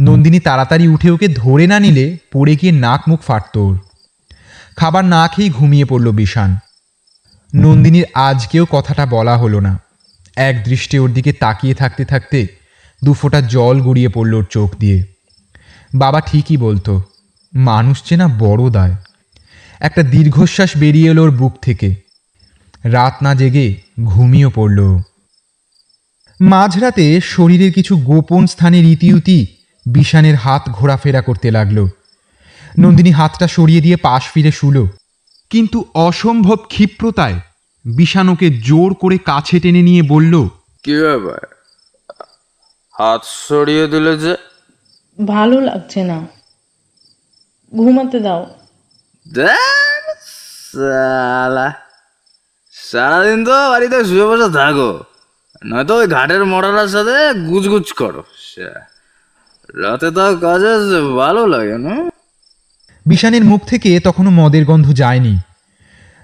নন্দিনী 0.00 0.40
তাড়াতাড়ি 0.40 0.88
উঠে 0.88 1.10
ওকে 1.10 1.28
ধরে 1.28 1.66
না 1.66 1.80
নিলে 1.80 2.18
পড়ে 2.32 2.56
গিয়ে 2.56 2.72
নাক 2.72 3.02
মুখ 3.08 3.22
ফাটত 3.22 3.56
ওর। 3.56 3.78
খাবার 4.76 5.04
না 5.04 5.28
খেয়েই 5.28 5.50
ঘুমিয়ে 5.50 5.84
পড়ল 5.84 6.10
বিষান 6.10 6.56
নন্দিনীর 7.54 8.04
আজকেও 8.14 8.66
কথাটা 8.70 9.06
বলা 9.06 9.36
হলো 9.36 9.60
না। 9.60 9.78
এক 10.36 10.64
দৃষ্টে 10.64 10.98
ওর 10.98 11.12
দিকে 11.12 11.32
তাকিয়ে 11.32 11.74
থাকতে 11.74 12.04
থাকতে 12.04 12.46
দু 13.04 13.14
ফোঁটা 13.14 13.40
জল 13.40 13.80
গড়িয়ে 13.80 14.08
পড়ল 14.08 14.34
ওর 14.34 14.44
চোখ 14.50 14.76
দিয়ে। 14.76 15.04
বাবা 15.94 16.20
ঠিকই 16.20 16.56
বলতো, 16.56 17.02
মানুষ 17.54 18.02
চেনা 18.02 18.28
বড় 18.38 18.70
দায়। 18.70 18.94
একটা 19.80 20.02
দীর্ঘশ্বাস 20.02 20.76
বেরিয়ে 20.76 21.10
এলো 21.10 21.22
ওর 21.22 21.30
বুক 21.30 21.58
থেকে। 21.62 21.94
রাত 22.84 23.16
না 23.22 23.34
জেগে 23.34 23.74
ঘুমিয়ে 24.04 24.48
পড়ল। 24.54 24.98
মাঝরাতে 26.40 27.20
শরীরের 27.20 27.72
কিছু 27.72 27.96
গোপন 27.96 28.46
স্থানে 28.46 28.78
ইতিউতি 28.78 29.46
বিষানের 29.86 30.36
হাত 30.36 30.62
ঘোরাফেরা 30.68 31.22
করতে 31.22 31.50
লাগল। 31.50 31.88
নন্দিনী 32.78 33.10
হাতটা 33.10 33.48
সরিয়ে 33.48 33.80
দিয়ে 33.80 33.96
পাশ 33.96 34.32
ফিরে 34.32 34.52
শুলো। 34.52 34.88
কিন্তু 35.50 35.84
অসম্ভব 35.94 36.56
ক্ষিপ্রতায় 36.56 37.40
বিষানোকে 37.84 38.50
জোর 38.50 38.94
করে 38.94 39.18
কাছে 39.18 39.60
টেনে 39.60 39.82
নিয়ে 39.82 40.02
বলল 40.02 40.48
কি 40.82 41.00
ব্যাপার? 41.00 41.38
হাত 42.92 43.20
সরিয়ে 43.24 43.88
দিলে 43.88 44.18
যে? 44.18 44.36
ভালো 45.26 45.60
লাগছে 45.60 46.04
না। 46.04 46.26
ঘুমাতে 47.76 48.20
দাও। 48.20 48.57
দেখ, 49.34 50.14
শালা 50.72 51.72
সারাদিন 52.72 53.44
তো 53.44 53.50
বাড়িতে 53.50 54.04
শুয়ে 54.04 54.24
বসে 54.24 54.52
থাকো। 54.52 55.04
নয়তো 55.64 55.96
ওই 55.96 56.06
ঘাটের 56.06 56.44
মরালার 56.44 56.88
সাথে 56.88 57.40
গুজগুজ 57.40 57.92
করো। 57.92 58.24
রাতে 59.82 60.10
তো 60.10 60.36
কাজে 60.36 61.00
ভালো 61.16 61.46
লাগে 61.46 61.78
না। 61.78 62.10
বিষানের 63.06 63.44
মুখ 63.44 63.64
থেকে 63.64 64.00
তখনও 64.00 64.30
মদের 64.30 64.64
গন্ধ 64.64 64.92
যায়নি। 64.92 65.38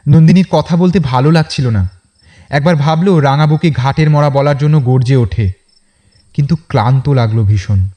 নন্দিনীর 0.08 0.46
কথা 0.50 0.76
বলতে 0.76 0.98
ভালো 0.98 1.30
লাগছিল 1.30 1.68
না। 1.68 1.88
একবার 2.48 2.76
ভাবলো 2.76 3.20
রাঙাবুকে 3.20 3.70
ঘাটের 3.70 4.10
মরা 4.10 4.30
বলার 4.30 4.58
জন্য 4.58 4.84
গর্জে 4.84 5.16
ওঠে। 5.16 5.52
কিন্তু 6.34 6.56
ক্লান্ত 6.56 7.08
লাগল 7.08 7.42
ভীষণ। 7.42 7.88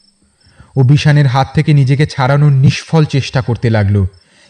ও 0.75 0.83
বিষানের 0.83 1.27
হাত 1.27 1.47
থেকে 1.53 1.73
নিজেকে 1.73 2.07
ছাড়ানোর 2.07 2.51
নিষ্ফল 2.51 3.05
চেষ্টা 3.05 3.41
করতে 3.41 3.69
লাগল। 3.69 4.05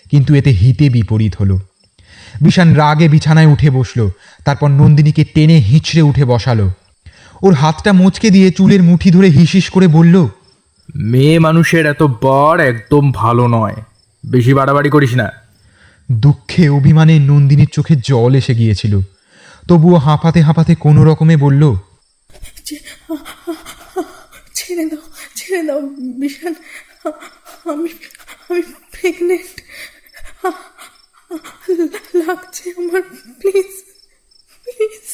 কিন্তু 0.10 0.36
এতে 0.36 0.50
হিতে 0.50 0.90
বিপরীত 0.90 1.36
হলো। 1.40 1.60
বিষান 2.42 2.74
রাগে 2.74 3.08
বিছানায় 3.10 3.46
উঠে 3.46 3.70
বসল 3.70 4.10
তারপর 4.46 4.68
নন্দিনীকে 4.68 5.24
টেনে 5.24 5.58
হিঁচড়ে 5.60 6.02
উঠে 6.02 6.26
বসালো। 6.26 6.72
ওর 7.42 7.54
হাতটা 7.54 7.94
মুচকে 7.94 8.30
দিয়ে 8.30 8.52
চুলের 8.52 8.84
মুঠি 8.84 9.12
ধরে 9.12 9.28
হিসিস 9.28 9.70
করে 9.70 9.88
বলল 9.88 10.28
মেয়ে 10.96 11.40
মানুষের 11.40 11.86
এত 11.86 12.04
বর 12.04 12.60
একদম 12.60 13.12
ভালো 13.12 13.48
নয় 13.48 13.76
বেশি 14.26 14.54
বাড়াবাড়ি 14.54 14.90
করিস 14.90 15.14
না। 15.16 15.32
দুঃখে 16.12 16.70
অভিমানে 16.70 17.20
নন্দিনীর 17.20 17.68
চোখে 17.74 17.96
জল 17.96 18.36
এসে 18.36 18.56
গিয়েছিল। 18.56 19.00
তবুও 19.68 19.96
হাঁপাতে 19.96 20.42
হাঁপাতে 20.42 20.76
কোনো 20.76 21.04
রকমে 21.04 21.38
বলল 21.38 21.76
ছেড়ে 24.54 24.86
দাও 24.86 25.02
ছেড়ে 25.36 25.64
দাও 25.64 25.82
বিশাল 26.20 26.54
আমি 27.72 27.90
আমি 28.50 28.62
প্রেগনেন্ট 28.92 29.56
লাগছে 32.22 32.66
আমার 32.80 33.04
প্লিজ 33.40 33.72
প্লিজ 34.64 35.06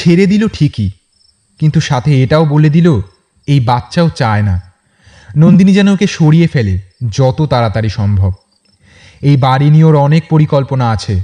ছেড়ে 0.00 0.24
দিল 0.26 0.42
ঠিকই, 0.48 0.90
কিন্তু 1.60 1.78
সাথে 1.80 2.10
এটাও 2.22 2.44
বলে 2.44 2.70
দিল, 2.76 2.88
এই 3.48 3.60
বাচ্চাও 3.60 4.08
চায় 4.20 4.42
না। 4.42 4.56
নন্দিনী 5.36 5.72
যেন 5.72 5.88
ওকে 5.94 6.06
সরিয়ে 6.06 6.46
ফেলে, 6.46 6.74
যত 7.18 7.38
তাড়াতাড়ি 7.52 7.90
সম্ভব। 7.98 8.32
এই 9.22 9.36
বাড়ি 9.36 9.68
নিয়ে 9.70 9.84
ওর 9.84 9.96
অনেক 9.96 10.22
পরিকল্পনা 10.30 10.86
আছে, 10.90 11.16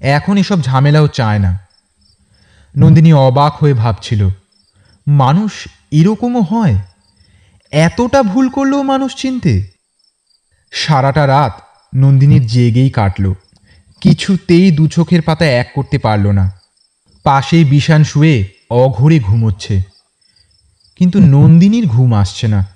এখন 0.00 0.34
এসব 0.36 0.58
ঝামেলাও 0.62 1.06
চায় 1.08 1.38
না। 1.38 1.52
নন্দিনী 2.74 3.10
অবাক 3.28 3.52
হয়ে 3.52 3.74
ভাবছিল, 3.74 4.22
মানুষ 5.06 5.52
এরকমও 6.00 6.42
হয়? 6.42 6.76
এতটা 7.72 8.20
ভুল 8.22 8.46
করলেও 8.48 8.82
মানুষ 8.92 9.10
চিনতে? 9.16 9.54
সারাটা 10.74 11.26
রাত 11.26 11.62
নন্দিনীর 11.94 12.46
জেগেই 12.46 12.90
কাটল। 12.90 13.34
কিছুতেই 14.00 14.70
দু 14.70 14.86
চোখের 14.86 15.22
পাতা 15.22 15.46
এক 15.46 15.72
করতে 15.74 15.98
পারল 15.98 16.30
না। 16.30 16.60
পাশেই 17.22 17.64
বিষান 17.64 18.04
শুয়ে 18.04 18.48
অঘরে 18.70 19.20
ঘুমোচ্ছে। 19.20 19.82
কিন্তু 20.96 21.18
নন্দিনীর 21.20 21.86
ঘুম 21.86 22.14
আসছে 22.14 22.48
না। 22.48 22.66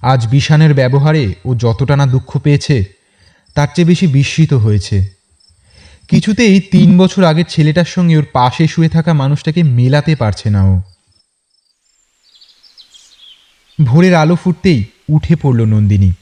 আজ 0.00 0.26
বিষানের 0.26 0.74
ব্যবহারে 0.74 1.34
ও 1.44 1.54
যতটা 1.54 1.96
না 1.96 2.06
দুঃখ 2.06 2.38
পেয়েছে, 2.38 2.84
তার 3.54 3.68
চেয়ে 3.74 3.88
বেশি 3.88 4.06
বিস্মিত 4.06 4.52
হয়েছে। 4.52 5.08
কিছুতেই 6.08 6.60
তিন 6.60 6.98
বছর 6.98 7.24
আগের 7.24 7.44
ছেলেটার 7.48 7.84
সঙ্গে 7.84 8.16
ওর 8.16 8.26
পাশে 8.32 8.66
শুয়ে 8.66 8.88
থাকা 8.88 9.12
মানুষটাকে 9.12 9.62
মেলাতে 9.62 10.16
পারছে 10.16 10.50
না 10.50 10.64
ও। 10.64 10.80
ভোরের 13.84 14.14
আলো 14.14 14.36
ফুটতেই 14.36 14.84
উঠে 15.08 15.36
পড়ল 15.36 15.64
নন্দিনী। 15.64 16.12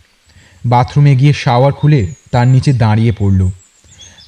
বাথরুমে 0.64 1.12
গিয়ে 1.16 1.32
শাওয়ার 1.32 1.72
খুলে 1.72 2.00
তার 2.32 2.46
নিচে 2.48 2.72
দাঁড়িয়ে 2.72 3.12
পড়ল। 3.12 3.40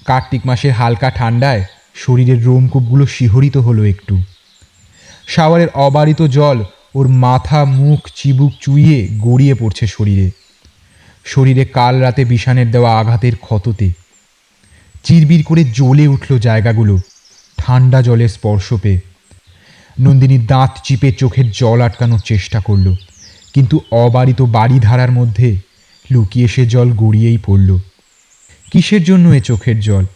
কার্তিক 0.07 0.43
মাসের 0.47 0.73
হালকা 0.73 1.11
ঠান্ডায় 1.11 1.63
শরীরের 1.95 2.45
রোমকূপগুলো 2.45 3.07
শিহরিত 3.07 3.57
হলো 3.57 3.83
একটু। 3.85 4.15
শাওয়ারের 5.27 5.69
অবারিত 5.87 6.21
জল 6.23 6.59
ওর 6.95 7.09
মাথা, 7.09 7.65
মুখ, 7.65 8.01
চিবুক 8.17 8.53
চুইয়ে 8.61 8.99
গড়িয়ে 9.19 9.55
পড়ছে 9.55 9.87
শরীরে। 9.87 10.31
শরীরে 11.25 11.65
কাল 11.65 11.95
রাতে 12.01 12.25
বিষানের 12.25 12.69
দেওয়া 12.71 12.91
আঘাতের 13.01 13.35
ক্ষততে। 13.37 13.93
চিরবির 15.05 15.43
করে 15.45 15.65
জ্বলে 15.65 16.05
উঠল 16.07 16.39
জায়গাগুলো, 16.39 16.95
ঠান্ডা 17.59 18.03
জলের 18.03 18.29
স্পর্শ 18.29 18.75
পেয়ে। 18.75 19.01
নন্দিনী 20.01 20.39
দাঁত 20.39 20.73
চিপে 20.85 21.13
চোখের 21.13 21.51
জল 21.51 21.81
আটকানোর 21.81 22.23
চেষ্টা 22.25 22.61
করল, 22.61 22.87
কিন্তু 23.55 23.81
অবারিত 23.91 24.43
বাড়ি 24.43 24.77
ধারার 24.81 25.13
মধ্যে 25.13 25.49
লুকিয়ে 26.13 26.49
সে 26.49 26.67
জল 26.67 26.93
গড়িয়েই 26.93 27.39
পড়ল। 27.39 27.79
কিসের 28.73 29.05
জন্য 29.05 29.29
এ 29.29 29.41
চোখের 29.41 29.81
জল? 29.81 30.07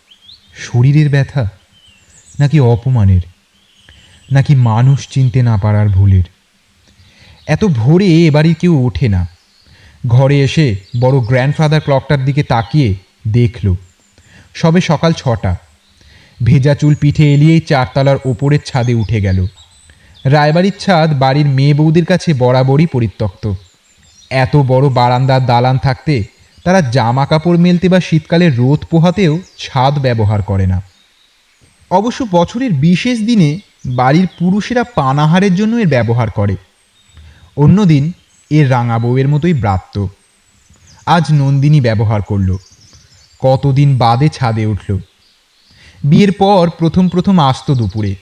শরীরের 0.55 1.09
ব্যথা? 1.09 1.51
নাকি 2.41 2.61
অপমানের? 2.61 3.21
নাকি 4.33 4.55
মানুষ 4.55 5.09
চিনতে 5.09 5.43
না 5.43 5.57
পারার 5.57 5.89
ভুলের? 5.89 6.23
এত 7.47 7.65
ভোরে 7.65 8.07
এ 8.07 8.55
কেউ 8.61 8.87
ওঠে 8.87 9.09
না। 9.09 9.29
ঘরে 10.07 10.41
এসে 10.41 10.77
বড় 11.01 11.19
গ্র্যান্ডফাদার 11.19 11.81
ক্লকটার 11.81 12.25
দিকে 12.25 12.43
তাকিয়ে 12.43 12.95
দেখল। 13.29 13.75
সবে 14.55 14.81
সকাল 14.81 15.13
ছটা। 15.13 15.57
ভেজা 16.45 16.75
চুল 16.75 16.95
পিঠে 16.95 17.35
এলিয়েই 17.35 17.61
চারতলার 17.61 18.17
ওপরের 18.25 18.59
ছাদে 18.65 18.95
উঠে 18.95 19.21
গেল। 19.21 19.47
রায়বাড়ির 20.25 20.73
ছাদ 20.79 21.21
বাড়ির 21.21 21.47
মেয়ে 21.47 21.75
বৌদের 21.75 22.05
কাছে 22.05 22.35
বরাবরই 22.35 22.87
পরিত্যক্ত। 22.87 23.53
এত 24.31 24.57
বড় 24.57 24.89
বারান্দার 24.89 25.47
দালান 25.47 25.79
থাকতে 25.79 26.25
তারা 26.65 26.81
জামা 26.81 27.27
কাপড় 27.27 27.59
মেলতে 27.59 27.89
বা 27.89 28.01
শীতকালে 28.01 28.51
রোদ 28.51 28.85
পোহাতেও 28.85 29.39
ছাদ 29.59 29.99
ব্যবহার 29.99 30.43
করে 30.43 30.67
না। 30.67 30.83
অবশ্য 31.91 32.27
বছরের 32.31 32.73
বিশেষ 32.73 33.21
দিনে 33.21 33.61
বাড়ির 33.87 34.27
পুরুষেরা 34.39 34.85
পানাহারের 34.85 35.55
জন্য 35.55 35.77
এর 35.77 35.89
ব্যবহার 35.89 36.31
করে। 36.31 36.57
অন্যদিন 37.57 38.13
এর 38.51 38.71
রাঙা 38.71 38.99
বউয়ের 38.99 39.29
মতোই 39.29 39.53
ব্রাত্য। 39.53 40.09
আজ 41.07 41.25
নন্দিনী 41.33 41.81
ব্যবহার 41.81 42.23
করল। 42.23 42.57
কতদিন 43.39 43.99
বাদে 43.99 44.29
ছাদে 44.29 44.67
উঠল। 44.67 44.99
বিয়ের 46.05 46.33
পর 46.33 46.71
প্রথম 46.79 47.09
প্রথম 47.09 47.39
আসতো 47.39 47.75
দুপুরে, 47.75 48.15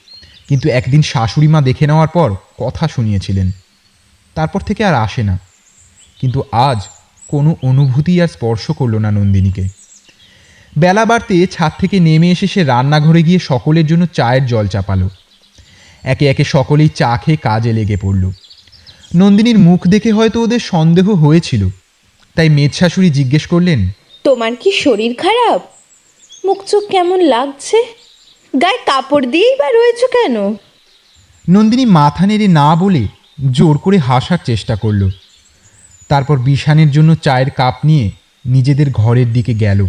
কিন্তু 0.47 0.69
একদিন 0.69 1.01
শাশুড়ি 1.01 1.47
মা 1.47 1.61
দেখে 1.61 1.87
নেওয়ার 1.87 2.07
পর 2.07 2.35
কথা 2.57 2.87
শুনিয়েছিলেন। 2.87 3.51
তারপর 4.35 4.61
থেকে 4.61 4.85
আর 4.85 4.93
আসে 4.93 5.23
না। 5.23 5.39
কিন্তু 6.25 6.43
আজ 6.51 6.81
কোনো 7.27 7.55
অনুভূতি 7.63 8.21
আর 8.21 8.27
স্পর্শ 8.27 8.71
করল 8.71 8.95
না 8.95 9.11
নন্দিনীকে। 9.11 9.67
বেলা 10.77 11.05
বাড়তে 11.05 11.47
ছাদ 11.47 11.71
থেকে 11.79 11.99
নেমে 11.99 12.31
এসে 12.31 12.47
সে 12.47 12.63
রান্নাঘরে 12.63 13.23
গিয়ে 13.23 13.39
সকলের 13.39 13.87
জন্য 13.87 14.05
চায়ের 14.13 14.45
জল 14.45 14.67
চাপালো। 14.67 15.09
একে 16.03 16.27
একে 16.27 16.43
সকলেই 16.43 16.87
চা 16.87 17.17
খেয়ে 17.17 17.37
কাজে 17.37 17.73
লেগে 17.73 17.97
পড়ল। 17.97 18.31
নন্দিনীর 19.15 19.59
মুখ 19.59 19.87
দেখে 19.87 20.11
হয়তো 20.11 20.41
ওদের 20.41 20.59
সন্দেহ 20.59 21.13
হয়েছিল। 21.13 21.69
তাই 22.35 22.49
মেদ 22.49 22.73
শাশুড়ি 22.73 23.09
জিজ্ঞেস 23.09 23.47
করলেন 23.47 23.89
তোমার 24.23 24.55
কি 24.55 24.71
শরীর 24.71 25.15
খারাপ? 25.15 25.61
মুখ 26.45 26.63
চোখ 26.63 26.83
কেমন 26.89 27.21
লাগছে? 27.21 27.77
গায়ে 28.61 28.77
কাপড় 28.77 29.27
দিয়েই 29.27 29.55
বা 29.55 29.69
রয়েছো 29.69 30.07
কেন? 30.07 30.55
নন্দিনী 31.49 31.85
মাথা 31.85 32.25
নেড়ে 32.25 32.47
না 32.47 32.75
বলে 32.75 33.07
জোর 33.51 33.77
করে 33.77 33.97
হাসার 33.97 34.37
চেষ্টা 34.45 34.75
করল। 34.75 35.09
তারপর 36.07 36.39
জন্য 36.91 37.15
চায়ের 37.15 37.51
কাপ 37.51 37.75
নিয়ে 37.85 38.11
নিজেদের 38.45 38.91
ঘরের 38.91 39.33
দিকে 39.33 39.53
গেল। 39.53 39.87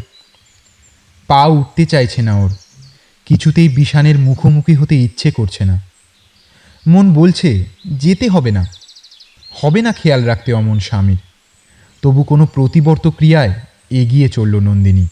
পা 1.26 1.44
উঠতে 1.44 1.86
চাইছে 1.86 2.22
না 2.22 2.34
ওর। 2.34 2.50
কিছুতেই 3.26 3.68
বিষানের 3.68 4.18
মুখোমুখি 4.18 4.74
হতে 4.74 4.96
ইচ্ছে 4.96 5.30
করছে 5.30 5.64
না। 5.64 5.80
মন 6.86 7.14
বলছে, 7.14 7.64
যেতে 7.86 8.28
হবে 8.28 8.50
না। 8.50 8.66
হবে 9.62 9.82
না 9.82 9.92
খেয়াল 9.92 10.24
রাখতে 10.24 10.52
অমন 10.52 10.78
স্বামীর। 10.78 11.16
তবু 12.02 12.22
কোনো 12.22 12.46
প্রতিবর্ত 12.46 13.08
ক্রিয়ায় 13.08 13.54
এগিয়ে 13.90 14.28
চলল 14.28 14.60
নন্দিনী। 14.60 15.06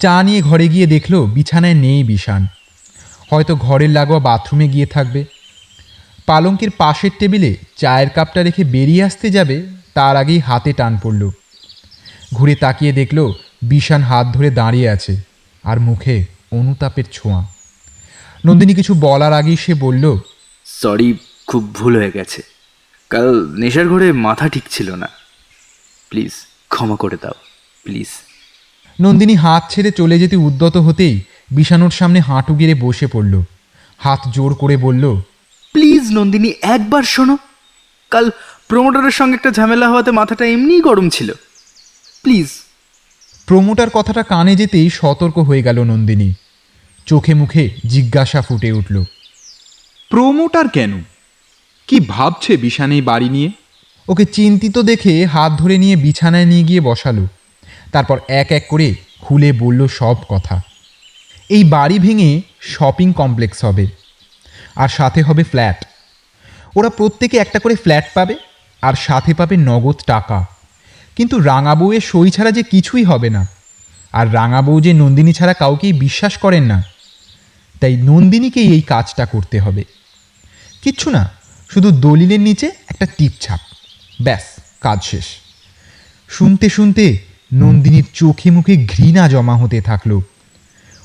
চা 0.00 0.22
নিয়ে 0.22 0.40
ঘরে 0.40 0.68
গিয়ে 0.68 0.86
দেখল 0.86 1.26
বিছানায় 1.26 1.74
নেই 1.74 2.04
বিষান 2.04 2.46
হয়তো 3.30 3.56
ঘরের 3.56 3.90
লাগোয়া 3.90 4.20
বাথরুমে 4.20 4.68
গিয়ে 4.68 4.86
থাকবে। 4.86 5.24
পালঙ্কের 6.26 6.70
পাশের 6.70 7.10
টেবিলে 7.18 7.56
চায়ের 7.76 8.10
কাপটা 8.10 8.42
রেখে 8.42 8.64
বেরিয়ে 8.64 9.04
আসতে 9.04 9.30
যাবে 9.30 9.77
তার 9.98 10.14
আগেই 10.16 10.40
হাতে 10.48 10.72
টান 10.72 10.92
পড়ল। 11.02 11.22
ঘুরে 12.34 12.54
তাকিয়ে 12.54 12.92
দেখল 12.92 13.18
বিষান 13.62 14.02
হাত 14.02 14.26
ধরে 14.34 14.48
দাঁড়িয়ে 14.50 14.88
আছে 14.94 15.14
আর 15.64 15.78
মুখে 15.80 16.16
অনুতাপের 16.52 17.06
ছোঁয়া। 17.12 17.40
নন্দিনী 18.46 18.72
কিছু 18.74 18.92
বলার 19.00 19.32
আগেই 19.32 19.58
সে 19.64 19.72
বলল 19.84 20.04
সরি 20.82 21.08
খুব 21.46 21.62
ভুল 21.74 21.92
হয়ে 21.96 22.12
গেছে। 22.14 22.40
কাল 23.10 23.28
নেশার 23.56 23.86
ঘরে 23.88 24.08
মাথা 24.26 24.46
ঠিক 24.48 24.64
ছিল 24.70 24.88
না। 24.94 25.08
প্লিজ 26.10 26.32
ক্ষমা 26.68 26.96
করে 26.96 27.16
দাও 27.22 27.36
প্লিজ 27.84 28.10
নন্দিনী 28.98 29.34
হাত 29.34 29.62
ছেড়ে 29.70 29.90
চলে 29.90 30.16
যেতে 30.18 30.36
উদ্যত 30.46 30.76
হতেই 30.86 31.14
বিষানোর 31.50 31.92
সামনে 31.98 32.20
হাঁটু 32.20 32.52
গেড়ে 32.60 32.74
বসে 32.84 33.06
পড়ল। 33.06 33.34
হাত 33.98 34.20
জোর 34.34 34.52
করে 34.54 34.76
বলল 34.76 35.04
প্লিজ 35.72 36.04
নন্দিনী 36.16 36.50
একবার 36.74 37.04
শোনো। 37.14 37.36
কাল 38.10 38.26
প্রমোটারের 38.68 39.10
সঙ্গে 39.10 39.34
একটা 39.34 39.50
ঝামেলা 39.50 39.88
হওয়াতে 39.88 40.10
মাথাটা 40.10 40.44
এমনিই 40.44 40.80
গরম 40.80 41.08
ছিল। 41.08 41.32
প্লিজ। 42.22 42.48
প্রমোটার 43.46 43.90
কথাটা 43.90 44.22
কানে 44.22 44.56
যেতেই 44.56 44.90
সতর্ক 44.90 45.38
হয়ে 45.38 45.62
গেল 45.62 45.84
নন্দিনী। 45.84 46.32
চোখে 47.06 47.34
মুখে 47.34 47.70
জিজ্ঞাসা 47.86 48.42
ফুটে 48.42 48.72
উঠল 48.72 49.04
প্রমোটার 50.10 50.68
কেন? 50.68 51.02
কি 51.86 52.00
ভাবছে 52.00 52.56
বিশানেই 52.56 53.02
বাড়ি 53.02 53.28
নিয়ে? 53.28 53.50
ওকে 54.08 54.24
চিন্তিত 54.24 54.78
দেখে 54.78 55.26
হাত 55.26 55.52
ধরে 55.52 55.78
নিয়ে 55.78 55.96
বিছানায় 55.96 56.44
নিয়ে 56.44 56.62
গিয়ে 56.62 56.80
বসালো। 56.80 57.26
তারপর 57.92 58.18
এক 58.28 58.52
এক 58.52 58.64
করে 58.68 58.94
খুলে 59.20 59.52
বলল 59.52 59.88
সব 59.88 60.16
কথা। 60.28 60.62
এই 61.48 61.64
বাড়ি 61.64 61.98
ভেঙে 61.98 62.40
শপিং 62.60 63.12
কমপ্লেক্স 63.12 63.64
হবে 63.64 63.86
আর 64.76 64.88
সাথে 64.88 65.22
হবে 65.22 65.44
ফ্ল্যাট। 65.44 65.84
ওরা 66.76 66.88
প্রত্যেকে 66.88 67.36
একটা 67.36 67.58
করে 67.58 67.74
ফ্ল্যাট 67.74 68.04
পাবে 68.14 68.34
আর 68.82 68.94
সাথে 68.94 69.34
পাবে 69.34 69.56
নগদ 69.56 69.94
টাকা। 70.06 70.46
কিন্তু 71.16 71.40
রাঙা 71.40 71.74
বউয়ের 71.74 72.00
সই 72.00 72.30
ছাড়া 72.30 72.50
যে 72.50 72.62
কিছুই 72.62 73.04
হবে 73.04 73.30
না। 73.30 73.46
আর 74.12 74.34
রাঙা 74.34 74.62
বউ 74.62 74.80
যে 74.80 74.92
নন্দিনী 74.92 75.32
ছাড়া 75.32 75.54
কাউকেই 75.54 75.92
বিশ্বাস 75.92 76.36
করেন 76.38 76.64
না। 76.64 76.82
তাই 77.80 77.96
নন্দিনীকেই 77.96 78.72
এই 78.72 78.80
কাজটা 78.80 79.26
করতে 79.26 79.60
হবে। 79.60 79.84
কিচ্ছু 80.82 81.10
না, 81.10 81.30
শুধু 81.70 81.90
দলিলের 81.90 82.40
নিচে 82.40 82.70
একটা 82.88 83.06
টিপ 83.18 83.32
ছাপ। 83.40 83.60
ব্যাস, 84.22 84.42
কাজ 84.80 85.04
শেষ। 85.04 85.24
শুনতে 86.28 86.68
শুনতে 86.68 87.18
নন্দিনীর 87.52 88.04
চোখে 88.14 88.50
মুখে 88.50 88.76
ঘৃণা 88.76 89.28
জমা 89.28 89.56
হতে 89.56 89.80
থাকল। 89.80 90.20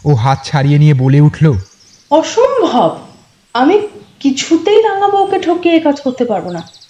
ও 0.06 0.14
হাত 0.14 0.46
ছাড়িয়ে 0.46 0.78
নিয়ে 0.80 0.94
বলে 0.94 1.22
উঠল, 1.22 1.54
অসম্ভব! 2.12 3.08
আমি 3.54 3.88
কিছুতেই 4.20 4.82
রাঙা 4.82 5.08
বউকে 5.08 5.40
ঠকিয়ে 5.40 5.80
কাজ 5.80 6.02
করতে 6.02 6.26
পারব 6.26 6.52
না। 6.52 6.83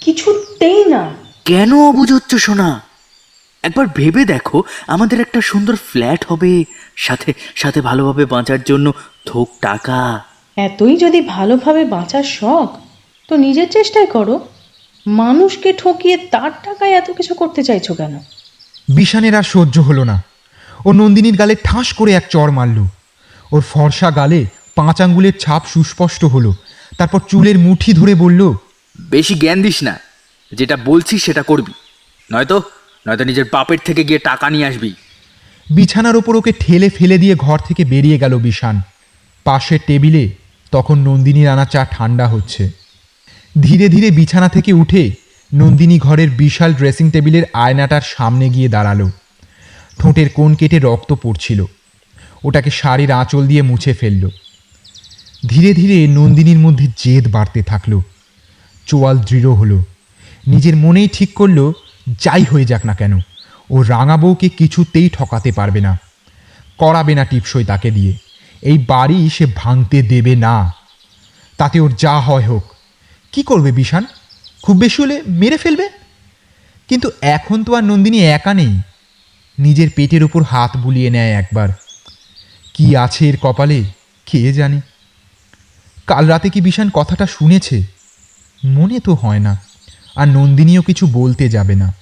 কিছুতেই 0.00 0.84
না। 0.84 1.10
কেন 1.44 1.88
অবুঝ 1.88 2.12
হচ্ছ 2.12 2.34
শোনা 2.34 2.80
একবার 3.62 3.86
ভেবে 3.86 4.24
দেখো 4.24 4.62
আমাদের 4.86 5.20
একটা 5.20 5.40
সুন্দর 5.40 5.76
ফ্ল্যাট 5.76 6.24
হবে 6.28 6.64
সাথে 6.96 7.32
সাথে 7.54 7.80
ভালোভাবে 7.80 8.24
বাঁচার 8.24 8.62
জন্য 8.62 8.92
থোক 9.26 9.48
টাকা। 9.60 10.24
এতই 10.56 10.96
যদি 10.96 11.20
ভালোভাবে 11.20 11.84
বাঁচার 11.84 12.22
শখ 12.22 12.68
তো 13.28 13.36
নিজের 13.36 13.68
চেষ্টাই 13.70 14.06
করো। 14.06 14.48
মানুষকে 15.06 15.72
ঠকিয়ে 15.72 16.16
তার 16.16 16.50
টাকায় 16.64 16.90
এত 16.90 17.10
কিছু 17.10 17.34
করতে 17.34 17.62
চাইছো 17.62 17.94
কেন? 17.94 18.18
বিষানের 18.88 19.34
আর 19.34 19.42
সহ্য 19.42 19.78
হলো 19.78 20.04
না। 20.04 20.22
ও 20.84 20.92
নন্দিনীর 20.92 21.36
গালে 21.36 21.54
ঠাস 21.64 21.92
করে 21.92 22.12
এক 22.12 22.24
চড় 22.30 22.52
মারল। 22.52 22.78
ওর 23.52 23.60
ফর্সা 23.60 24.10
গালে 24.10 24.46
পাঁচ 24.74 25.00
আঙ্গুলের 25.00 25.32
ছাপ 25.40 25.62
সুস্পষ্ট 25.66 26.24
হলো। 26.24 26.54
তারপর 26.98 27.20
চুলের 27.28 27.58
মুঠি 27.58 27.92
ধরে 27.92 28.14
বলল 28.14 28.54
বেশি 29.00 29.34
জ্ঞান 29.34 29.62
দিস 29.62 29.82
না। 29.82 29.98
যেটা 30.52 30.76
বলছিস 30.76 31.24
সেটা 31.24 31.42
করবি। 31.42 31.72
নয়তো 32.32 32.62
নয়তো 33.08 33.24
নিজের 33.24 33.44
বাপের 33.52 33.78
থেকে 33.84 34.04
গিয়ে 34.04 34.18
টাকা 34.18 34.50
নিয়ে 34.50 34.66
আসবি। 34.66 34.94
বিছানার 35.70 36.16
ওপর 36.16 36.36
ওকে 36.36 36.52
ঠেলে 36.60 36.88
ফেলে 36.88 37.18
দিয়ে 37.18 37.34
ঘর 37.34 37.58
থেকে 37.58 37.84
বেরিয়ে 37.84 38.18
গেল 38.18 38.38
বিষান 38.38 38.80
পাশের 39.44 39.78
টেবিলে 39.86 40.30
তখন 40.70 40.98
নন্দিনীর 40.98 41.48
আনা 41.48 41.64
চা 41.64 41.86
ঠান্ডা 41.90 42.28
হচ্ছে। 42.28 42.70
ধীরে 43.62 43.88
ধীরে 43.88 44.10
বিছানা 44.10 44.48
থেকে 44.48 44.72
উঠে 44.72 45.10
নন্দিনী 45.54 45.98
ঘরের 45.98 46.30
বিশাল 46.30 46.74
ড্রেসিং 46.74 47.10
টেবিলের 47.10 47.42
আয়নাটার 47.52 48.00
সামনে 48.04 48.48
গিয়ে 48.48 48.68
দাঁড়াল। 48.68 49.10
ঠোঁটের 49.98 50.28
কোণ 50.28 50.54
কেটে 50.54 50.78
রক্ত 50.78 51.12
পড়ছিল। 51.12 51.64
ওটাকে 52.44 52.70
শাড়ির 52.70 53.12
আঁচল 53.12 53.46
দিয়ে 53.46 53.62
মুছে 53.62 53.92
ফেলল। 53.92 54.28
ধীরে 55.46 55.74
ধীরে 55.74 56.06
নন্দিনীর 56.06 56.58
মধ্যে 56.58 56.86
জেদ 56.96 57.28
বাড়তে 57.28 57.62
থাকল। 57.62 58.00
চোয়াল 58.88 59.16
দৃঢ় 59.18 59.50
হলো। 59.50 59.78
নিজের 60.46 60.76
মনেই 60.76 61.08
ঠিক 61.08 61.30
করল, 61.34 61.58
যাই 62.20 62.44
হয়ে 62.44 62.64
যাক 62.64 62.86
না 62.86 62.94
কেন, 62.94 63.12
ও 63.70 63.82
রাঙা 63.82 64.16
বউকে 64.16 64.48
কিছুতেই 64.48 65.08
ঠকাতে 65.08 65.50
পারবে 65.52 65.80
না। 65.80 65.92
করাবে 66.78 67.14
না 67.14 67.24
টিপসই 67.24 67.64
তাকে 67.64 67.90
দিয়ে, 67.90 68.12
এই 68.62 68.78
বাড়ি 68.78 69.18
সে 69.30 69.46
ভাঙতে 69.56 70.02
দেবে 70.02 70.34
না। 70.36 70.72
তাতে 71.58 71.80
ওর 71.80 71.92
যা 71.98 72.14
হয় 72.20 72.46
হোক। 72.46 72.64
কি 73.32 73.42
করবে 73.42 73.72
বিশান? 73.72 74.04
খুব 74.62 74.76
বেশি 74.76 75.02
হলে 75.02 75.16
মেরে 75.26 75.56
ফেলবে? 75.56 75.86
কিন্তু 76.88 77.10
এখন 77.20 77.64
তো 77.64 77.74
আর 77.74 77.84
নন্দিনী 77.84 78.18
একা 78.18 78.54
নেই। 78.54 78.72
নিজের 79.58 79.88
পেটের 79.96 80.22
উপর 80.24 80.42
হাত 80.42 80.76
বুলিয়ে 80.76 81.10
নেয় 81.10 81.32
একবার। 81.32 81.68
কি 82.74 82.96
আছে 82.96 83.28
এর 83.28 83.36
কপালে, 83.42 83.84
কে 84.26 84.52
জানে? 84.52 84.80
কাল 86.06 86.24
রাতে 86.26 86.48
কি 86.50 86.60
বিশান 86.60 86.88
কথাটা 86.90 87.26
শুনেছে? 87.26 87.97
মনে 88.64 89.00
তো 89.00 89.14
হয় 89.14 89.38
না 89.38 89.62
আর 90.16 90.28
নন্দিনীও 90.28 90.82
কিছু 90.82 91.06
বলতে 91.06 91.48
যাবে 91.48 91.74
না। 91.74 91.94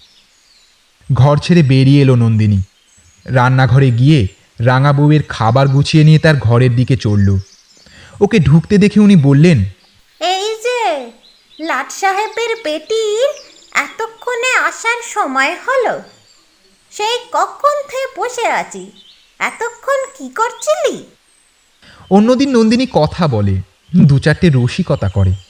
ঘর 1.12 1.39
ছেড়ে 1.39 1.62
বেরিয়ে 1.62 2.03
এলো 2.03 2.15
নন্দিনী। 2.15 2.62
রান্নাঘরে 3.24 3.91
গিয়ে 3.91 4.27
রাঙা 4.61 4.93
বউয়ের 4.93 5.20
খাবার 5.28 5.69
গুছিয়ে 5.69 6.05
নিয়ে 6.05 6.19
তার 6.19 6.37
ঘরের 6.37 6.77
দিকে 6.77 6.97
চলল। 6.97 7.39
ওকে 8.20 8.39
ঢুকতে 8.39 8.78
দেখে 8.78 9.01
উনি 9.01 9.16
বললেন 9.16 9.65
এই 10.20 10.57
যে 10.65 11.12
লাট 11.65 11.93
সাহেবের 11.93 12.57
বেটির 12.65 13.43
এতক্ষণে 13.74 14.59
আসার 14.59 15.03
সময় 15.15 15.57
হলো। 15.66 16.03
সেই 16.91 17.19
কখন 17.33 17.83
থেকে 17.89 18.20
বসে 18.20 18.47
আছি? 18.47 18.91
এতক্ষণ 19.39 20.05
কি 20.19 20.35
করছিলি? 20.35 21.05
অন্যদিন 22.11 22.57
নন্দিনী 22.57 22.87
কথা 22.93 23.28
বলে 23.28 23.61
দু 23.97 24.19
চারটে 24.19 24.51
রসিকতা 24.55 25.09
করে। 25.09 25.45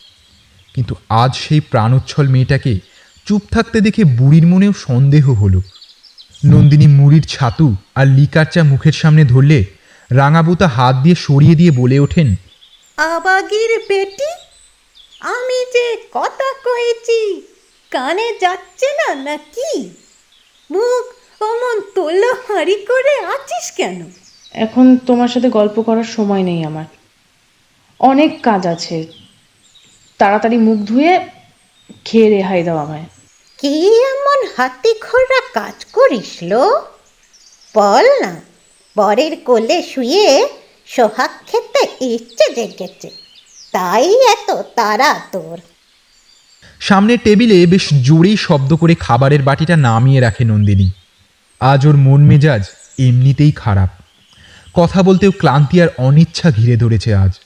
কিন্তু 0.76 0.94
আজ 1.08 1.36
সেই 1.36 1.60
প্রাণোচ্ছল 1.60 2.28
মেয়েটাকে 2.28 2.78
চুপ 3.26 3.42
থাকতে 3.50 3.80
দেখে 3.80 4.04
বুড়ির 4.04 4.46
মনেও 4.46 4.72
সন্দেহ 4.72 5.32
হলো। 5.32 5.62
নন্দিনী 6.44 6.86
মুড়ির 6.86 7.22
ছাতু 7.22 7.76
আর 7.94 8.06
লিকার 8.06 8.46
চা 8.46 8.62
মুখের 8.62 8.92
সামনে 8.92 9.24
ধরলে 9.24 9.64
রাঙাবুতা 10.12 10.68
হাত 10.68 10.96
দিয়ে 10.96 11.14
সরিয়ে 11.14 11.54
দিয়ে 11.54 11.70
বলে 11.70 11.98
ওঠেন 11.98 12.36
আবাগির 12.96 13.82
বেটি 13.88 14.30
আমি 15.20 15.72
যে 15.72 15.96
কথা 16.12 16.48
কয়েছি 16.64 17.42
কানে 17.90 18.38
যাচ্ছে 18.40 18.86
না 18.86 19.14
নাকি? 19.14 19.90
মুখ 20.70 21.04
অমন 21.42 21.80
তোলো 21.94 22.32
হাঁড়ি 22.32 22.74
করে 22.74 23.26
আছিস 23.26 23.72
কেন? 23.76 24.10
এখন 24.52 24.96
তোমার 24.96 25.28
সাথে 25.28 25.50
গল্প 25.50 25.82
করার 25.82 26.04
সময় 26.04 26.42
নেই 26.42 26.64
আমার। 26.64 26.84
অনেক 27.98 28.42
কাজ 28.42 28.66
আছে 28.66 29.25
তাড়াতাড়ি 30.18 30.56
মুখ 30.56 30.78
ধুয়ে 30.78 31.28
খেয়ে 32.04 32.28
রেহাই 32.30 32.62
দাও 32.62 32.76
আমায়। 32.76 33.04
কি 33.58 33.86
এমন 33.96 34.48
হাতি 34.56 34.94
খোরা 34.94 35.40
কাজ 35.54 35.84
করিস 35.84 36.38
লো? 36.42 36.86
বল 37.74 38.04
না 38.20 38.40
বরের 38.96 39.36
কোলে 39.36 39.82
শুয়ে 39.82 40.48
সোহাগ 40.86 41.30
খেতে 41.46 42.04
ইচ্ছে 42.04 42.54
জেগেছে 42.54 43.10
তাই 43.72 44.14
এত 44.14 44.62
তারা 44.74 45.20
তোর। 45.32 45.58
সামনের 46.80 47.18
টেবিলে 47.24 47.66
বেশ 47.66 47.88
জোরেই 48.02 48.36
শব্দ 48.36 48.74
করে 48.74 48.94
খাবারের 48.94 49.42
বাটিটা 49.42 49.76
নামিয়ে 49.76 50.20
রাখে 50.20 50.44
নন্দিনী। 50.44 50.90
আজ 51.60 51.86
ওর 51.86 51.96
মন 51.96 52.20
মেজাজ 52.24 52.64
এমনিতেই 52.98 53.52
খারাপ। 53.52 53.88
কথা 54.74 55.02
বলতেও 55.02 55.30
ক্লান্তি 55.30 55.82
আর 55.82 55.88
অনিচ্ছা 55.98 56.50
ঘিরে 56.50 56.76
ধরেছে 56.76 57.14
আজ। 57.14 57.40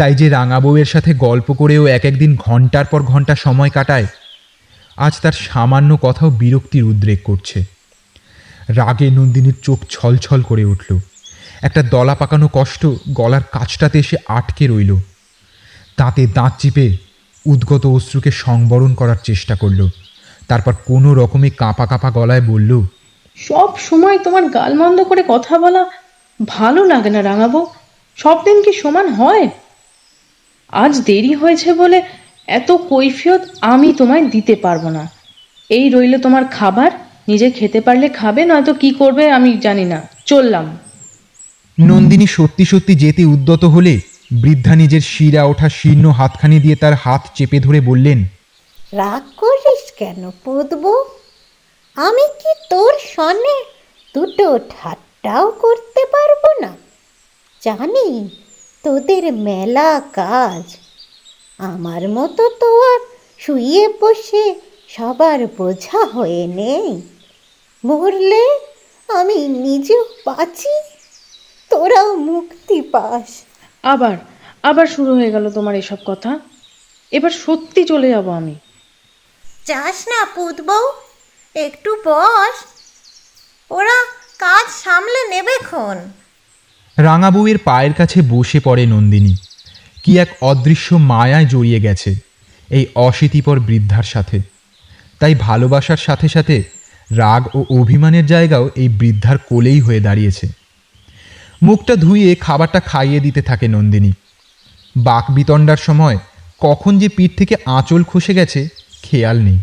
তাই 0.00 0.14
যে 0.14 0.26
রাঙা 0.28 0.58
বউয়ের 0.60 0.86
সাথে 0.86 1.10
গল্প 1.14 1.48
করেও 1.52 1.82
এক 1.86 2.04
একদিন 2.04 2.32
ঘণ্টার 2.36 2.84
পর 2.84 3.00
ঘণ্টা 3.02 3.34
সময় 3.36 3.70
কাটায়, 3.70 4.06
আজ 4.96 5.14
তার 5.22 5.32
সামান্য 5.32 5.90
কথাও 6.02 6.30
বিরক্তির 6.30 6.84
উদ্রেক 6.84 7.20
করছে। 7.24 7.58
রাগে 8.68 9.08
নন্দিনীর 9.10 9.56
চোখ 9.62 9.78
ছলছল 9.90 10.42
করে 10.42 10.64
উঠল। 10.64 10.90
একটা 11.62 11.80
দলা 11.82 12.14
পাকানো 12.14 12.48
কষ্ট 12.52 12.82
গলার 13.12 13.44
কাছটাতে 13.52 13.98
এসে 13.98 14.16
আটকে 14.28 14.64
রইল। 14.66 14.92
দাঁতে 15.98 16.22
দাঁত 16.26 16.52
চিপে 16.58 16.86
উদ্গত 17.46 17.86
অশ্রুকে 17.86 18.30
সংবরণ 18.30 18.92
করার 18.94 19.20
চেষ্টা 19.24 19.54
করল। 19.56 19.80
তারপর 20.48 20.74
কোনো 20.84 21.10
রকমে 21.14 21.48
কাঁপা 21.50 21.86
কাঁপা 21.86 22.10
গলায় 22.10 22.44
বলল, 22.46 22.72
সব 23.36 23.70
সময় 23.78 24.18
তোমার 24.18 24.44
গালমন্দ 24.48 24.98
করে 25.04 25.22
কথা 25.28 25.54
বলা 25.58 25.82
ভালো 26.46 26.80
লাগে 26.84 27.10
না 27.10 27.22
রাঙাবো। 27.22 27.60
সব 28.16 28.36
দিন 28.44 28.62
কি 28.62 28.72
সমান 28.72 29.08
হয়? 29.08 29.48
আজ 30.72 31.00
দেরি 31.00 31.34
হয়েছে 31.34 31.72
বলে 31.72 32.02
এত 32.46 32.72
কৈফিয়ত 32.72 33.40
আমি 33.60 33.92
তোমায় 33.92 34.24
দিতে 34.24 34.56
পারব 34.56 34.88
না। 34.88 35.10
এই 35.68 35.90
রইল 35.90 36.18
তোমার 36.18 36.44
খাবার 36.44 36.90
নিজে 37.28 37.50
খেতে 37.50 37.80
পারলে 37.80 38.08
খাবে 38.08 38.44
নয়তো 38.44 38.74
কি 38.74 38.90
করবে 38.90 39.30
আমি 39.30 39.58
জানি 39.58 39.84
না। 39.84 40.08
চললাম। 40.26 40.78
নন্দিনী 41.80 42.26
সত্যি 42.26 42.64
সত্যি 42.64 42.94
যেতে 42.94 43.24
উদ্যত 43.24 43.64
হলে 43.64 44.00
বৃদ্ধা 44.42 44.76
নিজের 44.76 45.00
শিরা 45.00 45.44
ওঠা 45.44 45.68
শীর্ণ 45.68 46.10
হাতখানি 46.10 46.60
দিয়ে 46.60 46.76
তার 46.76 46.94
হাত 46.94 47.30
চেপে 47.34 47.60
ধরে 47.60 47.80
বললেন 47.80 48.24
রাগ 48.92 49.22
করিস 49.36 49.92
কেন 49.98 50.30
পুতব? 50.44 51.04
আমি 51.96 52.28
কি 52.28 52.52
তোর 52.70 52.92
সনে 53.16 53.64
দুটো 54.14 54.58
ঠাট্টাও 54.58 55.50
করতে 55.50 56.04
পারব 56.12 56.66
না? 56.66 56.76
জানি 57.62 58.28
তোদের 58.84 59.32
মেলা 59.32 60.00
কাজ। 60.12 60.76
আমার 61.58 62.08
মতো 62.08 62.48
তো 62.48 62.94
আর 62.94 63.00
শুয়ে 63.38 63.88
বসে 64.00 64.54
সবার 64.88 65.46
বোঝা 65.46 66.04
হয়ে 66.04 66.46
নেই। 66.46 67.02
মরলে 67.84 68.60
আমি 69.08 69.48
নিজেও 69.48 70.04
বাঁচি। 70.26 70.80
তোরাও 71.70 72.16
মুক্তি 72.16 72.80
পাস। 72.80 73.42
আবার 73.82 74.16
আবার 74.62 74.86
শুরু 74.86 75.14
হয়ে 75.14 75.30
গেল 75.30 75.50
তোমার 75.50 75.74
এসব 75.74 75.96
কথা। 76.06 76.38
এবার 77.10 77.30
সত্যি 77.30 77.84
চলে 77.84 78.08
যাব 78.08 78.28
আমি। 78.28 78.54
যাস 79.66 80.08
না 80.08 80.24
পুতবউ 80.24 80.92
একটু 81.54 81.96
বস। 82.04 82.56
ওরা 83.70 84.04
কাজ 84.38 84.72
সামলে 84.84 85.28
নেবে 85.28 85.58
খন। 85.70 86.12
রাঙা 87.02 87.30
বউয়ের 87.30 87.58
পায়ের 87.58 87.92
কাছে 87.92 88.22
বসে 88.22 88.60
পড়ে 88.60 88.86
নন্দিনী। 88.86 89.36
কি 90.02 90.18
এক 90.18 90.28
অদৃশ্য 90.40 90.94
মায়ায় 90.94 91.46
জড়িয়ে 91.46 91.80
গেছে 91.80 92.14
এই 92.70 92.86
অশীতিপর 92.94 93.60
বৃদ্ধার 93.60 94.02
সাথে। 94.02 94.40
তাই 95.18 95.34
ভালোবাসার 95.34 95.96
সাথে 95.96 96.28
সাথে 96.28 96.62
রাগ 97.10 97.56
ও 97.56 97.64
অভিমানের 97.80 98.26
জায়গাও 98.26 98.70
এই 98.76 98.88
বৃদ্ধার 98.88 99.38
কোলেই 99.38 99.80
হয়ে 99.80 100.00
দাঁড়িয়েছে। 100.00 100.48
মুখটা 101.62 101.96
ধুয়ে 101.96 102.34
খাবারটা 102.34 102.80
খাইয়ে 102.80 103.20
দিতে 103.20 103.42
থাকে 103.42 103.68
নন্দিনী। 103.68 104.12
বাক 104.96 105.30
বিতণ্ডার 105.30 105.76
সময় 105.76 106.18
কখন 106.60 106.98
যে 106.98 107.08
পিঠ 107.08 107.30
থেকে 107.36 107.54
আঁচল 107.66 108.04
খসে 108.04 108.34
গেছে 108.34 108.68
খেয়াল 109.02 109.40
নেই। 109.40 109.58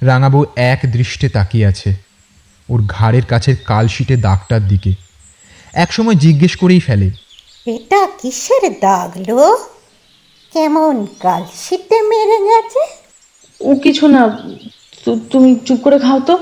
রাঙাবউ 0.00 0.44
এক 0.56 0.80
দৃষ্টে 0.86 1.28
তাকিয়ে 1.28 1.66
আছে। 1.66 1.94
ওর 2.68 2.82
ঘাড়ের 2.88 3.24
কাছের 3.24 3.56
কালশিটে 3.64 4.16
দাগটার 4.16 4.68
দিকে। 4.68 5.09
একসময় 5.72 6.14
জিজ্ঞেস 6.14 6.56
করেই 6.56 6.80
ফেলে। 6.80 7.10
এটা 7.66 8.08
কিসের 8.22 8.72
দাগ 8.72 9.28
লো? 9.28 9.56
কেমন 10.52 11.06
কালশিটে 11.20 12.02
মেরে 12.02 12.38
গেছে? 12.38 13.04
ও 13.60 13.74
কিছু 13.74 14.06
না 14.06 14.28
তু- 15.04 15.18
তুমি 15.30 15.60
চুপ 15.66 15.80
করে 15.80 15.98
খাও 15.98 16.20
তো। 16.20 16.38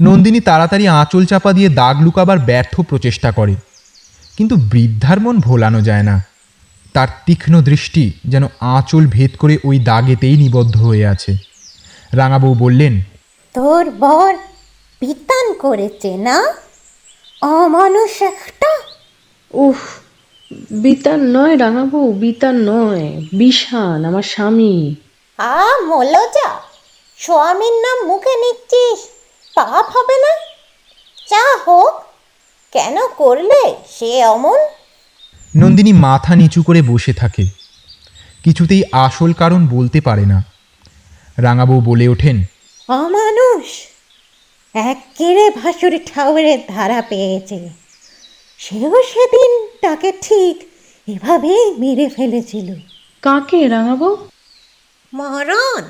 নন্দিনী 0.00 0.40
তাড়াতাড়ি 0.40 0.88
আঁচল 0.88 1.24
চাপা 1.24 1.52
দিয়ে 1.52 1.68
দাগ 1.68 2.02
লুকাবার 2.02 2.38
ব্যর্থ 2.38 2.80
প্রচেষ্টা 2.80 3.32
করে। 3.32 3.54
কিন্তু 4.36 4.56
বৃদ্ধার 4.56 5.20
মন 5.20 5.40
ভোলানো 5.40 5.80
যায় 5.80 6.02
না। 6.02 6.24
তার 6.92 7.08
তীক্ষ্ণ 7.26 7.62
দৃষ্টি 7.62 8.12
যেন 8.24 8.46
আঁচল 8.60 9.06
ভেদ 9.06 9.36
করে 9.36 9.58
ওই 9.64 9.78
দাগেতেই 9.78 10.36
নিবদ্ধ 10.36 10.76
হয়ে 10.76 11.06
আছে। 11.06 11.36
রাঙাবউ 12.12 12.54
বললেন 12.54 13.02
তোর 13.54 13.90
বর 13.90 14.36
পিতান 15.00 15.54
করেছে 15.54 16.16
না? 16.16 16.54
অমানুষ 17.44 18.22
একটা? 18.22 18.80
উফ 19.54 19.76
বিতান 20.70 21.20
নয় 21.20 21.58
রাঙাবু 21.58 22.12
বিতান 22.12 22.56
নয় 22.56 23.22
বিষান 23.38 24.04
আমার 24.04 24.22
স্বামী। 24.22 24.94
আ 25.38 25.66
মলজা 25.86 26.60
স্বামীর 27.18 27.72
নাম 27.72 28.06
মুখে 28.06 28.36
নিচ্ছিস? 28.36 28.98
পাপ 29.54 29.96
হবে 29.96 30.16
না? 30.16 30.36
যা 31.30 31.56
হোক 31.66 32.02
কেন 32.72 32.96
করলে 33.16 33.74
সে 33.98 34.26
অমন? 34.26 34.58
নন্দিনী 35.56 35.92
মাথা 35.92 36.34
নিচু 36.34 36.62
করে 36.62 36.82
বসে 36.82 37.12
থাকে। 37.12 37.42
কিছুতেই 38.44 38.82
আসল 38.92 39.32
কারণ 39.32 39.66
বলতে 39.66 40.00
পারে 40.00 40.26
না। 40.26 40.44
রাঙাবু 41.38 41.80
বলে 41.80 42.08
ওঠেন 42.08 42.44
অমানুষ। 42.88 43.93
এক 44.74 45.06
কেড়ে 45.18 45.50
ভাসুর 45.50 45.98
ঠাউরের 46.14 46.58
ধারা 46.68 47.02
পেয়েছে। 47.02 47.70
সেও 48.58 49.02
সেদিন 49.02 49.68
তাকে 49.82 50.12
ঠিক 50.12 50.66
এভাবেই 51.08 51.74
মেরে 51.78 52.08
ফেলেছিল। 52.08 52.74
কাকে 53.22 53.68
রাঙাবো? 53.68 54.28
মরণ? 55.14 55.82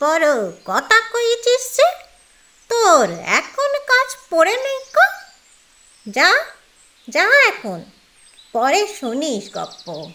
বড় 0.00 0.50
কথা 0.64 1.00
কইছিস 1.12 1.76
যে? 1.76 2.04
তোর 2.68 3.10
এখন 3.10 3.78
কাজ 3.78 4.16
পড়ে 4.30 4.56
নেই 4.56 4.78
কো 4.94 5.06
যা 6.10 6.34
যা 7.08 7.48
এখন 7.48 7.82
পরে 8.52 8.86
শুনিস 9.00 9.56
গপ্প। 9.56 10.10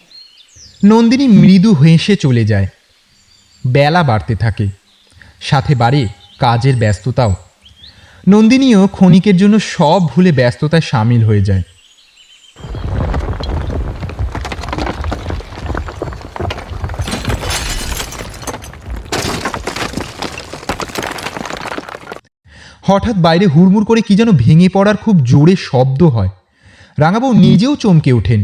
নন্দিনী 0.84 1.26
মৃদু 1.26 1.74
হেসে 1.74 2.16
চলে 2.16 2.44
যায়। 2.44 2.66
বেলা 3.66 4.02
বাড়তে 4.02 4.36
থাকে। 4.36 4.66
সাথে 5.40 5.74
বাড়ে 5.74 6.08
কাজের 6.38 6.76
ব্যস্ততাও। 6.76 7.34
নন্দিনীও 8.28 8.82
ক্ষণিকের 8.86 9.36
জন্য 9.36 9.54
সব 9.74 10.00
ভুলে 10.08 10.30
ব্যস্ততায় 10.32 10.84
সামিল 10.90 11.22
হয়ে 11.24 11.46
যায়। 11.48 11.64
হঠাৎ 22.82 23.16
বাইরে 23.16 23.46
হুড়মুড় 23.46 23.84
করে 23.84 24.00
কি 24.00 24.12
যেন 24.16 24.30
ভেঙে 24.32 24.68
পড়ার 24.68 24.96
খুব 24.96 25.16
জোরে 25.24 25.54
শব্দ 25.60 26.00
হয়। 26.02 26.30
রাঙাবউ 26.98 27.32
নিজেও 27.32 27.72
চমকে 27.76 28.10
ওঠেন। 28.12 28.40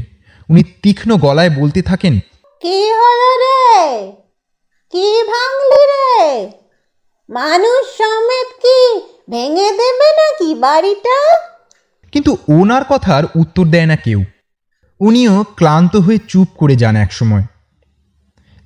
উনি 0.48 0.62
তীক্ষ্ণ 0.82 1.10
গলায় 1.16 1.52
বলতে 1.60 1.80
থাকেন, 1.82 2.14
কি 2.62 2.78
হলো 3.00 3.30
রে? 3.42 3.72
কি 4.92 5.06
ভাঙলি 5.22 5.82
রে? 5.92 6.14
মানুষ 7.28 7.82
সমেত 7.98 8.50
কি 8.64 8.80
ভেঙে 9.30 9.70
দেবে 9.70 10.12
নাকি 10.12 10.54
বাড়িটা? 10.54 11.38
কিন্তু 12.12 12.36
ওনার 12.48 12.84
কথার 12.84 13.24
উত্তর 13.36 13.66
দেয় 13.66 13.86
না 13.86 13.96
কেউ। 13.96 14.24
উনিও 15.00 15.44
ক্লান্ত 15.56 15.96
হয়ে 15.96 16.18
চুপ 16.28 16.48
করে 16.56 16.76
যান 16.76 16.96
একসময়। 16.96 17.42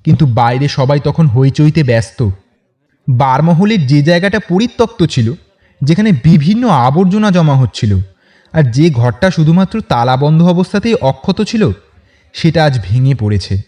কিন্তু 0.03 0.25
বাইরে 0.25 0.67
সবাই 0.67 0.99
তখন 0.99 1.27
হইচইতে 1.27 1.83
ব্যস্ত। 1.83 2.29
বারমহলের 3.09 3.87
যে 3.87 4.01
জায়গাটা 4.01 4.39
পরিত্যক্ত 4.39 5.03
ছিল, 5.03 5.33
যেখানে 5.83 6.11
বিভিন্ন 6.11 6.67
আবর্জনা 6.67 7.31
জমা 7.31 7.55
হচ্ছিল, 7.55 7.99
আর 8.53 8.71
যে 8.71 8.89
ঘরটা 8.89 9.31
শুধুমাত্র 9.31 9.81
তালাবন্ধ 9.81 10.43
অবস্থাতেই 10.43 10.93
অক্ষত 10.93 11.41
ছিল, 11.41 11.71
সেটা 12.33 12.65
আজ 12.65 12.79
ভেঙে 12.83 13.15
পড়েছে। 13.15 13.61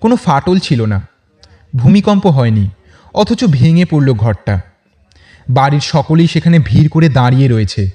কোনো 0.00 0.16
ফাটল 0.16 0.58
ছিল 0.58 0.84
না। 0.84 1.08
ভূমিকম্প 1.76 2.26
হয়নি, 2.26 2.68
অথচ 3.14 3.44
ভেঙে 3.44 3.84
পড়ল 3.84 4.12
ঘরটা। 4.12 4.60
বাড়ির 5.50 5.80
সকলেই 5.80 6.26
সেখানে 6.26 6.58
ভিড় 6.58 6.88
করে 6.88 7.08
দাঁড়িয়ে 7.08 7.48
রয়েছে। 7.48 7.90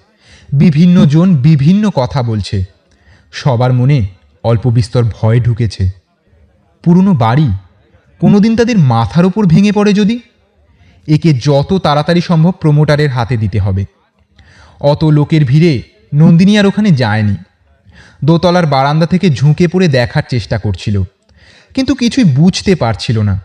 বিভিন্ন 0.53 1.05
জন 1.05 1.35
বিভিন্ন 1.35 1.89
কথা 1.89 2.23
বলছে। 2.23 2.63
সবার 3.31 3.73
মনে 3.73 4.05
অল্প 4.43 4.67
বিস্তর 4.67 5.03
ভয় 5.03 5.39
ঢুকেছে। 5.39 5.89
পুরনো 6.83 7.13
বাড়ি 7.13 7.49
কোনোদিন 8.19 8.55
তাদের 8.55 8.77
মাথার 8.77 9.25
ওপর 9.25 9.45
ভেঙে 9.45 9.71
পড়ে 9.71 9.93
যদি? 9.93 10.19
একে 11.07 11.33
যত 11.33 11.73
তাড়াতাড়ি 11.73 12.21
সম্ভব 12.21 12.51
প্রমোটারের 12.51 13.09
হাতে 13.09 13.37
দিতে 13.37 13.59
হবে। 13.59 13.85
অত 14.81 15.03
লোকের 15.03 15.45
ভিড়ে 15.45 15.81
নন্দিনী 16.13 16.57
আর 16.57 16.65
ওখানে 16.65 16.91
যায়নি। 16.91 17.35
দোতলার 18.25 18.65
বারান্দা 18.65 19.05
থেকে 19.05 19.29
ঝুঁকে 19.29 19.67
পড়ে 19.67 19.87
দেখার 19.87 20.23
চেষ্টা 20.29 20.57
করছিল। 20.57 21.03
কিন্তু 21.73 21.95
কিছুই 21.95 22.23
বুঝতে 22.23 22.75
পারছিল 22.75 23.21
না। 23.21 23.41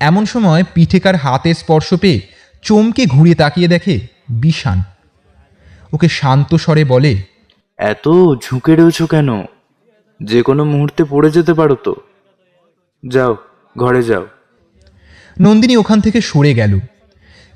এমন 0.00 0.26
সময় 0.26 0.64
পিঠেকার 0.74 1.16
হাতে 1.16 1.54
স্পর্শ 1.54 1.94
পেয়ে 1.94 2.20
চমকে 2.62 3.06
ঘুরে 3.06 3.34
তাকিয়ে 3.34 3.68
দেখে 3.68 4.00
বিষান 4.28 4.82
ওকে 5.92 6.08
শান্ত 6.08 6.54
স্বরে 6.54 6.84
বলে 6.84 7.22
এত 7.78 8.08
ঝুঁকে 8.42 8.76
রয়েছো 8.76 9.06
কেন? 9.06 9.28
যে 10.22 10.42
কোনো 10.42 10.64
মুহূর্তে 10.64 11.04
পড়ে 11.04 11.30
যেতে 11.30 11.54
পারো 11.54 11.74
তো। 11.74 11.94
যাও 13.08 13.36
ঘরে 13.78 14.02
যাও। 14.02 14.26
নন্দিনী 15.40 15.76
ওখান 15.76 16.00
থেকে 16.00 16.20
সরে 16.20 16.54
গেল 16.54 16.78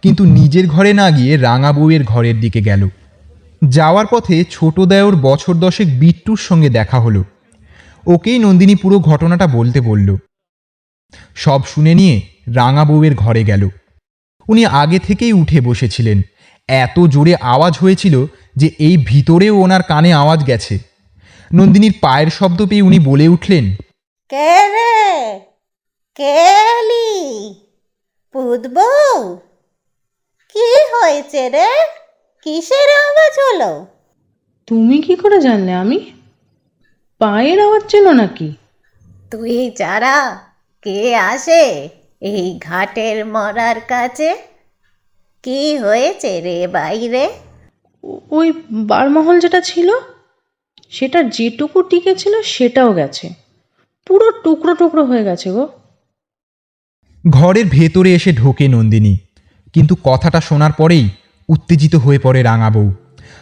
কিন্তু 0.02 0.24
নিজের 0.24 0.66
ঘরে 0.66 0.92
না 0.92 1.10
গিয়ে 1.10 1.36
রাঙা 1.36 1.72
বউয়ের 1.72 2.04
ঘরের 2.04 2.40
দিকে 2.40 2.60
গেল। 2.60 2.88
যাওয়ার 3.68 4.06
পথে 4.10 4.44
ছোট 4.50 4.80
দেওর 4.80 5.16
বছর 5.16 5.54
দশেক 5.54 6.00
বিট্টুর 6.00 6.36
সঙ্গে 6.36 6.68
দেখা 6.68 7.00
হলো। 7.00 7.24
ওকেই 8.06 8.38
নন্দিনী 8.38 8.74
পুরো 8.74 8.98
ঘটনাটা 8.98 9.46
বলতে 9.46 9.80
বলল। 9.80 10.16
সব 11.34 11.60
শুনে 11.64 11.94
নিয়ে 11.94 12.20
রাঙা 12.54 12.84
বউয়ের 12.84 13.14
ঘরে 13.14 13.44
গেল। 13.44 13.68
উনি 14.48 14.66
আগে 14.66 14.98
থেকেই 14.98 15.32
উঠে 15.32 15.60
বসেছিলেন। 15.60 16.18
এত 16.68 16.96
জোরে 17.08 17.34
আওয়াজ 17.34 17.74
হয়েছিল 17.80 18.26
যে 18.56 18.70
এই 18.78 18.96
ভিতরেও 19.06 19.54
ওনার 19.58 19.82
কানে 19.82 20.10
আওয়াজ 20.12 20.46
গেছে। 20.46 20.78
নন্দিনীর 21.54 21.94
পায়ের 22.00 22.30
শব্দ 22.30 22.66
পেয়ে 22.66 22.82
উনি 22.82 22.98
বলে 22.98 23.28
উঠলেন 23.28 23.64
কে 24.28 24.52
রে? 24.68 25.40
কে 26.14 26.32
এলি? 26.78 27.10
কি 30.54 30.68
হয়েছে 30.92 31.42
রে? 31.48 31.68
কিসের 32.42 32.88
আওয়াজ 33.02 33.34
হলো? 33.46 33.86
তুমি 34.66 35.02
কি 35.02 35.14
করে 35.14 35.40
জানলে 35.40 35.72
আমি? 35.72 35.98
পায়ের 37.18 37.58
আওয়াজ 37.60 37.82
ছিল 37.90 38.06
নাকি? 38.12 38.48
তুই 39.30 39.70
যারা 39.78 40.38
কে 40.82 41.16
আসে? 41.16 41.88
এই 42.22 42.58
ঘাটের 42.62 43.26
মরার 43.26 43.80
কাছে 43.80 44.36
কি 45.42 45.76
হয়েছে 45.76 46.40
রে 46.40 46.66
বাইরে? 46.66 47.30
ওই 48.30 48.52
বারমহল 48.72 49.40
যেটা 49.40 49.60
ছিল 49.60 49.90
সেটা 50.90 51.22
যেটুকু 51.22 51.82
টিকে 51.82 52.14
ছিল 52.14 52.42
সেটাও 52.42 52.92
গেছে। 52.92 53.28
পুরো 54.06 54.30
টুকরো 54.30 54.74
টুকরো 54.74 55.04
হয়ে 55.04 55.24
গেছে 55.24 55.52
গো। 55.52 55.68
ঘরের 57.30 57.64
ভেতরে 57.66 58.14
এসে 58.14 58.32
ঢোকে 58.32 58.68
নন্দিনী 58.68 59.16
কিন্তু 59.72 59.96
কথাটা 60.04 60.40
শোনার 60.40 60.72
পরেই 60.72 61.08
উত্তেজিত 61.48 61.94
হয়ে 61.94 62.18
পড়ে 62.18 62.42
রাঙা 62.42 62.70
বউ। 62.70 62.92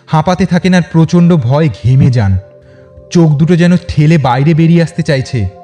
হাঁপাতে 0.07 0.47
থাকেন 0.47 0.75
আর 0.75 0.83
প্রচণ্ড 0.93 1.37
ভয় 1.37 1.69
ঘেমে 1.69 2.11
যান। 2.11 2.39
চোখ 3.11 3.31
দুটো 3.31 3.57
যেন 3.57 3.77
ঠেলে 3.89 4.19
বাইরে 4.19 4.55
বেরিয়ে 4.55 4.83
আসতে 4.83 5.03
চাইছে। 5.03 5.62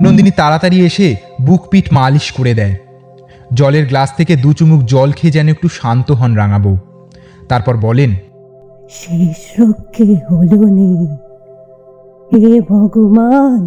নন্দিনী 0.00 0.32
তাড়াতাড়ি 0.40 0.78
এসে 0.88 1.08
বুক 1.46 1.62
পিঠ 1.70 1.86
মালিশ 1.92 2.26
করে 2.38 2.52
দেয়। 2.54 2.74
জলের 3.58 3.84
গ্লাস 3.86 4.10
থেকে 4.18 4.34
দু 4.36 4.50
চুমুক 4.58 4.80
জল 4.92 5.10
খেয়ে 5.18 5.34
যেন 5.36 5.46
একটু 5.48 5.68
শান্ত 5.78 6.08
হন 6.10 6.32
রাঙাবো। 6.34 6.72
তারপর 7.50 7.74
বলেন, 7.86 8.10
শেষ 8.90 9.40
রক্ষে 9.60 10.08
হলো 10.28 10.60
নে। 10.76 10.90
হে 12.30 12.52
ভগবান, 12.70 13.62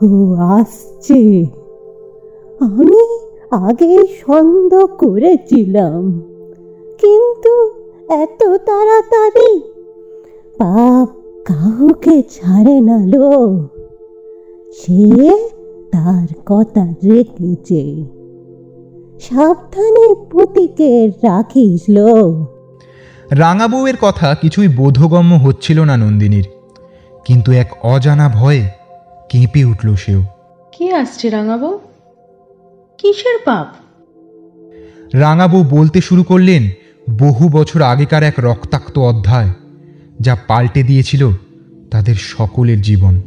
ও 0.00 0.08
আসছে। 0.56 1.20
আমি 2.66 3.02
আগে 3.66 3.92
সন্দেহ 4.22 4.84
করেছিলাম, 5.02 6.02
কিন্তু 7.02 7.54
এত 8.22 8.40
তাড়াতাড়ি 8.68 9.50
পাপ 10.60 11.08
কাউকে 11.48 12.16
ছাড়ে 12.34 12.76
না 12.88 12.98
লো 13.12 13.30
সে 14.72 15.30
তার 15.92 16.26
কথা 16.46 16.94
রেখেছে। 17.04 18.04
সাবধানে 19.20 20.14
পুতিকে 20.30 21.08
রাখিস 21.08 21.80
লো। 21.88 22.46
রাঙা 23.30 23.68
বউয়ের 23.68 23.94
কথা 24.00 24.34
কিছুই 24.34 24.68
বোধগম্য 24.68 25.34
হচ্ছিল 25.34 25.80
না 25.80 25.96
নন্দিনীর। 25.96 26.48
কিন্তু 27.24 27.52
এক 27.52 27.72
অজানা 27.82 28.28
ভয়ে 28.28 28.68
কেঁপে 29.28 29.64
উঠল 29.64 29.94
সেও। 29.94 30.24
কে 30.78 30.94
আসছে 30.94 31.30
রাঙাবো 31.30 31.78
কিসের 32.98 33.38
পাপ? 33.44 33.66
রাঙাবু 35.14 35.64
বলতে 35.70 36.00
শুরু 36.00 36.22
করলেন 36.22 36.70
বহু 37.18 37.48
বছর 37.48 37.82
আগেকার 37.82 38.22
এক 38.22 38.34
রক্তাক্ত 38.38 38.98
অধ্যায় 38.98 39.48
যা 40.20 40.36
পাল্টে 40.48 40.82
দিয়েছিল 40.82 41.30
তাদের 41.90 42.14
সকলের 42.14 42.82
জীবন। 42.82 43.20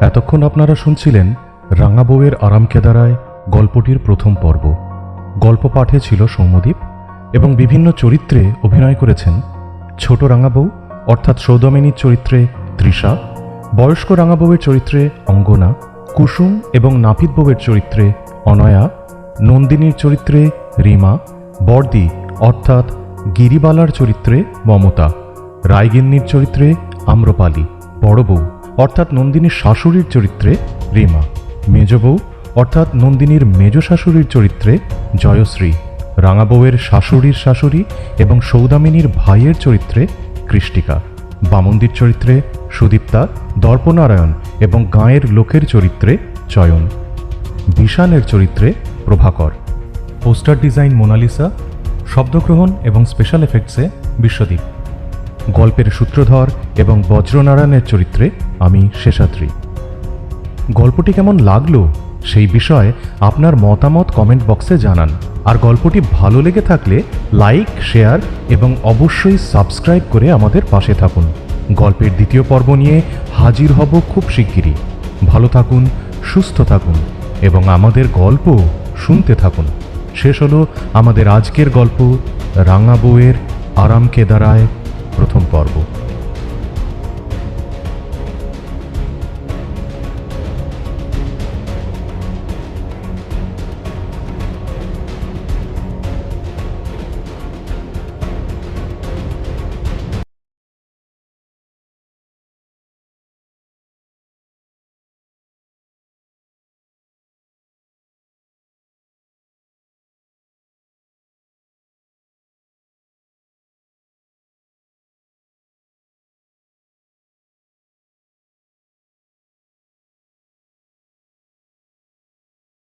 এতক্ষণ 0.00 0.42
আপনারা 0.42 0.74
শুনছিলেন 0.74 1.34
রাঙা 1.70 2.04
বউয়ের 2.04 2.34
আরাম 2.40 2.66
কেদারায় 2.66 3.14
গল্পটির 3.50 3.98
প্রথম 3.98 4.34
পর্ব। 4.42 4.74
গল্প 5.38 5.68
পাঠে 5.74 6.00
ছিল 6.00 6.26
সৌম্যদীপ 6.26 6.76
এবং 7.32 7.56
বিভিন্ন 7.56 7.92
চরিত্রে 7.92 8.52
অভিনয় 8.62 8.94
করেছেন 8.94 9.40
ছোট 9.98 10.24
রাঙাবউ 10.24 10.68
অর্থাৎ 11.06 11.38
সৌদমিনীর 11.38 11.92
চরিত্রে 11.96 12.46
তৃষা, 12.78 13.16
বয়স্ক 13.76 14.12
রাঙাবউয়ের 14.12 14.58
চরিত্রে 14.58 15.10
অঙ্গনা, 15.26 15.74
কুসুম 16.14 16.60
এবং 16.72 16.98
নাপিত 16.98 17.30
বউয়ের 17.30 17.56
চরিত্রে 17.56 18.12
অনয়া, 18.44 18.88
নন্দিনীর 19.40 19.92
চরিত্রে 19.92 20.50
রিমা, 20.84 21.18
বর্দি, 21.62 22.08
অর্থাৎ 22.40 22.84
গিরিবালার 23.36 23.88
চরিত্রে 23.88 24.44
মমতা, 24.66 25.10
রায়গিন্নির 25.64 26.22
চরিত্রে 26.26 26.74
আম্রপালি, 27.06 27.64
বড় 28.02 28.22
বউ। 28.22 28.55
অর্থাৎ 28.84 29.08
নন্দিনীর 29.12 29.50
শাশুড়ির 29.50 30.06
চরিত্রে 30.10 30.56
রিমা, 30.94 31.22
মেজ 31.68 31.94
বউ, 31.94 32.18
অর্থাৎ 32.54 32.88
নন্দিনীর 32.94 33.44
মেজ 33.46 33.78
শাশুড়ির 33.78 34.24
চরিত্রে 34.24 34.78
জয়শ্রী, 35.16 35.72
রাঙা 36.16 36.44
বউয়ের 36.44 36.78
শাশুড়ির 36.78 37.36
শাশুড়ি 37.44 37.84
এবং 38.18 38.40
সৌদামিনীর 38.40 39.08
ভাইয়ের 39.14 39.54
চরিত্রে 39.54 40.06
কৃষ্টিকা, 40.48 41.00
বামন্দির 41.50 41.92
চরিত্রে 41.94 42.40
সুদীপ্তা 42.70 43.28
দর্পনারায়ণ 43.58 44.32
এবং 44.60 44.84
গাঁয়ের 44.84 45.24
লোকের 45.30 45.64
চরিত্রে 45.66 46.18
চয়ন 46.48 46.82
বিষানের 47.76 48.22
চরিত্রে 48.22 48.72
প্রভাকর। 49.04 49.50
পোস্টার 50.24 50.56
ডিজাইন 50.60 50.94
মোনালিসা, 50.94 51.50
শব্দগ্রহণ 52.14 52.68
এবং 52.82 53.04
স্পেশাল 53.04 53.42
এফেক্টসে 53.42 53.90
বিশ্বদীপ। 54.18 54.62
গল্পের 55.50 55.84
সূত্রধর 55.84 56.50
এবং 56.76 57.02
বজ্রনারায়ণের 57.08 57.80
চরিত্রে 57.86 58.30
আমি 58.58 58.88
শেষাদ্রি। 59.04 59.48
গল্পটি 60.72 61.12
কেমন 61.12 61.38
লাগল 61.38 61.86
সেই 62.24 62.46
বিষয়ে 62.46 62.92
আপনার 63.20 63.56
মতামত 63.56 64.10
কমেন্ট 64.10 64.42
বক্সে 64.46 64.78
জানান। 64.78 65.08
আর 65.44 65.58
গল্পটি 65.58 66.00
ভালো 66.12 66.42
লেগে 66.42 66.60
থাকলে 66.60 67.02
লাইক, 67.32 67.82
শেয়ার 67.82 68.18
এবং 68.48 68.76
অবশ্যই 68.84 69.38
সাবস্ক্রাইব 69.38 70.02
করে 70.10 70.32
আমাদের 70.32 70.62
পাশে 70.70 70.94
থাকুন। 70.94 71.32
গল্পের 71.72 72.12
দ্বিতীয় 72.12 72.42
পর্ব 72.48 72.74
নিয়ে 72.74 73.02
হাজির 73.34 73.72
হব 73.72 74.00
খুব 74.08 74.24
শিগগিরই। 74.30 74.74
ভালো 75.26 75.48
থাকুন, 75.48 75.86
সুস্থ 76.24 76.60
থাকুন 76.60 76.94
এবং 77.42 77.68
আমাদের 77.68 78.04
গল্প 78.12 78.58
শুনতে 78.96 79.34
থাকুন। 79.34 79.66
শেষ 80.14 80.42
হলো 80.42 80.66
আমাদের 80.92 81.28
আজকের 81.28 81.70
গল্প 81.70 82.16
রাঙা 82.54 82.96
বউয়ের 83.02 83.34
আরাম 83.76 84.08
কেদারায় 84.08 84.66
প্রথম 85.16 85.42
পর্ব। 85.52 86.05